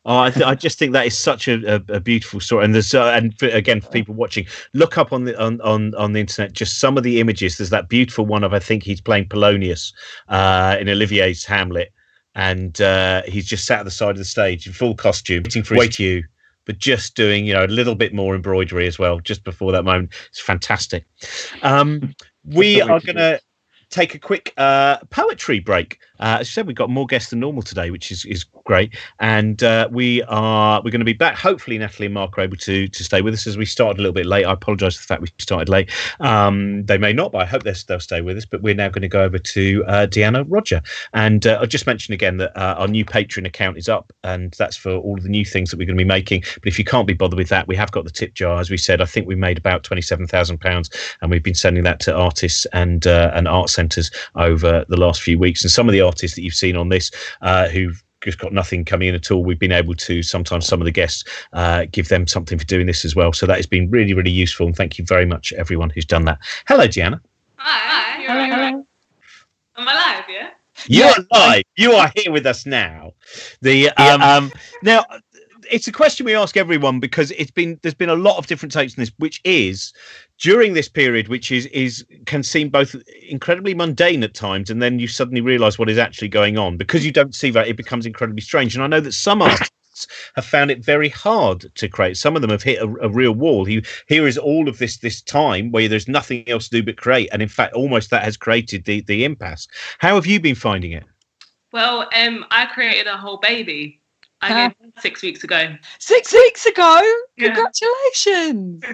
Oh, 0.07 0.19
I, 0.19 0.31
th- 0.31 0.47
I 0.47 0.55
just 0.55 0.79
think 0.79 0.93
that 0.93 1.07
is 1.07 1.19
such 1.19 1.47
a, 1.47 1.75
a, 1.75 1.97
a 1.97 2.01
beautiful 2.01 2.41
story, 2.41 2.65
and 2.65 2.75
there's 2.75 2.95
uh, 2.95 3.11
and 3.11 3.39
for, 3.39 3.49
again 3.49 3.83
for 3.83 3.91
people 3.91 4.15
watching, 4.15 4.47
look 4.73 4.97
up 4.97 5.13
on 5.13 5.25
the 5.25 5.39
on, 5.39 5.61
on 5.61 5.95
on 5.95 6.15
the 6.15 6.21
internet 6.21 6.55
just 6.55 6.81
some 6.81 6.97
of 6.97 7.03
the 7.03 7.21
images. 7.21 7.59
There's 7.59 7.69
that 7.71 7.91
beautiful 7.91 8.25
one 8.25 8.43
of 8.43 8.55
I 8.55 8.61
think 8.61 8.83
he's 8.83 9.03
playing 9.03 9.29
Polonius 9.29 9.93
uh, 10.29 10.79
in 10.81 10.89
Olivier's 10.89 11.45
Hamlet, 11.45 11.93
and 12.35 12.81
uh, 12.81 13.23
he's 13.27 13.47
just 13.47 13.67
sat 13.67 13.81
at 13.81 13.85
the 13.85 13.91
side 13.91 14.13
of 14.13 14.17
the 14.19 14.25
stage 14.25 14.67
in 14.67 14.73
full 14.73 14.95
costume, 14.95 15.43
waiting 15.43 15.65
for 15.65 15.75
his 15.75 15.97
cue, 15.97 16.25
but 16.65 16.79
just 16.79 17.15
doing 17.15 17.47
you 17.47 17.55
know 17.55 17.65
a 17.65 17.67
little 17.67 17.95
bit 17.95 18.15
more 18.15 18.35
embroidery 18.35 18.87
as 18.87 18.99
well 18.99 19.21
just 19.21 19.45
before 19.45 19.73
that 19.73 19.85
moment. 19.85 20.13
It's 20.29 20.41
fantastic. 20.41 21.05
Um, 21.63 22.15
we 22.45 22.77
That's 22.77 22.87
the 22.87 22.93
way 22.93 22.97
are 22.97 23.01
going 23.01 23.17
to 23.17 23.41
take 23.91 24.15
a 24.15 24.19
quick 24.19 24.53
uh, 24.57 24.99
poetry 25.11 25.61
break. 25.61 25.99
Uh, 26.21 26.39
as 26.41 26.49
I 26.49 26.51
said, 26.51 26.67
we've 26.67 26.77
got 26.77 26.91
more 26.91 27.07
guests 27.07 27.31
than 27.31 27.41
normal 27.41 27.63
today, 27.63 27.91
which 27.91 28.13
is, 28.13 28.25
is 28.25 28.45
great. 28.65 28.95
And 29.19 29.63
uh, 29.63 29.89
we 29.91 30.23
are 30.25 30.81
we're 30.83 30.91
going 30.91 31.01
to 31.01 31.05
be 31.05 31.13
back. 31.13 31.37
Hopefully, 31.37 31.79
Natalie 31.79 32.07
and 32.07 32.15
Mark 32.15 32.39
are 32.39 32.43
able 32.43 32.57
to 32.59 32.89
to 32.89 33.05
stay 33.05 33.23
with 33.23 33.35
us 33.35 33.47
as 33.47 33.57
we 33.57 33.65
started 33.65 33.99
a 33.99 34.03
little 34.03 34.13
bit 34.13 34.27
late. 34.27 34.45
I 34.45 34.53
apologise 34.53 34.97
for 34.97 35.03
the 35.03 35.07
fact 35.07 35.23
we 35.23 35.29
started 35.39 35.69
late. 35.69 35.91
Um, 36.21 36.85
they 36.85 36.99
may 36.99 37.13
not, 37.13 37.33
but 37.33 37.43
I 37.43 37.47
hope 37.47 37.63
they'll, 37.63 38.01
stay 38.01 38.21
with 38.21 38.37
us. 38.37 38.45
But 38.45 38.63
we're 38.63 38.75
now 38.75 38.89
going 38.89 39.03
to 39.03 39.09
go 39.09 39.23
over 39.23 39.39
to 39.39 39.85
uh, 39.87 40.07
Deanna 40.07 40.45
Rodger. 40.49 40.83
And 41.13 41.47
uh, 41.47 41.59
I'll 41.61 41.67
just 41.67 41.87
mention 41.87 42.15
again 42.15 42.37
that 42.37 42.57
uh, 42.57 42.77
our 42.79 42.89
new 42.89 43.05
Patreon 43.05 43.47
account 43.47 43.79
is 43.79 43.89
up, 43.89 44.13
and 44.23 44.53
that's 44.59 44.77
for 44.77 44.93
all 44.93 45.17
of 45.17 45.23
the 45.23 45.29
new 45.29 45.45
things 45.45 45.71
that 45.71 45.79
we're 45.79 45.87
going 45.87 45.99
to 45.99 46.05
be 46.05 46.09
making. 46.09 46.43
But 46.55 46.67
if 46.67 46.79
you 46.79 46.85
can't 46.85 47.07
be 47.07 47.15
bothered 47.15 47.39
with 47.39 47.49
that, 47.49 47.67
we 47.67 47.77
have 47.77 47.91
got 47.91 48.05
the 48.05 48.11
tip 48.11 48.35
jar. 48.35 48.61
As 48.61 48.71
we 48.71 48.77
said, 48.77 49.01
I 49.01 49.07
think 49.07 49.27
we 49.27 49.35
made 49.35 49.59
about 49.59 49.83
twenty-seven 49.85 50.27
thousand 50.27 50.59
pounds, 50.59 50.91
and 51.21 51.31
we've 51.31 51.43
been 51.43 51.55
sending 51.55 51.85
that 51.85 52.01
to 52.01 52.15
artists 52.15 52.67
and 52.73 53.07
uh, 53.07 53.31
and 53.35 53.49
art 53.49 53.71
centres 53.71 54.11
over 54.35 54.85
the 54.89 54.97
last 54.97 55.23
few 55.23 55.39
weeks. 55.39 55.63
And 55.63 55.71
some 55.71 55.89
of 55.89 55.93
the 55.93 56.01
artists 56.11 56.35
that 56.37 56.43
you've 56.43 56.55
seen 56.65 56.77
on 56.77 56.89
this 56.89 57.11
uh, 57.43 57.69
who've 57.69 58.03
just 58.21 58.39
got 58.39 58.53
nothing 58.53 58.85
coming 58.85 59.09
in 59.09 59.15
at 59.15 59.31
all. 59.31 59.45
We've 59.45 59.59
been 59.59 59.73
able 59.73 59.95
to 59.95 60.23
sometimes 60.23 60.67
some 60.67 60.81
of 60.81 60.85
the 60.85 60.91
guests 60.93 61.25
uh, 61.53 61.87
give 61.91 62.09
them 62.09 62.27
something 62.27 62.59
for 62.59 62.67
doing 62.67 62.87
this 62.87 63.05
as 63.05 63.17
well. 63.17 63.33
So 63.33 63.47
that 63.47 63.57
has 63.57 63.67
been 63.67 63.91
really, 63.91 64.15
really 64.15 64.31
useful. 64.31 64.67
And 64.67 64.77
thank 64.77 64.99
you 64.99 65.05
very 65.07 65.27
much, 65.27 65.53
everyone 65.55 65.91
who's 65.91 66.05
done 66.05 66.25
that. 66.27 66.39
Hello, 66.69 66.87
Deanna. 66.87 67.21
Hi. 67.57 68.23
You're 68.23 68.29
right, 68.29 68.49
you're 68.49 68.57
right. 68.59 68.85
Am 69.77 69.89
I 69.89 69.95
live? 69.95 70.25
Yeah. 70.29 70.51
You're 70.87 71.07
Yeah, 71.07 71.15
alive. 71.33 71.63
You 71.77 71.93
are 71.93 72.13
here 72.15 72.33
with 72.33 72.47
us 72.47 72.67
now. 72.67 73.13
The 73.63 73.91
um, 73.91 74.23
um 74.23 74.53
now 74.83 75.05
it's 75.71 75.89
a 75.89 75.93
question 75.93 76.27
we 76.27 76.35
ask 76.35 76.57
everyone 76.57 77.01
because 77.01 77.31
it's 77.33 77.51
been 77.51 77.79
there's 77.83 77.95
been 77.95 78.11
a 78.11 78.15
lot 78.15 78.39
of 78.39 78.47
different 78.47 78.73
takes 78.73 78.95
on 78.97 79.03
this, 79.03 79.13
which 79.19 79.41
is 79.45 79.93
during 80.41 80.73
this 80.73 80.89
period, 80.89 81.29
which 81.29 81.53
is 81.53 81.67
is 81.67 82.05
can 82.27 82.43
seem 82.43 82.71
both 82.71 82.97
incredibly 83.29 83.75
mundane 83.75 84.25
at 84.25 84.35
times, 84.35 84.71
and 84.71 84.83
then 84.83 84.99
you 84.99 85.07
suddenly 85.07 85.41
realise 85.41 85.79
what 85.79 85.91
is 85.91 85.99
actually 85.99 86.29
going 86.29 86.59
on 86.59 86.77
because 86.77 87.05
you 87.05 87.13
don't 87.13 87.35
see 87.35 87.51
that 87.51 87.69
it 87.69 87.77
becomes 87.77 88.07
incredibly 88.07 88.41
strange. 88.41 88.75
And 88.75 88.83
I 88.83 88.87
know 88.87 89.01
that 89.01 89.13
some 89.13 89.43
artists 89.43 90.07
have 90.35 90.47
found 90.47 90.71
it 90.71 90.85
very 90.85 91.11
hard 91.11 91.67
to 91.75 91.89
create. 91.89 92.17
Some 92.17 92.37
of 92.37 92.43
them 92.43 92.51
have 92.51 92.63
hit 92.63 92.81
a, 92.81 92.87
a 93.03 93.09
real 93.09 93.33
wall. 93.33 93.67
He, 93.67 93.85
here 94.09 94.27
is 94.27 94.39
all 94.39 94.69
of 94.69 94.79
this 94.79 94.99
this 94.99 95.21
time 95.23 95.71
where 95.71 95.89
there's 95.89 96.09
nothing 96.09 96.49
else 96.49 96.69
to 96.69 96.79
do 96.79 96.83
but 96.83 96.97
create, 96.97 97.29
and 97.33 97.43
in 97.43 97.49
fact, 97.49 97.75
almost 97.75 98.11
that 98.11 98.25
has 98.25 98.37
created 98.37 98.85
the 98.85 99.03
the 99.03 99.25
impasse. 99.25 99.69
How 99.99 100.15
have 100.15 100.27
you 100.27 100.41
been 100.41 100.55
finding 100.57 100.93
it? 100.93 101.05
Well, 101.73 102.09
um, 102.17 102.45
I 102.51 102.67
created 102.67 103.07
a 103.07 103.17
whole 103.17 103.37
baby. 103.37 104.00
I 104.43 104.49
Huh? 104.49 104.69
gave 104.69 104.79
birth 104.79 105.03
six 105.03 105.23
weeks 105.23 105.45
ago. 105.45 105.77
Six 105.99 106.33
weeks 106.33 106.67
ago. 106.67 107.01
Yeah. 107.37 107.55
Congratulations. 107.55 108.85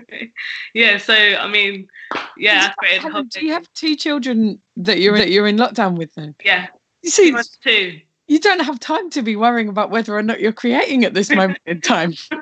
yeah, 0.74 0.98
so 0.98 1.14
I 1.14 1.48
mean, 1.48 1.88
yeah, 2.36 2.72
created 2.78 3.14
a 3.14 3.22
do 3.24 3.44
you 3.44 3.52
have 3.52 3.72
two 3.74 3.96
children 3.96 4.60
that 4.76 4.98
you're 4.98 5.16
that 5.16 5.30
you're 5.30 5.46
in 5.46 5.56
lockdown 5.56 5.96
with 5.96 6.14
then? 6.14 6.34
Yeah, 6.44 6.68
You 7.02 7.10
see, 7.10 7.34
two. 7.62 8.00
you 8.26 8.40
don't 8.40 8.60
have 8.60 8.80
time 8.80 9.08
to 9.10 9.22
be 9.22 9.36
worrying 9.36 9.68
about 9.68 9.90
whether 9.90 10.16
or 10.16 10.22
not 10.22 10.40
you're 10.40 10.52
creating 10.52 11.04
at 11.04 11.14
this 11.14 11.30
moment 11.30 11.60
in 11.66 11.80
time. 11.80 12.12
so 12.30 12.34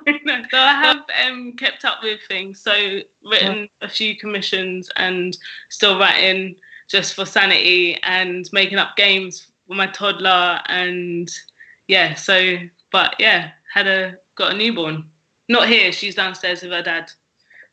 I 0.52 0.72
have 0.72 1.04
um, 1.26 1.52
kept 1.54 1.84
up 1.84 2.02
with 2.02 2.20
things. 2.26 2.60
So 2.60 3.00
written 3.22 3.68
a 3.82 3.88
few 3.88 4.16
commissions 4.16 4.90
and 4.96 5.36
still 5.68 5.98
writing 5.98 6.56
just 6.88 7.14
for 7.14 7.26
sanity 7.26 7.96
and 8.02 8.48
making 8.52 8.78
up 8.78 8.96
games 8.96 9.50
for 9.66 9.74
my 9.74 9.86
toddler 9.88 10.60
and 10.66 11.30
yeah. 11.88 12.14
So 12.14 12.58
but 12.94 13.16
yeah, 13.18 13.50
had 13.72 13.88
a 13.88 14.18
got 14.36 14.52
a 14.52 14.56
newborn. 14.56 15.10
Not 15.48 15.68
here. 15.68 15.90
She's 15.90 16.14
downstairs 16.14 16.62
with 16.62 16.70
her 16.70 16.80
dad. 16.80 17.10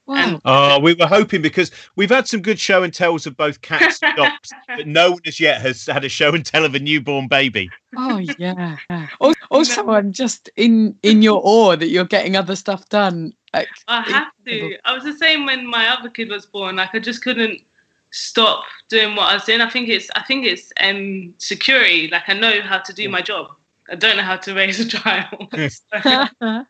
Wow. 0.08 0.42
Oh, 0.46 0.80
we 0.80 0.96
were 0.96 1.06
hoping 1.06 1.44
because 1.44 1.70
we've 1.96 2.10
had 2.10 2.28
some 2.28 2.42
good 2.42 2.60
show 2.60 2.82
and 2.82 2.92
tells 2.92 3.28
of 3.28 3.38
both 3.38 3.62
cats 3.62 4.00
and 4.02 4.16
dogs, 4.18 4.52
but 4.68 4.88
no 4.88 5.12
one 5.12 5.20
as 5.28 5.40
yet 5.40 5.62
has 5.62 5.86
had 5.86 6.04
a 6.04 6.10
show 6.10 6.34
and 6.34 6.44
tell 6.44 6.66
of 6.66 6.74
a 6.74 6.80
newborn 6.80 7.28
baby. 7.28 7.70
Oh 7.96 8.18
yeah. 8.18 8.78
Al- 8.90 9.36
Also, 9.52 9.88
I'm 9.90 10.12
just 10.12 10.50
in 10.56 10.98
in 11.04 11.22
your 11.22 11.40
awe 11.44 11.76
that 11.76 11.90
you're 11.90 12.04
getting 12.04 12.36
other 12.36 12.56
stuff 12.56 12.90
done. 12.90 13.32
Like, 13.54 13.70
I 13.88 14.02
have 14.02 14.32
to. 14.48 14.78
I 14.86 14.94
was 14.94 15.04
the 15.04 15.14
same 15.14 15.46
when 15.46 15.68
my 15.68 15.88
other 15.88 16.10
kid 16.10 16.30
was 16.30 16.48
born. 16.48 16.78
Like 16.78 16.96
I 16.96 17.00
just 17.00 17.22
couldn't 17.22 17.62
stop 18.10 18.64
doing 18.90 19.16
what 19.16 19.30
I 19.30 19.36
was 19.36 19.44
doing. 19.44 19.62
I 19.62 19.70
think 19.70 19.88
it's 19.88 20.10
I 20.16 20.24
think 20.24 20.46
it's 20.48 20.74
um 20.82 21.36
security. 21.38 22.08
Like 22.08 22.28
I 22.28 22.34
know 22.34 22.62
how 22.62 22.80
to 22.80 22.92
do 22.92 23.08
my 23.08 23.22
job. 23.22 23.56
I 23.90 23.96
don't 23.96 24.18
know 24.18 24.24
how 24.24 24.38
to 24.38 24.54
raise 24.54 24.80
a 24.80 24.88
child. 24.88 25.50
so, 25.54 26.66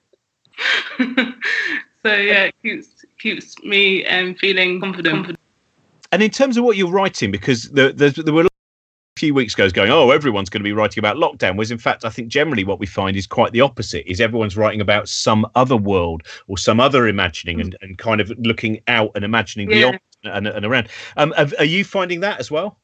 so 2.03 2.16
yeah, 2.16 2.45
it 2.45 2.55
keeps 2.62 3.05
keeps 3.20 3.59
me 3.64 4.05
um 4.05 4.36
feeling 4.36 4.80
confident. 4.80 5.38
And 6.12 6.22
in 6.22 6.30
terms 6.30 6.57
of 6.57 6.64
what 6.64 6.76
you're 6.76 6.91
writing, 6.91 7.32
because 7.32 7.70
there, 7.72 7.93
there, 7.93 8.09
there 8.09 8.34
were 8.34 8.43
a 8.43 8.49
few 9.18 9.34
weeks 9.34 9.53
ago 9.53 9.70
going, 9.70 9.91
oh, 9.91 10.09
everyone's 10.09 10.49
going 10.49 10.59
to 10.59 10.66
be 10.66 10.74
writing 10.74 10.99
about 10.99 11.16
lockdown. 11.16 11.55
Whereas 11.55 11.72
in 11.72 11.78
fact, 11.78 12.03
I 12.03 12.09
think 12.09 12.28
generally 12.28 12.66
what 12.66 12.80
we 12.80 12.86
find 12.86 13.16
is 13.16 13.26
quite 13.28 13.53
the 13.53 13.62
opposite: 13.62 14.09
is 14.09 14.20
everyone's 14.20 14.57
writing 14.57 14.82
about 14.82 15.07
some 15.07 15.45
other 15.55 15.78
world 15.78 16.24
or 16.47 16.57
some 16.57 16.80
other 16.80 17.07
imagining 17.07 17.62
and, 17.62 17.78
and 17.82 17.97
kind 17.97 18.20
of 18.20 18.30
looking 18.39 18.82
out 18.88 19.12
and 19.16 19.24
imagining 19.24 19.70
Yeah. 19.70 19.76
beyond 19.76 19.99
and, 20.24 20.47
and 20.47 20.66
around. 20.66 20.89
Um, 21.18 21.32
have- 21.32 21.53
are 21.59 21.66
you 21.66 21.84
finding 21.84 22.20
that 22.22 22.39
as 22.39 22.51
well? 22.51 22.80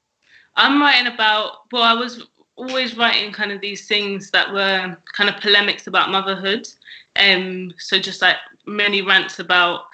I'm 0.56 0.82
writing 0.82 1.12
about 1.14 1.72
well, 1.72 1.84
I 1.84 1.94
was 1.94 2.28
always 2.58 2.98
writing 2.98 3.32
kind 3.32 3.52
of 3.52 3.62
these 3.62 3.88
things 3.88 4.32
that 4.32 4.52
were 4.52 4.98
kind 5.14 5.30
of 5.30 5.42
polemics 5.42 5.88
about 5.88 6.10
motherhood. 6.12 6.68
Um 7.16 7.74
so 7.78 8.00
just 8.00 8.22
like 8.22 8.38
many 8.66 9.02
rants 9.02 9.40
about 9.40 9.86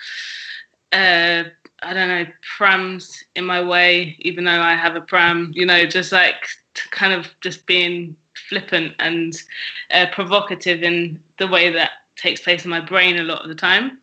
uh 0.92 1.44
I 1.86 1.94
don't 1.94 2.08
know, 2.08 2.26
prams 2.58 3.24
in 3.36 3.46
my 3.46 3.62
way, 3.62 4.16
even 4.20 4.46
though 4.46 4.62
I 4.62 4.74
have 4.76 4.96
a 4.96 5.02
pram, 5.02 5.52
you 5.54 5.66
know, 5.66 5.86
just 5.86 6.12
like 6.12 6.48
kind 6.92 7.14
of 7.14 7.28
just 7.42 7.66
being 7.66 8.16
flippant 8.48 8.96
and 9.00 9.42
uh, 9.92 10.08
provocative 10.12 10.82
in 10.82 11.22
the 11.40 11.48
way 11.48 11.70
that 11.72 11.92
takes 12.16 12.42
place 12.42 12.64
in 12.64 12.72
my 12.72 12.80
brain 12.80 13.20
a 13.20 13.24
lot 13.24 13.42
of 13.42 13.50
the 13.50 13.56
time. 13.56 14.00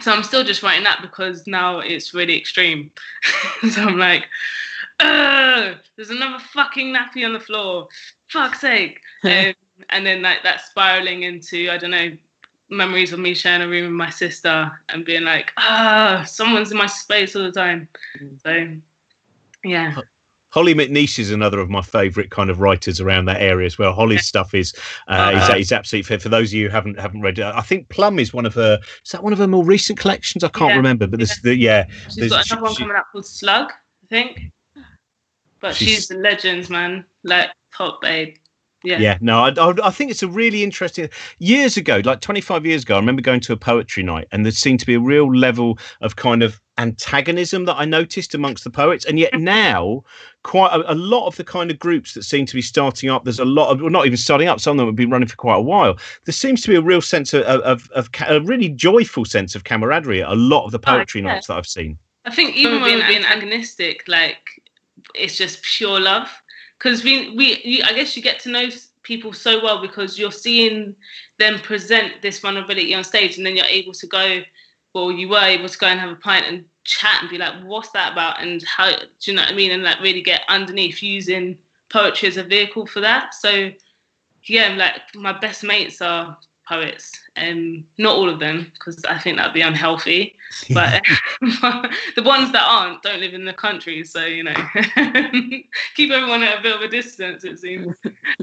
So 0.00 0.12
I'm 0.12 0.22
still 0.22 0.44
just 0.44 0.62
writing 0.62 0.84
that 0.84 1.02
because 1.02 1.46
now 1.46 1.80
it's 1.80 2.14
really 2.14 2.38
extreme. 2.38 2.90
so 3.70 3.82
I'm 3.82 3.98
like, 3.98 4.28
Ugh, 5.02 5.76
there's 5.96 6.10
another 6.10 6.38
fucking 6.52 6.94
nappy 6.94 7.24
on 7.24 7.32
the 7.32 7.40
floor. 7.40 7.88
Fuck's 8.28 8.60
sake. 8.60 9.00
um, 9.24 9.54
and 9.88 10.04
then 10.04 10.22
like 10.22 10.42
that 10.42 10.60
spiraling 10.62 11.22
into, 11.22 11.70
I 11.70 11.78
don't 11.78 11.90
know, 11.90 12.16
memories 12.68 13.12
of 13.12 13.18
me 13.18 13.34
sharing 13.34 13.62
a 13.62 13.68
room 13.68 13.84
with 13.86 13.92
my 13.96 14.10
sister 14.10 14.80
and 14.90 15.04
being 15.04 15.24
like, 15.24 15.52
ah, 15.56 16.24
someone's 16.26 16.70
in 16.70 16.78
my 16.78 16.86
space 16.86 17.34
all 17.34 17.42
the 17.42 17.52
time. 17.52 17.88
So 18.46 18.76
yeah. 19.64 20.00
Hollie 20.48 20.74
McNish 20.74 21.18
is 21.20 21.30
another 21.30 21.60
of 21.60 21.70
my 21.70 21.80
favourite 21.80 22.30
kind 22.32 22.50
of 22.50 22.60
writers 22.60 23.00
around 23.00 23.26
that 23.26 23.40
area 23.40 23.66
as 23.66 23.78
well. 23.78 23.92
Hollie's 23.92 24.26
stuff 24.34 24.52
is 24.54 24.74
uh, 25.08 25.12
Uh-huh. 25.34 25.54
is, 25.54 25.66
is 25.66 25.72
absolutely 25.72 26.08
fit. 26.08 26.22
For 26.22 26.28
those 26.28 26.50
of 26.50 26.54
you 26.54 26.66
who 26.68 26.72
haven't 26.72 26.98
haven't 26.98 27.20
read 27.22 27.38
it, 27.38 27.44
I 27.44 27.60
think 27.60 27.88
Plum 27.88 28.18
is 28.18 28.32
one 28.32 28.46
of 28.46 28.54
her. 28.54 28.80
Is 29.04 29.12
that 29.12 29.22
one 29.22 29.32
of 29.32 29.38
her 29.38 29.46
more 29.46 29.64
recent 29.64 29.98
collections? 29.98 30.42
I 30.42 30.48
can't 30.48 30.70
Yeah. 30.70 30.76
remember, 30.76 31.06
but 31.06 31.20
this 31.20 31.40
the 31.42 31.56
yeah. 31.56 31.86
She's 32.06 32.16
there's- 32.16 32.30
got 32.30 32.46
another 32.50 32.62
one 32.64 32.74
she- 32.74 32.82
coming 32.82 32.96
up 32.96 33.06
called 33.12 33.26
Slug, 33.26 33.70
I 33.70 34.06
think. 34.08 34.52
But 35.60 35.76
She's- 35.76 35.90
she's, 35.90 36.08
the 36.08 36.16
legends, 36.18 36.70
man. 36.70 37.04
Like 37.22 37.50
top 37.72 38.00
babe. 38.02 38.36
Yeah. 38.82 38.98
Yeah, 38.98 39.18
no, 39.20 39.40
I, 39.40 39.50
I, 39.50 39.88
I 39.88 39.90
think 39.90 40.10
it's 40.10 40.22
a 40.22 40.28
really 40.28 40.62
interesting. 40.62 41.10
Years 41.38 41.76
ago, 41.76 42.00
like 42.02 42.22
25 42.22 42.64
years 42.64 42.82
ago, 42.82 42.94
I 42.94 42.98
remember 42.98 43.20
going 43.20 43.40
to 43.40 43.52
a 43.52 43.56
poetry 43.58 44.02
night, 44.02 44.26
and 44.32 44.42
there 44.42 44.52
seemed 44.52 44.80
to 44.80 44.86
be 44.86 44.94
a 44.94 45.00
real 45.00 45.30
level 45.36 45.78
of 46.00 46.16
kind 46.16 46.42
of 46.42 46.62
antagonism 46.78 47.66
that 47.66 47.76
I 47.76 47.84
noticed 47.84 48.34
amongst 48.34 48.64
the 48.64 48.70
poets. 48.70 49.04
And 49.04 49.18
yet 49.18 49.34
now, 49.38 50.02
quite 50.44 50.72
a, 50.72 50.92
a 50.92 50.94
lot 50.94 51.26
of 51.26 51.36
the 51.36 51.44
kind 51.44 51.70
of 51.70 51.78
groups 51.78 52.14
that 52.14 52.22
seem 52.22 52.46
to 52.46 52.54
be 52.54 52.62
starting 52.62 53.10
up, 53.10 53.24
there's 53.24 53.38
a 53.38 53.44
lot 53.44 53.70
of, 53.70 53.82
well, 53.82 53.90
not 53.90 54.06
even 54.06 54.16
starting 54.16 54.48
up, 54.48 54.60
some 54.60 54.72
of 54.72 54.78
them 54.78 54.86
have 54.86 54.96
been 54.96 55.10
running 55.10 55.28
for 55.28 55.36
quite 55.36 55.56
a 55.56 55.60
while. 55.60 55.98
There 56.24 56.32
seems 56.32 56.62
to 56.62 56.68
be 56.68 56.76
a 56.76 56.80
real 56.82 57.02
sense 57.02 57.34
of, 57.34 57.42
of, 57.42 57.90
of 57.90 58.12
ca- 58.12 58.28
a 58.34 58.40
really 58.40 58.70
joyful 58.70 59.26
sense 59.26 59.54
of 59.54 59.64
camaraderie 59.64 60.22
at 60.22 60.30
a 60.30 60.34
lot 60.34 60.64
of 60.64 60.72
the 60.72 60.78
Oh, 60.78 60.96
poetry 60.96 61.20
yeah. 61.20 61.34
nights 61.34 61.48
that 61.48 61.58
I've 61.58 61.66
seen. 61.66 61.98
I 62.24 62.34
think 62.34 62.56
even 62.56 62.80
when 62.80 62.98
we're 62.98 63.06
being 63.08 63.24
antagonistic, 63.24 64.08
like 64.08 64.59
it's 65.14 65.36
just 65.36 65.62
pure 65.62 66.00
love. 66.00 66.30
Because 66.78 67.04
we, 67.04 67.34
we, 67.36 67.60
you, 67.62 67.82
I 67.84 67.92
guess 67.92 68.16
you 68.16 68.22
get 68.22 68.40
to 68.40 68.50
know 68.50 68.68
people 69.02 69.32
so 69.32 69.62
well 69.62 69.80
because 69.80 70.18
you're 70.18 70.32
seeing 70.32 70.96
them 71.38 71.58
present 71.60 72.22
this 72.22 72.38
vulnerability 72.38 72.94
on 72.94 73.04
stage, 73.04 73.36
and 73.36 73.46
then 73.46 73.56
you're 73.56 73.66
able 73.66 73.92
to 73.92 74.06
go, 74.06 74.42
well, 74.94 75.12
you 75.12 75.28
were 75.28 75.44
able 75.44 75.68
to 75.68 75.78
go 75.78 75.86
and 75.86 76.00
have 76.00 76.10
a 76.10 76.16
pint 76.16 76.46
and 76.46 76.68
chat 76.84 77.20
and 77.20 77.30
be 77.30 77.38
like, 77.38 77.62
what's 77.64 77.90
that 77.90 78.12
about, 78.12 78.42
and 78.42 78.62
how 78.62 78.90
do 78.90 79.06
you 79.22 79.34
know 79.34 79.42
what 79.42 79.50
I 79.52 79.54
mean, 79.54 79.70
and 79.70 79.82
like 79.82 80.00
really 80.00 80.22
get 80.22 80.42
underneath 80.48 81.02
using 81.02 81.58
poetry 81.90 82.28
as 82.28 82.36
a 82.36 82.44
vehicle 82.44 82.86
for 82.86 83.00
that. 83.00 83.34
So 83.34 83.72
yeah, 84.44 84.74
like 84.76 85.14
my 85.14 85.38
best 85.38 85.62
mates 85.62 86.00
are 86.00 86.38
poets, 86.66 87.19
and 87.40 87.86
not 87.98 88.16
all 88.16 88.28
of 88.28 88.38
them 88.38 88.70
because 88.74 89.04
I 89.04 89.18
think 89.18 89.36
that'd 89.36 89.54
be 89.54 89.60
unhealthy. 89.60 90.36
But 90.72 91.02
the 91.40 92.22
ones 92.24 92.52
that 92.52 92.66
aren't 92.66 93.02
don't 93.02 93.20
live 93.20 93.34
in 93.34 93.44
the 93.44 93.52
country, 93.52 94.04
so 94.04 94.24
you 94.24 94.44
know, 94.44 94.54
keep 95.94 96.10
everyone 96.10 96.42
at 96.42 96.58
a 96.58 96.62
bit 96.62 96.76
of 96.76 96.82
a 96.82 96.88
distance. 96.88 97.44
It 97.44 97.58
seems. 97.58 97.96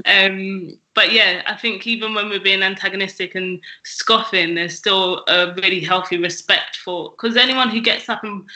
Um, 0.04 0.78
but 0.94 1.12
yeah, 1.12 1.42
I 1.46 1.56
think 1.56 1.86
even 1.86 2.14
when 2.14 2.28
we're 2.28 2.40
being 2.40 2.62
antagonistic 2.62 3.34
and 3.34 3.60
scoffing, 3.84 4.54
there's 4.54 4.76
still 4.76 5.24
a 5.28 5.54
really 5.54 5.80
healthy 5.80 6.18
respect 6.18 6.76
for 6.76 7.10
because 7.10 7.36
anyone 7.36 7.68
who 7.68 7.80
gets 7.80 8.08
up 8.08 8.24
and 8.24 8.48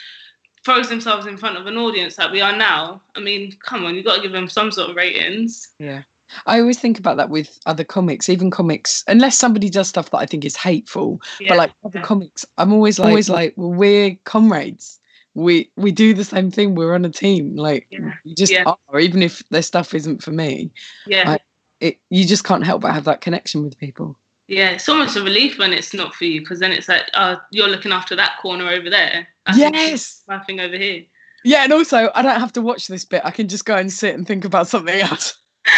throws 0.63 0.89
themselves 0.89 1.25
in 1.25 1.37
front 1.37 1.57
of 1.57 1.65
an 1.67 1.77
audience 1.77 2.17
like 2.17 2.31
we 2.31 2.41
are 2.41 2.55
now, 2.55 3.01
I 3.15 3.19
mean, 3.19 3.51
come 3.59 3.85
on, 3.85 3.95
you've 3.95 4.05
got 4.05 4.17
to 4.17 4.21
give 4.21 4.31
them 4.31 4.47
some 4.47 4.71
sort 4.71 4.89
of 4.89 4.95
ratings. 4.95 5.73
Yeah. 5.79 6.03
I 6.45 6.59
always 6.59 6.79
think 6.79 6.99
about 6.99 7.17
that 7.17 7.29
with 7.29 7.59
other 7.65 7.83
comics, 7.83 8.29
even 8.29 8.51
comics, 8.51 9.03
unless 9.07 9.37
somebody 9.37 9.69
does 9.69 9.89
stuff 9.89 10.11
that 10.11 10.17
I 10.17 10.25
think 10.25 10.45
is 10.45 10.55
hateful. 10.55 11.21
Yeah. 11.39 11.49
But 11.49 11.57
like 11.57 11.73
other 11.83 11.99
Yeah. 11.99 12.05
comics, 12.05 12.45
I'm 12.57 12.73
always 12.73 12.99
like, 12.99 13.09
always 13.09 13.29
like, 13.29 13.53
well, 13.55 13.71
we're 13.73 14.15
comrades. 14.25 14.99
We 15.35 15.71
we 15.77 15.91
do 15.91 16.13
the 16.13 16.23
same 16.23 16.51
thing. 16.51 16.75
We're 16.75 16.93
on 16.93 17.05
a 17.05 17.09
team. 17.09 17.55
Like 17.55 17.87
Yeah. 17.89 18.13
you 18.23 18.35
just 18.35 18.51
Yeah. 18.51 18.73
are, 18.87 18.99
even 18.99 19.21
if 19.23 19.41
their 19.49 19.63
stuff 19.63 19.93
isn't 19.93 20.21
for 20.23 20.31
me. 20.31 20.71
Yeah. 21.07 21.31
I- 21.31 21.39
It 21.79 21.99
you 22.09 22.25
just 22.25 22.43
can't 22.45 22.63
help 22.65 22.81
but 22.81 22.93
have 22.93 23.03
that 23.05 23.19
connection 23.21 23.61
with 23.63 23.77
people. 23.77 24.17
Yeah, 24.47 24.69
it's 24.71 24.87
almost 24.87 25.15
a 25.17 25.21
relief 25.23 25.57
when 25.57 25.73
it's 25.73 25.93
not 25.93 26.13
for 26.15 26.25
you 26.25 26.39
because 26.41 26.59
then 26.59 26.71
it's 26.71 26.87
like, 26.87 27.09
oh, 27.13 27.41
you're 27.51 27.67
looking 27.67 27.91
after 27.91 28.15
that 28.15 28.37
corner 28.41 28.67
over 28.69 28.89
there. 28.89 29.27
I 29.47 29.55
Yes. 29.57 30.21
my 30.27 30.39
thing 30.39 30.59
over 30.61 30.77
here. 30.77 31.03
Yeah, 31.43 31.63
and 31.63 31.73
also 31.73 32.09
I 32.15 32.21
don't 32.21 32.39
have 32.39 32.53
to 32.53 32.61
watch 32.61 32.87
this 32.87 33.03
bit. 33.03 33.21
I 33.25 33.31
can 33.31 33.47
just 33.49 33.65
go 33.65 33.75
and 33.75 33.91
sit 33.91 34.15
and 34.15 34.25
think 34.25 34.45
about 34.45 34.67
something 34.69 34.99
else. 35.01 35.37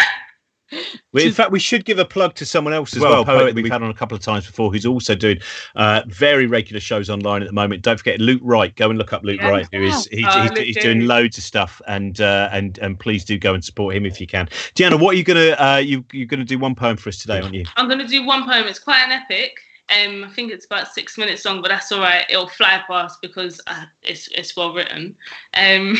In 0.72 1.32
fact, 1.32 1.51
we 1.51 1.59
should 1.59 1.86
give 1.86 1.99
a 1.99 2.05
plug 2.05 2.34
to 2.36 2.45
someone 2.45 2.74
else 2.74 2.95
as 2.95 3.01
well, 3.01 3.24
well 3.24 3.26
poet 3.26 3.45
that 3.45 3.55
we've 3.55 3.72
had 3.72 3.84
on 3.84 3.89
a 3.89 3.93
couple 3.93 4.16
of 4.16 4.22
times 4.22 4.47
before, 4.47 4.72
who's 4.72 4.86
also 4.86 5.16
doing 5.16 5.39
uh, 5.76 6.01
very 6.07 6.47
regular 6.47 6.80
shows 6.80 7.09
online 7.09 7.41
at 7.41 7.47
the 7.47 7.53
moment. 7.53 7.84
Don't 7.84 7.97
forget 7.97 8.20
Luke 8.20 8.41
Wright. 8.43 8.76
Go 8.76 8.89
and 8.89 8.97
look 8.97 9.13
up 9.13 9.24
Luke 9.24 9.39
yeah. 9.39 9.49
Wright, 9.49 9.68
who 9.72 9.84
is 9.84 10.07
he's, 10.07 10.26
oh, 10.28 10.41
he's, 10.41 10.59
he's 10.59 10.78
doing 10.78 11.05
loads 11.05 11.38
of 11.38 11.43
stuff, 11.43 11.82
and 11.88 12.20
uh, 12.20 12.49
and 12.51 12.78
and 12.80 12.99
please 12.99 13.24
do 13.24 13.38
go 13.38 13.53
and 13.53 13.63
support 13.63 13.95
him 13.95 14.05
if 14.05 14.20
you 14.20 14.28
can. 14.28 14.47
Deanna, 14.76 14.99
what 14.99 15.13
are 15.13 15.18
you 15.18 15.24
gonna 15.24 15.51
uh, 15.59 15.78
you 15.78 16.03
you're 16.11 16.28
gonna 16.28 16.43
do 16.43 16.57
one 16.57 16.76
poem 16.76 16.97
for 16.97 17.09
us 17.09 17.18
today, 17.18 17.39
aren't 17.39 17.53
you? 17.53 17.66
I'm 17.76 17.88
gonna 17.88 18.07
do 18.07 18.26
one 18.26 18.45
poem. 18.45 18.66
It's 18.68 18.80
quite 18.80 19.01
an 19.01 19.11
epic. 19.11 19.59
Um, 19.89 20.24
I 20.24 20.30
think 20.30 20.51
it's 20.51 20.66
about 20.66 20.93
six 20.93 21.16
minutes 21.16 21.45
long, 21.45 21.61
but 21.61 21.68
that's 21.68 21.91
all 21.91 21.99
right. 21.99 22.26
It'll 22.28 22.47
fly 22.47 22.84
past 22.88 23.22
because 23.22 23.61
uh, 23.68 23.86
it's 24.01 24.28
it's 24.30 24.55
well 24.57 24.74
written. 24.74 25.16
Um, 25.53 25.95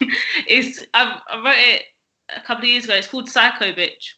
it's 0.46 0.84
I, 0.94 1.20
I 1.28 1.36
wrote 1.38 1.58
it 1.58 1.86
a 2.34 2.40
couple 2.40 2.64
of 2.64 2.70
years 2.70 2.84
ago. 2.84 2.94
It's 2.94 3.08
called 3.08 3.28
Psycho 3.28 3.72
Bitch 3.72 4.14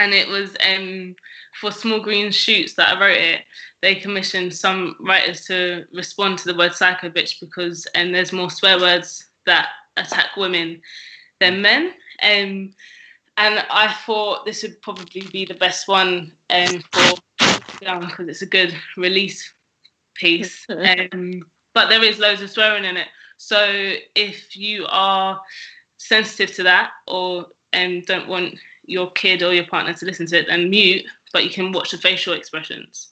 and 0.00 0.14
it 0.14 0.28
was 0.28 0.56
um, 0.66 1.14
for 1.60 1.70
Small 1.70 2.00
Green 2.00 2.32
Shoots 2.32 2.74
that 2.74 2.96
I 2.96 3.00
wrote 3.00 3.18
it. 3.18 3.44
They 3.82 3.94
commissioned 3.94 4.54
some 4.54 4.96
writers 4.98 5.46
to 5.46 5.86
respond 5.92 6.38
to 6.38 6.46
the 6.46 6.56
word 6.56 6.74
psycho 6.74 7.10
bitch 7.10 7.38
because 7.38 7.86
and 7.94 8.14
there's 8.14 8.32
more 8.32 8.50
swear 8.50 8.78
words 8.78 9.28
that 9.46 9.68
attack 9.96 10.36
women 10.36 10.80
than 11.38 11.62
men. 11.62 11.94
Um, 12.22 12.74
and 13.36 13.64
I 13.70 13.92
thought 14.06 14.44
this 14.44 14.62
would 14.62 14.80
probably 14.82 15.22
be 15.32 15.44
the 15.44 15.54
best 15.54 15.86
one 15.86 16.32
um, 16.50 16.82
for 16.92 17.18
young 17.82 18.00
because 18.00 18.28
it's 18.28 18.42
a 18.42 18.46
good 18.46 18.74
release 18.96 19.52
piece. 20.14 20.66
Um, 21.12 21.50
but 21.72 21.88
there 21.88 22.02
is 22.02 22.18
loads 22.18 22.42
of 22.42 22.50
swearing 22.50 22.84
in 22.84 22.96
it. 22.96 23.06
So 23.36 23.94
if 24.16 24.56
you 24.56 24.86
are 24.88 25.40
sensitive 26.00 26.54
to 26.56 26.62
that 26.62 26.92
or 27.06 27.48
um, 27.74 28.00
don't 28.02 28.26
want 28.26 28.58
your 28.84 29.10
kid 29.12 29.42
or 29.42 29.52
your 29.52 29.66
partner 29.66 29.92
to 29.92 30.06
listen 30.06 30.26
to 30.26 30.38
it 30.38 30.48
and 30.48 30.70
mute, 30.70 31.06
but 31.32 31.44
you 31.44 31.50
can 31.50 31.72
watch 31.72 31.90
the 31.90 31.98
facial 31.98 32.32
expressions. 32.32 33.09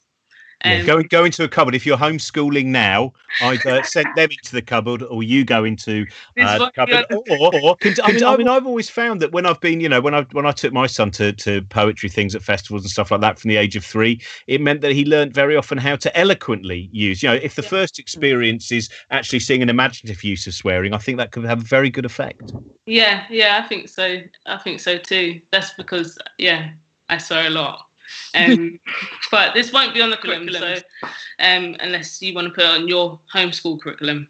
Um, 0.65 0.73
yeah, 0.73 0.83
go, 0.85 1.03
go 1.05 1.25
into 1.25 1.45
a 1.45 1.49
cupboard. 1.49 1.77
If 1.77 1.87
you're 1.87 1.97
homeschooling 1.97 2.67
now, 2.67 3.13
either 3.43 3.83
send 3.85 4.09
them 4.17 4.29
into 4.31 4.53
the 4.53 4.63
cupboard 4.63 5.05
or 5.05 5.23
you 5.23 5.45
go 5.45 5.63
into 5.65 6.05
uh, 6.37 6.59
the 6.59 6.71
cupboard. 6.73 7.07
Or, 7.11 7.55
or, 7.63 7.77
I, 8.03 8.13
mean, 8.13 8.25
I 8.25 8.37
mean, 8.37 8.49
I've 8.49 8.67
always 8.67 8.91
found 8.91 9.23
that 9.23 9.31
when 9.31 9.47
I've 9.47 9.61
been, 9.61 9.81
you 9.81 9.89
know, 9.89 10.01
when 10.01 10.15
I 10.15 10.23
when 10.33 10.47
I 10.47 10.53
took 10.53 10.73
my 10.73 10.89
son 10.89 11.13
to, 11.13 11.33
to 11.33 11.63
poetry 11.63 12.09
things 12.09 12.35
at 12.35 12.43
festivals 12.43 12.83
and 12.83 12.91
stuff 12.91 13.13
like 13.13 13.21
that 13.21 13.39
from 13.39 13.51
the 13.51 13.57
age 13.57 13.77
of 13.77 13.85
three, 13.85 14.21
it 14.49 14.61
meant 14.61 14.81
that 14.81 14.93
he 14.93 15.05
learned 15.05 15.33
very 15.33 15.57
often 15.57 15.79
how 15.79 15.95
to 15.95 16.19
eloquently 16.19 16.89
use. 16.93 17.23
You 17.23 17.29
know, 17.29 17.37
if 17.37 17.55
the 17.55 17.63
yeah. 17.63 17.69
first 17.69 18.01
experience 18.01 18.73
is 18.73 18.91
actually 19.11 19.41
seeing 19.41 19.63
an 19.63 19.69
imaginative 19.69 20.25
use 20.25 20.47
of 20.49 20.55
swearing, 20.55 20.93
I 20.93 20.99
think 20.99 21.19
that 21.19 21.31
could 21.31 21.45
have 21.45 21.61
a 21.61 21.65
very 21.65 21.91
good 21.91 22.05
effect. 22.05 22.53
Yeah, 22.87 23.27
yeah, 23.31 23.61
I 23.63 23.69
think 23.69 23.89
so. 23.89 24.23
I 24.47 24.59
think 24.59 24.81
so 24.81 24.99
too. 24.99 25.41
That's 25.53 25.73
because, 25.75 26.19
yeah, 26.39 26.73
I 27.09 27.19
swear 27.19 27.47
a 27.47 27.51
lot. 27.51 27.88
Um, 28.35 28.81
but 29.31 29.55
this 29.55 29.73
won't 29.73 29.95
be 29.95 30.01
on 30.01 30.11
the 30.11 30.17
curriculum, 30.17 30.53
so 30.53 31.09
um, 31.39 31.77
unless 31.81 32.21
you 32.23 32.35
want 32.35 32.49
to 32.49 32.53
put 32.53 32.65
it 32.65 32.71
on 32.71 32.89
your 32.89 33.21
homeschool 33.33 33.81
curriculum. 33.81 34.29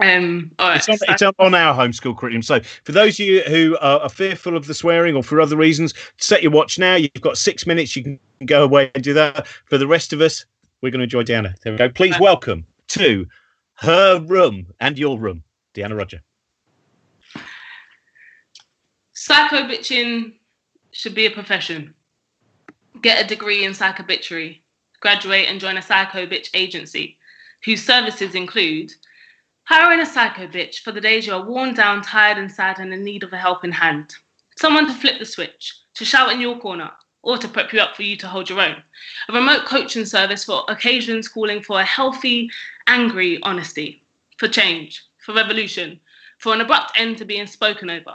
Um, 0.00 0.52
all 0.58 0.68
right, 0.68 0.76
it's, 0.76 1.02
on, 1.02 1.08
it's 1.08 1.22
on, 1.22 1.54
our 1.54 1.74
homeschool 1.74 2.16
curriculum. 2.16 2.42
So, 2.42 2.60
for 2.60 2.92
those 2.92 3.18
of 3.18 3.26
you 3.26 3.42
who 3.42 3.78
are, 3.80 4.00
are, 4.00 4.08
fearful 4.08 4.56
of 4.56 4.66
the 4.66 4.74
swearing 4.74 5.14
or 5.14 5.22
for 5.22 5.40
other 5.40 5.56
reasons, 5.56 5.94
set 6.18 6.42
your 6.42 6.50
watch 6.50 6.78
now. 6.78 6.96
You've 6.96 7.12
got 7.20 7.38
six 7.38 7.66
minutes. 7.66 7.94
You 7.94 8.02
can 8.02 8.20
go 8.44 8.64
away 8.64 8.90
and 8.94 9.04
do 9.04 9.14
that. 9.14 9.46
For 9.46 9.78
the 9.78 9.86
rest 9.86 10.12
of 10.12 10.20
us, 10.20 10.44
we're 10.80 10.90
going 10.90 10.98
to 10.98 11.04
enjoy 11.04 11.22
Deanna. 11.22 11.54
There 11.60 11.72
we 11.72 11.78
go. 11.78 11.88
Please 11.88 12.18
welcome 12.18 12.66
to 12.88 13.26
her 13.74 14.20
room 14.20 14.66
and 14.80 14.98
your 14.98 15.18
room, 15.18 15.44
Deanna 15.74 15.96
Rodger. 15.96 16.20
Psycho 19.12 19.68
bitching 19.68 20.34
should 20.92 21.14
be 21.14 21.26
a 21.26 21.30
profession 21.30 21.94
get 23.04 23.22
a 23.22 23.28
degree 23.28 23.66
in 23.66 23.72
psychobitchery, 23.72 24.60
graduate 25.00 25.46
and 25.46 25.60
join 25.60 25.76
a 25.76 25.82
psycho 25.82 26.26
bitch 26.26 26.48
agency, 26.54 27.18
whose 27.62 27.84
services 27.84 28.34
include 28.34 28.94
hiring 29.64 30.00
a 30.00 30.06
psycho 30.06 30.46
bitch 30.46 30.78
for 30.78 30.90
the 30.90 31.02
days 31.02 31.26
you 31.26 31.34
are 31.34 31.44
worn 31.44 31.74
down, 31.74 32.00
tired, 32.00 32.38
and 32.38 32.50
sad 32.50 32.78
and 32.78 32.94
in 32.94 33.04
need 33.04 33.22
of 33.22 33.34
a 33.34 33.36
helping 33.36 33.70
hand, 33.70 34.14
someone 34.56 34.86
to 34.86 34.94
flip 34.94 35.18
the 35.18 35.26
switch, 35.26 35.74
to 35.92 36.02
shout 36.02 36.32
in 36.32 36.40
your 36.40 36.58
corner, 36.58 36.90
or 37.22 37.36
to 37.36 37.46
prep 37.46 37.74
you 37.74 37.80
up 37.80 37.94
for 37.94 38.02
you 38.02 38.16
to 38.16 38.26
hold 38.26 38.48
your 38.48 38.60
own. 38.60 38.82
A 39.28 39.34
remote 39.34 39.66
coaching 39.66 40.06
service 40.06 40.42
for 40.42 40.64
occasions 40.68 41.28
calling 41.28 41.62
for 41.62 41.80
a 41.80 41.84
healthy, 41.84 42.50
angry 42.86 43.38
honesty, 43.42 44.02
for 44.38 44.48
change, 44.48 45.04
for 45.18 45.34
revolution, 45.34 46.00
for 46.38 46.54
an 46.54 46.62
abrupt 46.62 46.98
end 46.98 47.18
to 47.18 47.26
being 47.26 47.46
spoken 47.46 47.90
over, 47.90 48.14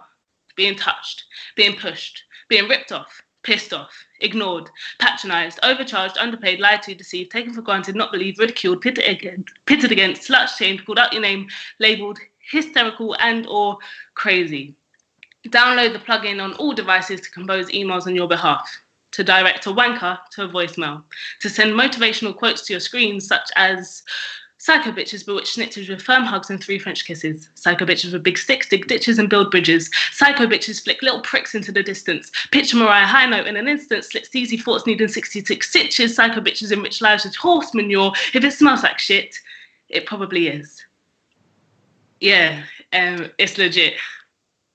being 0.55 0.75
touched, 0.75 1.25
being 1.55 1.77
pushed, 1.77 2.23
being 2.47 2.67
ripped 2.67 2.91
off, 2.91 3.21
pissed 3.43 3.71
off, 3.71 3.93
ignored, 4.21 4.69
patronized, 4.99 5.59
overcharged, 5.63 6.17
underpaid, 6.17 6.59
lied 6.59 6.81
to, 6.83 6.95
deceived, 6.95 7.31
taken 7.31 7.53
for 7.53 7.61
granted, 7.61 7.95
not 7.95 8.11
believed, 8.11 8.39
ridiculed, 8.39 8.81
pitted 8.81 9.05
against, 9.05 9.53
pitted 9.65 9.91
against 9.91 10.29
slut 10.29 10.47
shamed, 10.49 10.85
called 10.85 10.99
out 10.99 11.13
your 11.13 11.21
name, 11.21 11.47
labeled 11.79 12.19
hysterical 12.51 13.15
and 13.19 13.47
or 13.47 13.77
crazy. 14.15 14.75
Download 15.47 15.93
the 15.93 15.99
plugin 15.99 16.43
on 16.43 16.53
all 16.53 16.73
devices 16.73 17.21
to 17.21 17.31
compose 17.31 17.69
emails 17.69 18.07
on 18.07 18.15
your 18.15 18.27
behalf, 18.27 18.81
to 19.11 19.23
direct 19.23 19.65
a 19.65 19.69
wanker 19.69 20.19
to 20.31 20.43
a 20.43 20.49
voicemail, 20.49 21.03
to 21.39 21.49
send 21.49 21.71
motivational 21.73 22.35
quotes 22.35 22.63
to 22.63 22.73
your 22.73 22.79
screens 22.79 23.27
such 23.27 23.49
as 23.55 24.03
Psycho 24.61 24.91
bitches 24.91 25.25
bewitch 25.25 25.55
snitches 25.55 25.87
with 25.87 26.01
firm 26.01 26.25
hugs 26.25 26.49
and 26.49 26.61
three 26.61 26.77
French 26.77 27.05
kisses. 27.05 27.49
Psycho 27.55 27.85
bitches 27.85 28.11
with 28.11 28.23
big 28.23 28.37
sticks 28.37 28.67
dig 28.67 28.87
ditches 28.87 29.17
and 29.17 29.29
build 29.29 29.51
bridges. 29.51 29.89
Psycho 30.11 30.45
bitches 30.45 30.83
flick 30.83 31.01
little 31.01 31.21
pricks 31.21 31.55
into 31.55 31.71
the 31.71 31.81
distance. 31.81 32.29
Picture 32.51 32.75
Mariah 32.75 33.07
high 33.07 33.25
note 33.25 33.47
in 33.47 33.55
an 33.55 33.69
instant, 33.69 34.03
slits 34.03 34.35
easy 34.35 34.57
thoughts 34.57 34.85
needing 34.85 35.07
66 35.07 35.69
stitches. 35.69 36.13
Psycho 36.13 36.41
bitches 36.41 36.73
enrich 36.73 37.01
lives 37.01 37.23
with 37.23 37.37
horse 37.37 37.73
manure. 37.73 38.11
If 38.33 38.43
it 38.43 38.51
smells 38.51 38.83
like 38.83 38.99
shit, 38.99 39.39
it 39.87 40.05
probably 40.05 40.49
is. 40.49 40.85
Yeah, 42.19 42.63
um, 42.91 43.31
it's 43.37 43.57
legit. 43.57 43.93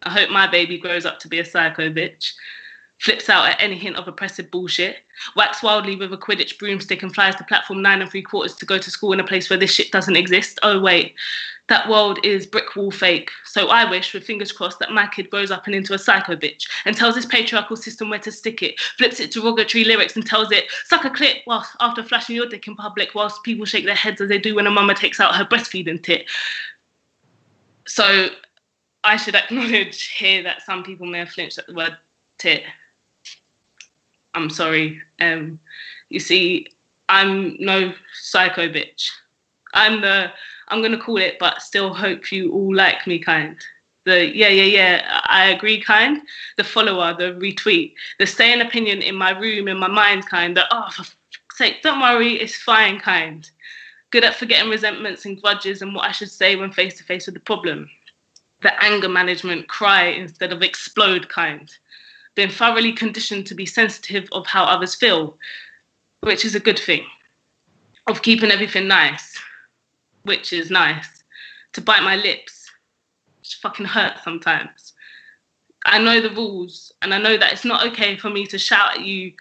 I 0.04 0.10
hope 0.10 0.30
my 0.30 0.46
baby 0.46 0.78
grows 0.78 1.04
up 1.04 1.18
to 1.20 1.28
be 1.28 1.40
a 1.40 1.44
psycho 1.44 1.90
bitch 1.90 2.32
flips 3.04 3.28
out 3.28 3.46
at 3.46 3.60
any 3.60 3.76
hint 3.76 3.96
of 3.96 4.08
oppressive 4.08 4.50
bullshit, 4.50 4.96
whacks 5.36 5.62
wildly 5.62 5.94
with 5.94 6.10
a 6.14 6.16
Quidditch 6.16 6.58
broomstick 6.58 7.02
and 7.02 7.14
flies 7.14 7.36
to 7.36 7.44
platform 7.44 7.82
nine 7.82 8.00
and 8.00 8.10
three 8.10 8.22
quarters 8.22 8.56
to 8.56 8.64
go 8.64 8.78
to 8.78 8.90
school 8.90 9.12
in 9.12 9.20
a 9.20 9.26
place 9.26 9.50
where 9.50 9.58
this 9.58 9.72
shit 9.72 9.92
doesn't 9.92 10.16
exist. 10.16 10.58
Oh, 10.62 10.80
wait, 10.80 11.14
that 11.68 11.86
world 11.86 12.18
is 12.24 12.46
brick 12.46 12.74
wall 12.74 12.90
fake. 12.90 13.30
So 13.44 13.68
I 13.68 13.88
wish, 13.88 14.14
with 14.14 14.24
fingers 14.24 14.52
crossed, 14.52 14.78
that 14.78 14.90
my 14.90 15.06
kid 15.06 15.28
grows 15.28 15.50
up 15.50 15.66
and 15.66 15.74
into 15.74 15.92
a 15.92 15.98
psycho 15.98 16.34
bitch 16.34 16.66
and 16.86 16.96
tells 16.96 17.14
this 17.14 17.26
patriarchal 17.26 17.76
system 17.76 18.08
where 18.08 18.18
to 18.20 18.32
stick 18.32 18.62
it, 18.62 18.80
flips 18.80 19.20
it 19.20 19.32
derogatory 19.32 19.84
lyrics 19.84 20.16
and 20.16 20.26
tells 20.26 20.50
it, 20.50 20.64
suck 20.86 21.04
a 21.04 21.10
clit 21.10 21.42
whilst 21.46 21.76
after 21.80 22.02
flashing 22.02 22.36
your 22.36 22.46
dick 22.46 22.66
in 22.66 22.74
public 22.74 23.14
whilst 23.14 23.42
people 23.42 23.66
shake 23.66 23.84
their 23.84 23.94
heads 23.94 24.22
as 24.22 24.30
they 24.30 24.38
do 24.38 24.54
when 24.54 24.66
a 24.66 24.70
mama 24.70 24.94
takes 24.94 25.20
out 25.20 25.34
her 25.34 25.44
breastfeeding 25.44 26.02
tit. 26.02 26.24
So 27.86 28.28
I 29.04 29.18
should 29.18 29.34
acknowledge 29.34 30.08
here 30.12 30.42
that 30.42 30.62
some 30.62 30.82
people 30.82 31.06
may 31.06 31.18
have 31.18 31.28
flinched 31.28 31.58
at 31.58 31.66
the 31.66 31.74
word 31.74 31.98
tit 32.38 32.62
I'm 34.34 34.50
sorry. 34.50 35.00
Um, 35.20 35.60
you 36.08 36.20
see, 36.20 36.68
I'm 37.08 37.56
no 37.58 37.94
psycho 38.14 38.68
bitch. 38.68 39.10
I'm 39.74 40.00
the 40.00 40.32
I'm 40.68 40.82
gonna 40.82 41.00
call 41.00 41.18
it, 41.18 41.38
but 41.38 41.62
still 41.62 41.92
hope 41.92 42.32
you 42.32 42.52
all 42.52 42.74
like 42.74 43.06
me 43.06 43.18
kind. 43.18 43.56
The 44.04 44.34
yeah, 44.34 44.48
yeah, 44.48 44.64
yeah, 44.64 45.20
I 45.24 45.46
agree 45.46 45.80
kind. 45.80 46.22
The 46.56 46.64
follower, 46.64 47.14
the 47.14 47.32
retweet, 47.34 47.94
the 48.18 48.26
stay 48.26 48.52
in 48.52 48.60
opinion 48.60 49.02
in 49.02 49.14
my 49.14 49.30
room, 49.30 49.68
in 49.68 49.78
my 49.78 49.88
mind 49.88 50.26
kind. 50.26 50.56
The 50.56 50.64
oh, 50.70 50.90
for 50.90 51.04
sake, 51.54 51.82
don't 51.82 52.00
worry, 52.00 52.34
it's 52.34 52.56
fine 52.56 53.00
kind. 53.00 53.48
Good 54.10 54.24
at 54.24 54.36
forgetting 54.36 54.70
resentments 54.70 55.24
and 55.24 55.40
grudges 55.40 55.82
and 55.82 55.94
what 55.94 56.08
I 56.08 56.12
should 56.12 56.30
say 56.30 56.56
when 56.56 56.72
face 56.72 56.96
to 56.98 57.04
face 57.04 57.26
with 57.26 57.34
the 57.34 57.40
problem. 57.40 57.90
The 58.62 58.82
anger 58.82 59.08
management, 59.08 59.68
cry 59.68 60.04
instead 60.04 60.52
of 60.52 60.62
explode 60.62 61.28
kind 61.28 61.74
been 62.34 62.50
thoroughly 62.50 62.92
conditioned 62.92 63.46
to 63.46 63.54
be 63.54 63.66
sensitive 63.66 64.28
of 64.32 64.46
how 64.46 64.64
others 64.64 64.94
feel, 64.94 65.36
which 66.20 66.44
is 66.44 66.54
a 66.54 66.60
good 66.60 66.78
thing. 66.78 67.06
Of 68.06 68.22
keeping 68.22 68.50
everything 68.50 68.86
nice, 68.88 69.38
which 70.22 70.52
is 70.52 70.70
nice. 70.70 71.22
To 71.72 71.80
bite 71.80 72.02
my 72.02 72.16
lips, 72.16 72.70
which 73.40 73.58
fucking 73.62 73.86
hurts 73.86 74.22
sometimes. 74.22 74.92
I 75.86 75.98
know 75.98 76.20
the 76.20 76.30
rules, 76.30 76.92
and 77.02 77.12
I 77.12 77.18
know 77.18 77.36
that 77.36 77.52
it's 77.52 77.64
not 77.64 77.86
okay 77.88 78.16
for 78.16 78.30
me 78.30 78.46
to 78.46 78.58
shout 78.58 78.98
at 78.98 79.04
you 79.04 79.32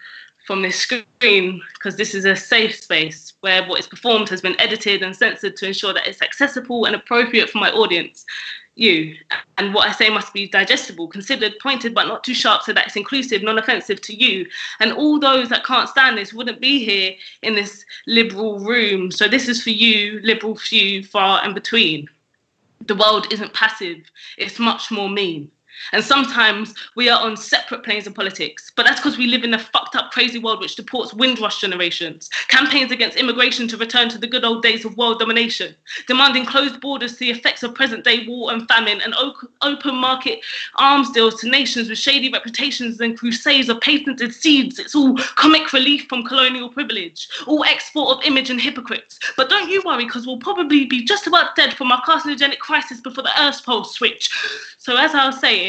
from 0.46 0.62
this 0.62 0.76
screen 0.78 1.62
because 1.72 1.96
this 1.96 2.14
is 2.14 2.24
a 2.24 2.36
safe 2.36 2.74
space 2.76 3.32
where 3.40 3.66
what 3.66 3.80
is 3.80 3.86
performed 3.86 4.28
has 4.28 4.42
been 4.42 4.60
edited 4.60 5.02
and 5.02 5.16
censored 5.16 5.56
to 5.56 5.66
ensure 5.66 5.94
that 5.94 6.06
it's 6.06 6.20
accessible 6.20 6.84
and 6.84 6.94
appropriate 6.94 7.48
for 7.48 7.58
my 7.58 7.70
audience 7.70 8.26
you. 8.76 9.16
And 9.58 9.72
what 9.72 9.88
I 9.88 9.92
say 9.92 10.10
must 10.10 10.32
be 10.32 10.48
digestible, 10.48 11.08
considered, 11.08 11.58
pointed, 11.60 11.94
but 11.94 12.08
not 12.08 12.24
too 12.24 12.34
sharp 12.34 12.62
so 12.62 12.72
that 12.72 12.86
it's 12.86 12.96
inclusive, 12.96 13.42
non 13.42 13.58
offensive 13.58 14.00
to 14.02 14.14
you. 14.14 14.46
And 14.80 14.92
all 14.92 15.18
those 15.18 15.48
that 15.50 15.64
can't 15.64 15.88
stand 15.88 16.18
this 16.18 16.32
wouldn't 16.32 16.60
be 16.60 16.84
here 16.84 17.14
in 17.42 17.54
this 17.54 17.84
liberal 18.06 18.58
room. 18.58 19.10
So 19.10 19.28
this 19.28 19.48
is 19.48 19.62
for 19.62 19.70
you, 19.70 20.20
liberal 20.22 20.56
few, 20.56 21.04
far 21.04 21.42
and 21.44 21.54
between. 21.54 22.08
The 22.86 22.96
world 22.96 23.32
isn't 23.32 23.54
passive, 23.54 24.10
it's 24.36 24.58
much 24.58 24.90
more 24.90 25.08
mean. 25.08 25.50
And 25.92 26.04
sometimes 26.04 26.74
we 26.96 27.08
are 27.08 27.20
on 27.20 27.36
separate 27.36 27.84
planes 27.84 28.06
of 28.06 28.14
politics, 28.14 28.72
but 28.74 28.84
that's 28.84 29.00
because 29.00 29.18
we 29.18 29.26
live 29.26 29.44
in 29.44 29.54
a 29.54 29.58
fucked 29.58 29.96
up, 29.96 30.10
crazy 30.10 30.38
world 30.38 30.60
which 30.60 30.76
supports 30.76 31.14
Windrush 31.14 31.60
generations, 31.60 32.28
campaigns 32.48 32.90
against 32.90 33.16
immigration 33.16 33.68
to 33.68 33.76
return 33.76 34.08
to 34.08 34.18
the 34.18 34.26
good 34.26 34.44
old 34.44 34.62
days 34.62 34.84
of 34.84 34.96
world 34.96 35.18
domination, 35.18 35.74
demanding 36.06 36.46
closed 36.46 36.80
borders 36.80 37.12
to 37.14 37.18
the 37.20 37.30
effects 37.30 37.62
of 37.62 37.74
present 37.74 38.04
day 38.04 38.26
war 38.26 38.52
and 38.52 38.68
famine, 38.68 39.00
and 39.00 39.14
open 39.62 39.94
market 39.94 40.40
arms 40.76 41.10
deals 41.10 41.40
to 41.40 41.48
nations 41.48 41.88
with 41.88 41.98
shady 41.98 42.30
reputations 42.30 43.00
and 43.00 43.18
crusades 43.18 43.68
of 43.68 43.80
patented 43.80 44.34
seeds. 44.34 44.78
It's 44.78 44.94
all 44.94 45.16
comic 45.36 45.72
relief 45.72 46.06
from 46.08 46.24
colonial 46.24 46.68
privilege, 46.68 47.28
all 47.46 47.64
export 47.64 48.16
of 48.16 48.24
image 48.24 48.50
and 48.50 48.60
hypocrites. 48.60 49.18
But 49.36 49.48
don't 49.48 49.70
you 49.70 49.82
worry, 49.84 50.04
because 50.04 50.26
we'll 50.26 50.38
probably 50.38 50.84
be 50.84 51.04
just 51.04 51.26
about 51.26 51.56
dead 51.56 51.74
from 51.74 51.92
our 51.92 52.02
carcinogenic 52.02 52.58
crisis 52.58 53.00
before 53.00 53.24
the 53.24 53.42
Earth's 53.42 53.60
pole 53.60 53.84
switch. 53.84 54.30
So, 54.78 54.96
as 54.96 55.14
I 55.14 55.26
was 55.26 55.40
saying, 55.40 55.63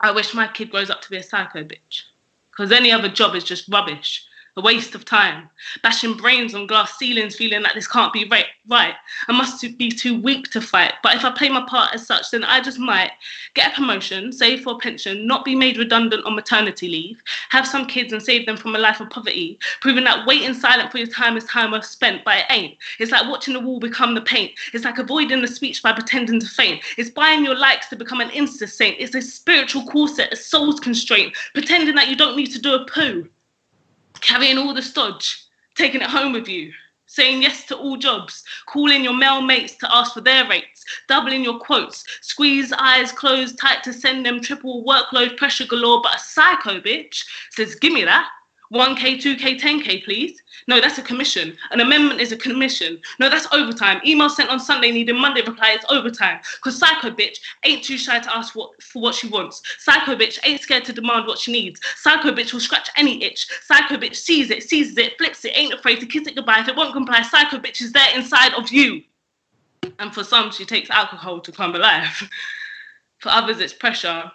I 0.00 0.10
wish 0.10 0.34
my 0.34 0.48
kid 0.48 0.70
grows 0.70 0.90
up 0.90 1.00
to 1.02 1.10
be 1.10 1.16
a 1.16 1.22
psycho 1.22 1.64
bitch. 1.64 2.02
Because 2.50 2.72
any 2.72 2.90
other 2.92 3.08
job 3.08 3.34
is 3.34 3.44
just 3.44 3.68
rubbish 3.68 4.24
a 4.56 4.60
waste 4.60 4.94
of 4.94 5.04
time, 5.04 5.48
bashing 5.82 6.14
brains 6.14 6.54
on 6.54 6.66
glass 6.66 6.98
ceilings, 6.98 7.36
feeling 7.36 7.62
like 7.62 7.74
this 7.74 7.88
can't 7.88 8.12
be 8.12 8.26
right. 8.28 8.46
Right, 8.68 8.94
I 9.26 9.32
must 9.32 9.60
be 9.78 9.90
too 9.90 10.20
weak 10.20 10.50
to 10.50 10.60
fight. 10.60 10.94
But 11.02 11.16
if 11.16 11.24
I 11.24 11.30
play 11.30 11.48
my 11.48 11.64
part 11.66 11.94
as 11.94 12.06
such, 12.06 12.30
then 12.30 12.44
I 12.44 12.60
just 12.60 12.78
might 12.78 13.12
get 13.54 13.72
a 13.72 13.74
promotion, 13.74 14.30
save 14.30 14.62
for 14.62 14.74
a 14.74 14.78
pension, 14.78 15.26
not 15.26 15.44
be 15.44 15.54
made 15.54 15.78
redundant 15.78 16.24
on 16.24 16.36
maternity 16.36 16.88
leave, 16.88 17.22
have 17.48 17.66
some 17.66 17.86
kids 17.86 18.12
and 18.12 18.22
save 18.22 18.46
them 18.46 18.56
from 18.56 18.76
a 18.76 18.78
life 18.78 19.00
of 19.00 19.10
poverty, 19.10 19.58
proving 19.80 20.04
that 20.04 20.26
waiting 20.26 20.54
silent 20.54 20.92
for 20.92 20.98
your 20.98 21.08
time 21.08 21.36
is 21.36 21.44
time 21.44 21.72
well 21.72 21.82
spent. 21.82 22.24
But 22.24 22.38
it 22.38 22.44
ain't. 22.50 22.78
It's 22.98 23.10
like 23.10 23.28
watching 23.28 23.54
the 23.54 23.60
wall 23.60 23.80
become 23.80 24.14
the 24.14 24.20
paint. 24.20 24.52
It's 24.72 24.84
like 24.84 24.98
avoiding 24.98 25.40
the 25.40 25.48
speech 25.48 25.82
by 25.82 25.92
pretending 25.92 26.38
to 26.40 26.46
faint. 26.46 26.84
It's 26.98 27.10
buying 27.10 27.44
your 27.44 27.56
likes 27.56 27.88
to 27.88 27.96
become 27.96 28.20
an 28.20 28.30
insta 28.30 28.68
saint. 28.68 28.96
It's 29.00 29.14
a 29.14 29.22
spiritual 29.22 29.86
corset, 29.86 30.32
a 30.32 30.36
soul's 30.36 30.78
constraint, 30.78 31.36
pretending 31.54 31.94
that 31.96 32.08
you 32.08 32.16
don't 32.16 32.36
need 32.36 32.52
to 32.52 32.60
do 32.60 32.74
a 32.74 32.86
poo 32.86 33.28
carrying 34.22 34.58
all 34.58 34.72
the 34.72 34.82
stodge, 34.82 35.44
taking 35.76 36.00
it 36.00 36.08
home 36.08 36.32
with 36.32 36.48
you, 36.48 36.72
saying 37.06 37.42
yes 37.42 37.66
to 37.66 37.76
all 37.76 37.98
jobs, 37.98 38.42
calling 38.66 39.04
your 39.04 39.14
male 39.14 39.42
mates 39.42 39.76
to 39.76 39.94
ask 39.94 40.14
for 40.14 40.22
their 40.22 40.48
rates, 40.48 40.82
doubling 41.08 41.44
your 41.44 41.58
quotes, 41.58 42.04
squeeze 42.22 42.72
eyes 42.72 43.12
closed 43.12 43.58
tight 43.58 43.82
to 43.82 43.92
send 43.92 44.24
them 44.24 44.40
triple 44.40 44.82
workload 44.84 45.36
pressure 45.36 45.66
galore. 45.66 46.00
But 46.02 46.16
a 46.16 46.20
psycho 46.20 46.80
bitch 46.80 47.22
says, 47.50 47.74
Give 47.74 47.92
me 47.92 48.04
that. 48.04 48.28
1K, 48.72 49.16
2K, 49.20 49.60
10K, 49.60 50.04
please. 50.04 50.41
No, 50.68 50.80
that's 50.80 50.98
a 50.98 51.02
commission. 51.02 51.56
An 51.70 51.80
amendment 51.80 52.20
is 52.20 52.32
a 52.32 52.36
commission. 52.36 53.00
No, 53.18 53.28
that's 53.28 53.46
overtime. 53.52 54.00
Email 54.04 54.28
sent 54.28 54.50
on 54.50 54.60
Sunday 54.60 54.90
needing 54.90 55.16
Monday 55.16 55.42
reply 55.42 55.72
is 55.72 55.84
overtime. 55.88 56.40
Because 56.56 56.78
Psycho 56.78 57.10
Bitch 57.10 57.40
ain't 57.64 57.84
too 57.84 57.98
shy 57.98 58.18
to 58.18 58.36
ask 58.36 58.54
what, 58.54 58.80
for 58.82 59.02
what 59.02 59.14
she 59.14 59.28
wants. 59.28 59.62
Psycho 59.78 60.14
Bitch 60.14 60.38
ain't 60.44 60.60
scared 60.60 60.84
to 60.84 60.92
demand 60.92 61.26
what 61.26 61.38
she 61.38 61.52
needs. 61.52 61.80
Psycho 61.96 62.32
Bitch 62.32 62.52
will 62.52 62.60
scratch 62.60 62.90
any 62.96 63.22
itch. 63.22 63.46
Psycho 63.64 63.96
Bitch 63.96 64.16
sees 64.16 64.50
it, 64.50 64.62
seizes 64.62 64.96
it, 64.98 65.16
flips 65.18 65.44
it, 65.44 65.52
ain't 65.54 65.74
afraid 65.74 66.00
to 66.00 66.06
kiss 66.06 66.26
it 66.26 66.36
goodbye. 66.36 66.60
If 66.60 66.68
it 66.68 66.76
won't 66.76 66.92
comply, 66.92 67.22
Psycho 67.22 67.58
Bitch 67.58 67.80
is 67.80 67.92
there 67.92 68.08
inside 68.14 68.54
of 68.54 68.70
you. 68.70 69.02
And 69.98 70.14
for 70.14 70.24
some, 70.24 70.50
she 70.50 70.64
takes 70.64 70.90
alcohol 70.90 71.40
to 71.40 71.52
come 71.52 71.74
alive. 71.74 72.30
For 73.18 73.28
others, 73.28 73.60
it's 73.60 73.72
pressure. 73.72 74.30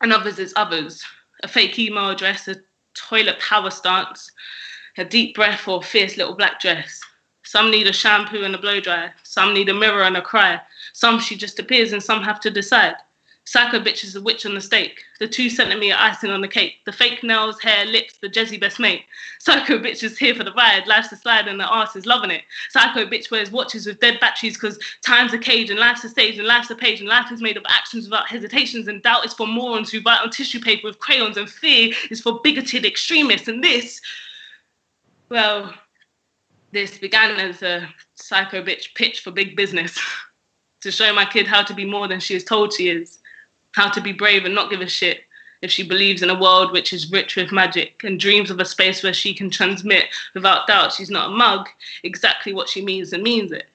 And 0.00 0.12
others, 0.12 0.40
it's 0.40 0.52
others. 0.56 1.04
A 1.44 1.48
fake 1.48 1.78
email 1.78 2.10
address, 2.10 2.48
a 2.48 2.56
toilet 2.94 3.38
power 3.38 3.70
stance 3.70 4.28
a 4.98 5.04
deep 5.04 5.34
breath 5.34 5.66
or 5.68 5.78
a 5.78 5.82
fierce 5.82 6.16
little 6.16 6.34
black 6.34 6.60
dress. 6.60 7.00
Some 7.44 7.70
need 7.70 7.86
a 7.86 7.92
shampoo 7.92 8.44
and 8.44 8.54
a 8.54 8.58
blow 8.58 8.80
dryer. 8.80 9.14
Some 9.22 9.54
need 9.54 9.68
a 9.68 9.74
mirror 9.74 10.02
and 10.02 10.16
a 10.16 10.22
cry. 10.22 10.60
Some 10.92 11.18
she 11.18 11.36
just 11.36 11.58
appears 11.58 11.92
and 11.92 12.02
some 12.02 12.22
have 12.22 12.40
to 12.40 12.50
decide. 12.50 12.96
Psycho 13.48 13.80
bitch 13.80 14.04
is 14.04 14.12
the 14.12 14.20
witch 14.20 14.44
on 14.44 14.54
the 14.54 14.60
stake. 14.60 15.02
The 15.20 15.26
two 15.26 15.48
centimeter 15.48 15.96
icing 15.98 16.28
on 16.28 16.42
the 16.42 16.48
cake. 16.48 16.84
The 16.84 16.92
fake 16.92 17.22
nails, 17.22 17.58
hair, 17.58 17.86
lips, 17.86 18.18
the 18.18 18.28
jazzy 18.28 18.60
best 18.60 18.78
mate. 18.78 19.04
Psycho 19.38 19.78
bitch 19.78 20.02
is 20.02 20.18
here 20.18 20.34
for 20.34 20.44
the 20.44 20.52
ride. 20.52 20.86
Life's 20.86 21.10
a 21.12 21.16
slide 21.16 21.48
and 21.48 21.58
the 21.58 21.64
arse 21.64 21.96
is 21.96 22.04
loving 22.04 22.30
it. 22.30 22.42
Psycho 22.68 23.06
bitch 23.06 23.30
wears 23.30 23.50
watches 23.50 23.86
with 23.86 24.00
dead 24.00 24.20
batteries 24.20 24.52
because 24.52 24.78
time's 25.00 25.32
a 25.32 25.38
cage 25.38 25.70
and 25.70 25.80
life's 25.80 26.04
a 26.04 26.10
stage 26.10 26.36
and 26.38 26.46
life's 26.46 26.68
a 26.68 26.76
page 26.76 27.00
and 27.00 27.08
life 27.08 27.32
is 27.32 27.40
made 27.40 27.56
of 27.56 27.64
actions 27.70 28.04
without 28.04 28.28
hesitations 28.28 28.86
and 28.86 29.02
doubt 29.02 29.24
is 29.24 29.32
for 29.32 29.46
morons 29.46 29.90
who 29.90 30.02
write 30.04 30.20
on 30.20 30.28
tissue 30.28 30.60
paper 30.60 30.86
with 30.86 30.98
crayons 30.98 31.38
and 31.38 31.48
fear 31.48 31.94
is 32.10 32.20
for 32.20 32.42
bigoted 32.42 32.84
extremists. 32.84 33.48
And 33.48 33.64
this 33.64 34.02
well, 35.28 35.74
this 36.72 36.98
began 36.98 37.38
as 37.38 37.62
a 37.62 37.88
psycho 38.14 38.62
bitch 38.62 38.94
pitch 38.94 39.20
for 39.20 39.30
big 39.30 39.56
business 39.56 39.98
to 40.80 40.90
show 40.90 41.12
my 41.12 41.24
kid 41.24 41.46
how 41.46 41.62
to 41.62 41.74
be 41.74 41.84
more 41.84 42.08
than 42.08 42.20
she 42.20 42.34
is 42.34 42.44
told 42.44 42.72
she 42.72 42.88
is, 42.88 43.18
how 43.72 43.90
to 43.90 44.00
be 44.00 44.12
brave 44.12 44.44
and 44.44 44.54
not 44.54 44.70
give 44.70 44.80
a 44.80 44.88
shit 44.88 45.20
if 45.60 45.70
she 45.70 45.86
believes 45.86 46.22
in 46.22 46.30
a 46.30 46.40
world 46.40 46.70
which 46.72 46.92
is 46.92 47.10
rich 47.10 47.36
with 47.36 47.50
magic 47.50 48.04
and 48.04 48.20
dreams 48.20 48.50
of 48.50 48.60
a 48.60 48.64
space 48.64 49.02
where 49.02 49.12
she 49.12 49.34
can 49.34 49.50
transmit 49.50 50.04
without 50.34 50.68
doubt 50.68 50.92
she's 50.92 51.10
not 51.10 51.30
a 51.30 51.34
mug 51.34 51.68
exactly 52.04 52.54
what 52.54 52.68
she 52.68 52.84
means 52.84 53.12
and 53.12 53.22
means 53.22 53.50
it. 53.50 53.66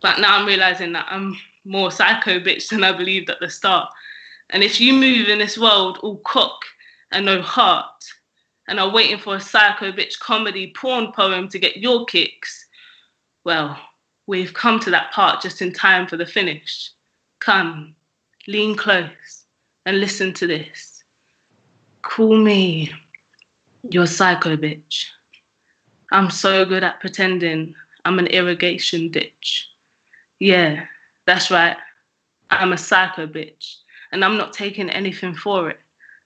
But 0.00 0.20
now 0.20 0.38
I'm 0.38 0.46
realizing 0.46 0.92
that 0.92 1.06
I'm 1.10 1.36
more 1.64 1.90
psycho 1.90 2.38
bitch 2.38 2.68
than 2.68 2.84
I 2.84 2.92
believed 2.92 3.30
at 3.30 3.40
the 3.40 3.50
start. 3.50 3.92
And 4.50 4.62
if 4.62 4.80
you 4.80 4.92
move 4.92 5.28
in 5.28 5.38
this 5.38 5.58
world 5.58 5.98
all 6.02 6.18
cock 6.18 6.64
and 7.10 7.26
no 7.26 7.42
heart, 7.42 8.04
and 8.68 8.78
are 8.78 8.90
waiting 8.90 9.18
for 9.18 9.36
a 9.36 9.40
psycho 9.40 9.90
bitch 9.90 10.18
comedy 10.18 10.72
porn 10.76 11.10
poem 11.12 11.48
to 11.48 11.58
get 11.58 11.78
your 11.78 12.04
kicks, 12.04 12.66
well, 13.44 13.80
we've 14.26 14.52
come 14.54 14.78
to 14.80 14.90
that 14.90 15.10
part 15.10 15.42
just 15.42 15.62
in 15.62 15.72
time 15.72 16.06
for 16.06 16.16
the 16.16 16.26
finish. 16.26 16.90
Come, 17.40 17.96
lean 18.46 18.76
close 18.76 19.46
and 19.86 20.00
listen 20.00 20.32
to 20.34 20.46
this. 20.46 21.02
Call 22.02 22.36
me 22.36 22.92
your 23.90 24.06
psycho 24.06 24.56
bitch. 24.56 25.06
I'm 26.12 26.30
so 26.30 26.64
good 26.64 26.84
at 26.84 27.00
pretending 27.00 27.74
I'm 28.04 28.18
an 28.18 28.26
irrigation 28.26 29.10
ditch. 29.10 29.68
Yeah, 30.38 30.86
that's 31.26 31.50
right. 31.50 31.76
I'm 32.50 32.72
a 32.72 32.78
psycho 32.78 33.26
bitch. 33.26 33.76
And 34.12 34.24
I'm 34.24 34.36
not 34.36 34.52
taking 34.52 34.88
anything 34.90 35.34
for 35.34 35.70
it 35.70 35.80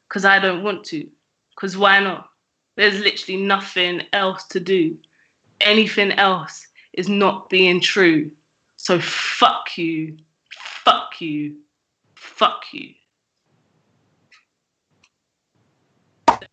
because 0.08 0.24
I 0.24 0.38
don't 0.38 0.62
want 0.62 0.84
to. 0.86 1.08
Because 1.54 1.76
why 1.76 2.00
not? 2.00 2.31
There's 2.76 3.00
literally 3.00 3.42
nothing 3.42 4.02
else 4.12 4.44
to 4.48 4.60
do. 4.60 4.98
Anything 5.60 6.12
else 6.12 6.68
is 6.94 7.08
not 7.08 7.48
being 7.48 7.80
true. 7.80 8.30
So 8.76 8.98
fuck 8.98 9.76
you, 9.78 10.16
fuck 10.50 11.20
you, 11.20 11.58
fuck 12.14 12.64
you. 12.72 12.94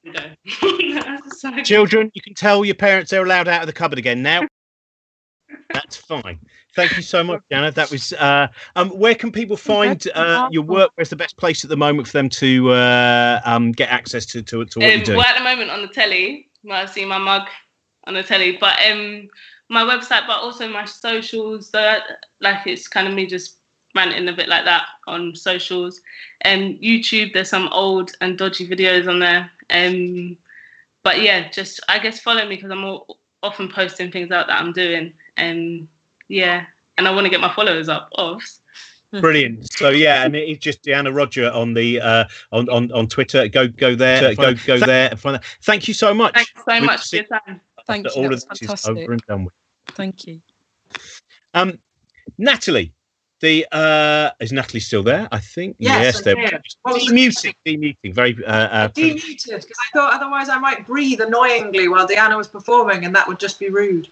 Children, 1.63 2.11
you 2.13 2.21
can 2.21 2.33
tell 2.33 2.63
your 2.63 2.75
parents 2.75 3.11
they're 3.11 3.23
allowed 3.23 3.47
out 3.47 3.61
of 3.61 3.67
the 3.67 3.73
cupboard 3.73 3.99
again 3.99 4.21
now. 4.21 4.47
That's 5.73 5.97
fine. 5.97 6.39
Thank 6.75 6.97
you 6.97 7.03
so 7.03 7.23
much, 7.23 7.41
Deanna. 7.51 7.73
That 7.73 7.91
was. 7.91 8.13
Uh, 8.13 8.47
um, 8.75 8.89
where 8.89 9.13
can 9.13 9.31
people 9.31 9.55
find 9.55 10.07
uh, 10.15 10.49
your 10.51 10.63
work? 10.63 10.91
Where's 10.95 11.09
the 11.09 11.15
best 11.15 11.37
place 11.37 11.63
at 11.63 11.69
the 11.69 11.77
moment 11.77 12.07
for 12.07 12.13
them 12.13 12.29
to 12.29 12.71
uh, 12.71 13.41
um, 13.45 13.71
get 13.71 13.89
access 13.89 14.25
to 14.27 14.41
to, 14.41 14.65
to 14.65 14.79
what 14.79 14.91
um, 14.91 14.99
you 14.99 15.05
do? 15.05 15.17
Well, 15.17 15.25
at 15.25 15.37
the 15.37 15.43
moment 15.43 15.69
on 15.69 15.81
the 15.81 15.87
telly, 15.87 16.49
you 16.63 16.69
might 16.69 16.79
have 16.79 16.89
seen 16.89 17.07
my 17.07 17.19
mug 17.19 17.47
on 18.05 18.15
the 18.15 18.23
telly, 18.23 18.57
but 18.57 18.77
um, 18.89 19.29
my 19.69 19.83
website, 19.83 20.25
but 20.25 20.41
also 20.41 20.67
my 20.67 20.85
socials. 20.85 21.69
So, 21.69 21.99
like, 22.39 22.65
it's 22.65 22.87
kind 22.87 23.07
of 23.07 23.13
me 23.13 23.27
just 23.27 23.57
ranting 23.95 24.27
a 24.27 24.33
bit 24.33 24.49
like 24.49 24.65
that 24.65 24.87
on 25.07 25.35
socials. 25.35 26.01
Um, 26.45 26.79
YouTube, 26.79 27.33
there's 27.33 27.49
some 27.49 27.69
old 27.69 28.15
and 28.21 28.37
dodgy 28.37 28.67
videos 28.67 29.07
on 29.07 29.19
there. 29.19 29.51
Um, 29.69 30.37
but 31.03 31.21
yeah, 31.21 31.49
just 31.49 31.79
I 31.87 31.99
guess 31.99 32.19
follow 32.19 32.47
me 32.47 32.55
because 32.55 32.71
I'm 32.71 32.83
all, 32.83 33.19
often 33.43 33.69
posting 33.69 34.11
things 34.11 34.31
out 34.31 34.47
that 34.47 34.61
I'm 34.61 34.73
doing 34.73 35.13
and 35.39 35.87
yeah, 36.27 36.67
and 36.97 37.07
I 37.07 37.11
want 37.11 37.25
to 37.25 37.29
get 37.29 37.41
my 37.41 37.53
followers 37.53 37.89
up. 37.89 38.09
Off. 38.15 38.59
Brilliant. 39.11 39.71
So 39.73 39.89
yeah, 39.89 40.23
and 40.23 40.35
it's 40.35 40.63
just 40.63 40.83
Deanna 40.83 41.15
Rodger 41.15 41.49
on 41.49 41.73
the 41.73 41.99
uh, 41.99 42.25
on, 42.51 42.69
on 42.69 42.91
on 42.91 43.07
Twitter. 43.07 43.47
Go 43.47 43.67
go 43.67 43.95
there. 43.95 44.35
Go 44.35 44.53
go 44.53 44.77
there 44.77 45.09
and 45.09 45.19
find 45.19 45.35
that. 45.35 45.45
Thank 45.63 45.87
you 45.87 45.95
so 45.95 46.13
much. 46.13 46.35
Thanks 46.35 46.51
so 46.67 46.81
much 46.81 47.09
for 47.09 47.15
your 47.15 47.25
time. 47.25 47.61
Thank 47.87 48.05
you. 48.05 48.11
All 48.21 48.33
of 48.33 48.45
this 48.47 48.61
is 48.61 48.85
over 48.87 49.11
and 49.11 49.21
done 49.21 49.45
with. 49.45 49.53
Thank 49.87 50.27
you. 50.27 50.41
Um, 51.55 51.79
Natalie, 52.37 52.93
the 53.39 53.65
uh, 53.71 54.31
is 54.39 54.51
Natalie 54.51 54.79
still 54.79 55.01
there? 55.01 55.27
I 55.31 55.39
think 55.39 55.77
yes. 55.79 56.15
yes 56.15 56.23
there. 56.23 56.35
Demuting, 56.35 57.55
demuting, 57.65 58.13
very. 58.13 58.37
Uh, 58.45 58.51
uh, 58.51 58.87
demuted 58.89 59.43
because 59.45 59.77
I 59.79 59.87
thought 59.91 60.13
otherwise 60.13 60.49
I 60.49 60.59
might 60.59 60.85
breathe 60.85 61.21
annoyingly 61.21 61.87
while 61.87 62.07
Deanna 62.07 62.37
was 62.37 62.47
performing, 62.47 63.05
and 63.05 63.15
that 63.15 63.27
would 63.27 63.39
just 63.39 63.59
be 63.59 63.69
rude. 63.69 64.09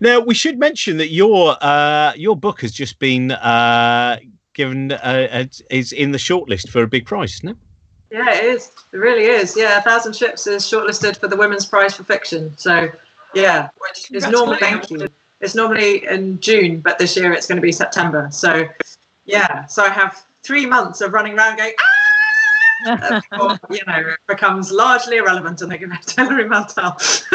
Now 0.00 0.20
we 0.20 0.34
should 0.34 0.58
mention 0.58 0.96
that 0.98 1.08
your 1.08 1.56
uh, 1.60 2.12
your 2.16 2.36
book 2.36 2.60
has 2.60 2.72
just 2.72 2.98
been 2.98 3.32
uh, 3.32 4.18
given 4.54 4.92
uh, 4.92 5.46
is 5.70 5.92
in 5.92 6.12
the 6.12 6.18
shortlist 6.18 6.68
for 6.68 6.82
a 6.82 6.86
big 6.86 7.06
prize, 7.06 7.34
isn't 7.34 7.50
it? 7.50 7.56
Yeah, 8.10 8.34
it 8.34 8.44
is. 8.44 8.70
It 8.92 8.98
really 8.98 9.24
is. 9.24 9.56
Yeah, 9.56 9.78
a 9.78 9.82
thousand 9.82 10.14
ships 10.14 10.46
is 10.46 10.64
shortlisted 10.64 11.16
for 11.16 11.28
the 11.28 11.36
Women's 11.36 11.64
Prize 11.64 11.96
for 11.96 12.04
Fiction. 12.04 12.54
So, 12.58 12.90
yeah, 13.34 13.70
which 13.78 14.10
is 14.10 14.28
normally 14.28 14.58
thank 14.58 14.90
you. 14.90 15.08
It's 15.40 15.54
normally 15.54 16.06
in 16.06 16.38
June, 16.40 16.80
but 16.80 16.98
this 16.98 17.16
year 17.16 17.32
it's 17.32 17.46
going 17.46 17.56
to 17.56 17.62
be 17.62 17.72
September. 17.72 18.28
So, 18.30 18.68
yeah. 19.24 19.64
So 19.66 19.82
I 19.82 19.88
have 19.88 20.26
three 20.42 20.66
months 20.66 21.00
of 21.00 21.14
running 21.14 21.38
around 21.38 21.56
going, 21.56 21.72
ah! 21.80 22.01
Before, 22.84 23.58
you 23.70 23.84
know, 23.86 24.08
it 24.08 24.20
becomes 24.26 24.72
largely 24.72 25.18
irrelevant 25.18 25.62
and 25.62 25.70
they 25.70 25.78
give 25.78 25.92
it 25.92 26.02
to 26.02 26.22
Hilary 26.22 26.48
Mantel. 26.48 26.96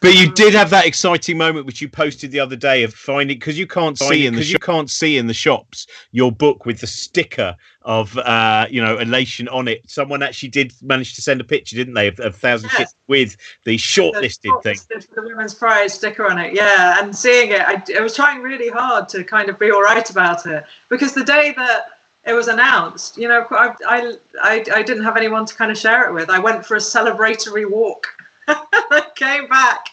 but 0.00 0.14
you 0.14 0.30
did 0.32 0.54
have 0.54 0.70
that 0.70 0.86
exciting 0.86 1.38
moment 1.38 1.66
which 1.66 1.80
you 1.80 1.88
posted 1.88 2.30
the 2.30 2.40
other 2.40 2.56
day 2.56 2.82
of 2.82 2.92
finding 2.94 3.38
because 3.38 3.58
you 3.58 3.66
can't 3.66 3.98
see 3.98 4.26
in 4.26 4.34
because 4.34 4.52
you 4.52 4.58
can't 4.58 4.90
see 4.90 5.18
in 5.18 5.26
the 5.26 5.34
shops 5.34 5.86
your 6.12 6.30
book 6.30 6.66
with 6.66 6.80
the 6.80 6.86
sticker 6.86 7.56
of 7.82 8.16
uh 8.18 8.66
you 8.70 8.82
know 8.82 8.98
elation 8.98 9.48
on 9.48 9.68
it 9.68 9.88
someone 9.88 10.22
actually 10.22 10.48
did 10.48 10.72
manage 10.82 11.14
to 11.14 11.22
send 11.22 11.40
a 11.40 11.44
picture 11.44 11.76
didn't 11.76 11.94
they 11.94 12.08
of, 12.08 12.18
of 12.20 12.36
thousand 12.36 12.70
yes. 12.78 12.94
with 13.06 13.36
the 13.64 13.76
shortlisted 13.76 14.62
the 14.62 14.74
thing 14.74 15.04
the 15.14 15.22
women's 15.22 15.54
prize 15.54 15.94
sticker 15.94 16.26
on 16.26 16.38
it 16.38 16.54
yeah 16.54 17.02
and 17.02 17.14
seeing 17.14 17.50
it 17.50 17.60
I, 17.60 17.82
I 17.96 18.00
was 18.00 18.14
trying 18.14 18.42
really 18.42 18.68
hard 18.68 19.08
to 19.10 19.24
kind 19.24 19.48
of 19.48 19.58
be 19.58 19.70
all 19.70 19.82
right 19.82 20.08
about 20.10 20.46
it 20.46 20.64
because 20.88 21.14
the 21.14 21.24
day 21.24 21.54
that 21.56 21.97
it 22.28 22.34
was 22.34 22.48
announced, 22.48 23.16
you 23.16 23.26
know, 23.26 23.46
I, 23.50 23.74
I, 23.86 24.16
I, 24.42 24.64
I 24.74 24.82
didn't 24.82 25.02
have 25.02 25.16
anyone 25.16 25.46
to 25.46 25.54
kind 25.54 25.70
of 25.70 25.78
share 25.78 26.06
it 26.06 26.12
with. 26.12 26.28
I 26.28 26.38
went 26.38 26.64
for 26.64 26.76
a 26.76 26.80
celebratory 26.80 27.68
walk. 27.68 28.06
I 28.48 29.06
came 29.14 29.48
back 29.48 29.86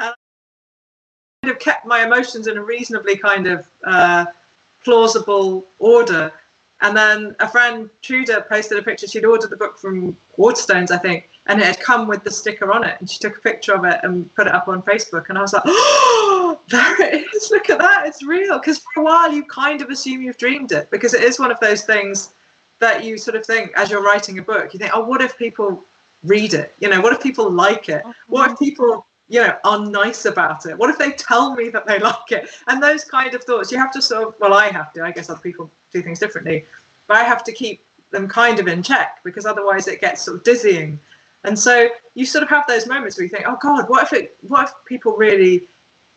and 0.00 0.12
kind 1.44 1.54
of 1.54 1.60
kept 1.60 1.86
my 1.86 2.04
emotions 2.04 2.48
in 2.48 2.58
a 2.58 2.62
reasonably 2.62 3.16
kind 3.16 3.46
of 3.46 3.70
uh, 3.84 4.26
plausible 4.82 5.64
order. 5.78 6.32
And 6.80 6.96
then 6.96 7.36
a 7.38 7.48
friend, 7.48 7.88
Truda, 8.02 8.48
posted 8.48 8.76
a 8.76 8.82
picture. 8.82 9.06
She'd 9.06 9.24
ordered 9.24 9.50
the 9.50 9.56
book 9.56 9.78
from 9.78 10.16
Waterstones, 10.36 10.90
I 10.90 10.98
think, 10.98 11.28
and 11.48 11.60
it 11.60 11.64
had 11.64 11.80
come 11.80 12.06
with 12.06 12.22
the 12.24 12.30
sticker 12.30 12.70
on 12.70 12.84
it. 12.84 13.00
And 13.00 13.08
she 13.08 13.18
took 13.18 13.38
a 13.38 13.40
picture 13.40 13.74
of 13.74 13.84
it 13.86 14.00
and 14.02 14.32
put 14.34 14.46
it 14.46 14.54
up 14.54 14.68
on 14.68 14.82
Facebook. 14.82 15.30
And 15.30 15.38
I 15.38 15.40
was 15.40 15.54
like, 15.54 15.62
oh, 15.64 16.60
there 16.68 17.02
it 17.02 17.26
is. 17.34 17.50
Look 17.50 17.70
at 17.70 17.78
that. 17.78 18.06
It's 18.06 18.22
real. 18.22 18.58
Because 18.58 18.78
for 18.78 19.00
a 19.00 19.04
while, 19.04 19.32
you 19.32 19.44
kind 19.44 19.80
of 19.80 19.88
assume 19.88 20.20
you've 20.20 20.36
dreamed 20.36 20.72
it 20.72 20.90
because 20.90 21.14
it 21.14 21.22
is 21.22 21.38
one 21.38 21.50
of 21.50 21.58
those 21.60 21.84
things 21.84 22.34
that 22.80 23.02
you 23.02 23.16
sort 23.16 23.34
of 23.34 23.46
think 23.46 23.72
as 23.76 23.90
you're 23.90 24.02
writing 24.02 24.38
a 24.38 24.42
book, 24.42 24.74
you 24.74 24.78
think, 24.78 24.92
oh, 24.94 25.02
what 25.02 25.22
if 25.22 25.38
people 25.38 25.82
read 26.22 26.52
it? 26.52 26.74
You 26.80 26.90
know, 26.90 27.00
what 27.00 27.14
if 27.14 27.22
people 27.22 27.50
like 27.50 27.88
it? 27.88 28.04
What 28.28 28.50
if 28.50 28.56
mm-hmm. 28.56 28.64
people, 28.64 29.06
you 29.28 29.40
know, 29.40 29.58
are 29.64 29.84
nice 29.86 30.26
about 30.26 30.66
it? 30.66 30.76
What 30.76 30.90
if 30.90 30.98
they 30.98 31.12
tell 31.12 31.56
me 31.56 31.70
that 31.70 31.86
they 31.86 31.98
like 31.98 32.30
it? 32.30 32.50
And 32.66 32.82
those 32.82 33.04
kind 33.04 33.34
of 33.34 33.42
thoughts, 33.42 33.72
you 33.72 33.78
have 33.78 33.92
to 33.94 34.02
sort 34.02 34.28
of, 34.28 34.38
well, 34.38 34.52
I 34.52 34.66
have 34.66 34.92
to, 34.92 35.02
I 35.02 35.12
guess 35.12 35.30
other 35.30 35.40
people 35.40 35.70
do 35.92 36.02
things 36.02 36.18
differently, 36.18 36.66
but 37.06 37.16
I 37.16 37.24
have 37.24 37.42
to 37.44 37.52
keep 37.52 37.82
them 38.10 38.28
kind 38.28 38.58
of 38.58 38.68
in 38.68 38.82
check 38.82 39.20
because 39.22 39.46
otherwise 39.46 39.88
it 39.88 40.00
gets 40.00 40.22
sort 40.22 40.36
of 40.36 40.44
dizzying 40.44 41.00
and 41.48 41.58
so 41.58 41.88
you 42.12 42.26
sort 42.26 42.42
of 42.42 42.50
have 42.50 42.66
those 42.66 42.86
moments 42.86 43.16
where 43.16 43.24
you 43.24 43.30
think, 43.30 43.44
oh 43.46 43.56
God, 43.56 43.88
what 43.88 44.02
if 44.04 44.12
it 44.12 44.36
what 44.48 44.68
if 44.68 44.84
people 44.84 45.16
really, 45.16 45.66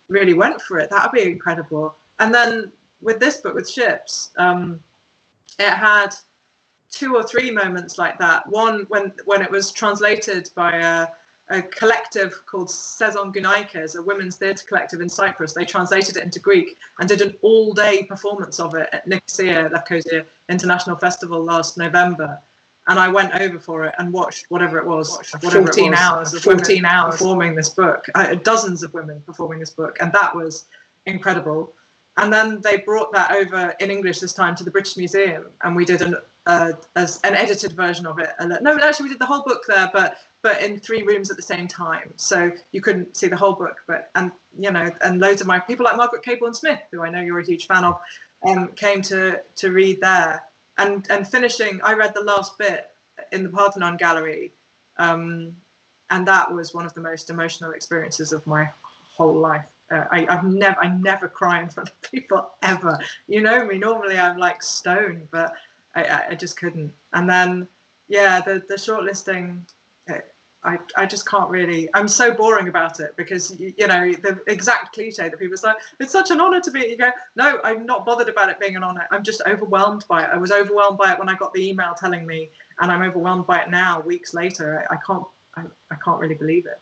really 0.10 0.34
went 0.34 0.62
for 0.62 0.78
it? 0.78 0.90
That 0.90 1.04
would 1.06 1.18
be 1.18 1.32
incredible. 1.32 1.96
And 2.20 2.34
then 2.34 2.74
with 3.02 3.22
this 3.22 3.38
book 3.38 3.56
with 3.56 3.70
ships, 3.70 4.32
um, 4.36 4.84
it 5.58 5.70
had 5.70 6.10
two 6.90 7.16
or 7.16 7.24
three 7.24 7.50
moments 7.50 7.98
like 7.98 8.20
that. 8.20 8.46
One 8.46 8.84
when 8.90 9.12
when 9.24 9.42
it 9.42 9.50
was 9.50 9.72
translated 9.72 10.52
by 10.54 10.76
a, 10.80 11.08
a 11.48 11.62
collective 11.62 12.46
called 12.46 12.68
Sezon 12.68 13.34
Gunaikes, 13.34 13.96
a 13.96 14.02
women's 14.02 14.36
theatre 14.36 14.68
collective 14.68 15.00
in 15.00 15.08
Cyprus. 15.08 15.54
They 15.54 15.64
translated 15.64 16.18
it 16.18 16.24
into 16.24 16.42
Greek 16.42 16.78
and 17.00 17.08
did 17.08 17.22
an 17.22 17.40
all-day 17.42 18.04
performance 18.04 18.60
of 18.60 18.76
it 18.76 18.90
at 18.92 19.08
Nicosia 19.08 19.70
Lefkosia 19.70 20.26
International 20.50 20.98
Festival 20.98 21.42
last 21.42 21.78
November 21.78 22.42
and 22.88 23.00
I 23.00 23.08
went 23.10 23.34
over 23.36 23.60
for 23.60 23.86
it 23.86 23.96
and 23.98 24.12
watched 24.12 24.50
whatever 24.50 24.78
it 24.80 24.86
was, 24.86 25.18
whatever 25.34 25.68
14 25.68 25.86
it 25.86 25.90
was, 25.92 26.00
hours, 26.00 26.44
14 26.44 26.86
hours 26.86 27.14
performing 27.14 27.56
this 27.56 27.70
book, 27.70 28.08
uh, 28.16 28.36
dozens 28.36 28.84
of 28.84 28.94
women 28.94 29.22
performing 29.22 29.60
this 29.60 29.72
book, 29.72 29.98
and 30.02 30.12
that 30.14 30.36
was 30.36 30.66
incredible. 31.06 31.74
And 32.18 32.32
then 32.34 32.60
they 32.62 32.78
brought 32.78 33.12
that 33.14 33.32
over 33.32 33.76
in 33.80 33.90
English 33.90 34.20
this 34.20 34.34
time 34.34 34.56
to 34.56 34.64
the 34.64 34.72
British 34.72 34.98
Museum, 34.98 35.54
and 35.62 35.76
we 35.76 35.86
did 35.86 36.02
an 36.02 36.18
uh, 36.48 36.74
as 36.96 37.22
an 37.22 37.36
edited 37.36 37.74
version 37.74 38.06
of 38.08 38.18
it. 38.20 38.30
No, 38.40 38.78
actually, 38.80 39.04
we 39.04 39.10
did 39.10 39.20
the 39.20 39.26
whole 39.26 39.44
book 39.44 39.64
there, 39.68 39.90
but 39.94 40.26
but 40.42 40.62
in 40.62 40.80
three 40.80 41.04
rooms 41.04 41.30
at 41.30 41.38
the 41.38 41.44
same 41.44 41.68
time, 41.68 42.14
so 42.18 42.52
you 42.72 42.82
couldn't 42.82 43.16
see 43.16 43.28
the 43.28 43.38
whole 43.38 43.54
book. 43.54 43.84
But 43.86 44.12
and 44.16 44.32
you 44.52 44.72
know, 44.72 44.92
and 45.02 45.20
loads 45.20 45.40
of 45.40 45.48
my 45.48 45.60
people 45.60 45.86
like 45.86 45.96
Margaret 45.96 46.24
Cabourn 46.24 46.54
Smith, 46.54 46.82
who 46.92 47.02
I 47.02 47.10
know 47.10 47.22
you're 47.22 47.40
a 47.40 47.46
huge 47.46 47.68
fan 47.68 47.84
of, 47.86 48.02
um, 48.44 48.74
came 48.74 49.02
to 49.04 49.44
to 49.44 49.72
read 49.72 50.02
there 50.02 50.44
and 50.78 51.10
and 51.10 51.28
finishing, 51.28 51.82
I 51.82 51.94
read 51.94 52.14
the 52.14 52.24
last 52.24 52.58
bit 52.58 52.96
in 53.32 53.44
the 53.44 53.50
Parthenon 53.50 53.98
Gallery, 53.98 54.52
um, 54.98 55.60
and 56.10 56.28
that 56.28 56.52
was 56.52 56.74
one 56.74 56.86
of 56.86 56.94
the 56.94 57.02
most 57.02 57.30
emotional 57.30 57.72
experiences 57.72 58.34
of 58.34 58.46
my 58.48 58.66
whole 58.66 59.34
life. 59.34 59.74
Uh, 59.90 60.08
I, 60.10 60.22
have 60.34 60.46
never, 60.46 60.80
I 60.80 60.88
never 60.88 61.28
cry 61.28 61.62
in 61.62 61.70
front 61.70 61.90
of 61.90 62.02
people 62.12 62.54
ever. 62.62 62.98
You 63.28 63.42
know 63.42 63.66
me. 63.66 63.78
Normally, 63.78 64.18
I'm 64.18 64.38
like 64.38 64.64
stone, 64.64 65.28
but 65.32 65.56
I, 65.96 66.28
I 66.30 66.36
just 66.36 66.58
couldn't. 66.58 66.94
And 67.14 67.30
then, 67.30 67.68
yeah, 68.08 68.42
the 68.42 68.60
the 68.60 68.76
shortlisting. 68.76 69.70
It, 70.08 70.34
I, 70.64 70.80
I 70.96 71.06
just 71.08 71.28
can't 71.28 71.50
really. 71.50 71.94
I'm 71.96 72.08
so 72.08 72.34
boring 72.34 72.68
about 72.68 73.00
it 73.00 73.16
because 73.16 73.60
you, 73.60 73.74
you 73.78 73.88
know 73.88 74.14
the 74.14 74.44
exact 74.48 74.94
cliche 74.94 75.28
that 75.28 75.40
people 75.40 75.58
say. 75.58 75.74
It's 76.00 76.12
such 76.12 76.30
an 76.30 76.40
honor 76.40 76.62
to 76.62 76.72
be. 76.72 76.82
You 76.82 76.98
go, 76.98 77.12
no, 77.36 77.60
I'm 77.64 77.86
not 77.86 78.06
bothered 78.06 78.30
about 78.30 78.50
it 78.50 78.60
being 78.60 78.76
an 78.76 78.84
honor. 78.84 79.08
I'm 79.10 79.24
just 79.24 79.42
overwhelmed 79.48 80.08
by 80.08 80.24
it. 80.24 80.30
I 80.30 80.38
was 80.38 80.52
overwhelmed 80.52 80.98
by 81.00 81.14
it 81.14 81.20
when 81.20 81.30
I 81.30 81.36
got 81.36 81.54
the 81.54 81.68
email 81.68 81.96
telling 81.96 82.28
me, 82.28 82.50
and 82.80 82.92
I'm 82.92 83.02
overwhelmed 83.02 83.48
by 83.48 83.64
it 83.64 83.70
now, 83.70 84.02
weeks 84.02 84.34
later. 84.34 84.86
I, 84.90 84.96
I 84.96 84.98
can't. 84.98 85.28
I, 85.56 85.68
I 85.90 85.96
can't 85.96 86.22
really 86.22 86.36
believe 86.36 86.66
it. 86.66 86.80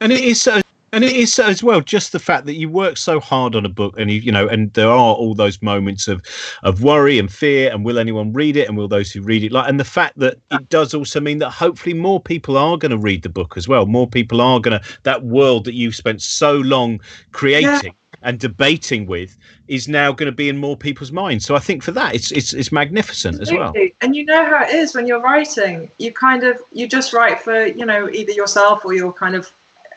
And 0.00 0.12
it 0.12 0.20
is 0.20 0.40
so 0.40 0.60
and 0.92 1.04
it 1.04 1.14
is 1.14 1.38
as 1.38 1.62
well 1.62 1.80
just 1.80 2.12
the 2.12 2.18
fact 2.18 2.46
that 2.46 2.54
you 2.54 2.68
work 2.68 2.96
so 2.96 3.20
hard 3.20 3.54
on 3.54 3.64
a 3.64 3.68
book 3.68 3.98
and 3.98 4.10
you, 4.10 4.20
you 4.20 4.32
know 4.32 4.48
and 4.48 4.72
there 4.72 4.88
are 4.88 5.14
all 5.14 5.34
those 5.34 5.60
moments 5.62 6.08
of 6.08 6.22
of 6.62 6.82
worry 6.82 7.18
and 7.18 7.32
fear 7.32 7.70
and 7.70 7.84
will 7.84 7.98
anyone 7.98 8.32
read 8.32 8.56
it 8.56 8.68
and 8.68 8.76
will 8.76 8.88
those 8.88 9.10
who 9.10 9.22
read 9.22 9.42
it 9.42 9.52
like 9.52 9.68
and 9.68 9.78
the 9.78 9.84
fact 9.84 10.18
that 10.18 10.38
it 10.50 10.68
does 10.68 10.94
also 10.94 11.20
mean 11.20 11.38
that 11.38 11.50
hopefully 11.50 11.94
more 11.94 12.20
people 12.20 12.56
are 12.56 12.76
going 12.76 12.90
to 12.90 12.98
read 12.98 13.22
the 13.22 13.28
book 13.28 13.56
as 13.56 13.68
well 13.68 13.86
more 13.86 14.06
people 14.06 14.40
are 14.40 14.60
going 14.60 14.78
to 14.78 14.98
that 15.02 15.24
world 15.24 15.64
that 15.64 15.74
you've 15.74 15.96
spent 15.96 16.20
so 16.20 16.56
long 16.58 17.00
creating 17.32 17.68
yeah. 17.84 18.18
and 18.22 18.40
debating 18.40 19.06
with 19.06 19.36
is 19.68 19.88
now 19.88 20.12
going 20.12 20.26
to 20.30 20.34
be 20.34 20.48
in 20.48 20.56
more 20.56 20.76
people's 20.76 21.12
minds 21.12 21.44
so 21.44 21.54
i 21.54 21.58
think 21.58 21.82
for 21.82 21.92
that 21.92 22.14
it's 22.14 22.32
it's, 22.32 22.52
it's 22.52 22.72
magnificent 22.72 23.40
Absolutely. 23.40 23.64
as 23.64 23.72
well 23.72 23.90
and 24.00 24.16
you 24.16 24.24
know 24.24 24.44
how 24.44 24.64
it 24.64 24.74
is 24.74 24.94
when 24.94 25.06
you're 25.06 25.20
writing 25.20 25.90
you 25.98 26.12
kind 26.12 26.42
of 26.42 26.60
you 26.72 26.88
just 26.88 27.12
write 27.12 27.40
for 27.40 27.66
you 27.66 27.86
know 27.86 28.08
either 28.10 28.32
yourself 28.32 28.84
or 28.84 28.92
your 28.92 29.12
kind 29.12 29.34
of 29.34 29.52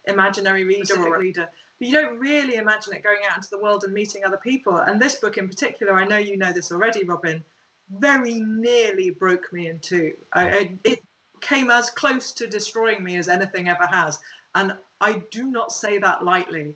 imaginary 0.06 0.64
reader 0.64 1.00
or 1.00 1.20
reader. 1.20 1.52
But 1.80 1.88
you 1.88 1.96
don't 1.96 2.20
really 2.20 2.56
imagine 2.56 2.94
it 2.94 3.04
going 3.04 3.24
out 3.26 3.38
into 3.38 3.50
the 3.50 3.58
world 3.58 3.84
and 3.84 3.94
meeting 3.94 4.24
other 4.24 4.38
people. 4.38 4.78
And 4.78 5.02
this 5.02 5.20
book 5.20 5.38
in 5.38 5.48
particular, 5.48 5.94
I 5.94 6.06
know 6.06 6.18
you 6.18 6.38
know 6.38 6.54
this 6.54 6.72
already, 6.72 7.04
Robin, 7.04 7.44
very 7.90 8.36
nearly 8.36 9.10
broke 9.10 9.52
me 9.52 9.68
in 9.68 9.80
two. 9.80 10.18
I, 10.34 10.78
it 10.84 11.04
came 11.42 11.70
as 11.70 11.90
close 11.90 12.32
to 12.34 12.48
destroying 12.48 13.04
me 13.04 13.18
as 13.18 13.28
anything 13.28 13.68
ever 13.68 13.86
has. 13.86 14.22
And 14.56 14.78
I 15.02 15.20
do 15.20 15.50
not 15.50 15.72
say 15.72 15.98
that 15.98 16.24
lightly. 16.24 16.76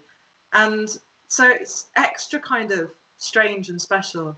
And 0.54 1.00
so 1.28 1.50
it's 1.50 1.90
extra 1.96 2.40
kind 2.40 2.72
of 2.72 2.94
strange 3.18 3.70
and 3.70 3.82
special 3.82 4.36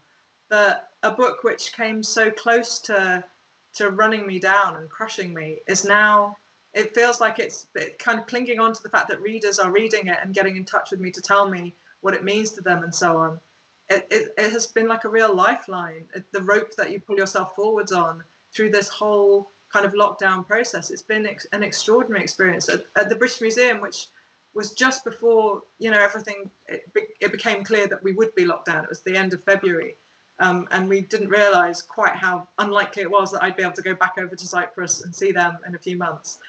that 0.50 0.94
a 1.04 1.12
book 1.12 1.44
which 1.44 1.74
came 1.74 2.04
so 2.04 2.32
close 2.32 2.80
to 2.82 3.26
to 3.72 3.92
running 3.92 4.26
me 4.26 4.40
down 4.40 4.76
and 4.78 4.90
crushing 4.90 5.32
me 5.34 5.60
is 5.68 5.86
now 5.86 6.38
it 6.74 6.94
feels 6.94 7.20
like 7.20 7.40
it's 7.40 7.68
kind 7.98 8.20
of 8.20 8.28
clinging 8.28 8.60
on 8.60 8.74
to 8.74 8.84
the 8.84 8.90
fact 8.90 9.08
that 9.10 9.22
readers 9.22 9.60
are 9.60 9.72
reading 9.72 10.08
it 10.08 10.20
and 10.22 10.34
getting 10.34 10.56
in 10.56 10.66
touch 10.66 10.92
with 10.92 11.00
me 11.00 11.12
to 11.12 11.22
tell 11.22 11.50
me 11.50 11.74
what 12.02 12.14
it 12.14 12.24
means 12.24 12.52
to 12.52 12.62
them 12.62 12.84
and 12.84 12.94
so 12.94 13.18
on. 13.18 13.42
It, 13.90 14.08
it, 14.12 14.34
it 14.38 14.52
has 14.52 14.68
been 14.68 14.88
like 14.88 15.04
a 15.04 15.10
real 15.10 15.34
lifeline, 15.34 16.08
the 16.32 16.42
rope 16.42 16.76
that 16.76 16.92
you 16.92 17.02
pull 17.02 17.18
yourself 17.18 17.56
forwards 17.56 17.92
on 17.92 18.24
through 18.52 18.70
this 18.70 18.88
whole 18.88 19.52
kind 19.70 19.86
of 19.86 19.94
lockdown 19.94 20.46
process. 20.46 20.92
It's 20.92 21.02
been 21.02 21.26
ex- 21.26 21.46
an 21.46 21.64
extraordinary 21.64 22.24
experience 22.24 22.70
at, 22.70 22.86
at, 22.96 23.10
the 23.10 23.16
British 23.16 23.42
Museum, 23.42 23.82
which 23.82 24.10
was 24.54 24.74
just 24.74 25.04
before 25.04 25.64
you 25.80 25.90
know 25.92 26.00
everything. 26.00 26.52
It, 26.68 26.92
be, 26.94 27.08
it 27.20 27.32
became 27.32 27.64
clear 27.64 27.88
that 27.88 28.04
we 28.04 28.14
would 28.14 28.34
be 28.36 28.46
locked 28.46 28.66
down. 28.66 28.84
It 28.84 28.90
was 28.90 29.02
the 29.02 29.16
end 29.16 29.34
of 29.34 29.44
February, 29.44 29.96
um, 30.40 30.68
and 30.72 30.90
we 30.90 31.02
didn't 31.02 31.30
realise 31.30 31.82
quite 31.82 32.16
how 32.16 32.48
unlikely 32.58 33.04
it 33.04 33.12
was 33.12 33.32
that 33.32 33.44
I'd 33.44 33.56
be 33.56 33.64
able 33.64 33.74
to 33.74 33.82
go 33.82 33.96
back 33.96 34.18
over 34.18 34.36
to 34.36 34.48
Cyprus 34.48 35.04
and 35.04 35.16
see 35.16 35.32
them 35.32 35.60
in 35.66 35.76
a 35.76 35.80
few 35.80 35.98
months. 35.98 36.42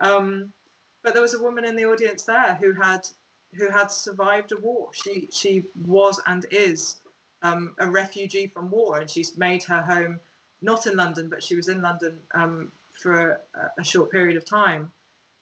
Um, 0.00 0.52
but 1.02 1.12
there 1.12 1.22
was 1.22 1.34
a 1.34 1.42
woman 1.42 1.64
in 1.64 1.76
the 1.76 1.84
audience 1.84 2.24
there 2.24 2.54
who 2.56 2.72
had 2.72 3.08
who 3.54 3.70
had 3.70 3.86
survived 3.88 4.52
a 4.52 4.56
war. 4.56 4.92
She 4.94 5.26
she 5.30 5.70
was 5.86 6.20
and 6.26 6.44
is 6.50 7.00
um, 7.42 7.74
a 7.78 7.88
refugee 7.88 8.46
from 8.46 8.70
war, 8.70 9.00
and 9.00 9.10
she's 9.10 9.36
made 9.36 9.62
her 9.64 9.82
home 9.82 10.20
not 10.60 10.86
in 10.86 10.96
London, 10.96 11.28
but 11.28 11.42
she 11.42 11.54
was 11.54 11.68
in 11.68 11.80
London 11.80 12.22
um, 12.32 12.68
for 12.90 13.42
a, 13.54 13.72
a, 13.76 13.84
short 13.84 14.10
period 14.10 14.36
of 14.36 14.44
time. 14.44 14.92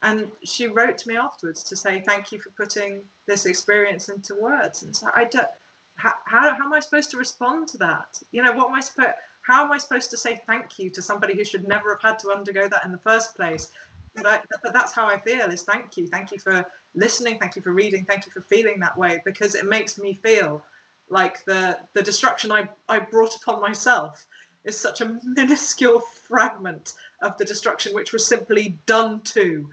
And 0.03 0.31
she 0.45 0.67
wrote 0.67 0.99
to 0.99 1.09
me 1.09 1.17
afterwards 1.17 1.63
to 1.65 1.77
say 1.77 2.03
thank 2.03 2.31
you 2.31 2.39
for 2.39 2.51
putting 2.51 3.09
this 3.25 3.47
experience 3.47 4.11
into 4.11 4.35
words. 4.35 4.83
And 4.83 4.95
so 4.95 5.11
I 5.15 5.25
don't. 5.25 5.51
How, 5.95 6.15
how, 6.27 6.55
how 6.55 6.67
am 6.67 6.75
I 6.75 6.81
supposed 6.81 7.11
to 7.13 7.17
respond 7.17 7.69
to 7.69 7.79
that? 7.79 8.23
You 8.31 8.43
know, 8.43 8.53
what 8.53 8.69
am 8.69 8.75
I 8.75 8.81
supposed? 8.81 9.17
How 9.41 9.65
am 9.65 9.73
I 9.73 9.79
supposed 9.79 10.11
to 10.11 10.17
say 10.19 10.43
thank 10.45 10.79
you 10.79 10.91
to 10.91 11.01
somebody 11.01 11.35
who 11.35 11.45
should 11.45 11.67
never 11.67 11.95
have 11.95 12.03
had 12.03 12.19
to 12.21 12.31
undergo 12.31 12.69
that 12.69 12.85
in 12.85 12.93
the 12.93 12.99
first 12.99 13.35
place? 13.35 13.73
But, 14.17 14.27
I, 14.27 14.45
but 14.63 14.73
that's 14.73 14.93
how 14.93 15.07
I 15.07 15.19
feel 15.19 15.51
is 15.51 15.63
thank 15.63 15.97
you. 15.97 16.09
Thank 16.09 16.33
you 16.33 16.39
for 16.39 16.71
listening. 16.95 17.39
Thank 17.39 17.57
you 17.57 17.63
for 17.63 17.73
reading. 17.73 18.05
Thank 18.05 18.27
you 18.27 18.33
for 18.33 18.41
feeling 18.41 18.81
that 18.81 18.97
way 18.97 19.21
because 19.25 19.55
it 19.55 19.67
makes 19.67 19.99
me 19.99 20.15
feel 20.15 20.65
like 21.09 21.45
the, 21.45 21.87
the 21.93 22.03
destruction 22.03 22.51
I, 22.51 22.69
I 22.89 22.99
brought 22.99 23.37
upon 23.37 23.61
myself 23.61 24.27
is 24.65 24.79
such 24.79 25.01
a 25.01 25.21
minuscule 25.23 26.01
fragment 26.01 26.95
of 27.21 27.39
the 27.39 27.45
destruction 27.45 27.95
which 27.95 28.13
was 28.13 28.27
simply 28.27 28.71
done 28.87 29.21
to 29.23 29.73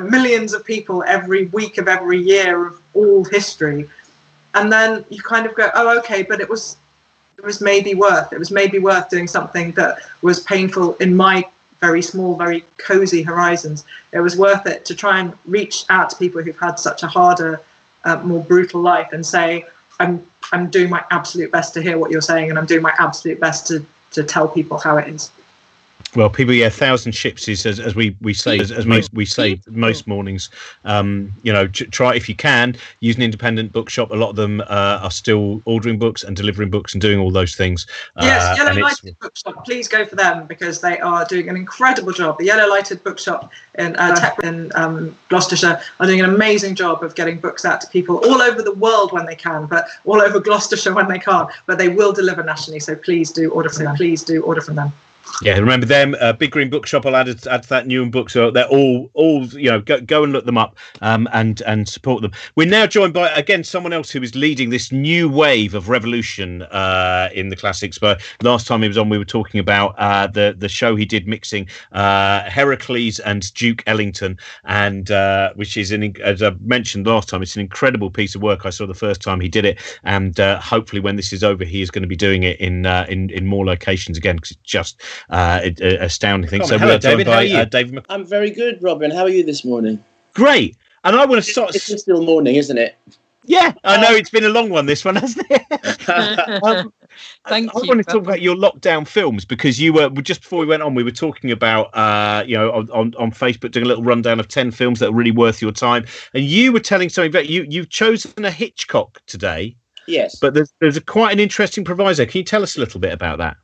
millions 0.00 0.54
of 0.54 0.64
people 0.64 1.04
every 1.06 1.46
week 1.46 1.76
of 1.76 1.88
every 1.88 2.18
year 2.18 2.66
of 2.66 2.80
all 2.94 3.24
history. 3.24 3.90
And 4.54 4.72
then 4.72 5.04
you 5.10 5.20
kind 5.20 5.46
of 5.46 5.54
go, 5.54 5.70
oh, 5.74 5.98
okay, 5.98 6.22
but 6.22 6.40
it 6.40 6.48
was 6.48 6.76
it 7.38 7.44
was 7.44 7.60
maybe 7.60 7.94
worth 7.94 8.32
it 8.32 8.38
was 8.38 8.50
maybe 8.50 8.78
worth 8.78 9.08
doing 9.08 9.26
something 9.26 9.72
that 9.72 9.98
was 10.20 10.40
painful 10.40 10.94
in 10.96 11.16
my 11.16 11.44
very 11.82 12.00
small, 12.00 12.36
very 12.36 12.64
cozy 12.78 13.22
horizons. 13.22 13.84
It 14.12 14.20
was 14.20 14.36
worth 14.36 14.66
it 14.66 14.84
to 14.86 14.94
try 14.94 15.18
and 15.18 15.36
reach 15.44 15.84
out 15.90 16.08
to 16.10 16.16
people 16.16 16.40
who've 16.42 16.58
had 16.58 16.78
such 16.78 17.02
a 17.02 17.08
harder, 17.08 17.60
uh, 18.04 18.22
more 18.22 18.42
brutal 18.42 18.80
life 18.80 19.12
and 19.12 19.26
say, 19.26 19.66
I'm 20.00 20.26
I'm 20.52 20.70
doing 20.70 20.90
my 20.90 21.04
absolute 21.10 21.50
best 21.52 21.74
to 21.74 21.82
hear 21.82 21.98
what 21.98 22.10
you're 22.10 22.28
saying, 22.32 22.50
and 22.50 22.58
I'm 22.58 22.66
doing 22.66 22.82
my 22.82 22.94
absolute 22.98 23.38
best 23.40 23.66
to 23.68 23.84
to 24.12 24.22
tell 24.22 24.48
people 24.48 24.78
how 24.78 24.96
it 24.96 25.08
is. 25.08 25.30
Well, 26.14 26.28
people, 26.28 26.52
yeah, 26.52 26.68
thousand 26.68 27.12
ships 27.12 27.48
is 27.48 27.64
as, 27.64 27.80
as 27.80 27.94
we 27.94 28.14
we 28.20 28.34
say 28.34 28.58
as, 28.58 28.70
as 28.70 28.84
most 28.84 29.14
we 29.14 29.24
say 29.24 29.60
most 29.66 30.06
mornings. 30.06 30.50
Um, 30.84 31.32
you 31.42 31.52
know, 31.52 31.66
try 31.68 32.14
if 32.14 32.28
you 32.28 32.34
can 32.34 32.76
use 33.00 33.16
an 33.16 33.22
independent 33.22 33.72
bookshop. 33.72 34.10
A 34.10 34.14
lot 34.14 34.28
of 34.28 34.36
them 34.36 34.60
uh, 34.62 35.00
are 35.02 35.10
still 35.10 35.62
ordering 35.64 35.98
books 35.98 36.22
and 36.22 36.36
delivering 36.36 36.68
books 36.68 36.92
and 36.92 37.00
doing 37.00 37.18
all 37.18 37.30
those 37.30 37.56
things. 37.56 37.86
Yes, 38.20 38.42
uh, 38.42 38.62
Yellow 38.62 38.80
Lighted 38.82 39.18
Bookshop. 39.20 39.64
Please 39.64 39.88
go 39.88 40.04
for 40.04 40.16
them 40.16 40.46
because 40.46 40.82
they 40.82 41.00
are 41.00 41.24
doing 41.24 41.48
an 41.48 41.56
incredible 41.56 42.12
job. 42.12 42.36
The 42.38 42.44
Yellow 42.44 42.68
Lighted 42.68 43.02
Bookshop 43.02 43.50
in 43.78 43.96
uh, 43.96 44.14
Tech 44.16 44.38
in 44.44 44.70
um, 44.74 45.16
Gloucestershire 45.30 45.80
are 45.98 46.06
doing 46.06 46.20
an 46.20 46.34
amazing 46.34 46.74
job 46.74 47.02
of 47.02 47.14
getting 47.14 47.38
books 47.38 47.64
out 47.64 47.80
to 47.80 47.86
people 47.86 48.18
all 48.18 48.42
over 48.42 48.60
the 48.60 48.74
world 48.74 49.12
when 49.12 49.24
they 49.24 49.36
can, 49.36 49.64
but 49.64 49.86
all 50.04 50.20
over 50.20 50.40
Gloucestershire 50.40 50.92
when 50.92 51.08
they 51.08 51.18
can't. 51.18 51.48
But 51.64 51.78
they 51.78 51.88
will 51.88 52.12
deliver 52.12 52.42
nationally, 52.42 52.80
so 52.80 52.94
please 52.96 53.30
do 53.30 53.50
order 53.50 53.70
from 53.70 53.84
them. 53.84 53.96
Please 53.96 54.22
do 54.22 54.42
order 54.42 54.60
from 54.60 54.74
them. 54.74 54.92
Yeah, 55.42 55.58
remember 55.58 55.86
them. 55.86 56.14
Uh, 56.20 56.32
Big 56.32 56.52
Green 56.52 56.70
Bookshop. 56.70 57.04
I'll 57.04 57.16
add, 57.16 57.28
add 57.46 57.62
to 57.64 57.68
that 57.70 57.86
new 57.86 58.08
book. 58.08 58.30
So 58.30 58.50
they're 58.50 58.68
all, 58.68 59.10
all 59.14 59.44
you 59.46 59.70
know. 59.70 59.80
Go, 59.80 60.00
go 60.00 60.22
and 60.22 60.32
look 60.32 60.44
them 60.44 60.58
up 60.58 60.78
um, 61.00 61.28
and 61.32 61.60
and 61.62 61.88
support 61.88 62.22
them. 62.22 62.32
We're 62.54 62.68
now 62.68 62.86
joined 62.86 63.12
by 63.12 63.28
again 63.30 63.64
someone 63.64 63.92
else 63.92 64.10
who 64.10 64.22
is 64.22 64.34
leading 64.36 64.70
this 64.70 64.92
new 64.92 65.28
wave 65.28 65.74
of 65.74 65.88
revolution 65.88 66.62
uh, 66.62 67.28
in 67.34 67.48
the 67.48 67.56
classics. 67.56 67.98
But 67.98 68.22
last 68.42 68.66
time 68.66 68.82
he 68.82 68.88
was 68.88 68.98
on, 68.98 69.08
we 69.08 69.18
were 69.18 69.24
talking 69.24 69.58
about 69.58 69.98
uh, 69.98 70.28
the 70.28 70.54
the 70.56 70.68
show 70.68 70.94
he 70.94 71.04
did 71.04 71.26
mixing 71.26 71.68
uh, 71.92 72.42
Heracles 72.48 73.18
and 73.20 73.52
Duke 73.54 73.82
Ellington, 73.86 74.38
and 74.64 75.10
uh, 75.10 75.52
which 75.54 75.76
is 75.76 75.90
an 75.90 76.14
as 76.22 76.42
I 76.42 76.50
mentioned 76.60 77.06
last 77.06 77.28
time, 77.28 77.42
it's 77.42 77.56
an 77.56 77.62
incredible 77.62 78.10
piece 78.10 78.34
of 78.34 78.42
work. 78.42 78.64
I 78.64 78.70
saw 78.70 78.86
the 78.86 78.94
first 78.94 79.20
time 79.20 79.40
he 79.40 79.48
did 79.48 79.64
it, 79.64 79.80
and 80.04 80.38
uh, 80.38 80.60
hopefully 80.60 81.00
when 81.00 81.16
this 81.16 81.32
is 81.32 81.42
over, 81.42 81.64
he 81.64 81.82
is 81.82 81.90
going 81.90 82.02
to 82.02 82.08
be 82.08 82.16
doing 82.16 82.44
it 82.44 82.60
in 82.60 82.86
in 82.86 83.30
in 83.30 83.46
more 83.46 83.64
locations 83.64 84.16
again 84.16 84.36
because 84.36 84.52
it's 84.52 84.60
just 84.62 85.02
uh, 85.30 85.60
astounding 85.80 86.48
thing. 86.48 86.64
So, 86.64 86.78
hello, 86.78 86.98
David. 86.98 87.26
By, 87.26 87.32
how 87.32 87.38
are 87.38 87.44
you? 87.44 87.56
Uh, 87.58 87.64
David 87.64 88.04
I'm 88.08 88.24
very 88.24 88.50
good, 88.50 88.82
Robin. 88.82 89.10
How 89.10 89.22
are 89.22 89.28
you 89.28 89.44
this 89.44 89.64
morning? 89.64 90.02
Great. 90.34 90.76
And 91.04 91.16
I 91.16 91.24
want 91.26 91.44
to 91.44 91.50
start. 91.50 91.74
It's, 91.74 91.90
it's 91.90 92.02
still 92.02 92.22
morning, 92.22 92.56
isn't 92.56 92.78
it? 92.78 92.96
Yeah, 93.44 93.72
I 93.82 94.00
know 94.00 94.14
it's 94.14 94.30
been 94.30 94.44
a 94.44 94.48
long 94.48 94.70
one. 94.70 94.86
This 94.86 95.04
one, 95.04 95.16
hasn't 95.16 95.46
it? 95.50 95.62
um, 96.62 96.92
Thank 97.48 97.74
I, 97.74 97.80
you. 97.80 97.84
I 97.84 97.88
want 97.88 97.98
to 97.98 98.04
talk 98.04 98.22
about 98.22 98.40
your 98.40 98.54
lockdown 98.54 99.06
films 99.06 99.44
because 99.44 99.80
you 99.80 99.92
were 99.92 100.08
just 100.10 100.42
before 100.42 100.60
we 100.60 100.66
went 100.66 100.82
on. 100.82 100.94
We 100.94 101.02
were 101.02 101.10
talking 101.10 101.50
about 101.50 101.94
uh, 101.96 102.44
you 102.46 102.56
know 102.56 102.72
on, 102.72 102.90
on, 102.90 103.14
on 103.18 103.30
Facebook 103.32 103.72
doing 103.72 103.84
a 103.84 103.88
little 103.88 104.04
rundown 104.04 104.38
of 104.40 104.48
ten 104.48 104.70
films 104.70 105.00
that 105.00 105.08
are 105.08 105.14
really 105.14 105.30
worth 105.30 105.60
your 105.60 105.72
time, 105.72 106.06
and 106.34 106.44
you 106.44 106.72
were 106.72 106.80
telling 106.80 107.08
something 107.08 107.30
about 107.30 107.48
you 107.48 107.66
you've 107.68 107.90
chosen 107.90 108.44
a 108.44 108.50
Hitchcock 108.50 109.20
today. 109.26 109.76
Yes, 110.06 110.36
but 110.40 110.54
there's 110.54 110.72
there's 110.80 110.96
a 110.96 111.00
quite 111.00 111.32
an 111.32 111.40
interesting 111.40 111.84
proviso. 111.84 112.24
Can 112.24 112.38
you 112.38 112.44
tell 112.44 112.62
us 112.62 112.76
a 112.76 112.80
little 112.80 113.00
bit 113.00 113.12
about 113.12 113.38
that? 113.38 113.56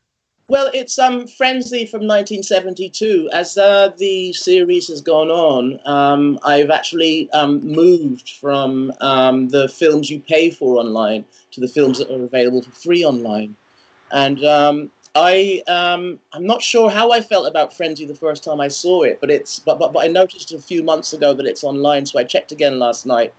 Well, 0.51 0.71
it's 0.73 0.99
um, 0.99 1.27
Frenzy 1.27 1.85
from 1.85 2.07
1972. 2.07 3.29
As 3.35 3.59
uh, 3.59 3.89
the 3.99 4.33
series 4.33 4.89
has 4.89 5.03
gone 5.03 5.29
on, 5.29 5.79
um, 5.87 6.39
I've 6.43 6.71
actually 6.71 7.31
um, 7.33 7.61
moved 7.61 8.31
from 8.31 8.91
um, 9.03 9.51
the 9.51 9.69
films 9.69 10.09
you 10.09 10.21
pay 10.21 10.51
for 10.51 10.79
online 10.79 11.27
to 11.51 11.61
the 11.61 11.69
films 11.69 11.99
that 11.99 12.11
are 12.11 12.25
available 12.25 12.63
for 12.63 12.71
free 12.71 13.05
online. 13.05 13.57
And 14.11 14.43
um, 14.43 14.91
I, 15.15 15.63
um, 15.69 16.19
I'm 16.33 16.47
not 16.47 16.63
sure 16.63 16.89
how 16.89 17.13
I 17.13 17.21
felt 17.21 17.47
about 17.47 17.75
Frenzy 17.75 18.07
the 18.07 18.15
first 18.15 18.43
time 18.43 18.59
I 18.59 18.69
saw 18.69 19.03
it, 19.03 19.21
but 19.21 19.31
it's 19.31 19.59
but, 19.59 19.79
but, 19.79 19.93
but 19.93 20.03
I 20.03 20.09
noticed 20.09 20.51
a 20.53 20.63
few 20.63 20.83
months 20.83 21.13
ago 21.13 21.35
that 21.35 21.45
it's 21.45 21.63
online, 21.63 22.07
so 22.07 22.19
I 22.19 22.25
checked 22.25 22.53
again 22.53 22.79
last 22.79 23.05
night. 23.05 23.35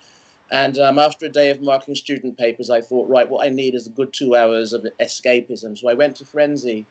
And 0.51 0.77
um, 0.77 0.99
after 0.99 1.25
a 1.25 1.29
day 1.29 1.49
of 1.49 1.59
marking 1.59 1.95
student 1.95 2.37
papers, 2.37 2.69
I 2.69 2.81
thought, 2.81 3.09
right, 3.09 3.27
what 3.27 3.47
I 3.47 3.49
need 3.49 3.73
is 3.73 3.87
a 3.87 3.91
good 3.91 4.13
two 4.13 4.35
hours 4.35 4.73
of 4.73 4.83
escapism. 4.99 5.75
So 5.75 5.89
I 5.89 5.95
went 5.95 6.15
to 6.17 6.25
Frenzy 6.25 6.85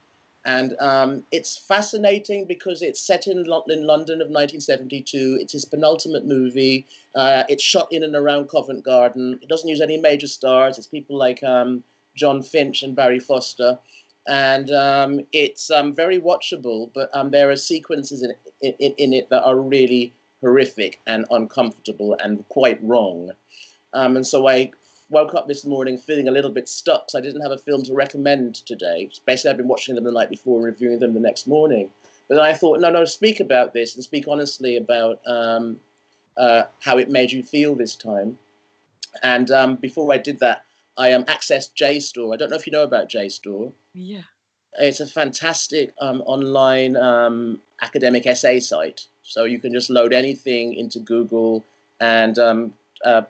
and 0.45 0.78
um, 0.80 1.26
it's 1.32 1.57
fascinating 1.57 2.47
because 2.47 2.80
it's 2.80 3.01
set 3.01 3.26
in, 3.26 3.45
Lo- 3.45 3.64
in 3.68 3.86
London 3.86 4.20
of 4.20 4.28
1972. 4.28 5.39
It's 5.41 5.53
his 5.53 5.64
penultimate 5.64 6.24
movie. 6.24 6.86
Uh, 7.14 7.45
it's 7.49 7.62
shot 7.62 7.93
in 7.93 8.03
and 8.03 8.14
around 8.14 8.49
Covent 8.49 8.84
Garden. 8.84 9.39
It 9.43 9.49
doesn't 9.49 9.68
use 9.68 9.80
any 9.80 10.01
major 10.01 10.28
stars. 10.28 10.78
It's 10.78 10.86
people 10.86 11.16
like 11.16 11.43
um, 11.43 11.82
Jon 12.14 12.43
Finch 12.43 12.82
and 12.82 12.95
Barry 12.95 13.20
Foster. 13.20 13.78
And 14.26 14.70
um, 14.70 15.26
it's 15.32 15.70
um, 15.70 15.93
very 15.93 16.20
watchable, 16.20 16.93
but 16.93 17.14
um, 17.16 17.30
there 17.30 17.51
are 17.51 17.57
sequences 17.57 18.22
in, 18.22 18.34
in, 18.61 18.93
in, 18.95 19.12
it 19.14 19.30
that 19.30 19.43
are 19.43 19.59
really 19.59 20.12
horrific 20.43 21.01
and 21.07 21.24
uncomfortable 21.30 22.14
and 22.22 22.47
quite 22.49 22.82
wrong. 22.82 23.32
Um, 23.95 24.16
and 24.16 24.26
so 24.26 24.47
I 24.47 24.72
woke 25.11 25.34
up 25.34 25.48
this 25.48 25.64
morning 25.64 25.96
feeling 25.96 26.28
a 26.28 26.30
little 26.30 26.50
bit 26.50 26.68
stuck. 26.68 27.11
So 27.11 27.18
I 27.18 27.22
didn't 27.22 27.40
have 27.40 27.50
a 27.50 27.59
film 27.59 27.82
to 27.84 27.94
recommend 27.94 28.56
today. 28.66 29.11
Basically, 29.24 29.50
I've 29.50 29.56
been 29.56 29.68
watching 29.68 29.94
them 29.94 30.04
the 30.04 30.12
night 30.12 30.30
before 30.30 30.59
and 30.59 30.66
reviewing 30.66 30.98
them 30.98 31.14
the 31.14 31.20
next 31.20 31.46
morning. 31.46 31.92
But 32.28 32.36
then 32.36 32.44
I 32.44 32.54
thought, 32.54 32.80
no, 32.80 32.90
no, 32.90 33.04
speak 33.04 33.40
about 33.40 33.72
this 33.72 33.94
and 33.94 34.04
speak 34.04 34.28
honestly 34.28 34.76
about 34.76 35.26
um, 35.26 35.80
uh, 36.36 36.64
how 36.80 36.98
it 36.98 37.09
made 37.09 37.32
you 37.32 37.42
feel 37.42 37.74
this 37.74 37.96
time. 37.96 38.38
And 39.22 39.50
um, 39.50 39.76
before 39.76 40.12
I 40.12 40.18
did 40.18 40.38
that, 40.40 40.64
I 40.98 41.12
um, 41.12 41.24
accessed 41.24 41.74
JSTOR. 41.74 42.34
I 42.34 42.36
don't 42.36 42.50
know 42.50 42.56
if 42.56 42.66
you 42.66 42.72
know 42.72 42.82
about 42.82 43.09
JSTOR. 43.09 43.72
Yeah. 43.94 44.24
It's 44.74 45.00
a 45.00 45.06
fantastic 45.06 45.94
um, 46.00 46.20
online 46.22 46.96
um, 46.96 47.62
academic 47.80 48.26
essay 48.26 48.61
site. 48.61 49.09
So 49.22 49.44
you 49.44 49.59
can 49.59 49.72
just 49.72 49.88
load 49.88 50.12
anything 50.12 50.74
into 50.74 51.00
Google 51.00 51.64
and 52.00 52.38
um, 52.38 52.74
uh, 53.04 53.22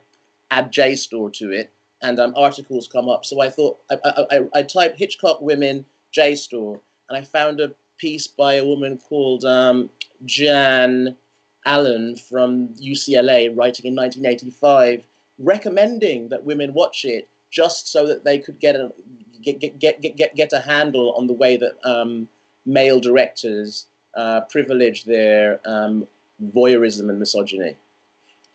add 0.51 0.73
JSTOR 0.73 1.33
to 1.35 1.51
it, 1.53 1.71
and 2.03 2.19
um, 2.19 2.33
articles 2.37 2.89
come 2.89 3.09
up. 3.09 3.25
So 3.25 3.41
I 3.41 3.51
thought 3.51 3.81
I, 3.91 3.99
I, 4.05 4.49
I, 4.55 4.63
typed 4.63 4.99
Hitchcock 4.99 5.41
women 5.41 5.85
JSTOR, 6.13 6.81
and 7.09 7.19
I 7.19 7.25
found 7.25 7.61
a 7.61 7.75
piece 7.97 8.27
by 8.27 8.55
a 8.55 8.65
woman 8.65 8.99
called 8.99 9.45
um, 9.45 9.91
Jan 10.25 11.17
Allen 11.65 12.17
from 12.17 12.69
UCLA, 12.75 13.55
writing 13.57 13.87
in 13.87 13.95
1985, 13.95 15.07
recommending 15.39 16.29
that 16.29 16.45
women 16.45 16.73
watch 16.73 17.05
it 17.05 17.29
just 17.51 17.89
so 17.89 18.07
that 18.07 18.25
they 18.25 18.39
could 18.39 18.61
get 18.61 18.77
a 18.77 18.93
get 19.41 19.59
get 19.59 19.79
get 19.79 20.01
get, 20.01 20.35
get 20.35 20.53
a 20.53 20.61
handle 20.61 21.13
on 21.15 21.27
the 21.27 21.33
way 21.33 21.57
that 21.57 21.85
um, 21.87 22.29
male 22.65 23.01
directors 23.01 23.87
uh, 24.15 24.41
privilege 24.43 25.05
their 25.05 25.61
um, 25.65 26.07
voyeurism 26.43 27.09
and 27.09 27.19
misogyny 27.19 27.77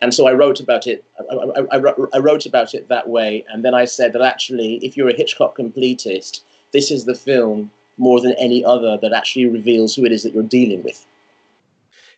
and 0.04 0.12
so 0.12 0.28
I 0.28 0.34
wrote 0.34 0.60
about 0.60 0.86
it. 0.86 1.02
I, 1.18 1.34
I, 1.70 1.78
I, 2.12 2.18
wrote 2.18 2.44
about 2.44 2.74
it 2.74 2.88
that 2.88 3.08
way, 3.08 3.42
and 3.48 3.64
then 3.64 3.74
I 3.74 3.86
said 3.86 4.12
that 4.12 4.20
actually, 4.20 4.76
if 4.84 4.98
you're 4.98 5.08
a 5.08 5.16
Hitchcock 5.16 5.56
completist, 5.56 6.42
this 6.72 6.90
is 6.90 7.06
the 7.06 7.14
film 7.14 7.70
more 7.96 8.20
than 8.20 8.32
any 8.32 8.62
other 8.62 8.98
that 8.98 9.14
actually 9.14 9.46
reveals 9.46 9.96
who 9.96 10.04
it 10.04 10.12
is 10.12 10.22
that 10.22 10.34
you're 10.34 10.42
dealing 10.42 10.82
with. 10.82 11.06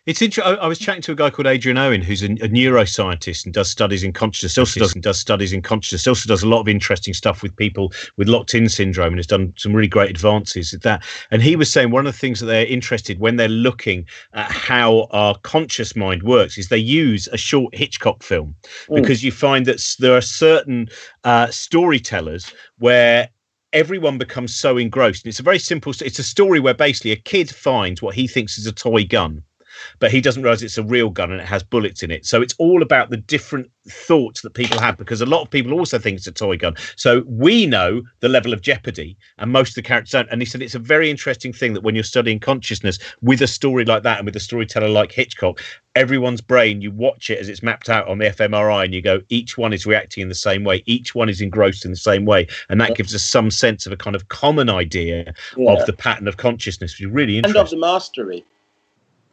It's 0.07 0.21
interesting. 0.21 0.57
I 0.57 0.67
was 0.67 0.79
chatting 0.79 1.01
to 1.01 1.11
a 1.11 1.15
guy 1.15 1.29
called 1.29 1.47
Adrian 1.47 1.77
Owen, 1.77 2.01
who's 2.01 2.23
a, 2.23 2.27
a 2.27 2.47
neuroscientist 2.47 3.43
and 3.43 3.53
does 3.53 3.69
studies 3.69 4.03
in 4.05 4.13
consciousness. 4.13 4.57
Also 4.57 4.79
does, 4.79 4.93
does 4.93 5.19
studies 5.19 5.51
in 5.51 5.61
consciousness. 5.61 6.07
Also 6.07 6.29
does 6.29 6.43
a 6.43 6.47
lot 6.47 6.61
of 6.61 6.69
interesting 6.69 7.13
stuff 7.13 7.43
with 7.43 7.53
people 7.57 7.91
with 8.15 8.29
locked-in 8.29 8.69
syndrome, 8.69 9.09
and 9.09 9.17
has 9.17 9.27
done 9.27 9.53
some 9.57 9.73
really 9.73 9.89
great 9.89 10.09
advances 10.09 10.73
at 10.73 10.81
that. 10.83 11.03
And 11.29 11.41
he 11.41 11.57
was 11.57 11.69
saying 11.69 11.91
one 11.91 12.07
of 12.07 12.13
the 12.13 12.17
things 12.17 12.39
that 12.39 12.45
they're 12.45 12.65
interested 12.65 13.19
when 13.19 13.35
they're 13.35 13.49
looking 13.49 14.05
at 14.31 14.49
how 14.49 15.09
our 15.11 15.35
conscious 15.39 15.93
mind 15.93 16.23
works 16.23 16.57
is 16.57 16.69
they 16.69 16.77
use 16.77 17.27
a 17.33 17.37
short 17.37 17.75
Hitchcock 17.75 18.23
film 18.23 18.55
mm. 18.87 18.95
because 18.95 19.25
you 19.25 19.31
find 19.33 19.65
that 19.65 19.83
there 19.99 20.15
are 20.15 20.21
certain 20.21 20.87
uh, 21.25 21.47
storytellers 21.47 22.53
where 22.77 23.29
everyone 23.73 24.17
becomes 24.17 24.55
so 24.55 24.77
engrossed. 24.77 25.25
And 25.25 25.31
it's 25.31 25.41
a 25.41 25.43
very 25.43 25.59
simple. 25.59 25.91
It's 25.99 26.17
a 26.17 26.23
story 26.23 26.61
where 26.61 26.73
basically 26.73 27.11
a 27.11 27.17
kid 27.17 27.49
finds 27.49 28.01
what 28.01 28.15
he 28.15 28.25
thinks 28.25 28.57
is 28.57 28.65
a 28.65 28.71
toy 28.71 29.03
gun 29.03 29.43
but 29.99 30.11
he 30.11 30.21
doesn't 30.21 30.43
realize 30.43 30.63
it's 30.63 30.77
a 30.77 30.83
real 30.83 31.09
gun 31.09 31.31
and 31.31 31.41
it 31.41 31.47
has 31.47 31.63
bullets 31.63 32.03
in 32.03 32.11
it. 32.11 32.25
So 32.25 32.41
it's 32.41 32.55
all 32.57 32.81
about 32.81 33.09
the 33.09 33.17
different 33.17 33.69
thoughts 33.89 34.41
that 34.41 34.53
people 34.53 34.79
have 34.79 34.97
because 34.97 35.21
a 35.21 35.25
lot 35.25 35.41
of 35.41 35.49
people 35.49 35.73
also 35.73 35.97
think 35.97 36.17
it's 36.17 36.27
a 36.27 36.31
toy 36.31 36.57
gun. 36.57 36.75
So 36.95 37.23
we 37.27 37.65
know 37.65 38.01
the 38.19 38.29
level 38.29 38.53
of 38.53 38.61
jeopardy, 38.61 39.17
and 39.37 39.51
most 39.51 39.69
of 39.69 39.75
the 39.75 39.81
characters 39.83 40.11
don't. 40.11 40.29
And 40.29 40.41
he 40.41 40.45
said 40.45 40.61
it's 40.61 40.75
a 40.75 40.79
very 40.79 41.09
interesting 41.09 41.53
thing 41.53 41.73
that 41.73 41.81
when 41.81 41.95
you're 41.95 42.03
studying 42.03 42.39
consciousness 42.39 42.99
with 43.21 43.41
a 43.41 43.47
story 43.47 43.85
like 43.85 44.03
that 44.03 44.17
and 44.17 44.25
with 44.25 44.35
a 44.35 44.39
storyteller 44.41 44.89
like 44.89 45.11
Hitchcock, 45.11 45.61
everyone's 45.95 46.41
brain, 46.41 46.81
you 46.81 46.91
watch 46.91 47.29
it 47.29 47.39
as 47.39 47.49
it's 47.49 47.63
mapped 47.63 47.89
out 47.89 48.07
on 48.07 48.19
the 48.19 48.25
fMRI, 48.25 48.85
and 48.85 48.93
you 48.93 49.01
go, 49.01 49.19
each 49.29 49.57
one 49.57 49.73
is 49.73 49.85
reacting 49.85 50.21
in 50.21 50.29
the 50.29 50.35
same 50.35 50.63
way, 50.63 50.83
each 50.85 51.15
one 51.15 51.29
is 51.29 51.41
engrossed 51.41 51.85
in 51.85 51.91
the 51.91 51.97
same 51.97 52.25
way, 52.25 52.47
and 52.69 52.79
that 52.79 52.95
gives 52.95 53.15
us 53.15 53.23
some 53.23 53.49
sense 53.49 53.85
of 53.85 53.91
a 53.91 53.97
kind 53.97 54.15
of 54.15 54.27
common 54.27 54.69
idea 54.69 55.33
Yeah. 55.55 55.71
of 55.71 55.85
the 55.85 55.93
pattern 55.93 56.27
of 56.27 56.37
consciousness, 56.37 56.93
which 56.93 57.07
is 57.07 57.13
really 57.13 57.37
and 57.37 57.55
of 57.55 57.69
the 57.69 57.77
mastery. 57.77 58.45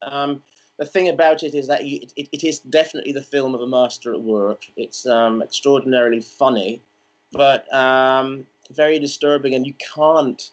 Um, 0.05 0.43
the 0.77 0.85
thing 0.85 1.09
about 1.09 1.43
it 1.43 1.55
is 1.55 1.67
that 1.69 1.87
you, 1.87 2.01
it, 2.17 2.29
it 2.33 2.45
is 2.45 2.59
definitely 2.61 3.13
the 3.13 3.23
film 3.23 3.55
of 3.55 3.61
a 3.61 3.67
master 3.67 4.13
at 4.13 4.23
work. 4.23 4.67
It's 4.77 5.07
um, 5.07 5.43
extraordinarily 5.43 6.21
funny, 6.21 6.83
but 7.31 7.73
um, 7.73 8.47
very 8.71 8.99
disturbing, 8.99 9.55
and 9.55 9.67
you 9.67 9.75
can't 9.75 10.53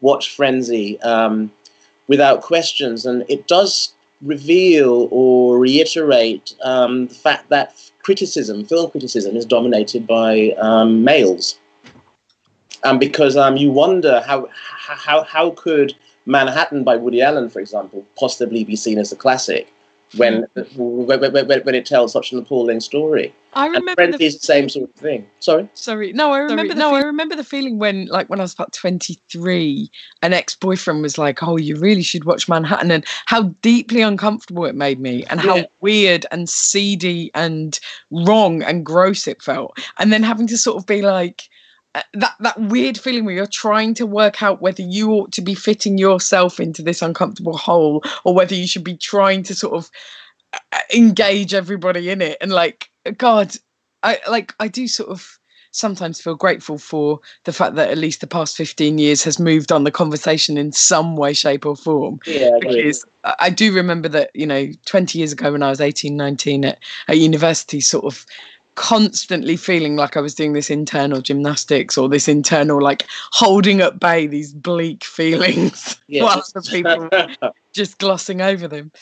watch 0.00 0.34
Frenzy 0.34 1.00
um, 1.02 1.50
without 2.06 2.40
questions. 2.40 3.04
And 3.04 3.24
it 3.28 3.46
does 3.46 3.94
reveal 4.22 5.08
or 5.10 5.58
reiterate 5.58 6.54
um, 6.62 7.08
the 7.08 7.14
fact 7.14 7.50
that 7.50 7.74
criticism, 8.02 8.64
film 8.64 8.90
criticism, 8.90 9.36
is 9.36 9.44
dominated 9.44 10.06
by 10.06 10.52
um, 10.58 11.04
males. 11.04 11.58
Um, 12.84 12.98
because 12.98 13.36
um, 13.36 13.56
you 13.56 13.72
wonder 13.72 14.22
how, 14.26 14.48
how, 14.52 15.24
how 15.24 15.50
could 15.50 15.94
Manhattan 16.28 16.84
by 16.84 16.94
Woody 16.96 17.22
Allen, 17.22 17.48
for 17.48 17.58
example, 17.58 18.06
possibly 18.18 18.62
be 18.62 18.76
seen 18.76 18.98
as 18.98 19.10
a 19.12 19.16
classic 19.16 19.72
when 20.16 20.46
when, 20.76 21.06
when, 21.06 21.20
when- 21.48 21.60
when 21.62 21.74
it 21.74 21.84
tells 21.86 22.12
such 22.12 22.32
an 22.32 22.38
appalling 22.38 22.80
story. 22.80 23.34
I 23.54 23.66
remember 23.66 23.94
Frenzy 23.94 24.18
the 24.18 24.24
is 24.26 24.38
the 24.38 24.46
same 24.46 24.68
sort 24.68 24.90
of 24.90 24.94
thing. 24.96 25.26
Sorry. 25.40 25.68
Sorry, 25.72 26.12
no, 26.12 26.32
I 26.32 26.38
remember. 26.38 26.74
the 26.74 26.78
no, 26.80 26.94
I 26.94 27.00
remember 27.00 27.34
the 27.34 27.44
feeling 27.44 27.78
when, 27.78 28.06
like, 28.06 28.28
when 28.28 28.40
I 28.40 28.42
was 28.42 28.52
about 28.52 28.72
twenty-three, 28.74 29.90
an 30.22 30.32
ex-boyfriend 30.34 31.00
was 31.02 31.16
like, 31.18 31.42
"Oh, 31.42 31.56
you 31.56 31.76
really 31.76 32.02
should 32.02 32.24
watch 32.24 32.46
Manhattan," 32.48 32.90
and 32.90 33.04
how 33.26 33.42
deeply 33.62 34.02
uncomfortable 34.02 34.66
it 34.66 34.74
made 34.74 35.00
me, 35.00 35.24
and 35.30 35.40
how 35.40 35.56
Yeah. 35.56 35.66
weird 35.80 36.26
and 36.30 36.48
seedy 36.48 37.30
and 37.34 37.80
wrong 38.10 38.62
and 38.62 38.84
gross 38.84 39.26
it 39.26 39.42
felt, 39.42 39.78
and 39.98 40.12
then 40.12 40.22
having 40.22 40.46
to 40.48 40.58
sort 40.58 40.76
of 40.76 40.86
be 40.86 41.00
like. 41.02 41.48
Uh, 41.94 42.02
That 42.14 42.34
that 42.40 42.60
weird 42.60 42.98
feeling 42.98 43.24
where 43.24 43.34
you're 43.34 43.46
trying 43.46 43.94
to 43.94 44.06
work 44.06 44.42
out 44.42 44.62
whether 44.62 44.82
you 44.82 45.12
ought 45.12 45.32
to 45.32 45.42
be 45.42 45.54
fitting 45.54 45.98
yourself 45.98 46.60
into 46.60 46.82
this 46.82 47.02
uncomfortable 47.02 47.56
hole 47.56 48.02
or 48.24 48.34
whether 48.34 48.54
you 48.54 48.66
should 48.66 48.84
be 48.84 48.96
trying 48.96 49.42
to 49.44 49.54
sort 49.54 49.74
of 49.74 49.90
uh, 50.72 50.80
engage 50.94 51.54
everybody 51.54 52.10
in 52.10 52.22
it. 52.22 52.38
And 52.40 52.52
like 52.52 52.88
god 53.16 53.56
I 54.02 54.20
like 54.28 54.54
I 54.60 54.68
do 54.68 54.86
sort 54.86 55.10
of 55.10 55.38
sometimes 55.70 56.20
feel 56.20 56.34
grateful 56.34 56.78
for 56.78 57.20
the 57.44 57.52
fact 57.52 57.74
that 57.76 57.90
at 57.90 57.98
least 57.98 58.20
the 58.20 58.26
past 58.26 58.56
15 58.56 58.98
years 58.98 59.22
has 59.24 59.38
moved 59.38 59.70
on 59.70 59.84
the 59.84 59.90
conversation 59.90 60.56
in 60.56 60.72
some 60.72 61.16
way 61.16 61.32
shape 61.32 61.66
or 61.66 61.76
form. 61.76 62.18
Yeah, 62.26 62.58
because 62.60 63.04
I 63.24 63.34
I 63.40 63.50
do 63.50 63.74
remember 63.74 64.08
that 64.08 64.30
you 64.34 64.46
know 64.46 64.68
20 64.86 65.18
years 65.18 65.32
ago 65.32 65.52
when 65.52 65.62
I 65.62 65.70
was 65.70 65.80
18 65.80 66.16
19 66.16 66.64
at, 66.64 66.78
at 67.08 67.18
university 67.18 67.80
sort 67.80 68.04
of 68.04 68.24
constantly 68.78 69.56
feeling 69.56 69.96
like 69.96 70.16
I 70.16 70.20
was 70.20 70.36
doing 70.36 70.52
this 70.52 70.70
internal 70.70 71.20
gymnastics 71.20 71.98
or 71.98 72.08
this 72.08 72.28
internal 72.28 72.80
like 72.80 73.06
holding 73.32 73.80
at 73.80 73.98
bay 73.98 74.28
these 74.28 74.54
bleak 74.54 75.02
feelings 75.02 76.00
Yeah, 76.06 76.22
while 76.22 76.36
just- 76.36 76.56
other 76.56 76.70
people 76.70 77.08
just 77.72 77.98
glossing 77.98 78.40
over 78.40 78.68
them 78.68 78.92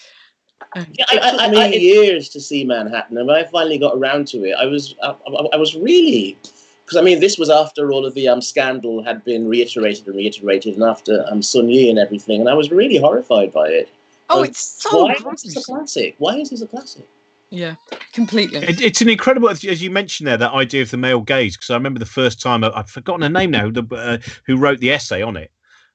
Um, 0.75 0.87
Yeah, 0.95 1.05
I, 1.09 1.19
I, 1.19 1.31
I, 1.47 1.65
I, 1.65 1.67
years 1.75 2.31
to 2.31 2.41
see 2.41 2.65
Manhattan, 2.65 3.19
and 3.19 3.27
when 3.29 3.37
I 3.37 3.45
finally 3.45 3.77
got 3.77 3.95
around 3.99 4.27
to 4.29 4.45
it, 4.45 4.55
I 4.59 4.65
was 4.65 4.95
I, 5.03 5.11
I- 5.11 5.49
I 5.53 5.57
was 5.57 5.75
really 5.77 6.39
because 6.85 6.97
I 6.97 7.03
mean 7.03 7.21
this 7.21 7.37
was 7.37 7.51
after 7.51 7.93
all 7.93 8.07
of 8.07 8.15
the 8.15 8.29
um, 8.29 8.41
scandal 8.41 9.03
had 9.05 9.23
been 9.25 9.47
reiterated 9.47 10.07
and 10.07 10.17
reiterated, 10.17 10.73
and 10.75 10.85
after 10.85 11.23
um, 11.31 11.43
Soon-Yi 11.43 11.91
and 11.91 11.99
everything, 11.99 12.41
and 12.41 12.49
I 12.49 12.55
was 12.55 12.71
really 12.71 12.97
horrified 12.97 13.53
by 13.53 13.69
it. 13.69 13.91
oh 14.31 14.39
Um, 14.39 14.45
it's 14.47 14.61
so 14.83 15.05
Why 15.05 15.33
is 15.35 15.43
this 15.43 15.57
a 15.57 15.63
classic? 15.71 16.15
Why 16.17 16.37
is 16.39 16.49
this 16.49 16.63
a 16.63 16.67
classic? 16.67 17.07
Yeah 17.51 17.77
completely 18.13 18.59
It, 18.59 18.81
it's 18.81 19.01
an 19.01 19.09
incredible, 19.09 19.49
as 19.49 19.63
you 19.63 19.91
mentioned 19.91 20.27
there, 20.27 20.39
that 20.39 20.53
idea 20.53 20.83
of 20.83 20.91
the 20.91 20.97
male 20.97 21.21
gaze. 21.21 21.57
Because 21.57 21.71
I 21.71 21.75
remember 21.75 21.99
the 21.99 22.07
first 22.07 22.41
time 22.41 22.65
I, 22.65 22.71
I've 22.71 22.91
forgotten 22.91 23.23
her 23.23 23.29
name 23.29 23.51
now, 23.51 23.71
the, 23.71 23.87
uh, 23.93 24.19
who 24.47 24.57
wrote 24.57 24.81
the 24.81 24.91
essay 24.91 25.23
on 25.23 25.37
it, 25.37 25.53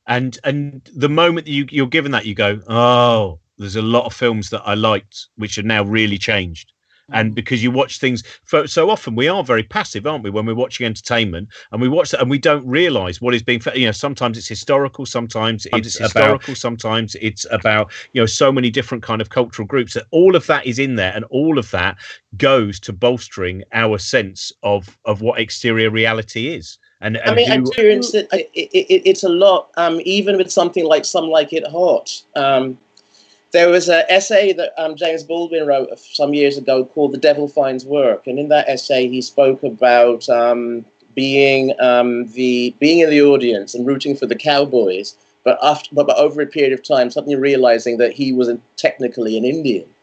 and 0.08 0.38
and 0.44 0.88
the 0.96 1.10
moment 1.10 1.46
that 1.46 1.52
you 1.52 1.66
you're 1.70 1.88
given 1.88 2.12
that, 2.12 2.26
you 2.26 2.36
go, 2.36 2.62
oh, 2.68 3.40
there's 3.58 3.76
a 3.76 3.82
lot 3.82 4.06
of 4.06 4.14
films 4.14 4.50
that 4.52 4.62
I 4.66 4.76
liked 4.76 5.28
which 5.36 5.58
are 5.58 5.64
now 5.64 5.84
really 5.84 6.18
changed. 6.18 6.72
And 7.14 7.36
because 7.36 7.62
you 7.64 7.72
watch 7.72 8.00
things 8.00 8.24
for, 8.44 8.68
so 8.68 8.90
often, 8.90 9.16
we 9.16 9.28
are 9.28 9.44
very 9.44 9.64
passive, 9.64 10.08
aren't 10.08 10.24
we? 10.24 10.30
When 10.30 10.46
we're 10.46 10.56
watching 10.56 10.86
entertainment, 10.86 11.50
and 11.72 11.82
we 11.82 11.90
watch 11.90 12.12
that, 12.12 12.22
and 12.22 12.30
we 12.30 12.40
don't 12.40 12.66
realise 12.66 13.20
what 13.20 13.34
is 13.34 13.44
being. 13.44 13.62
You 13.76 13.88
know, 13.88 13.92
sometimes 13.92 14.38
it's 14.38 14.48
historical, 14.48 15.06
sometimes 15.06 15.66
it's 15.74 15.96
about- 15.98 16.04
historical, 16.04 16.56
sometimes 16.56 17.16
it's 17.22 17.46
about 17.52 17.92
you 18.14 18.22
know 18.22 18.26
so 18.26 18.52
many 18.52 18.70
different 18.70 19.04
kind 19.04 19.22
of 19.22 19.30
cultural 19.30 19.68
groups. 19.68 19.94
That 19.94 20.06
all 20.12 20.36
of 20.36 20.48
that 20.48 20.66
is 20.66 20.80
in 20.80 20.96
there, 20.96 21.14
and 21.14 21.26
all 21.26 21.60
of 21.60 21.70
that 21.72 21.98
goes 22.38 22.80
to 22.82 22.94
bolstering 22.94 23.64
our 23.74 23.98
sense 23.98 24.52
of 24.64 24.98
of 25.06 25.22
what 25.22 25.40
exterior 25.40 25.90
reality 25.90 26.54
is. 26.54 26.78
And, 27.02 27.18
I 27.18 27.22
and 27.22 27.36
mean, 27.36 27.52
I 27.52 27.56
experience 27.56 28.14
it, 28.14 28.28
it, 28.32 28.50
it. 28.54 29.02
It's 29.06 29.24
a 29.24 29.30
lot. 29.30 29.72
Um, 29.76 30.00
even 30.06 30.38
with 30.38 30.52
something 30.52 30.86
like 30.86 31.04
"Some 31.04 31.28
Like 31.28 31.52
It 31.52 31.68
Hot." 31.68 32.24
Um, 32.36 32.78
there 33.52 33.70
was 33.70 33.90
an 33.90 34.04
essay 34.10 34.54
that 34.54 34.74
um, 34.78 34.96
James 34.96 35.24
Baldwin 35.24 35.66
wrote 35.66 35.98
some 36.00 36.34
years 36.34 36.58
ago 36.58 36.86
called 36.86 37.12
"The 37.14 37.18
Devil 37.18 37.48
Finds 37.48 37.86
Work," 37.86 38.28
and 38.28 38.40
in 38.40 38.50
that 38.50 38.68
essay, 38.68 39.08
he 39.08 39.22
spoke 39.22 39.64
about 39.64 40.28
um, 40.30 40.86
being 41.16 41.80
um, 41.80 42.28
the 42.28 42.74
being 42.80 43.00
in 43.00 43.10
the 43.10 43.22
audience 43.22 43.74
and 43.76 43.86
rooting 43.86 44.16
for 44.16 44.26
the 44.26 44.36
Cowboys, 44.36 45.16
but 45.44 45.60
after 45.62 45.94
but, 45.94 46.08
but 46.08 46.18
over 46.18 46.42
a 46.42 46.48
period 46.48 46.74
of 46.74 46.84
time, 46.84 47.10
suddenly 47.10 47.36
realizing 47.36 47.98
that 47.98 48.14
he 48.14 48.32
was 48.32 48.50
technically 48.78 49.38
an 49.38 49.46
Indian. 49.46 49.94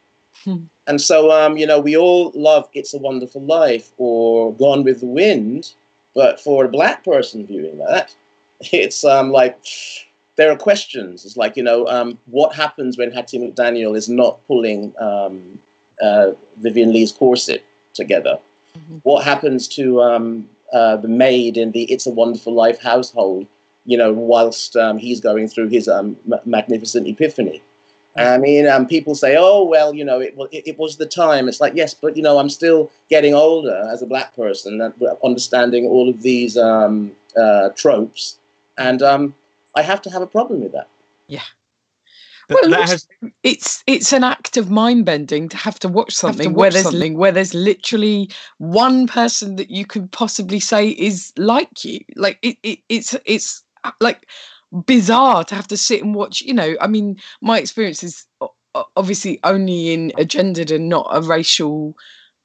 Hmm. 0.45 0.65
And 0.87 1.01
so, 1.01 1.33
um, 1.33 1.57
you 1.57 1.67
know, 1.67 1.81
we 1.81 1.97
all 1.97 2.33
love 2.35 2.69
"It's 2.73 2.95
a 2.95 2.99
Wonderful 2.99 3.43
Life" 3.43 3.93
or 3.99 4.53
"Gone 4.55 4.85
with 4.85 5.01
the 5.01 5.07
Wind," 5.07 5.75
but 6.15 6.41
for 6.41 6.65
a 6.65 6.69
black 6.69 7.05
person 7.05 7.47
viewing 7.47 7.79
that, 7.79 8.15
it's 8.61 9.05
um, 9.05 9.31
like 9.31 9.59
there 10.39 10.51
are 10.53 10.57
questions. 10.57 11.27
It's 11.27 11.37
like 11.37 11.57
you 11.57 11.63
know, 11.63 11.87
um, 11.89 12.19
what 12.27 12.55
happens 12.55 12.97
when 12.97 13.11
Hattie 13.11 13.39
McDaniel 13.39 13.97
is 13.97 14.09
not 14.09 14.41
pulling 14.47 14.95
um, 14.99 15.61
uh, 16.01 16.31
Vivien 16.57 16.93
Leigh's 16.93 17.13
corset 17.13 17.63
together? 17.93 18.39
Mhm. 18.79 19.01
What 19.03 19.25
happens 19.25 19.67
to 19.79 20.01
um, 20.01 20.49
uh, 20.73 20.97
the 20.97 21.09
maid 21.09 21.59
in 21.59 21.73
the 21.73 21.85
"It's 21.93 22.07
a 22.07 22.11
Wonderful 22.11 22.55
Life" 22.55 22.81
household? 22.81 23.47
You 23.85 23.99
know, 23.99 24.13
whilst 24.13 24.77
um, 24.77 24.97
he's 24.97 25.21
going 25.21 25.49
through 25.49 25.69
his 25.69 25.89
um, 25.89 26.17
ma- 26.25 26.45
magnificent 26.45 27.07
epiphany. 27.09 27.63
I 28.17 28.37
mean, 28.37 28.67
um, 28.67 28.87
people 28.87 29.15
say, 29.15 29.37
"Oh, 29.39 29.63
well, 29.63 29.95
you 29.95 30.05
know, 30.05 30.21
it, 30.21 30.35
it, 30.51 30.69
it 30.71 30.79
was 30.79 30.97
the 30.97 31.07
time." 31.07 31.49
It's 31.49 31.61
like, 31.61 31.75
yes, 31.75 31.95
but 31.95 32.17
you 32.17 32.23
know, 32.23 32.39
I'm 32.39 32.49
still 32.49 32.91
getting 33.09 33.35
older 33.35 33.89
as 33.93 34.03
a 34.03 34.07
black 34.07 34.35
person, 34.35 34.81
and 34.81 34.93
understanding 35.23 35.85
all 35.87 36.09
of 36.09 36.23
these 36.23 36.57
um, 36.57 37.15
uh, 37.37 37.69
tropes, 37.71 38.39
and 38.77 39.03
um, 39.03 39.35
I 39.79 39.83
have 39.83 40.03
to 40.03 40.11
have 40.11 40.23
a 40.23 40.27
problem 40.27 40.61
with 40.61 40.73
that. 40.73 40.89
that, 42.49 42.61
Well, 42.61 42.71
that 42.71 42.89
has 42.89 43.09
it's 43.43 43.85
it's 43.87 44.13
an 44.13 44.25
act 44.25 44.57
of 44.57 44.71
mind 44.71 45.05
bending 45.05 45.49
to 45.51 45.57
have 45.57 45.79
to 45.81 45.89
watch 45.89 46.15
Have 46.15 46.17
to 46.17 46.21
something 46.21 46.55
watch 46.55 46.59
where 46.59 46.71
there's 46.71 46.85
something. 46.85 47.19
where 47.19 47.33
there's 47.33 47.55
literally 47.55 48.31
one 48.59 49.07
person 49.07 49.57
that 49.57 49.71
you 49.71 49.85
could 49.87 50.11
possibly 50.11 50.59
say 50.59 50.89
is 50.89 51.33
like 51.37 51.85
you. 51.85 52.01
Like 52.17 52.39
it, 52.43 52.59
it 52.63 52.81
it's 52.89 53.15
it's 53.25 53.63
uh, 53.85 53.93
like 54.01 54.29
bizarre 54.87 55.45
to 55.45 55.55
have 55.55 55.69
to 55.69 55.77
sit 55.77 56.03
and 56.03 56.15
watch. 56.15 56.41
You 56.41 56.55
know, 56.55 56.77
I 56.81 56.87
mean, 56.87 57.21
my 57.43 57.59
experience 57.59 58.03
is 58.03 58.27
o- 58.41 58.55
o- 58.75 58.89
obviously 58.97 59.39
only 59.45 59.93
in 59.93 60.13
a 60.17 60.25
gendered 60.25 60.71
and 60.71 60.89
not 60.89 61.07
a 61.13 61.21
racial 61.21 61.97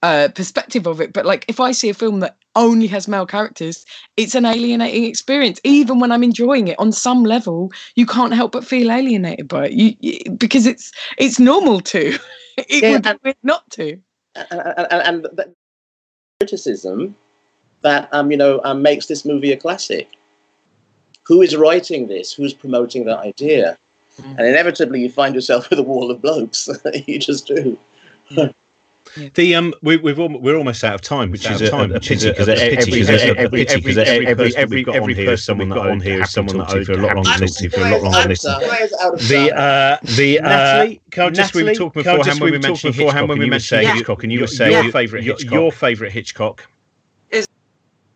uh, 0.03 0.27
perspective 0.35 0.85
of 0.85 0.99
it. 0.99 1.13
But 1.13 1.25
like, 1.25 1.45
if 1.47 1.59
I 1.59 1.71
see 1.71 1.89
a 1.89 1.93
film 1.93 2.19
that 2.19 2.37
only 2.55 2.87
has 2.87 3.07
male 3.07 3.25
characters, 3.25 3.85
it's 4.17 4.35
an 4.35 4.45
alienating 4.45 5.05
experience. 5.05 5.59
Even 5.63 5.99
when 5.99 6.11
I'm 6.11 6.23
enjoying 6.23 6.67
it 6.67 6.79
on 6.79 6.91
some 6.91 7.23
level, 7.23 7.71
you 7.95 8.05
can't 8.05 8.33
help 8.33 8.51
but 8.51 8.65
feel 8.65 8.91
alienated 8.91 9.47
by 9.47 9.67
it. 9.67 9.73
You, 9.73 9.95
you 9.99 10.31
because 10.31 10.65
it's 10.65 10.91
it's 11.17 11.39
normal 11.39 11.79
to. 11.81 12.17
it 12.57 12.83
Yeah, 12.83 12.91
would 12.91 13.03
be 13.03 13.09
and- 13.09 13.19
weird 13.23 13.37
not 13.43 13.69
to. 13.71 13.99
And, 14.35 14.47
and, 14.51 14.87
and, 14.91 15.01
and 15.03 15.23
the 15.25 15.53
criticism 16.39 17.15
that 17.81 18.09
um, 18.13 18.31
you 18.31 18.37
know 18.37 18.61
um, 18.63 18.81
makes 18.81 19.05
this 19.07 19.25
movie 19.25 19.51
a 19.51 19.57
classic. 19.57 20.09
Who 21.23 21.41
is 21.41 21.55
writing 21.55 22.07
this? 22.07 22.33
Who's 22.33 22.53
promoting 22.53 23.05
that 23.05 23.19
idea? 23.19 23.77
Mm. 24.17 24.37
And 24.37 24.47
inevitably, 24.47 25.01
you 25.01 25.09
find 25.09 25.33
yourself 25.35 25.69
with 25.69 25.79
a 25.79 25.83
wall 25.83 26.11
of 26.11 26.21
blokes. 26.21 26.69
you 27.07 27.17
just 27.19 27.47
do. 27.47 27.77
The 29.35 29.55
um, 29.55 29.73
we, 29.81 29.97
we've 29.97 30.17
al- 30.19 30.39
we're 30.41 30.55
almost 30.55 30.83
out 30.83 30.95
of 30.95 31.01
time, 31.01 31.29
which 31.31 31.49
is 31.49 31.61
a, 31.61 31.69
time, 31.69 31.91
a 31.93 31.99
pity 31.99 32.27
a- 32.29 32.31
because 32.31 32.47
a 32.47 32.57
every 32.57 32.75
pity, 32.77 33.71
every 33.71 33.81
because 33.81 33.97
every 33.97 34.27
every- 34.27 34.55
every 34.55 34.85
every- 34.85 34.93
every 34.95 35.13
person 35.15 35.25
person 35.25 35.57
we've 35.57 35.67
we've 35.67 35.75
got 35.75 35.83
got 35.83 35.91
on 35.91 35.99
here 35.99 36.21
is 36.21 36.31
someone 36.31 36.57
that 36.57 36.69
for 36.85 36.91
a 36.93 36.97
lot 36.97 37.11
I- 37.11 37.13
longer. 37.15 37.29
I'm 37.29 37.39
listening 37.39 37.69
for 37.69 37.79
a 37.81 37.89
lot 37.91 38.01
longer. 38.01 38.29
Listening. 38.29 38.59
The 38.59 39.51
uh, 39.55 39.97
the 40.15 40.39
uh, 40.39 40.43
Natalie, 40.43 41.01
can 41.11 41.23
I 41.23 41.29
just- 41.29 41.53
we 41.55 41.63
were 41.63 41.73
talking 41.75 42.01
beforehand 42.03 42.39
when 42.39 42.51
we 42.51 42.57
were 42.57 42.59
talking 42.59 42.69
mentioned 42.71 42.95
beforehand 42.95 43.29
when 43.29 43.39
we 43.39 43.45
Hitchcock, 43.49 43.49
and 43.49 43.49
mentioned 43.51 43.81
you 43.81 43.81
were 43.81 43.83
saying- 43.83 43.95
Hitchcock, 43.95 44.23
and 44.23 44.31
you 44.31 44.39
were 44.39 44.41
your- 44.41 44.47
saying 44.47 44.71
your 44.71 44.83
your 44.83 44.91
favorite 44.91 45.23
Hitchcock, 45.23 45.51
your 45.51 45.71
favorite 45.71 46.11
Hitchcock. 46.11 46.67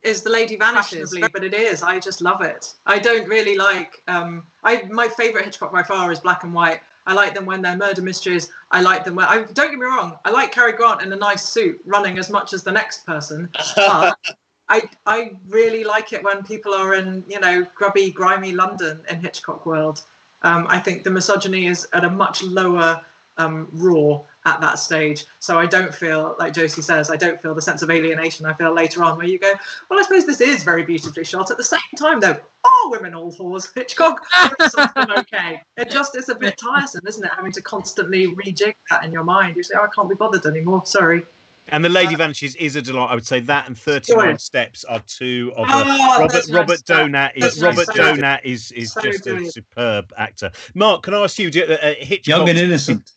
is 0.03 0.21
the 0.21 0.29
lady 0.29 0.55
vanishes 0.55 1.13
but 1.33 1.43
it 1.43 1.53
is. 1.53 1.83
I 1.83 1.99
just 1.99 2.21
love 2.21 2.41
it. 2.41 2.75
I 2.85 2.97
don't 2.99 3.27
really 3.27 3.57
like 3.57 4.03
um 4.07 4.47
i 4.63 4.83
my 4.83 5.07
favorite 5.09 5.43
hitchcock 5.45 5.71
by 5.71 5.83
far 5.83 6.11
is 6.11 6.19
black 6.19 6.43
and 6.43 6.53
white 6.53 6.81
i 7.07 7.13
like 7.13 7.33
them 7.33 7.45
when 7.45 7.61
they're 7.61 7.77
murder 7.77 8.01
mysteries. 8.01 8.51
I 8.69 8.81
like 8.81 9.03
them 9.05 9.15
when 9.15 9.25
i 9.27 9.43
don't 9.43 9.71
get 9.71 9.79
me 9.79 9.85
wrong 9.85 10.19
i 10.25 10.29
like 10.29 10.51
Cary 10.51 10.73
grant 10.73 11.01
in 11.01 11.11
a 11.11 11.15
nice 11.15 11.43
suit 11.43 11.81
running 11.85 12.17
as 12.19 12.29
much 12.29 12.53
as 12.53 12.63
the 12.63 12.71
next 12.71 13.05
person 13.05 13.49
but 13.75 14.17
i 14.69 14.87
i 15.05 15.37
really 15.47 15.83
like 15.83 16.13
it 16.13 16.21
when 16.23 16.43
people 16.43 16.73
are 16.73 16.93
in 16.93 17.23
you 17.27 17.39
know 17.39 17.63
grubby 17.73 18.11
grimy 18.11 18.51
london 18.51 19.03
in 19.09 19.19
hitchcock 19.21 19.65
world. 19.65 20.05
Um 20.43 20.67
i 20.67 20.79
think 20.79 21.03
the 21.03 21.09
misogyny 21.09 21.65
is 21.67 21.87
at 21.93 22.03
a 22.03 22.09
much 22.09 22.43
lower 22.43 23.03
um 23.37 23.69
raw 23.73 24.23
at 24.47 24.61
that 24.61 24.79
stage. 24.79 25.25
So 25.39 25.59
I 25.59 25.65
don't 25.65 25.93
feel 25.93 26.35
like 26.39 26.53
Josie 26.53 26.81
says, 26.81 27.11
I 27.11 27.17
don't 27.17 27.39
feel 27.39 27.53
the 27.53 27.61
sense 27.61 27.81
of 27.81 27.89
alienation 27.91 28.45
I 28.45 28.53
feel 28.53 28.73
later 28.73 29.03
on 29.03 29.17
where 29.17 29.27
you 29.27 29.37
go, 29.37 29.53
well, 29.89 29.99
I 29.99 30.03
suppose 30.03 30.25
this 30.25 30.41
is 30.41 30.63
very 30.63 30.85
beautifully 30.85 31.25
shot. 31.25 31.51
At 31.51 31.57
the 31.57 31.63
same 31.63 31.79
time, 31.97 32.21
though, 32.21 32.41
are 32.63 32.89
women 32.89 33.13
all 33.13 33.31
whores? 33.31 33.73
Hitchcock, 33.75 34.25
or 34.59 34.65
is 34.65 34.71
something 34.71 35.11
okay? 35.11 35.61
It 35.75 35.89
just 35.89 36.15
is 36.15 36.29
a 36.29 36.35
bit 36.35 36.57
tiresome, 36.57 37.05
isn't 37.05 37.23
it? 37.23 37.31
Having 37.31 37.51
to 37.53 37.61
constantly 37.61 38.27
rejig 38.27 38.75
that 38.89 39.03
in 39.03 39.11
your 39.11 39.23
mind. 39.25 39.57
You 39.57 39.63
say, 39.63 39.75
oh, 39.77 39.83
I 39.83 39.89
can't 39.89 40.09
be 40.09 40.15
bothered 40.15 40.45
anymore. 40.45 40.85
Sorry. 40.85 41.25
And 41.69 41.83
the 41.83 41.89
Lady 41.89 42.15
Vanishes 42.15 42.55
is 42.55 42.77
a 42.77 42.81
delight. 42.81 43.09
I 43.11 43.15
would 43.15 43.27
say 43.27 43.41
that 43.41 43.67
and 43.67 43.77
Thirty 43.77 44.15
Nine 44.15 44.39
Steps 44.39 44.85
are 44.85 45.01
two 45.01 45.51
of 45.57 45.67
the 45.67 45.73
Oh, 45.73 46.19
Robert 46.19 46.31
that's 46.31 46.49
Robert 46.49 46.69
nice. 46.69 46.81
Donat 46.83 47.35
is 47.35 47.61
Robert 47.61 47.75
nice 47.75 47.83
stuff. 47.87 48.17
Donat 48.17 48.45
is 48.45 48.71
is 48.71 48.93
So 48.93 49.01
just 49.01 49.27
a 49.27 49.51
superb 49.51 50.13
actor. 50.17 50.49
Mark, 50.75 51.03
can 51.03 51.13
I 51.13 51.23
ask 51.23 51.37
you? 51.37 51.51
Do, 51.51 51.65
uh, 51.65 51.73
uh, 51.73 51.93
Hitchcock, 51.95 52.25
Young 52.25 52.49
and 52.49 52.57
innocent. 52.57 53.11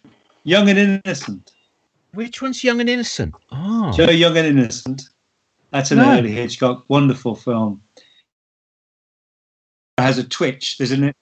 Young 0.51 0.69
and 0.69 1.01
innocent. 1.07 1.53
Which 2.13 2.43
one's 2.43 2.65
Young 2.65 2.81
and 2.81 2.91
Innocent? 2.91 3.37
Oh, 3.53 3.93
Joe 3.93 4.11
Young 4.11 4.37
and 4.37 4.49
Innocent. 4.49 5.03
That's 5.71 5.93
an 5.93 5.99
No. 5.99 6.19
early 6.19 6.33
Hitchcock, 6.33 6.85
wonderful 6.89 7.37
film. 7.37 7.81
It 9.97 10.03
has 10.03 10.19
a 10.19 10.25
twitch. 10.25 10.77
There's 10.79 10.91
an 10.91 11.13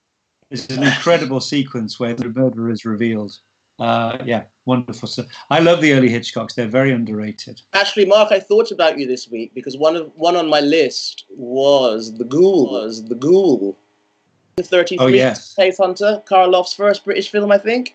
there's 0.49 0.71
an 0.71 0.83
incredible 0.83 1.41
sequence 1.55 2.01
where 2.01 2.15
the 2.15 2.31
murderer 2.31 2.71
is 2.71 2.87
revealed. 2.87 3.39
Uh, 3.79 4.17
yeah, 4.25 4.47
wonderful. 4.65 5.07
So 5.07 5.27
I 5.51 5.59
love 5.61 5.83
the 5.83 5.93
early 5.93 6.09
Hitchcocks. 6.09 6.55
They're 6.55 6.67
very 6.67 6.91
underrated. 6.91 7.61
Actually, 7.75 8.07
Mark, 8.07 8.33
I 8.33 8.41
thought 8.41 8.71
about 8.71 8.99
you 8.99 9.07
this 9.07 9.29
week 9.29 9.53
because 9.53 9.77
one 9.77 9.95
of 9.95 10.11
one 10.17 10.37
on 10.37 10.49
my 10.49 10.61
list 10.61 11.27
was 11.37 12.15
the 12.15 12.25
Ghoul. 12.25 12.73
Was 12.73 13.05
the 13.05 13.15
Ghoul? 13.15 13.77
Thirty-three. 14.57 15.05
Oh, 15.05 15.09
yes. 15.09 15.51
Safe 15.51 15.77
Hunter, 15.77 16.23
Karloff's 16.25 16.73
first 16.73 17.05
British 17.05 17.29
film, 17.31 17.53
I 17.53 17.59
think. 17.59 17.95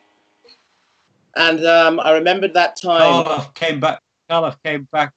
And 1.36 1.66
um, 1.66 2.00
I 2.00 2.12
remembered 2.12 2.54
that 2.54 2.76
time. 2.76 3.26
Karloff 3.26 3.56
came 3.56 3.80
back. 3.80 4.02
Karloff 4.30 4.62
came 4.64 4.84
back. 4.92 5.14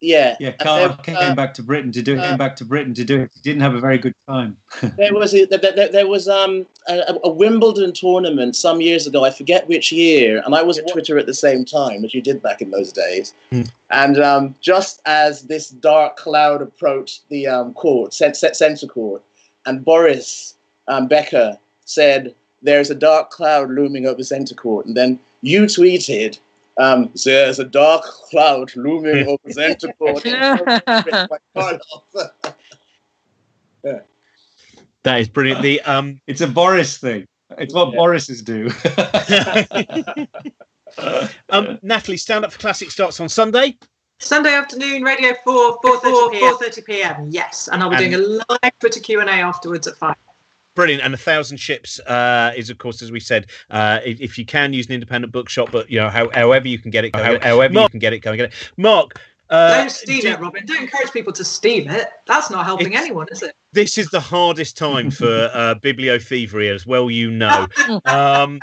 Yeah. 0.00 0.36
Yeah, 0.40 0.54
and 0.60 0.68
there- 0.68 0.96
came 0.98 1.16
uh, 1.16 1.34
back 1.34 1.52
to 1.54 1.62
Britain 1.62 1.92
to 1.92 2.02
do 2.02 2.18
uh, 2.18 2.30
came 2.30 2.38
back 2.38 2.56
to 2.56 2.64
Britain 2.64 2.94
to 2.94 3.04
do 3.04 3.20
it. 3.22 3.32
He 3.34 3.40
didn't 3.40 3.60
have 3.60 3.74
a 3.74 3.80
very 3.80 3.98
good 3.98 4.14
time. 4.26 4.56
there 4.96 5.14
was 5.14 5.34
a, 5.34 5.44
there, 5.44 5.58
there, 5.58 5.88
there 5.88 6.08
was 6.08 6.26
um 6.26 6.66
a, 6.88 7.18
a 7.24 7.30
Wimbledon 7.30 7.92
tournament 7.92 8.56
some 8.56 8.80
years 8.80 9.06
ago. 9.06 9.24
I 9.24 9.30
forget 9.30 9.68
which 9.68 9.92
year, 9.92 10.42
and 10.44 10.54
I 10.54 10.62
was 10.62 10.78
at 10.78 10.90
Twitter 10.90 11.18
at 11.18 11.26
the 11.26 11.34
same 11.34 11.64
time 11.64 12.04
as 12.04 12.14
you 12.14 12.22
did 12.22 12.42
back 12.42 12.62
in 12.62 12.70
those 12.70 12.92
days. 12.92 13.34
Hmm. 13.50 13.62
And 13.90 14.18
um, 14.18 14.54
just 14.60 15.02
as 15.04 15.42
this 15.42 15.70
dark 15.70 16.16
cloud 16.16 16.62
approached 16.62 17.28
the 17.28 17.46
um, 17.46 17.74
court, 17.74 18.14
cent- 18.14 18.36
cent- 18.36 18.56
center 18.56 18.86
court, 18.86 19.22
and 19.66 19.84
Boris 19.84 20.54
um, 20.88 21.08
Becker 21.08 21.58
said, 21.84 22.34
"There's 22.62 22.90
a 22.90 22.94
dark 22.94 23.30
cloud 23.30 23.70
looming 23.70 24.06
over 24.06 24.22
center 24.22 24.54
court," 24.54 24.86
and 24.86 24.96
then 24.96 25.18
you 25.40 25.62
tweeted. 25.64 26.38
Um, 26.78 27.12
there's 27.24 27.58
a 27.58 27.64
dark 27.64 28.04
cloud 28.04 28.74
looming 28.76 29.26
over 29.28 29.52
center 29.52 29.92
court. 29.94 30.22
that 33.82 35.20
is 35.20 35.28
brilliant. 35.28 35.62
The 35.62 35.80
um, 35.82 36.20
It's 36.26 36.40
a 36.40 36.46
Boris 36.46 36.98
thing. 36.98 37.26
It's 37.58 37.74
what 37.74 37.92
Yeah. 37.92 37.96
Boris's 37.98 38.42
do. 38.42 38.68
um, 41.50 41.78
Natalie, 41.82 42.16
stand 42.16 42.44
up 42.44 42.52
for 42.52 42.58
classic 42.58 42.90
starts 42.90 43.20
on 43.20 43.28
Sunday. 43.28 43.76
Sunday 44.20 44.52
afternoon, 44.54 45.02
Radio 45.02 45.34
4, 45.44 45.78
4.30 45.80 46.30
p.m. 46.32 46.54
4.30 46.54 46.84
p.m. 46.84 47.28
Yes, 47.30 47.68
and 47.72 47.82
I'll 47.82 47.90
be 47.90 47.96
And- 47.96 48.12
doing 48.12 48.40
a 48.48 48.52
live 48.62 48.78
Twitter 48.78 49.00
Q&A 49.00 49.24
afterwards 49.24 49.86
at 49.86 49.96
5. 49.96 50.14
Brilliant, 50.74 51.02
and 51.02 51.12
a 51.12 51.16
thousand 51.18 51.58
ships 51.58 51.98
uh, 52.00 52.52
is, 52.56 52.70
of 52.70 52.78
course, 52.78 53.02
as 53.02 53.10
we 53.10 53.20
said, 53.20 53.50
uh, 53.70 54.00
if, 54.04 54.20
if 54.20 54.38
you 54.38 54.46
can 54.46 54.72
use 54.72 54.86
an 54.86 54.92
independent 54.92 55.32
bookshop, 55.32 55.70
but 55.72 55.90
you 55.90 55.98
know, 55.98 56.08
how, 56.08 56.30
however 56.30 56.68
you 56.68 56.78
can 56.78 56.90
get 56.90 57.04
it, 57.04 57.10
go 57.10 57.20
and 57.20 57.32
get 57.32 57.42
it. 57.42 57.44
however 57.44 57.74
you 57.74 57.88
can 57.88 57.98
get 57.98 58.12
it, 58.12 58.20
go 58.20 58.30
and 58.30 58.38
get 58.38 58.52
it. 58.52 58.72
Mark, 58.76 59.20
uh, 59.50 59.78
Don't 59.78 59.90
steal 59.90 60.20
do- 60.22 60.28
it, 60.28 60.40
Robin. 60.40 60.64
Don't 60.64 60.82
encourage 60.82 61.10
people 61.10 61.32
to 61.32 61.44
steal 61.44 61.90
it. 61.90 62.08
That's 62.26 62.50
not 62.50 62.64
helping 62.64 62.94
anyone, 62.94 63.26
is 63.30 63.42
it? 63.42 63.56
this 63.72 63.98
is 63.98 64.08
the 64.10 64.20
hardest 64.20 64.76
time 64.76 65.10
for 65.10 65.26
uh, 65.52 65.74
bibliothievery, 65.76 66.68
as 66.68 66.86
well 66.86 67.10
you 67.10 67.30
know. 67.30 67.66
Um, 68.04 68.60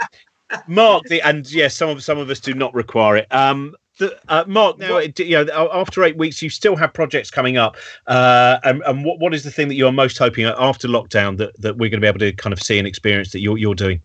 Mark, 0.66 1.04
the, 1.04 1.20
and 1.20 1.50
yes, 1.52 1.76
some 1.76 1.90
of 1.90 2.02
some 2.02 2.16
of 2.16 2.30
us 2.30 2.40
do 2.40 2.54
not 2.54 2.72
require 2.72 3.18
it. 3.18 3.26
Um, 3.32 3.76
the, 3.98 4.18
uh, 4.28 4.44
Mark, 4.46 4.78
now 4.78 4.96
it- 4.96 5.18
you 5.18 5.44
know 5.44 5.70
after 5.72 6.02
eight 6.04 6.16
weeks, 6.16 6.40
you 6.42 6.50
still 6.50 6.76
have 6.76 6.92
projects 6.94 7.30
coming 7.30 7.56
up, 7.56 7.76
uh, 8.06 8.58
and, 8.64 8.82
and 8.86 9.04
what, 9.04 9.18
what 9.18 9.34
is 9.34 9.44
the 9.44 9.50
thing 9.50 9.68
that 9.68 9.74
you're 9.74 9.92
most 9.92 10.18
hoping 10.18 10.44
after 10.44 10.88
lockdown 10.88 11.36
that, 11.38 11.60
that 11.60 11.76
we're 11.76 11.90
going 11.90 12.00
to 12.00 12.04
be 12.04 12.08
able 12.08 12.18
to 12.20 12.32
kind 12.32 12.52
of 12.52 12.60
see 12.62 12.78
and 12.78 12.86
experience 12.86 13.32
that 13.32 13.40
you're 13.40 13.58
you're 13.58 13.74
doing? 13.74 14.00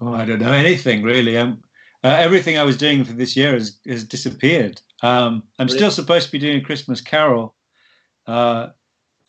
Oh, 0.00 0.12
I 0.12 0.24
don't 0.24 0.40
know 0.40 0.52
anything 0.52 1.02
really. 1.02 1.36
Um, 1.38 1.64
uh, 2.04 2.08
everything 2.08 2.58
I 2.58 2.62
was 2.62 2.76
doing 2.76 3.04
for 3.04 3.14
this 3.14 3.34
year 3.36 3.52
has, 3.54 3.80
has 3.86 4.04
disappeared. 4.04 4.80
Um, 5.02 5.48
I'm 5.58 5.68
still 5.68 5.90
supposed 5.90 6.26
to 6.26 6.32
be 6.32 6.38
doing 6.38 6.58
a 6.60 6.64
Christmas 6.64 7.00
Carol 7.00 7.56
uh, 8.26 8.70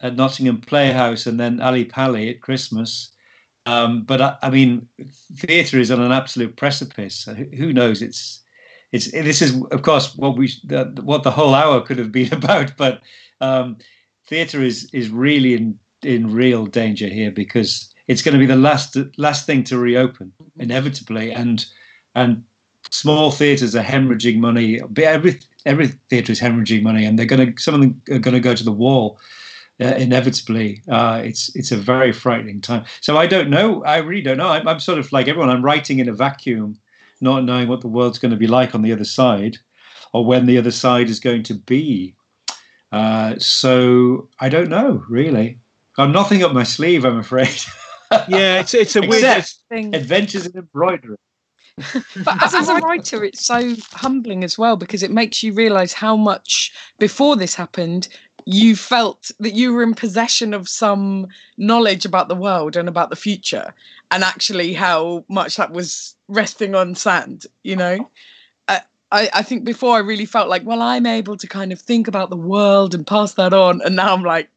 at 0.02 0.16
Nottingham 0.16 0.62
Playhouse 0.62 1.26
and 1.26 1.40
then 1.40 1.62
Ali 1.62 1.86
Pali 1.86 2.30
at 2.30 2.42
Christmas. 2.42 3.12
Um, 3.68 4.04
but 4.04 4.22
I, 4.22 4.38
I 4.44 4.50
mean, 4.50 4.88
theatre 5.36 5.78
is 5.78 5.92
on 5.92 6.02
an 6.02 6.14
absolute 6.14 6.56
precipice. 6.56 7.26
Who 7.26 7.44
who 7.58 7.74
knows? 7.74 8.02
It's 8.02 8.42
it's 8.94 9.12
this 9.12 9.42
is 9.42 9.62
of 9.72 9.82
course 9.82 10.16
what 10.16 10.38
we 10.38 10.48
the, 10.64 10.86
what 11.04 11.24
the 11.24 11.32
whole 11.32 11.54
hour 11.54 11.82
could 11.82 11.98
have 11.98 12.12
been 12.12 12.34
about. 12.42 12.76
But 12.78 13.04
um, 13.42 13.78
theatre 14.26 14.62
is 14.62 14.90
is 14.94 15.10
really 15.10 15.54
in 15.54 15.78
in 16.02 16.34
real 16.34 16.66
danger 16.66 17.08
here 17.08 17.30
because 17.30 17.94
it's 18.08 18.22
going 18.22 18.34
to 18.34 18.40
be 18.40 18.46
the 18.46 18.56
last 18.56 18.96
last 19.18 19.46
thing 19.46 19.66
to 19.66 19.78
reopen 19.78 20.32
inevitably, 20.58 21.34
and 21.34 21.66
and 22.16 22.46
small 22.90 23.32
theatres 23.32 23.76
are 23.76 23.84
hemorrhaging 23.84 24.38
money. 24.38 24.80
Every 24.98 25.42
every 25.66 25.88
theatre 26.10 26.32
is 26.32 26.40
hemorrhaging 26.40 26.84
money, 26.84 27.04
and 27.04 27.20
they're 27.20 27.26
going 27.26 27.54
to 27.54 27.62
some 27.62 27.76
of 27.76 27.82
them 27.82 28.02
are 28.10 28.20
going 28.20 28.34
to 28.34 28.40
go 28.40 28.56
to 28.56 28.64
the 28.64 28.72
wall. 28.72 29.20
Uh, 29.80 29.94
inevitably, 29.96 30.82
uh, 30.88 31.22
it's 31.24 31.56
it's 31.56 31.72
a 31.72 31.78
very 31.78 32.12
frightening 32.12 32.60
time. 32.60 32.84
So 33.00 33.16
I 33.18 33.28
don't 33.28 33.50
know. 33.50 33.84
I 33.84 33.98
really 33.98 34.24
don't 34.24 34.38
know. 34.38 34.50
I'm, 34.50 34.68
I'm 34.68 34.80
sort 34.80 34.98
of 34.98 35.12
like 35.12 35.28
everyone. 35.28 35.52
I'm 35.52 35.64
writing 35.64 36.00
in 36.00 36.10
a 36.10 36.14
vacuum, 36.14 36.80
not 37.22 37.44
knowing 37.44 37.68
what 37.68 37.82
the 37.82 37.88
world's 37.88 38.18
going 38.18 38.32
to 38.32 38.38
be 38.38 38.48
like 38.48 38.74
on 38.74 38.82
the 38.82 38.92
other 38.92 39.06
side, 39.06 39.60
or 40.14 40.26
when 40.26 40.48
the 40.48 40.58
other 40.58 40.72
side 40.72 41.10
is 41.10 41.20
going 41.20 41.44
to 41.44 41.54
be. 41.54 42.16
Uh, 42.92 43.38
so 43.38 44.30
I 44.40 44.50
don't 44.50 44.70
know 44.70 45.06
really. 45.08 45.60
Got 45.94 46.10
nothing 46.10 46.44
up 46.44 46.54
my 46.54 46.64
sleeve, 46.64 47.06
I'm 47.06 47.20
afraid. 47.20 47.50
Yeah, 48.30 48.62
it's 48.62 48.74
it's 48.74 48.96
a 48.96 49.02
weird. 49.02 49.46
Thing. 49.70 49.94
adventures 49.94 50.46
in 50.46 50.58
embroidery. 50.58 51.18
But 51.76 52.42
as, 52.42 52.56
as 52.56 52.70
a 52.70 52.76
writer, 52.76 53.24
it's 53.24 53.46
so 53.46 53.76
humbling 53.92 54.44
as 54.44 54.58
well 54.58 54.78
because 54.78 55.04
it 55.04 55.12
makes 55.12 55.44
you 55.44 55.54
realize 55.54 55.94
how 55.94 56.16
much 56.16 56.74
before 56.98 57.36
this 57.36 57.54
happened 57.54 58.08
you 58.50 58.78
felt 58.78 59.30
that 59.40 59.56
you 59.56 59.74
were 59.74 59.84
in 59.84 59.94
possession 59.94 60.54
of 60.54 60.70
some 60.70 61.28
knowledge 61.58 62.06
about 62.06 62.30
the 62.30 62.36
world 62.36 62.78
and 62.78 62.88
about 62.88 63.10
the 63.10 63.16
future, 63.18 63.76
and 64.10 64.24
actually 64.24 64.74
how 64.74 65.26
much 65.28 65.58
that 65.58 65.74
was 65.74 66.16
resting 66.30 66.74
on 66.74 66.96
sand. 66.96 67.46
You 67.64 67.76
know, 67.76 68.10
I, 68.70 68.82
I 69.12 69.30
I 69.34 69.42
think 69.44 69.66
before 69.66 69.98
I 69.98 70.00
really 70.00 70.26
felt 70.26 70.48
like, 70.48 70.66
well, 70.66 70.82
I'm 70.82 71.06
able 71.06 71.36
to 71.36 71.46
kind 71.46 71.74
of 71.74 71.82
think 71.82 72.08
about 72.08 72.30
the 72.30 72.38
world 72.38 72.96
and 72.96 73.06
pass 73.06 73.34
that 73.34 73.54
on, 73.54 73.82
and 73.82 73.98
now 73.98 74.14
I'm 74.14 74.24
like, 74.24 74.50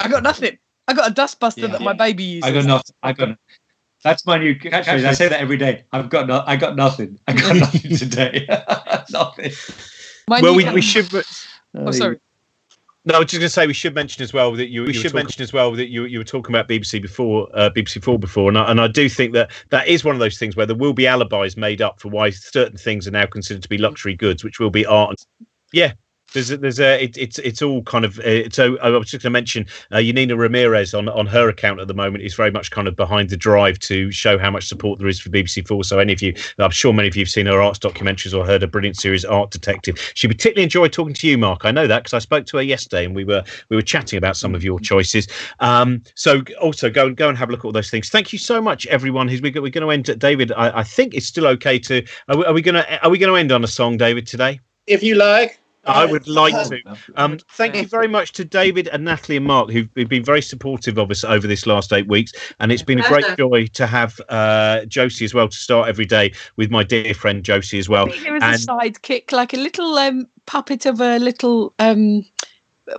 I 0.00 0.08
got 0.08 0.24
nothing. 0.24 0.58
I 0.88 0.94
got 0.94 1.08
a 1.08 1.14
dustbuster 1.14 1.62
Yeah. 1.62 1.68
that 1.68 1.80
my 1.80 1.92
baby 1.92 2.24
uses. 2.24 2.50
I 2.50 2.52
got 2.52 2.64
nothing. 2.64 2.94
I 3.04 3.12
got. 3.12 3.38
That's 4.02 4.26
my 4.26 4.36
new 4.36 4.56
catchphrase. 4.56 5.04
I 5.04 5.12
say 5.12 5.28
that 5.28 5.40
every 5.40 5.58
day. 5.58 5.84
I've 5.92 6.10
got 6.10 6.26
no. 6.26 6.42
I 6.44 6.56
got 6.56 6.74
nothing. 6.74 7.20
I 7.28 7.34
got 7.34 7.56
nothing 7.66 7.96
today. 7.96 8.48
nothing. 9.10 9.52
My 10.28 10.40
well, 10.40 10.56
we, 10.56 10.68
we 10.70 10.82
should. 10.82 11.08
Oh, 11.76 11.90
sorry. 11.90 12.20
No, 13.04 13.14
I 13.14 13.18
was 13.20 13.26
just 13.26 13.38
going 13.38 13.46
to 13.46 13.50
say 13.50 13.66
we 13.68 13.72
should 13.72 13.94
mention 13.94 14.24
as 14.24 14.32
well 14.32 14.50
that 14.56 14.68
you. 14.68 14.82
We 14.82 14.92
should 14.92 15.14
mention 15.14 15.40
as 15.40 15.52
well 15.52 15.70
that 15.72 15.88
you 15.88 16.06
you 16.06 16.18
were 16.18 16.24
talking 16.24 16.52
about 16.52 16.68
BBC 16.68 17.00
before, 17.00 17.48
uh, 17.54 17.70
BBC 17.70 18.02
Four 18.02 18.18
before, 18.18 18.48
and 18.48 18.58
I, 18.58 18.68
and 18.68 18.80
I 18.80 18.88
do 18.88 19.08
think 19.08 19.32
that 19.34 19.52
that 19.70 19.86
is 19.86 20.02
one 20.02 20.16
of 20.16 20.18
those 20.18 20.38
things 20.38 20.56
where 20.56 20.66
there 20.66 20.74
will 20.74 20.92
be 20.92 21.06
alibis 21.06 21.56
made 21.56 21.80
up 21.80 22.00
for 22.00 22.08
why 22.08 22.30
certain 22.30 22.76
things 22.76 23.06
are 23.06 23.12
now 23.12 23.26
considered 23.26 23.62
to 23.62 23.68
be 23.68 23.78
luxury 23.78 24.16
goods, 24.16 24.42
which 24.42 24.58
will 24.58 24.70
be 24.70 24.84
art. 24.84 25.10
And, 25.10 25.48
yeah, 25.72 25.92
there's 26.36 26.48
there's 26.48 26.78
a 26.78 27.02
it, 27.02 27.16
it's 27.16 27.38
it's 27.38 27.62
all 27.62 27.82
kind 27.82 28.04
of 28.04 28.18
uh, 28.20 28.48
so 28.50 28.78
I 28.78 28.90
was 28.90 29.10
just 29.10 29.22
going 29.22 29.30
to 29.30 29.30
mention 29.30 29.66
uh, 29.90 30.36
Ramirez 30.36 30.92
on 30.92 31.08
on 31.08 31.26
her 31.26 31.48
account 31.48 31.80
at 31.80 31.88
the 31.88 31.94
moment 31.94 32.24
is 32.24 32.34
very 32.34 32.50
much 32.50 32.70
kind 32.70 32.86
of 32.86 32.94
behind 32.94 33.30
the 33.30 33.38
drive 33.38 33.78
to 33.80 34.10
show 34.12 34.38
how 34.38 34.50
much 34.50 34.68
support 34.68 34.98
there 34.98 35.08
is 35.08 35.18
for 35.18 35.30
BBC 35.30 35.66
Four. 35.66 35.82
So 35.82 35.98
any 35.98 36.12
of 36.12 36.20
you, 36.20 36.34
I'm 36.58 36.70
sure 36.70 36.92
many 36.92 37.08
of 37.08 37.16
you 37.16 37.22
have 37.22 37.30
seen 37.30 37.46
her 37.46 37.60
arts 37.60 37.78
documentaries 37.78 38.36
or 38.36 38.44
heard 38.44 38.62
a 38.62 38.66
brilliant 38.66 38.98
series 38.98 39.24
Art 39.24 39.50
Detective. 39.50 39.98
She 40.14 40.28
particularly 40.28 40.64
enjoyed 40.64 40.92
talking 40.92 41.14
to 41.14 41.26
you, 41.26 41.38
Mark. 41.38 41.64
I 41.64 41.70
know 41.70 41.86
that 41.86 42.04
because 42.04 42.12
I 42.12 42.18
spoke 42.18 42.44
to 42.46 42.58
her 42.58 42.62
yesterday 42.62 43.06
and 43.06 43.14
we 43.14 43.24
were 43.24 43.42
we 43.70 43.76
were 43.76 43.82
chatting 43.82 44.18
about 44.18 44.36
some 44.36 44.54
of 44.54 44.62
your 44.62 44.78
choices. 44.78 45.26
Um, 45.60 46.02
so 46.16 46.42
also 46.60 46.90
go 46.90 47.06
and 47.06 47.16
go 47.16 47.30
and 47.30 47.38
have 47.38 47.48
a 47.48 47.52
look 47.52 47.60
at 47.60 47.64
all 47.64 47.72
those 47.72 47.90
things. 47.90 48.10
Thank 48.10 48.32
you 48.32 48.38
so 48.38 48.60
much, 48.60 48.86
everyone. 48.88 49.26
Who's 49.28 49.40
we 49.40 49.50
we're 49.50 49.70
going 49.70 49.86
to 49.86 49.90
end 49.90 50.10
at 50.10 50.18
David? 50.18 50.52
I, 50.52 50.80
I 50.80 50.82
think 50.82 51.14
it's 51.14 51.26
still 51.26 51.46
okay 51.46 51.78
to. 51.78 52.04
Are 52.28 52.52
we 52.52 52.60
going 52.60 52.74
to 52.74 53.04
are 53.04 53.10
we 53.10 53.16
going 53.18 53.32
to 53.32 53.38
end 53.38 53.52
on 53.52 53.64
a 53.64 53.68
song, 53.68 53.96
David, 53.96 54.26
today? 54.26 54.60
If 54.86 55.02
you 55.02 55.14
like. 55.14 55.58
I 55.86 56.04
would 56.04 56.28
like 56.28 56.54
to. 56.68 56.80
Um, 57.16 57.38
thank 57.52 57.76
you 57.76 57.86
very 57.86 58.08
much 58.08 58.32
to 58.32 58.44
David 58.44 58.88
and 58.88 59.04
Natalie 59.04 59.36
and 59.36 59.46
Mark, 59.46 59.70
who've, 59.70 59.88
who've 59.94 60.08
been 60.08 60.24
very 60.24 60.42
supportive 60.42 60.98
of 60.98 61.10
us 61.10 61.24
over 61.24 61.46
this 61.46 61.66
last 61.66 61.92
eight 61.92 62.08
weeks. 62.08 62.32
And 62.60 62.72
it's 62.72 62.82
been 62.82 63.00
a 63.00 63.08
great 63.08 63.36
joy 63.36 63.66
to 63.66 63.86
have 63.86 64.20
uh, 64.28 64.84
Josie 64.86 65.24
as 65.24 65.34
well 65.34 65.48
to 65.48 65.56
start 65.56 65.88
every 65.88 66.06
day 66.06 66.32
with 66.56 66.70
my 66.70 66.82
dear 66.82 67.14
friend 67.14 67.44
Josie 67.44 67.78
as 67.78 67.88
well. 67.88 68.06
Here 68.06 68.36
is 68.36 68.42
and, 68.42 68.54
a 68.54 68.58
sidekick, 68.58 69.32
like 69.32 69.54
a 69.54 69.58
little 69.58 69.96
um, 69.96 70.26
puppet 70.46 70.86
of 70.86 71.00
a 71.00 71.18
little 71.18 71.74
um, 71.78 72.24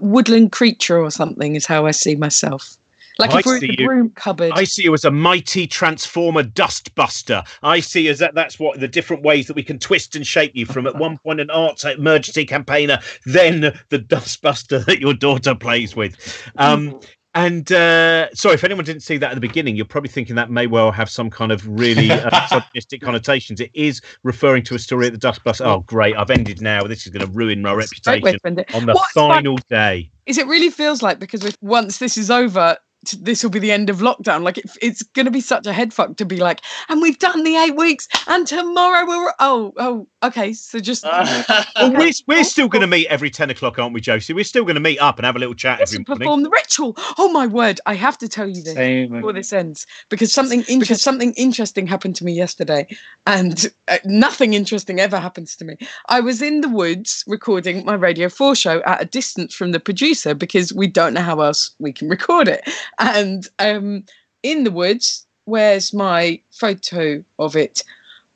woodland 0.01 0.51
creature 0.51 0.99
or 0.99 1.11
something, 1.11 1.55
is 1.55 1.65
how 1.65 1.85
I 1.85 1.91
see 1.91 2.15
myself. 2.15 2.77
Like 3.19 3.31
I 3.31 3.39
if 3.39 3.45
we're 3.45 3.55
in 3.55 3.61
the 3.61 3.75
you, 3.79 3.87
broom 3.87 4.09
cupboard. 4.11 4.51
I 4.53 4.63
see 4.63 4.83
you 4.83 4.93
as 4.93 5.05
a 5.05 5.11
mighty 5.11 5.67
transformer 5.67 6.43
dustbuster. 6.43 7.47
I 7.63 7.79
see 7.79 8.07
as 8.07 8.19
that 8.19 8.35
that's 8.35 8.59
what 8.59 8.79
the 8.79 8.87
different 8.87 9.23
ways 9.23 9.47
that 9.47 9.55
we 9.55 9.63
can 9.63 9.79
twist 9.79 10.15
and 10.15 10.25
shape 10.25 10.51
you 10.55 10.65
from 10.65 10.87
at 10.87 10.95
one 10.99 11.17
point 11.17 11.39
an 11.39 11.49
arts 11.49 11.83
emergency 11.85 12.45
campaigner, 12.45 12.99
then 13.25 13.61
the 13.89 13.99
dustbuster 13.99 14.85
that 14.85 14.99
your 14.99 15.13
daughter 15.13 15.55
plays 15.55 15.95
with. 15.95 16.15
Um, 16.57 16.99
and 17.37 17.71
uh, 17.71 18.33
sorry, 18.33 18.55
if 18.55 18.63
anyone 18.63 18.83
didn't 18.83 19.03
see 19.03 19.17
that 19.17 19.29
at 19.29 19.35
the 19.35 19.41
beginning, 19.41 19.75
you're 19.75 19.85
probably 19.85 20.09
thinking 20.09 20.35
that 20.37 20.49
may 20.49 20.65
well 20.65 20.91
have 20.91 21.07
some 21.07 21.29
kind 21.29 21.51
of 21.51 21.67
really 21.67 22.09
uh, 22.09 22.31
misogynistic 22.51 22.99
connotations. 22.99 23.61
It 23.61 23.69
is 23.75 24.01
referring 24.23 24.63
to 24.63 24.73
a 24.75 24.79
story 24.79 25.05
at 25.05 25.13
the 25.13 25.19
Dustbuster. 25.19 25.63
Oh, 25.63 25.81
great! 25.81 26.15
I've 26.15 26.31
ended 26.31 26.61
now. 26.61 26.81
This 26.87 27.05
is 27.05 27.13
going 27.13 27.23
to 27.23 27.31
ruin 27.31 27.61
my 27.61 27.73
reputation 27.73 28.65
on 28.73 28.87
the 28.87 28.93
What's 28.93 29.11
final 29.11 29.57
day. 29.69 30.09
Is 30.25 30.39
it 30.39 30.47
really 30.47 30.71
feels 30.71 31.03
like 31.03 31.19
because 31.19 31.55
once 31.61 31.99
this 31.99 32.17
is 32.17 32.31
over, 32.31 32.75
this 33.19 33.43
will 33.43 33.49
be 33.49 33.59
the 33.59 33.71
end 33.71 33.89
of 33.89 33.97
lockdown. 33.97 34.43
Like 34.43 34.57
it, 34.57 34.65
it's 34.81 35.03
going 35.03 35.25
to 35.25 35.31
be 35.31 35.41
such 35.41 35.65
a 35.67 35.73
head 35.73 35.93
fuck 35.93 36.17
to 36.17 36.25
be 36.25 36.37
like, 36.37 36.61
and 36.89 37.01
we've 37.01 37.19
done 37.19 37.43
the 37.43 37.55
eight 37.55 37.75
weeks, 37.75 38.07
and 38.27 38.45
tomorrow 38.45 39.07
we're 39.07 39.33
oh 39.39 39.73
oh 39.77 40.07
okay. 40.23 40.53
So 40.53 40.79
just 40.79 41.03
well, 41.05 41.65
we're, 41.93 42.11
we're 42.27 42.43
still 42.43 42.67
going 42.67 42.81
to 42.81 42.87
meet 42.87 43.07
every 43.07 43.29
ten 43.29 43.49
o'clock, 43.49 43.79
aren't 43.79 43.93
we, 43.93 44.01
Josie? 44.01 44.33
We're 44.33 44.43
still 44.43 44.63
going 44.63 44.75
to 44.75 44.81
meet 44.81 44.99
up 44.99 45.17
and 45.17 45.25
have 45.25 45.35
a 45.35 45.39
little 45.39 45.55
chat 45.55 45.81
every 45.81 45.99
morning. 45.99 46.19
Perform 46.19 46.43
the 46.43 46.49
ritual. 46.49 46.95
Oh 47.17 47.29
my 47.29 47.47
word! 47.47 47.79
I 47.85 47.93
have 47.93 48.17
to 48.19 48.27
tell 48.27 48.47
you 48.47 48.61
this 48.61 48.73
Same. 48.73 49.11
before 49.11 49.33
this 49.33 49.53
ends 49.53 49.87
because 50.09 50.31
something 50.31 50.63
in- 50.67 50.79
because 50.79 51.01
something 51.01 51.33
interesting 51.33 51.87
happened 51.87 52.15
to 52.17 52.25
me 52.25 52.33
yesterday, 52.33 52.87
and 53.25 53.71
uh, 53.87 53.97
nothing 54.05 54.53
interesting 54.53 54.99
ever 54.99 55.19
happens 55.19 55.55
to 55.57 55.65
me. 55.65 55.77
I 56.09 56.19
was 56.19 56.41
in 56.41 56.61
the 56.61 56.69
woods 56.69 57.23
recording 57.27 57.85
my 57.85 57.95
Radio 57.95 58.29
Four 58.29 58.55
show 58.55 58.81
at 58.83 59.01
a 59.01 59.05
distance 59.05 59.53
from 59.53 59.71
the 59.71 59.79
producer 59.79 60.33
because 60.33 60.73
we 60.73 60.87
don't 60.87 61.13
know 61.13 61.21
how 61.21 61.41
else 61.41 61.71
we 61.79 61.93
can 61.93 62.09
record 62.09 62.47
it 62.47 62.67
and 62.99 63.47
um, 63.59 64.03
in 64.43 64.63
the 64.63 64.71
woods, 64.71 65.25
where's 65.45 65.93
my 65.93 66.41
photo 66.51 67.23
of 67.39 67.55
it? 67.55 67.83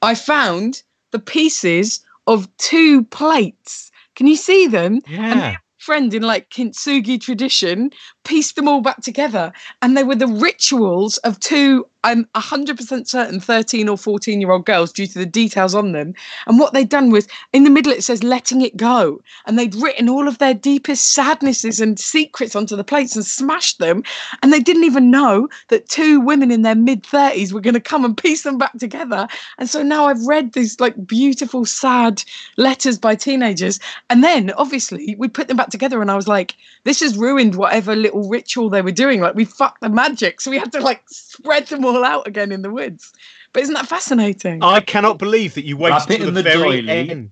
I 0.02 0.16
found 0.16 0.84
the 1.12 1.20
pieces 1.20 2.04
of 2.28 2.48
two 2.58 3.04
plates. 3.06 3.92
Can 4.16 4.28
you 4.28 4.36
see 4.36 4.68
them? 4.68 5.02
Yeah. 5.08 5.58
friend 5.78 6.14
in 6.14 6.22
like 6.22 6.50
kintsugi 6.52 7.20
tradition 7.20 7.90
pieced 8.24 8.56
them 8.56 8.68
all 8.68 8.82
back 8.82 9.02
together 9.02 9.52
and 9.82 9.96
they 9.96 10.04
were 10.04 10.16
the 10.16 10.28
rituals 10.28 11.18
of 11.20 11.40
two 11.40 11.86
I'm 12.04 12.26
100% 12.34 13.08
certain 13.08 13.40
13 13.40 13.88
or 13.88 13.98
14 13.98 14.42
year 14.42 14.52
old 14.52 14.66
girls 14.66 14.92
due 14.92 15.06
to 15.06 15.20
the 15.20 15.26
details 15.26 15.76
on 15.76 15.92
them. 15.92 16.16
And 16.48 16.58
what 16.58 16.74
they'd 16.74 16.90
done 16.90 17.12
was 17.12 17.28
in 17.54 17.64
the 17.64 17.70
middle 17.70 17.92
it 17.92 18.04
says 18.04 18.24
letting 18.24 18.62
it 18.62 18.76
go. 18.76 19.22
And 19.46 19.58
they'd 19.58 19.76
written 19.76 20.10
all 20.10 20.28
of 20.28 20.40
their 20.40 20.56
deepest 20.56 21.14
sadnesses 21.14 21.80
and 21.80 22.00
secrets 22.00 22.56
onto 22.56 22.76
the 22.76 22.84
plates 22.84 23.16
and 23.16 23.26
smashed 23.26 23.78
them. 23.78 24.04
And 24.42 24.52
they 24.52 24.60
didn't 24.60 24.84
even 24.84 25.12
know 25.12 25.48
that 25.68 25.90
two 25.90 26.20
women 26.20 26.50
in 26.50 26.64
their 26.64 26.76
mid 26.76 27.04
30s 27.04 27.54
were 27.54 27.62
going 27.62 27.76
to 27.76 27.80
come 27.80 28.04
and 28.04 28.18
piece 28.18 28.44
them 28.44 28.58
back 28.58 28.78
together. 28.80 29.28
And 29.60 29.70
so 29.70 29.84
now 29.84 30.06
I've 30.06 30.26
read 30.26 30.54
these 30.54 30.80
like 30.80 31.06
beautiful, 31.06 31.66
sad 31.66 32.24
letters 32.58 32.98
by 32.98 33.14
teenagers. 33.14 33.80
And 34.10 34.24
then 34.24 34.52
obviously 34.58 35.16
we 35.20 35.28
put 35.28 35.48
them 35.48 35.58
back 35.58 35.70
together 35.70 36.02
and 36.02 36.10
I 36.10 36.16
was 36.16 36.28
like, 36.28 36.56
this 36.84 37.02
has 37.02 37.16
ruined 37.16 37.56
whatever 37.56 37.96
little 37.96 38.11
ritual 38.14 38.70
they 38.70 38.82
were 38.82 38.92
doing. 38.92 39.22
Like 39.22 39.36
we 39.36 39.46
fucked 39.46 39.82
the 39.82 39.90
magic. 39.90 40.42
So 40.42 40.52
we 40.52 40.58
had 40.58 40.72
to 40.74 40.80
like 40.80 41.04
spread 41.08 41.68
them 41.68 41.86
all 41.86 42.04
out 42.04 42.28
again 42.28 42.52
in 42.52 42.62
the 42.62 42.70
woods. 42.70 43.14
But 43.54 43.64
isn't 43.64 43.74
that 43.74 43.88
fascinating? 43.88 44.64
I 44.64 44.80
cannot 44.80 45.18
believe 45.18 45.56
that 45.56 45.66
you 45.66 45.78
waited 45.78 46.10
until 46.10 46.26
the, 46.28 46.32
the 46.32 46.44
very 46.44 46.82
doily, 46.82 46.90
end. 46.90 47.32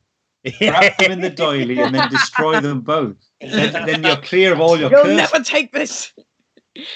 Wrap 0.62 0.98
them 1.00 1.12
in 1.12 1.22
the 1.22 1.30
doily 1.30 1.80
and 1.80 1.96
then 1.96 2.10
destroy 2.10 2.60
them 2.60 2.82
both. 2.82 3.16
Then, 3.42 3.74
then 3.86 4.04
you're 4.04 4.18
clear 4.18 4.54
of 4.54 4.60
all 4.60 4.78
your. 4.78 4.90
You'll 4.90 5.04
curses. 5.04 5.18
never 5.18 5.44
take 5.44 5.72
this. 5.72 6.14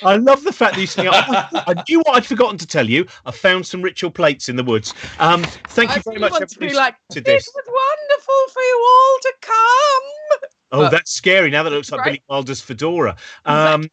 I 0.03 0.15
love 0.15 0.43
the 0.43 0.53
fact 0.53 0.75
that 0.75 0.81
you 0.81 0.87
say, 0.87 1.07
I, 1.07 1.47
I, 1.51 1.83
knew 1.89 1.99
what 1.99 2.15
I'd 2.15 2.25
forgotten 2.25 2.57
to 2.57 2.67
tell 2.67 2.89
you. 2.89 3.05
I 3.25 3.31
found 3.31 3.65
some 3.65 3.81
ritual 3.81 4.11
plates 4.11 4.47
in 4.47 4.55
the 4.55 4.63
woods. 4.63 4.93
Um, 5.19 5.43
thank 5.67 5.95
you 5.95 6.01
very 6.05 6.19
much. 6.19 6.31
Want 6.31 6.49
To 6.49 6.59
be 6.59 6.73
like, 6.73 6.95
to 7.11 7.21
this. 7.21 7.49
was 7.53 7.65
wonderful 7.67 8.53
for 8.53 8.61
you 8.61 8.83
all 8.85 9.17
to 9.21 9.33
come. 9.41 10.49
Oh, 10.73 10.81
but, 10.81 10.91
that's 10.91 11.11
scary. 11.11 11.49
Now 11.49 11.63
that 11.63 11.69
looks 11.69 11.91
like 11.91 11.99
right? 11.99 12.05
Billy 12.05 12.23
Wilder's 12.27 12.59
fedora. 12.59 13.15
Um, 13.45 13.89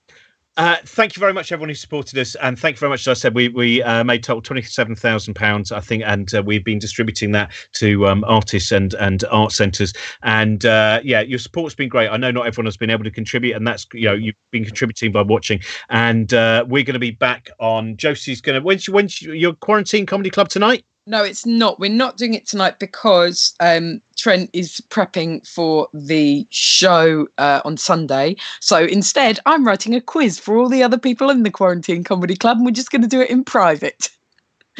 uh, 0.57 0.77
thank 0.85 1.15
you 1.15 1.21
very 1.21 1.33
much, 1.33 1.53
everyone 1.53 1.69
who 1.69 1.75
supported 1.75 2.19
us, 2.19 2.35
and 2.37 2.59
thank 2.59 2.77
you 2.77 2.81
very 2.81 2.91
much. 2.91 3.03
As 3.03 3.09
I 3.09 3.15
said, 3.15 3.35
we 3.35 3.49
we 3.49 3.83
uh, 3.83 4.03
made 4.03 4.23
total 4.23 4.43
twenty 4.43 4.63
seven 4.63 4.97
thousand 4.97 5.35
pounds, 5.35 5.71
I 5.73 5.81
think, 5.81 6.03
and 6.05 6.35
uh, 6.35 6.43
we've 6.45 6.65
been 6.65 6.79
distributing 6.79 7.33
that 7.33 7.53
to 7.75 8.07
um, 8.09 8.25
artists 8.27 8.73
and 8.73 8.93
and 8.95 9.25
art 9.31 9.53
centres. 9.53 9.93
And 10.23 10.65
uh, 10.67 11.01
yeah, 11.05 11.21
your 11.21 11.39
support's 11.39 11.75
been 11.75 11.89
great. 11.89 12.09
I 12.09 12.17
know 12.17 12.31
not 12.31 12.47
everyone 12.47 12.67
has 12.67 12.77
been 12.77 12.91
able 12.91 13.05
to 13.05 13.11
contribute, 13.11 13.55
and 13.57 13.67
that's 13.67 13.87
you 13.93 14.07
know 14.07 14.15
you've 14.15 14.35
been 14.51 14.65
contributing 14.65 15.13
by 15.13 15.23
watching. 15.23 15.61
And 15.89 16.35
uh, 16.35 16.65
we're 16.69 16.85
going 16.85 16.95
to 16.95 16.99
be 16.99 17.13
back 17.13 17.49
on. 17.61 17.97
Josie's 17.97 18.41
going 18.41 18.61
to 18.61 18.65
when's 18.65 18.89
when's 18.89 19.23
your 19.23 19.55
quarantine 19.55 20.05
comedy 20.05 20.31
club 20.31 20.49
tonight? 20.49 20.85
No, 21.11 21.25
it's 21.25 21.45
not. 21.45 21.81
We're 21.81 21.91
not 21.91 22.19
doing 22.19 22.35
it 22.35 22.47
tonight 22.47 22.79
because 22.79 23.57
um, 23.59 24.01
Trent 24.17 24.49
is 24.53 24.81
prepping 24.91 25.45
for 25.45 25.89
the 25.93 26.47
show 26.51 27.27
uh, 27.37 27.61
on 27.65 27.77
Sunday. 27.79 28.37
So 28.61 28.85
instead, 28.85 29.41
I'm 29.45 29.67
writing 29.67 29.97
a 29.97 30.01
quiz 30.01 30.39
for 30.39 30.57
all 30.57 30.69
the 30.69 30.85
other 30.85 30.99
people 30.99 31.29
in 31.29 31.43
the 31.43 31.51
Quarantine 31.51 32.05
Comedy 32.05 32.37
Club, 32.37 32.59
and 32.59 32.65
we're 32.65 32.71
just 32.71 32.93
going 32.93 33.03
to 33.03 33.09
do 33.09 33.21
it 33.21 33.29
in 33.29 33.43
private. 33.43 34.09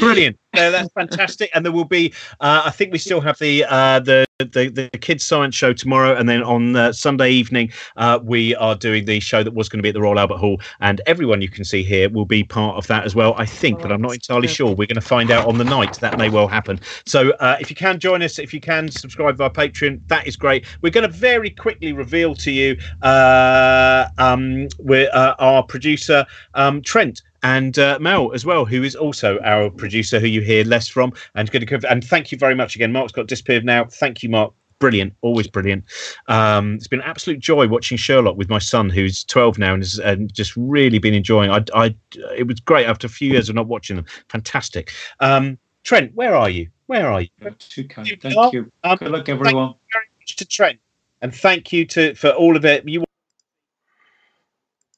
Brilliant. 0.01 0.37
Uh, 0.55 0.71
that's 0.71 0.93
fantastic. 0.93 1.51
And 1.55 1.65
there 1.65 1.73
will 1.73 1.85
be, 1.85 2.13
uh, 2.41 2.63
I 2.65 2.71
think 2.71 2.93
we 2.93 2.99
still 2.99 3.21
have 3.21 3.39
the 3.39 3.65
uh, 3.65 4.01
the, 4.01 4.27
the 4.39 4.69
the 4.69 4.99
kids 4.99 5.25
science 5.25 5.55
show 5.55 5.73
tomorrow, 5.73 6.17
and 6.17 6.29
then 6.29 6.43
on 6.43 6.75
uh, 6.75 6.93
Sunday 6.93 7.31
evening 7.31 7.71
uh, 7.97 8.19
we 8.23 8.57
are 8.57 8.75
doing 8.75 9.05
the 9.05 9.21
show 9.21 9.45
that 9.45 9.55
was 9.55 9.69
going 9.69 9.79
to 9.79 9.83
be 9.83 9.91
at 9.91 9.95
the 9.95 10.01
Royal 10.01 10.19
Albert 10.19 10.39
Hall, 10.39 10.61
and 10.81 11.01
everyone 11.07 11.41
you 11.41 11.49
can 11.49 11.65
see 11.65 11.85
here 11.85 12.11
will 12.11 12.25
be 12.25 12.43
part 12.43 12.77
of 12.77 12.87
that 12.89 13.05
as 13.05 13.15
well. 13.15 13.35
I 13.37 13.47
think, 13.47 13.81
but 13.81 13.93
I'm 13.93 14.03
not 14.03 14.15
entirely 14.15 14.49
sure. 14.49 14.69
We're 14.69 14.87
going 14.87 14.97
to 14.97 15.01
find 15.01 15.31
out 15.31 15.47
on 15.47 15.59
the 15.59 15.65
night. 15.65 16.01
That 16.01 16.19
may 16.19 16.29
well 16.29 16.49
happen. 16.49 16.81
So 17.07 17.31
uh, 17.33 17.57
if 17.61 17.71
you 17.71 17.77
can 17.77 18.01
join 18.01 18.23
us, 18.23 18.41
if 18.41 18.53
you 18.53 18.61
can 18.61 18.91
subscribe 18.91 19.37
via 19.37 19.51
Patreon, 19.51 20.01
that 20.09 20.27
is 20.27 20.35
great. 20.35 20.67
We're 20.83 20.91
going 20.91 21.09
to 21.09 21.17
very 21.17 21.51
quickly 21.51 21.93
reveal 21.93 22.35
to 22.37 22.51
you 22.51 22.77
um, 23.03 24.69
we're, 24.79 25.11
our 25.13 25.63
producer 25.63 26.27
um, 26.55 26.83
Trent 26.83 27.23
and 27.43 27.79
uh, 27.79 27.99
Mel 28.01 28.33
as 28.33 28.45
well, 28.45 28.65
who 28.65 28.83
is 28.83 28.95
also 28.95 29.39
our 29.41 29.71
producer, 29.71 30.21
who 30.21 30.27
you 30.27 30.41
hear 30.41 30.65
less 30.65 30.89
from. 30.89 31.13
And 31.35 31.51
good 31.51 31.67
to 31.67 31.91
and 31.91 32.05
thank 32.05 32.33
you 32.33 32.39
very 32.39 32.55
much 32.55 32.77
again. 32.77 32.93
Mark's 32.93 33.13
got 33.13 33.27
disappeared 33.27 33.65
now. 33.65 33.85
Thank 33.85 34.23
you, 34.23 34.29
Mark. 34.29 34.53
Brilliant, 34.79 35.15
always 35.21 35.47
brilliant. 35.47 35.85
Um, 36.29 36.77
it's 36.77 36.89
been 36.89 37.01
an 37.01 37.07
absolute 37.07 37.39
joy 37.39 37.69
watching 37.69 37.99
Sherlock 37.99 38.39
with 38.39 38.49
my 38.49 38.59
son, 38.59 38.89
who's 38.89 39.25
12 39.25 39.59
now, 39.59 39.75
and 39.75 39.83
has 39.83 39.99
and 39.99 40.33
just 40.33 40.57
really 40.57 40.99
been 40.99 41.13
enjoying. 41.13 41.51
I, 41.51 41.63
I, 41.75 41.95
it 42.35 42.47
was 42.47 42.61
great 42.61 42.87
after 42.87 43.07
a 43.07 43.11
few 43.11 43.31
years 43.31 43.51
of 43.51 43.57
not 43.57 43.67
watching 43.67 43.97
them. 43.97 44.07
Fantastic. 44.31 44.93
Um, 45.21 45.59
Trent, 45.85 46.15
where 46.15 46.35
are 46.35 46.49
you? 46.49 46.71
Where 46.87 47.13
are 47.13 47.21
you? 47.21 47.29
Too 47.59 47.85
kind. 47.85 48.09
Thank 48.23 48.53
you. 48.55 48.73
Um, 48.83 48.97
Good 48.97 49.11
luck, 49.11 49.29
everyone. 49.29 49.55
Thank 49.55 49.77
you 49.77 49.89
very 49.93 50.07
much 50.21 50.37
to 50.37 50.45
Trent, 50.47 50.79
and 51.21 51.35
thank 51.35 51.75
you 51.75 51.85
to 51.87 52.15
for 52.15 52.31
all 52.31 52.57
of 52.57 52.65
it. 52.65 52.89
You 52.89 53.05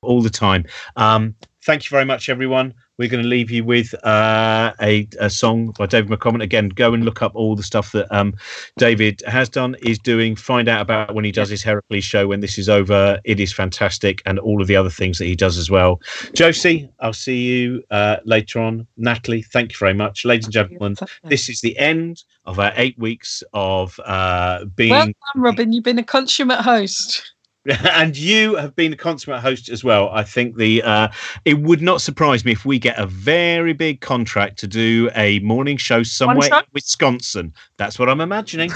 all 0.02 0.23
the 0.23 0.31
time. 0.31 0.64
Um, 0.97 1.35
thank 1.64 1.84
you 1.84 1.90
very 1.90 2.05
much, 2.05 2.28
everyone. 2.28 2.74
We're 2.98 3.09
going 3.09 3.22
to 3.22 3.28
leave 3.28 3.51
you 3.51 3.64
with 3.64 3.94
uh, 4.05 4.72
a, 4.80 5.09
a 5.18 5.30
song 5.30 5.74
by 5.78 5.86
David 5.86 6.10
McAlmont. 6.10 6.43
Again, 6.43 6.68
go 6.68 6.93
and 6.93 7.05
look 7.05 7.22
up 7.22 7.34
all 7.34 7.56
the 7.56 7.62
stuff 7.62 7.93
that 7.93 8.06
um, 8.14 8.34
David 8.76 9.22
has 9.26 9.48
done, 9.48 9.76
is 9.82 9.98
doing. 9.98 10.36
Find 10.36 10.68
out 10.68 10.82
about 10.82 11.14
when 11.14 11.24
he 11.24 11.32
does 11.32 11.48
his 11.48 11.62
Heracles 11.62 12.05
show 12.05 12.28
when 12.28 12.40
this 12.40 12.59
is 12.59 12.68
over. 12.68 13.20
It 13.24 13.40
is 13.40 13.52
fantastic, 13.52 14.22
and 14.26 14.39
all 14.39 14.60
of 14.60 14.68
the 14.68 14.76
other 14.76 14.90
things 14.90 15.18
that 15.18 15.24
he 15.24 15.34
does 15.34 15.56
as 15.56 15.70
well. 15.70 16.01
Josie, 16.34 16.89
I'll 17.01 17.12
see 17.12 17.40
you 17.40 17.82
uh, 17.90 18.18
later 18.24 18.60
on. 18.60 18.86
Natalie, 18.97 19.43
thank 19.43 19.72
you 19.72 19.78
very 19.78 19.94
much. 19.94 20.24
Ladies 20.24 20.47
and 20.47 20.52
gentlemen, 20.52 20.97
this 21.24 21.48
is 21.48 21.60
the 21.60 21.76
end 21.78 22.22
of 22.44 22.59
our 22.59 22.72
eight 22.76 22.98
weeks 22.98 23.43
of 23.55 23.98
uh, 24.05 24.64
being. 24.76 24.90
Well 24.90 25.06
done, 25.06 25.43
Robin. 25.43 25.72
You've 25.72 25.84
been 25.84 25.98
a 25.98 26.05
consummate 26.05 26.60
host. 26.60 27.31
and 27.93 28.16
you 28.16 28.56
have 28.56 28.74
been 28.74 28.93
a 28.93 28.97
consummate 28.97 29.40
host 29.40 29.68
as 29.68 29.84
well. 29.84 30.09
I 30.10 30.24
think 30.24 30.56
the 30.56 30.82
uh, 30.82 31.09
it 31.44 31.60
would 31.60 31.80
not 31.80 32.01
surprise 32.01 32.44
me 32.44 32.52
if 32.52 32.64
we 32.64 32.78
get 32.78 32.98
a 32.98 33.06
very 33.06 33.72
big 33.72 34.01
contract 34.01 34.59
to 34.60 34.66
do 34.66 35.10
a 35.14 35.39
morning 35.40 35.76
show 35.76 36.02
somewhere 36.02 36.48
in 36.52 36.64
Wisconsin. 36.72 37.55
That's 37.76 37.98
what 37.98 38.09
I'm 38.09 38.20
imagining. 38.20 38.72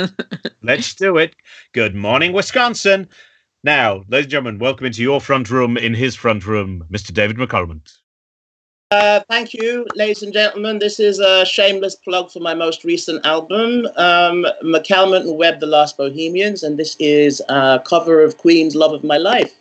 Let's 0.62 0.94
do 0.94 1.16
it. 1.16 1.34
Good 1.72 1.96
morning, 1.96 2.32
Wisconsin. 2.32 3.08
Now, 3.64 4.04
ladies 4.08 4.26
and 4.26 4.30
gentlemen, 4.30 4.58
welcome 4.58 4.86
into 4.86 5.02
your 5.02 5.20
front 5.20 5.50
room 5.50 5.76
in 5.76 5.92
his 5.92 6.14
front 6.14 6.46
room, 6.46 6.84
Mr. 6.90 7.12
David 7.12 7.36
McAlmont. 7.36 7.99
Uh, 8.92 9.20
thank 9.28 9.54
you, 9.54 9.86
ladies 9.94 10.24
and 10.24 10.32
gentlemen. 10.32 10.80
This 10.80 10.98
is 10.98 11.20
a 11.20 11.46
shameless 11.46 11.94
plug 11.94 12.28
for 12.28 12.40
my 12.40 12.54
most 12.54 12.82
recent 12.82 13.24
album, 13.24 13.86
um, 13.94 14.44
McAlmont 14.64 15.28
and 15.28 15.38
Webb, 15.38 15.60
The 15.60 15.68
Last 15.68 15.96
Bohemians, 15.96 16.64
and 16.64 16.76
this 16.76 16.96
is 16.98 17.40
a 17.48 17.80
cover 17.86 18.20
of 18.20 18.38
Queen's 18.38 18.74
Love 18.74 18.92
of 18.92 19.04
My 19.04 19.16
Life. 19.16 19.54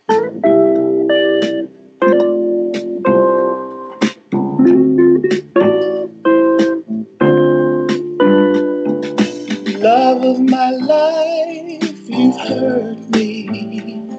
Love 9.78 10.24
of 10.24 10.40
my 10.40 10.72
life, 10.72 12.10
you've 12.10 12.40
hurt 12.40 12.98
me. 13.12 14.10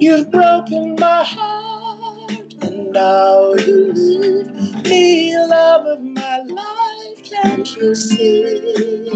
You've 0.00 0.30
broken 0.30 0.96
my 0.98 1.24
heart, 1.24 1.65
now 2.96 3.52
you 3.52 3.92
leave 3.92 4.84
me, 4.84 5.36
love 5.36 5.84
of 5.86 6.00
my 6.02 6.38
life. 6.38 7.22
Can't 7.24 7.76
you 7.76 7.94
see? 7.94 9.10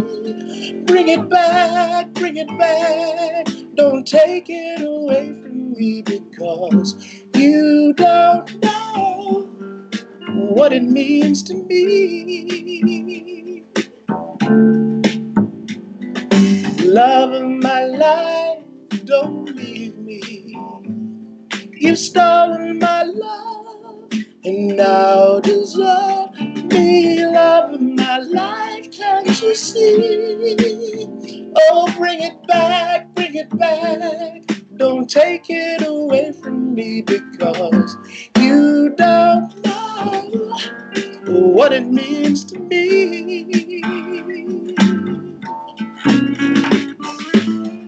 Bring 0.85 1.09
it 1.09 1.31
back, 1.31 2.13
bring 2.13 2.37
it 2.37 2.49
back. 2.59 3.47
Don't 3.77 4.07
take 4.07 4.51
it 4.51 4.83
away 4.83 5.29
from 5.41 5.73
me 5.73 6.03
because 6.03 7.03
you 7.35 7.95
don't 7.95 8.63
know 8.63 9.49
what 10.59 10.75
it 10.75 10.83
means 10.83 11.43
to 11.45 11.55
me. 11.55 13.65
Love 16.85 17.33
of 17.33 17.49
my 17.49 17.85
life, 17.87 18.63
don't 19.07 19.57
leave 19.57 19.97
me. 19.97 20.55
You've 21.73 21.99
stolen 21.99 22.79
my 22.79 23.05
love 23.05 23.60
and 24.45 24.77
now 24.77 25.41
desert 25.41 26.33
me. 26.73 27.25
Love 27.27 27.81
my 27.81 28.19
life, 28.19 28.91
can't 28.91 29.27
you 29.27 29.55
see? 29.55 31.53
Oh, 31.57 31.93
bring 31.97 32.21
it 32.23 32.47
back, 32.47 33.09
bring 33.15 33.35
it 33.35 33.57
back. 33.59 34.43
Don't 34.77 35.09
take 35.11 35.47
it 35.51 35.87
away 35.87 36.33
from 36.33 36.75
me 36.75 37.03
because 37.03 37.97
you 38.39 38.95
don't 38.97 39.55
know 39.63 40.59
what 41.27 41.73
it 41.73 41.87
means 41.87 42.45
to 42.47 42.59
me. 42.59 43.45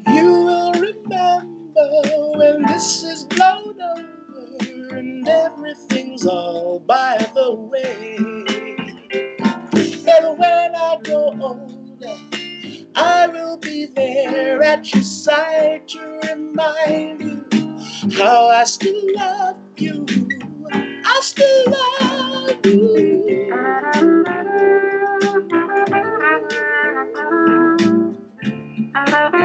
You 0.07 0.31
will 0.45 0.73
remember 0.73 1.91
when 2.37 2.63
this 2.67 3.03
is 3.03 3.25
blown 3.25 3.81
over 3.81 4.22
and 4.97 5.29
everything's 5.29 6.27
all 6.27 6.81
by 6.81 7.19
the 7.35 7.53
way. 7.55 8.17
And 10.09 10.39
when 10.39 10.75
I 10.75 10.99
grow 11.03 11.33
older, 11.41 12.17
I 12.95 13.27
will 13.29 13.57
be 13.57 13.87
there 13.87 14.63
at 14.63 14.93
your 14.95 15.03
side 15.03 15.89
to 15.89 16.21
remind 16.29 17.21
you 17.23 18.13
how 18.15 18.49
I 18.49 18.65
still 18.65 19.15
love 19.15 19.59
you. 19.77 20.07
I 20.73 21.21
still 21.23 21.65
love 21.71 22.67
you. 22.67 23.53
You 29.35 29.42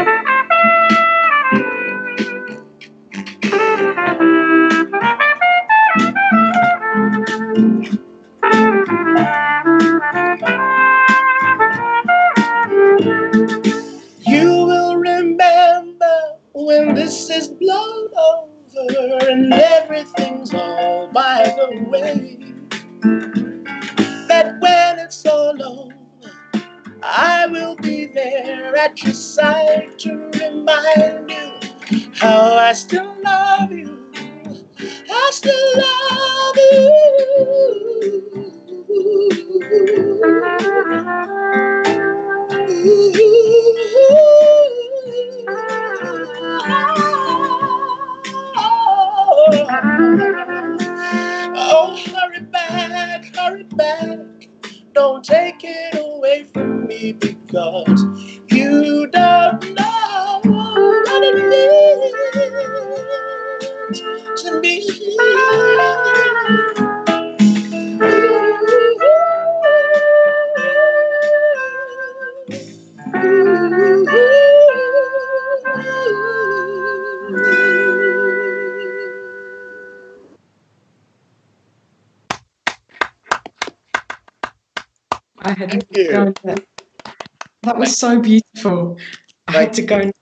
so 87.97 88.19
beautiful. 88.19 88.99
I 89.47 89.53
had 89.53 89.73
to 89.73 89.81
go 89.81 89.97
and 89.99 90.13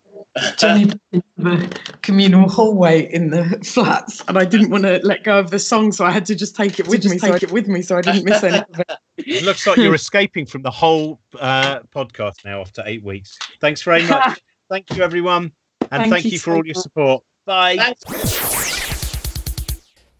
Johnny 0.57 0.84
into 0.84 1.23
the 1.38 1.97
communal 2.02 2.49
hallway 2.49 3.11
in 3.11 3.30
the 3.30 3.43
flats, 3.65 4.22
and 4.27 4.38
I 4.38 4.45
didn't 4.45 4.69
want 4.69 4.84
to 4.84 4.99
let 5.03 5.23
go 5.23 5.39
of 5.39 5.49
the 5.49 5.60
song, 5.60 5.91
so 5.91 6.03
I 6.06 6.11
had 6.11 6.26
to 6.26 6.35
just 6.35 6.56
take 6.56 6.80
it 6.80 6.88
with 6.88 7.06
me. 7.06 7.18
Take 7.18 7.41
it 7.41 7.52
with 7.52 7.68
me, 7.68 7.81
so 7.81 7.97
I 7.97 8.02
didn't 8.02 8.26
miss 8.26 8.43
any 8.43 8.57
of 8.57 8.80
it. 8.80 8.91
It 9.18 9.43
looks 9.43 9.65
like 9.65 9.77
you're 9.77 9.95
escaping 9.95 10.45
from 10.45 10.61
the 10.61 10.72
whole 10.72 11.22
uh, 11.39 11.80
podcast 11.84 12.43
now 12.43 12.60
after 12.60 12.84
eight 12.85 13.02
weeks. 13.02 13.39
Thanks 13.61 13.81
very 13.81 14.06
much. 14.10 14.41
Thank 14.69 14.93
you, 14.93 15.03
everyone. 15.03 15.53
And 15.80 15.89
Thank 15.89 16.11
thank, 16.11 16.26
you 16.26 16.31
you 16.31 16.39
for 16.39 16.52
so 16.52 16.56
all 16.57 16.65
your 16.65 16.76
support. 16.76 17.23
Bye. 17.45 17.77
Thanks. 17.77 18.03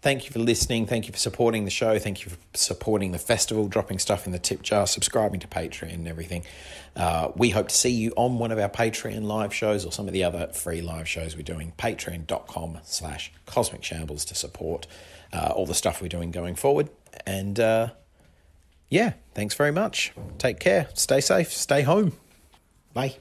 Thank 0.00 0.24
you 0.24 0.30
for 0.30 0.38
listening. 0.38 0.86
Thank 0.86 1.08
you 1.08 1.12
for 1.12 1.18
supporting 1.18 1.66
the 1.66 1.70
show. 1.70 1.98
Thank 1.98 2.24
you 2.24 2.30
for 2.30 2.38
supporting 2.54 3.12
the 3.12 3.18
festival, 3.18 3.68
dropping 3.68 3.98
stuff 3.98 4.24
in 4.24 4.32
the 4.32 4.38
tip 4.38 4.62
jar, 4.62 4.86
subscribing 4.86 5.40
to 5.40 5.48
Patreon 5.48 5.92
and 5.92 6.08
everything. 6.08 6.44
Uh, 6.96 7.30
we 7.36 7.50
hope 7.50 7.68
to 7.68 7.74
see 7.74 7.90
you 7.90 8.12
on 8.16 8.38
one 8.38 8.50
of 8.50 8.58
our 8.58 8.70
Patreon 8.70 9.24
live 9.24 9.52
shows 9.52 9.84
or 9.84 9.92
some 9.92 10.06
of 10.06 10.14
the 10.14 10.24
other 10.24 10.48
free 10.54 10.80
live 10.80 11.06
shows 11.06 11.36
we're 11.36 11.42
doing. 11.42 11.72
Patreon.com 11.78 12.78
slash 12.84 13.30
Cosmic 13.44 13.84
Shambles 13.84 14.24
to 14.24 14.34
support 14.34 14.86
uh, 15.32 15.52
all 15.54 15.66
the 15.66 15.74
stuff 15.74 16.00
we're 16.00 16.08
doing 16.08 16.30
going 16.30 16.54
forward. 16.54 16.88
And 17.26 17.60
uh, 17.60 17.90
yeah, 18.88 19.12
thanks 19.34 19.54
very 19.54 19.72
much. 19.72 20.12
Take 20.38 20.58
care. 20.58 20.88
Stay 20.94 21.20
safe. 21.20 21.52
Stay 21.52 21.82
home. 21.82 22.12
Bye. 22.94 23.16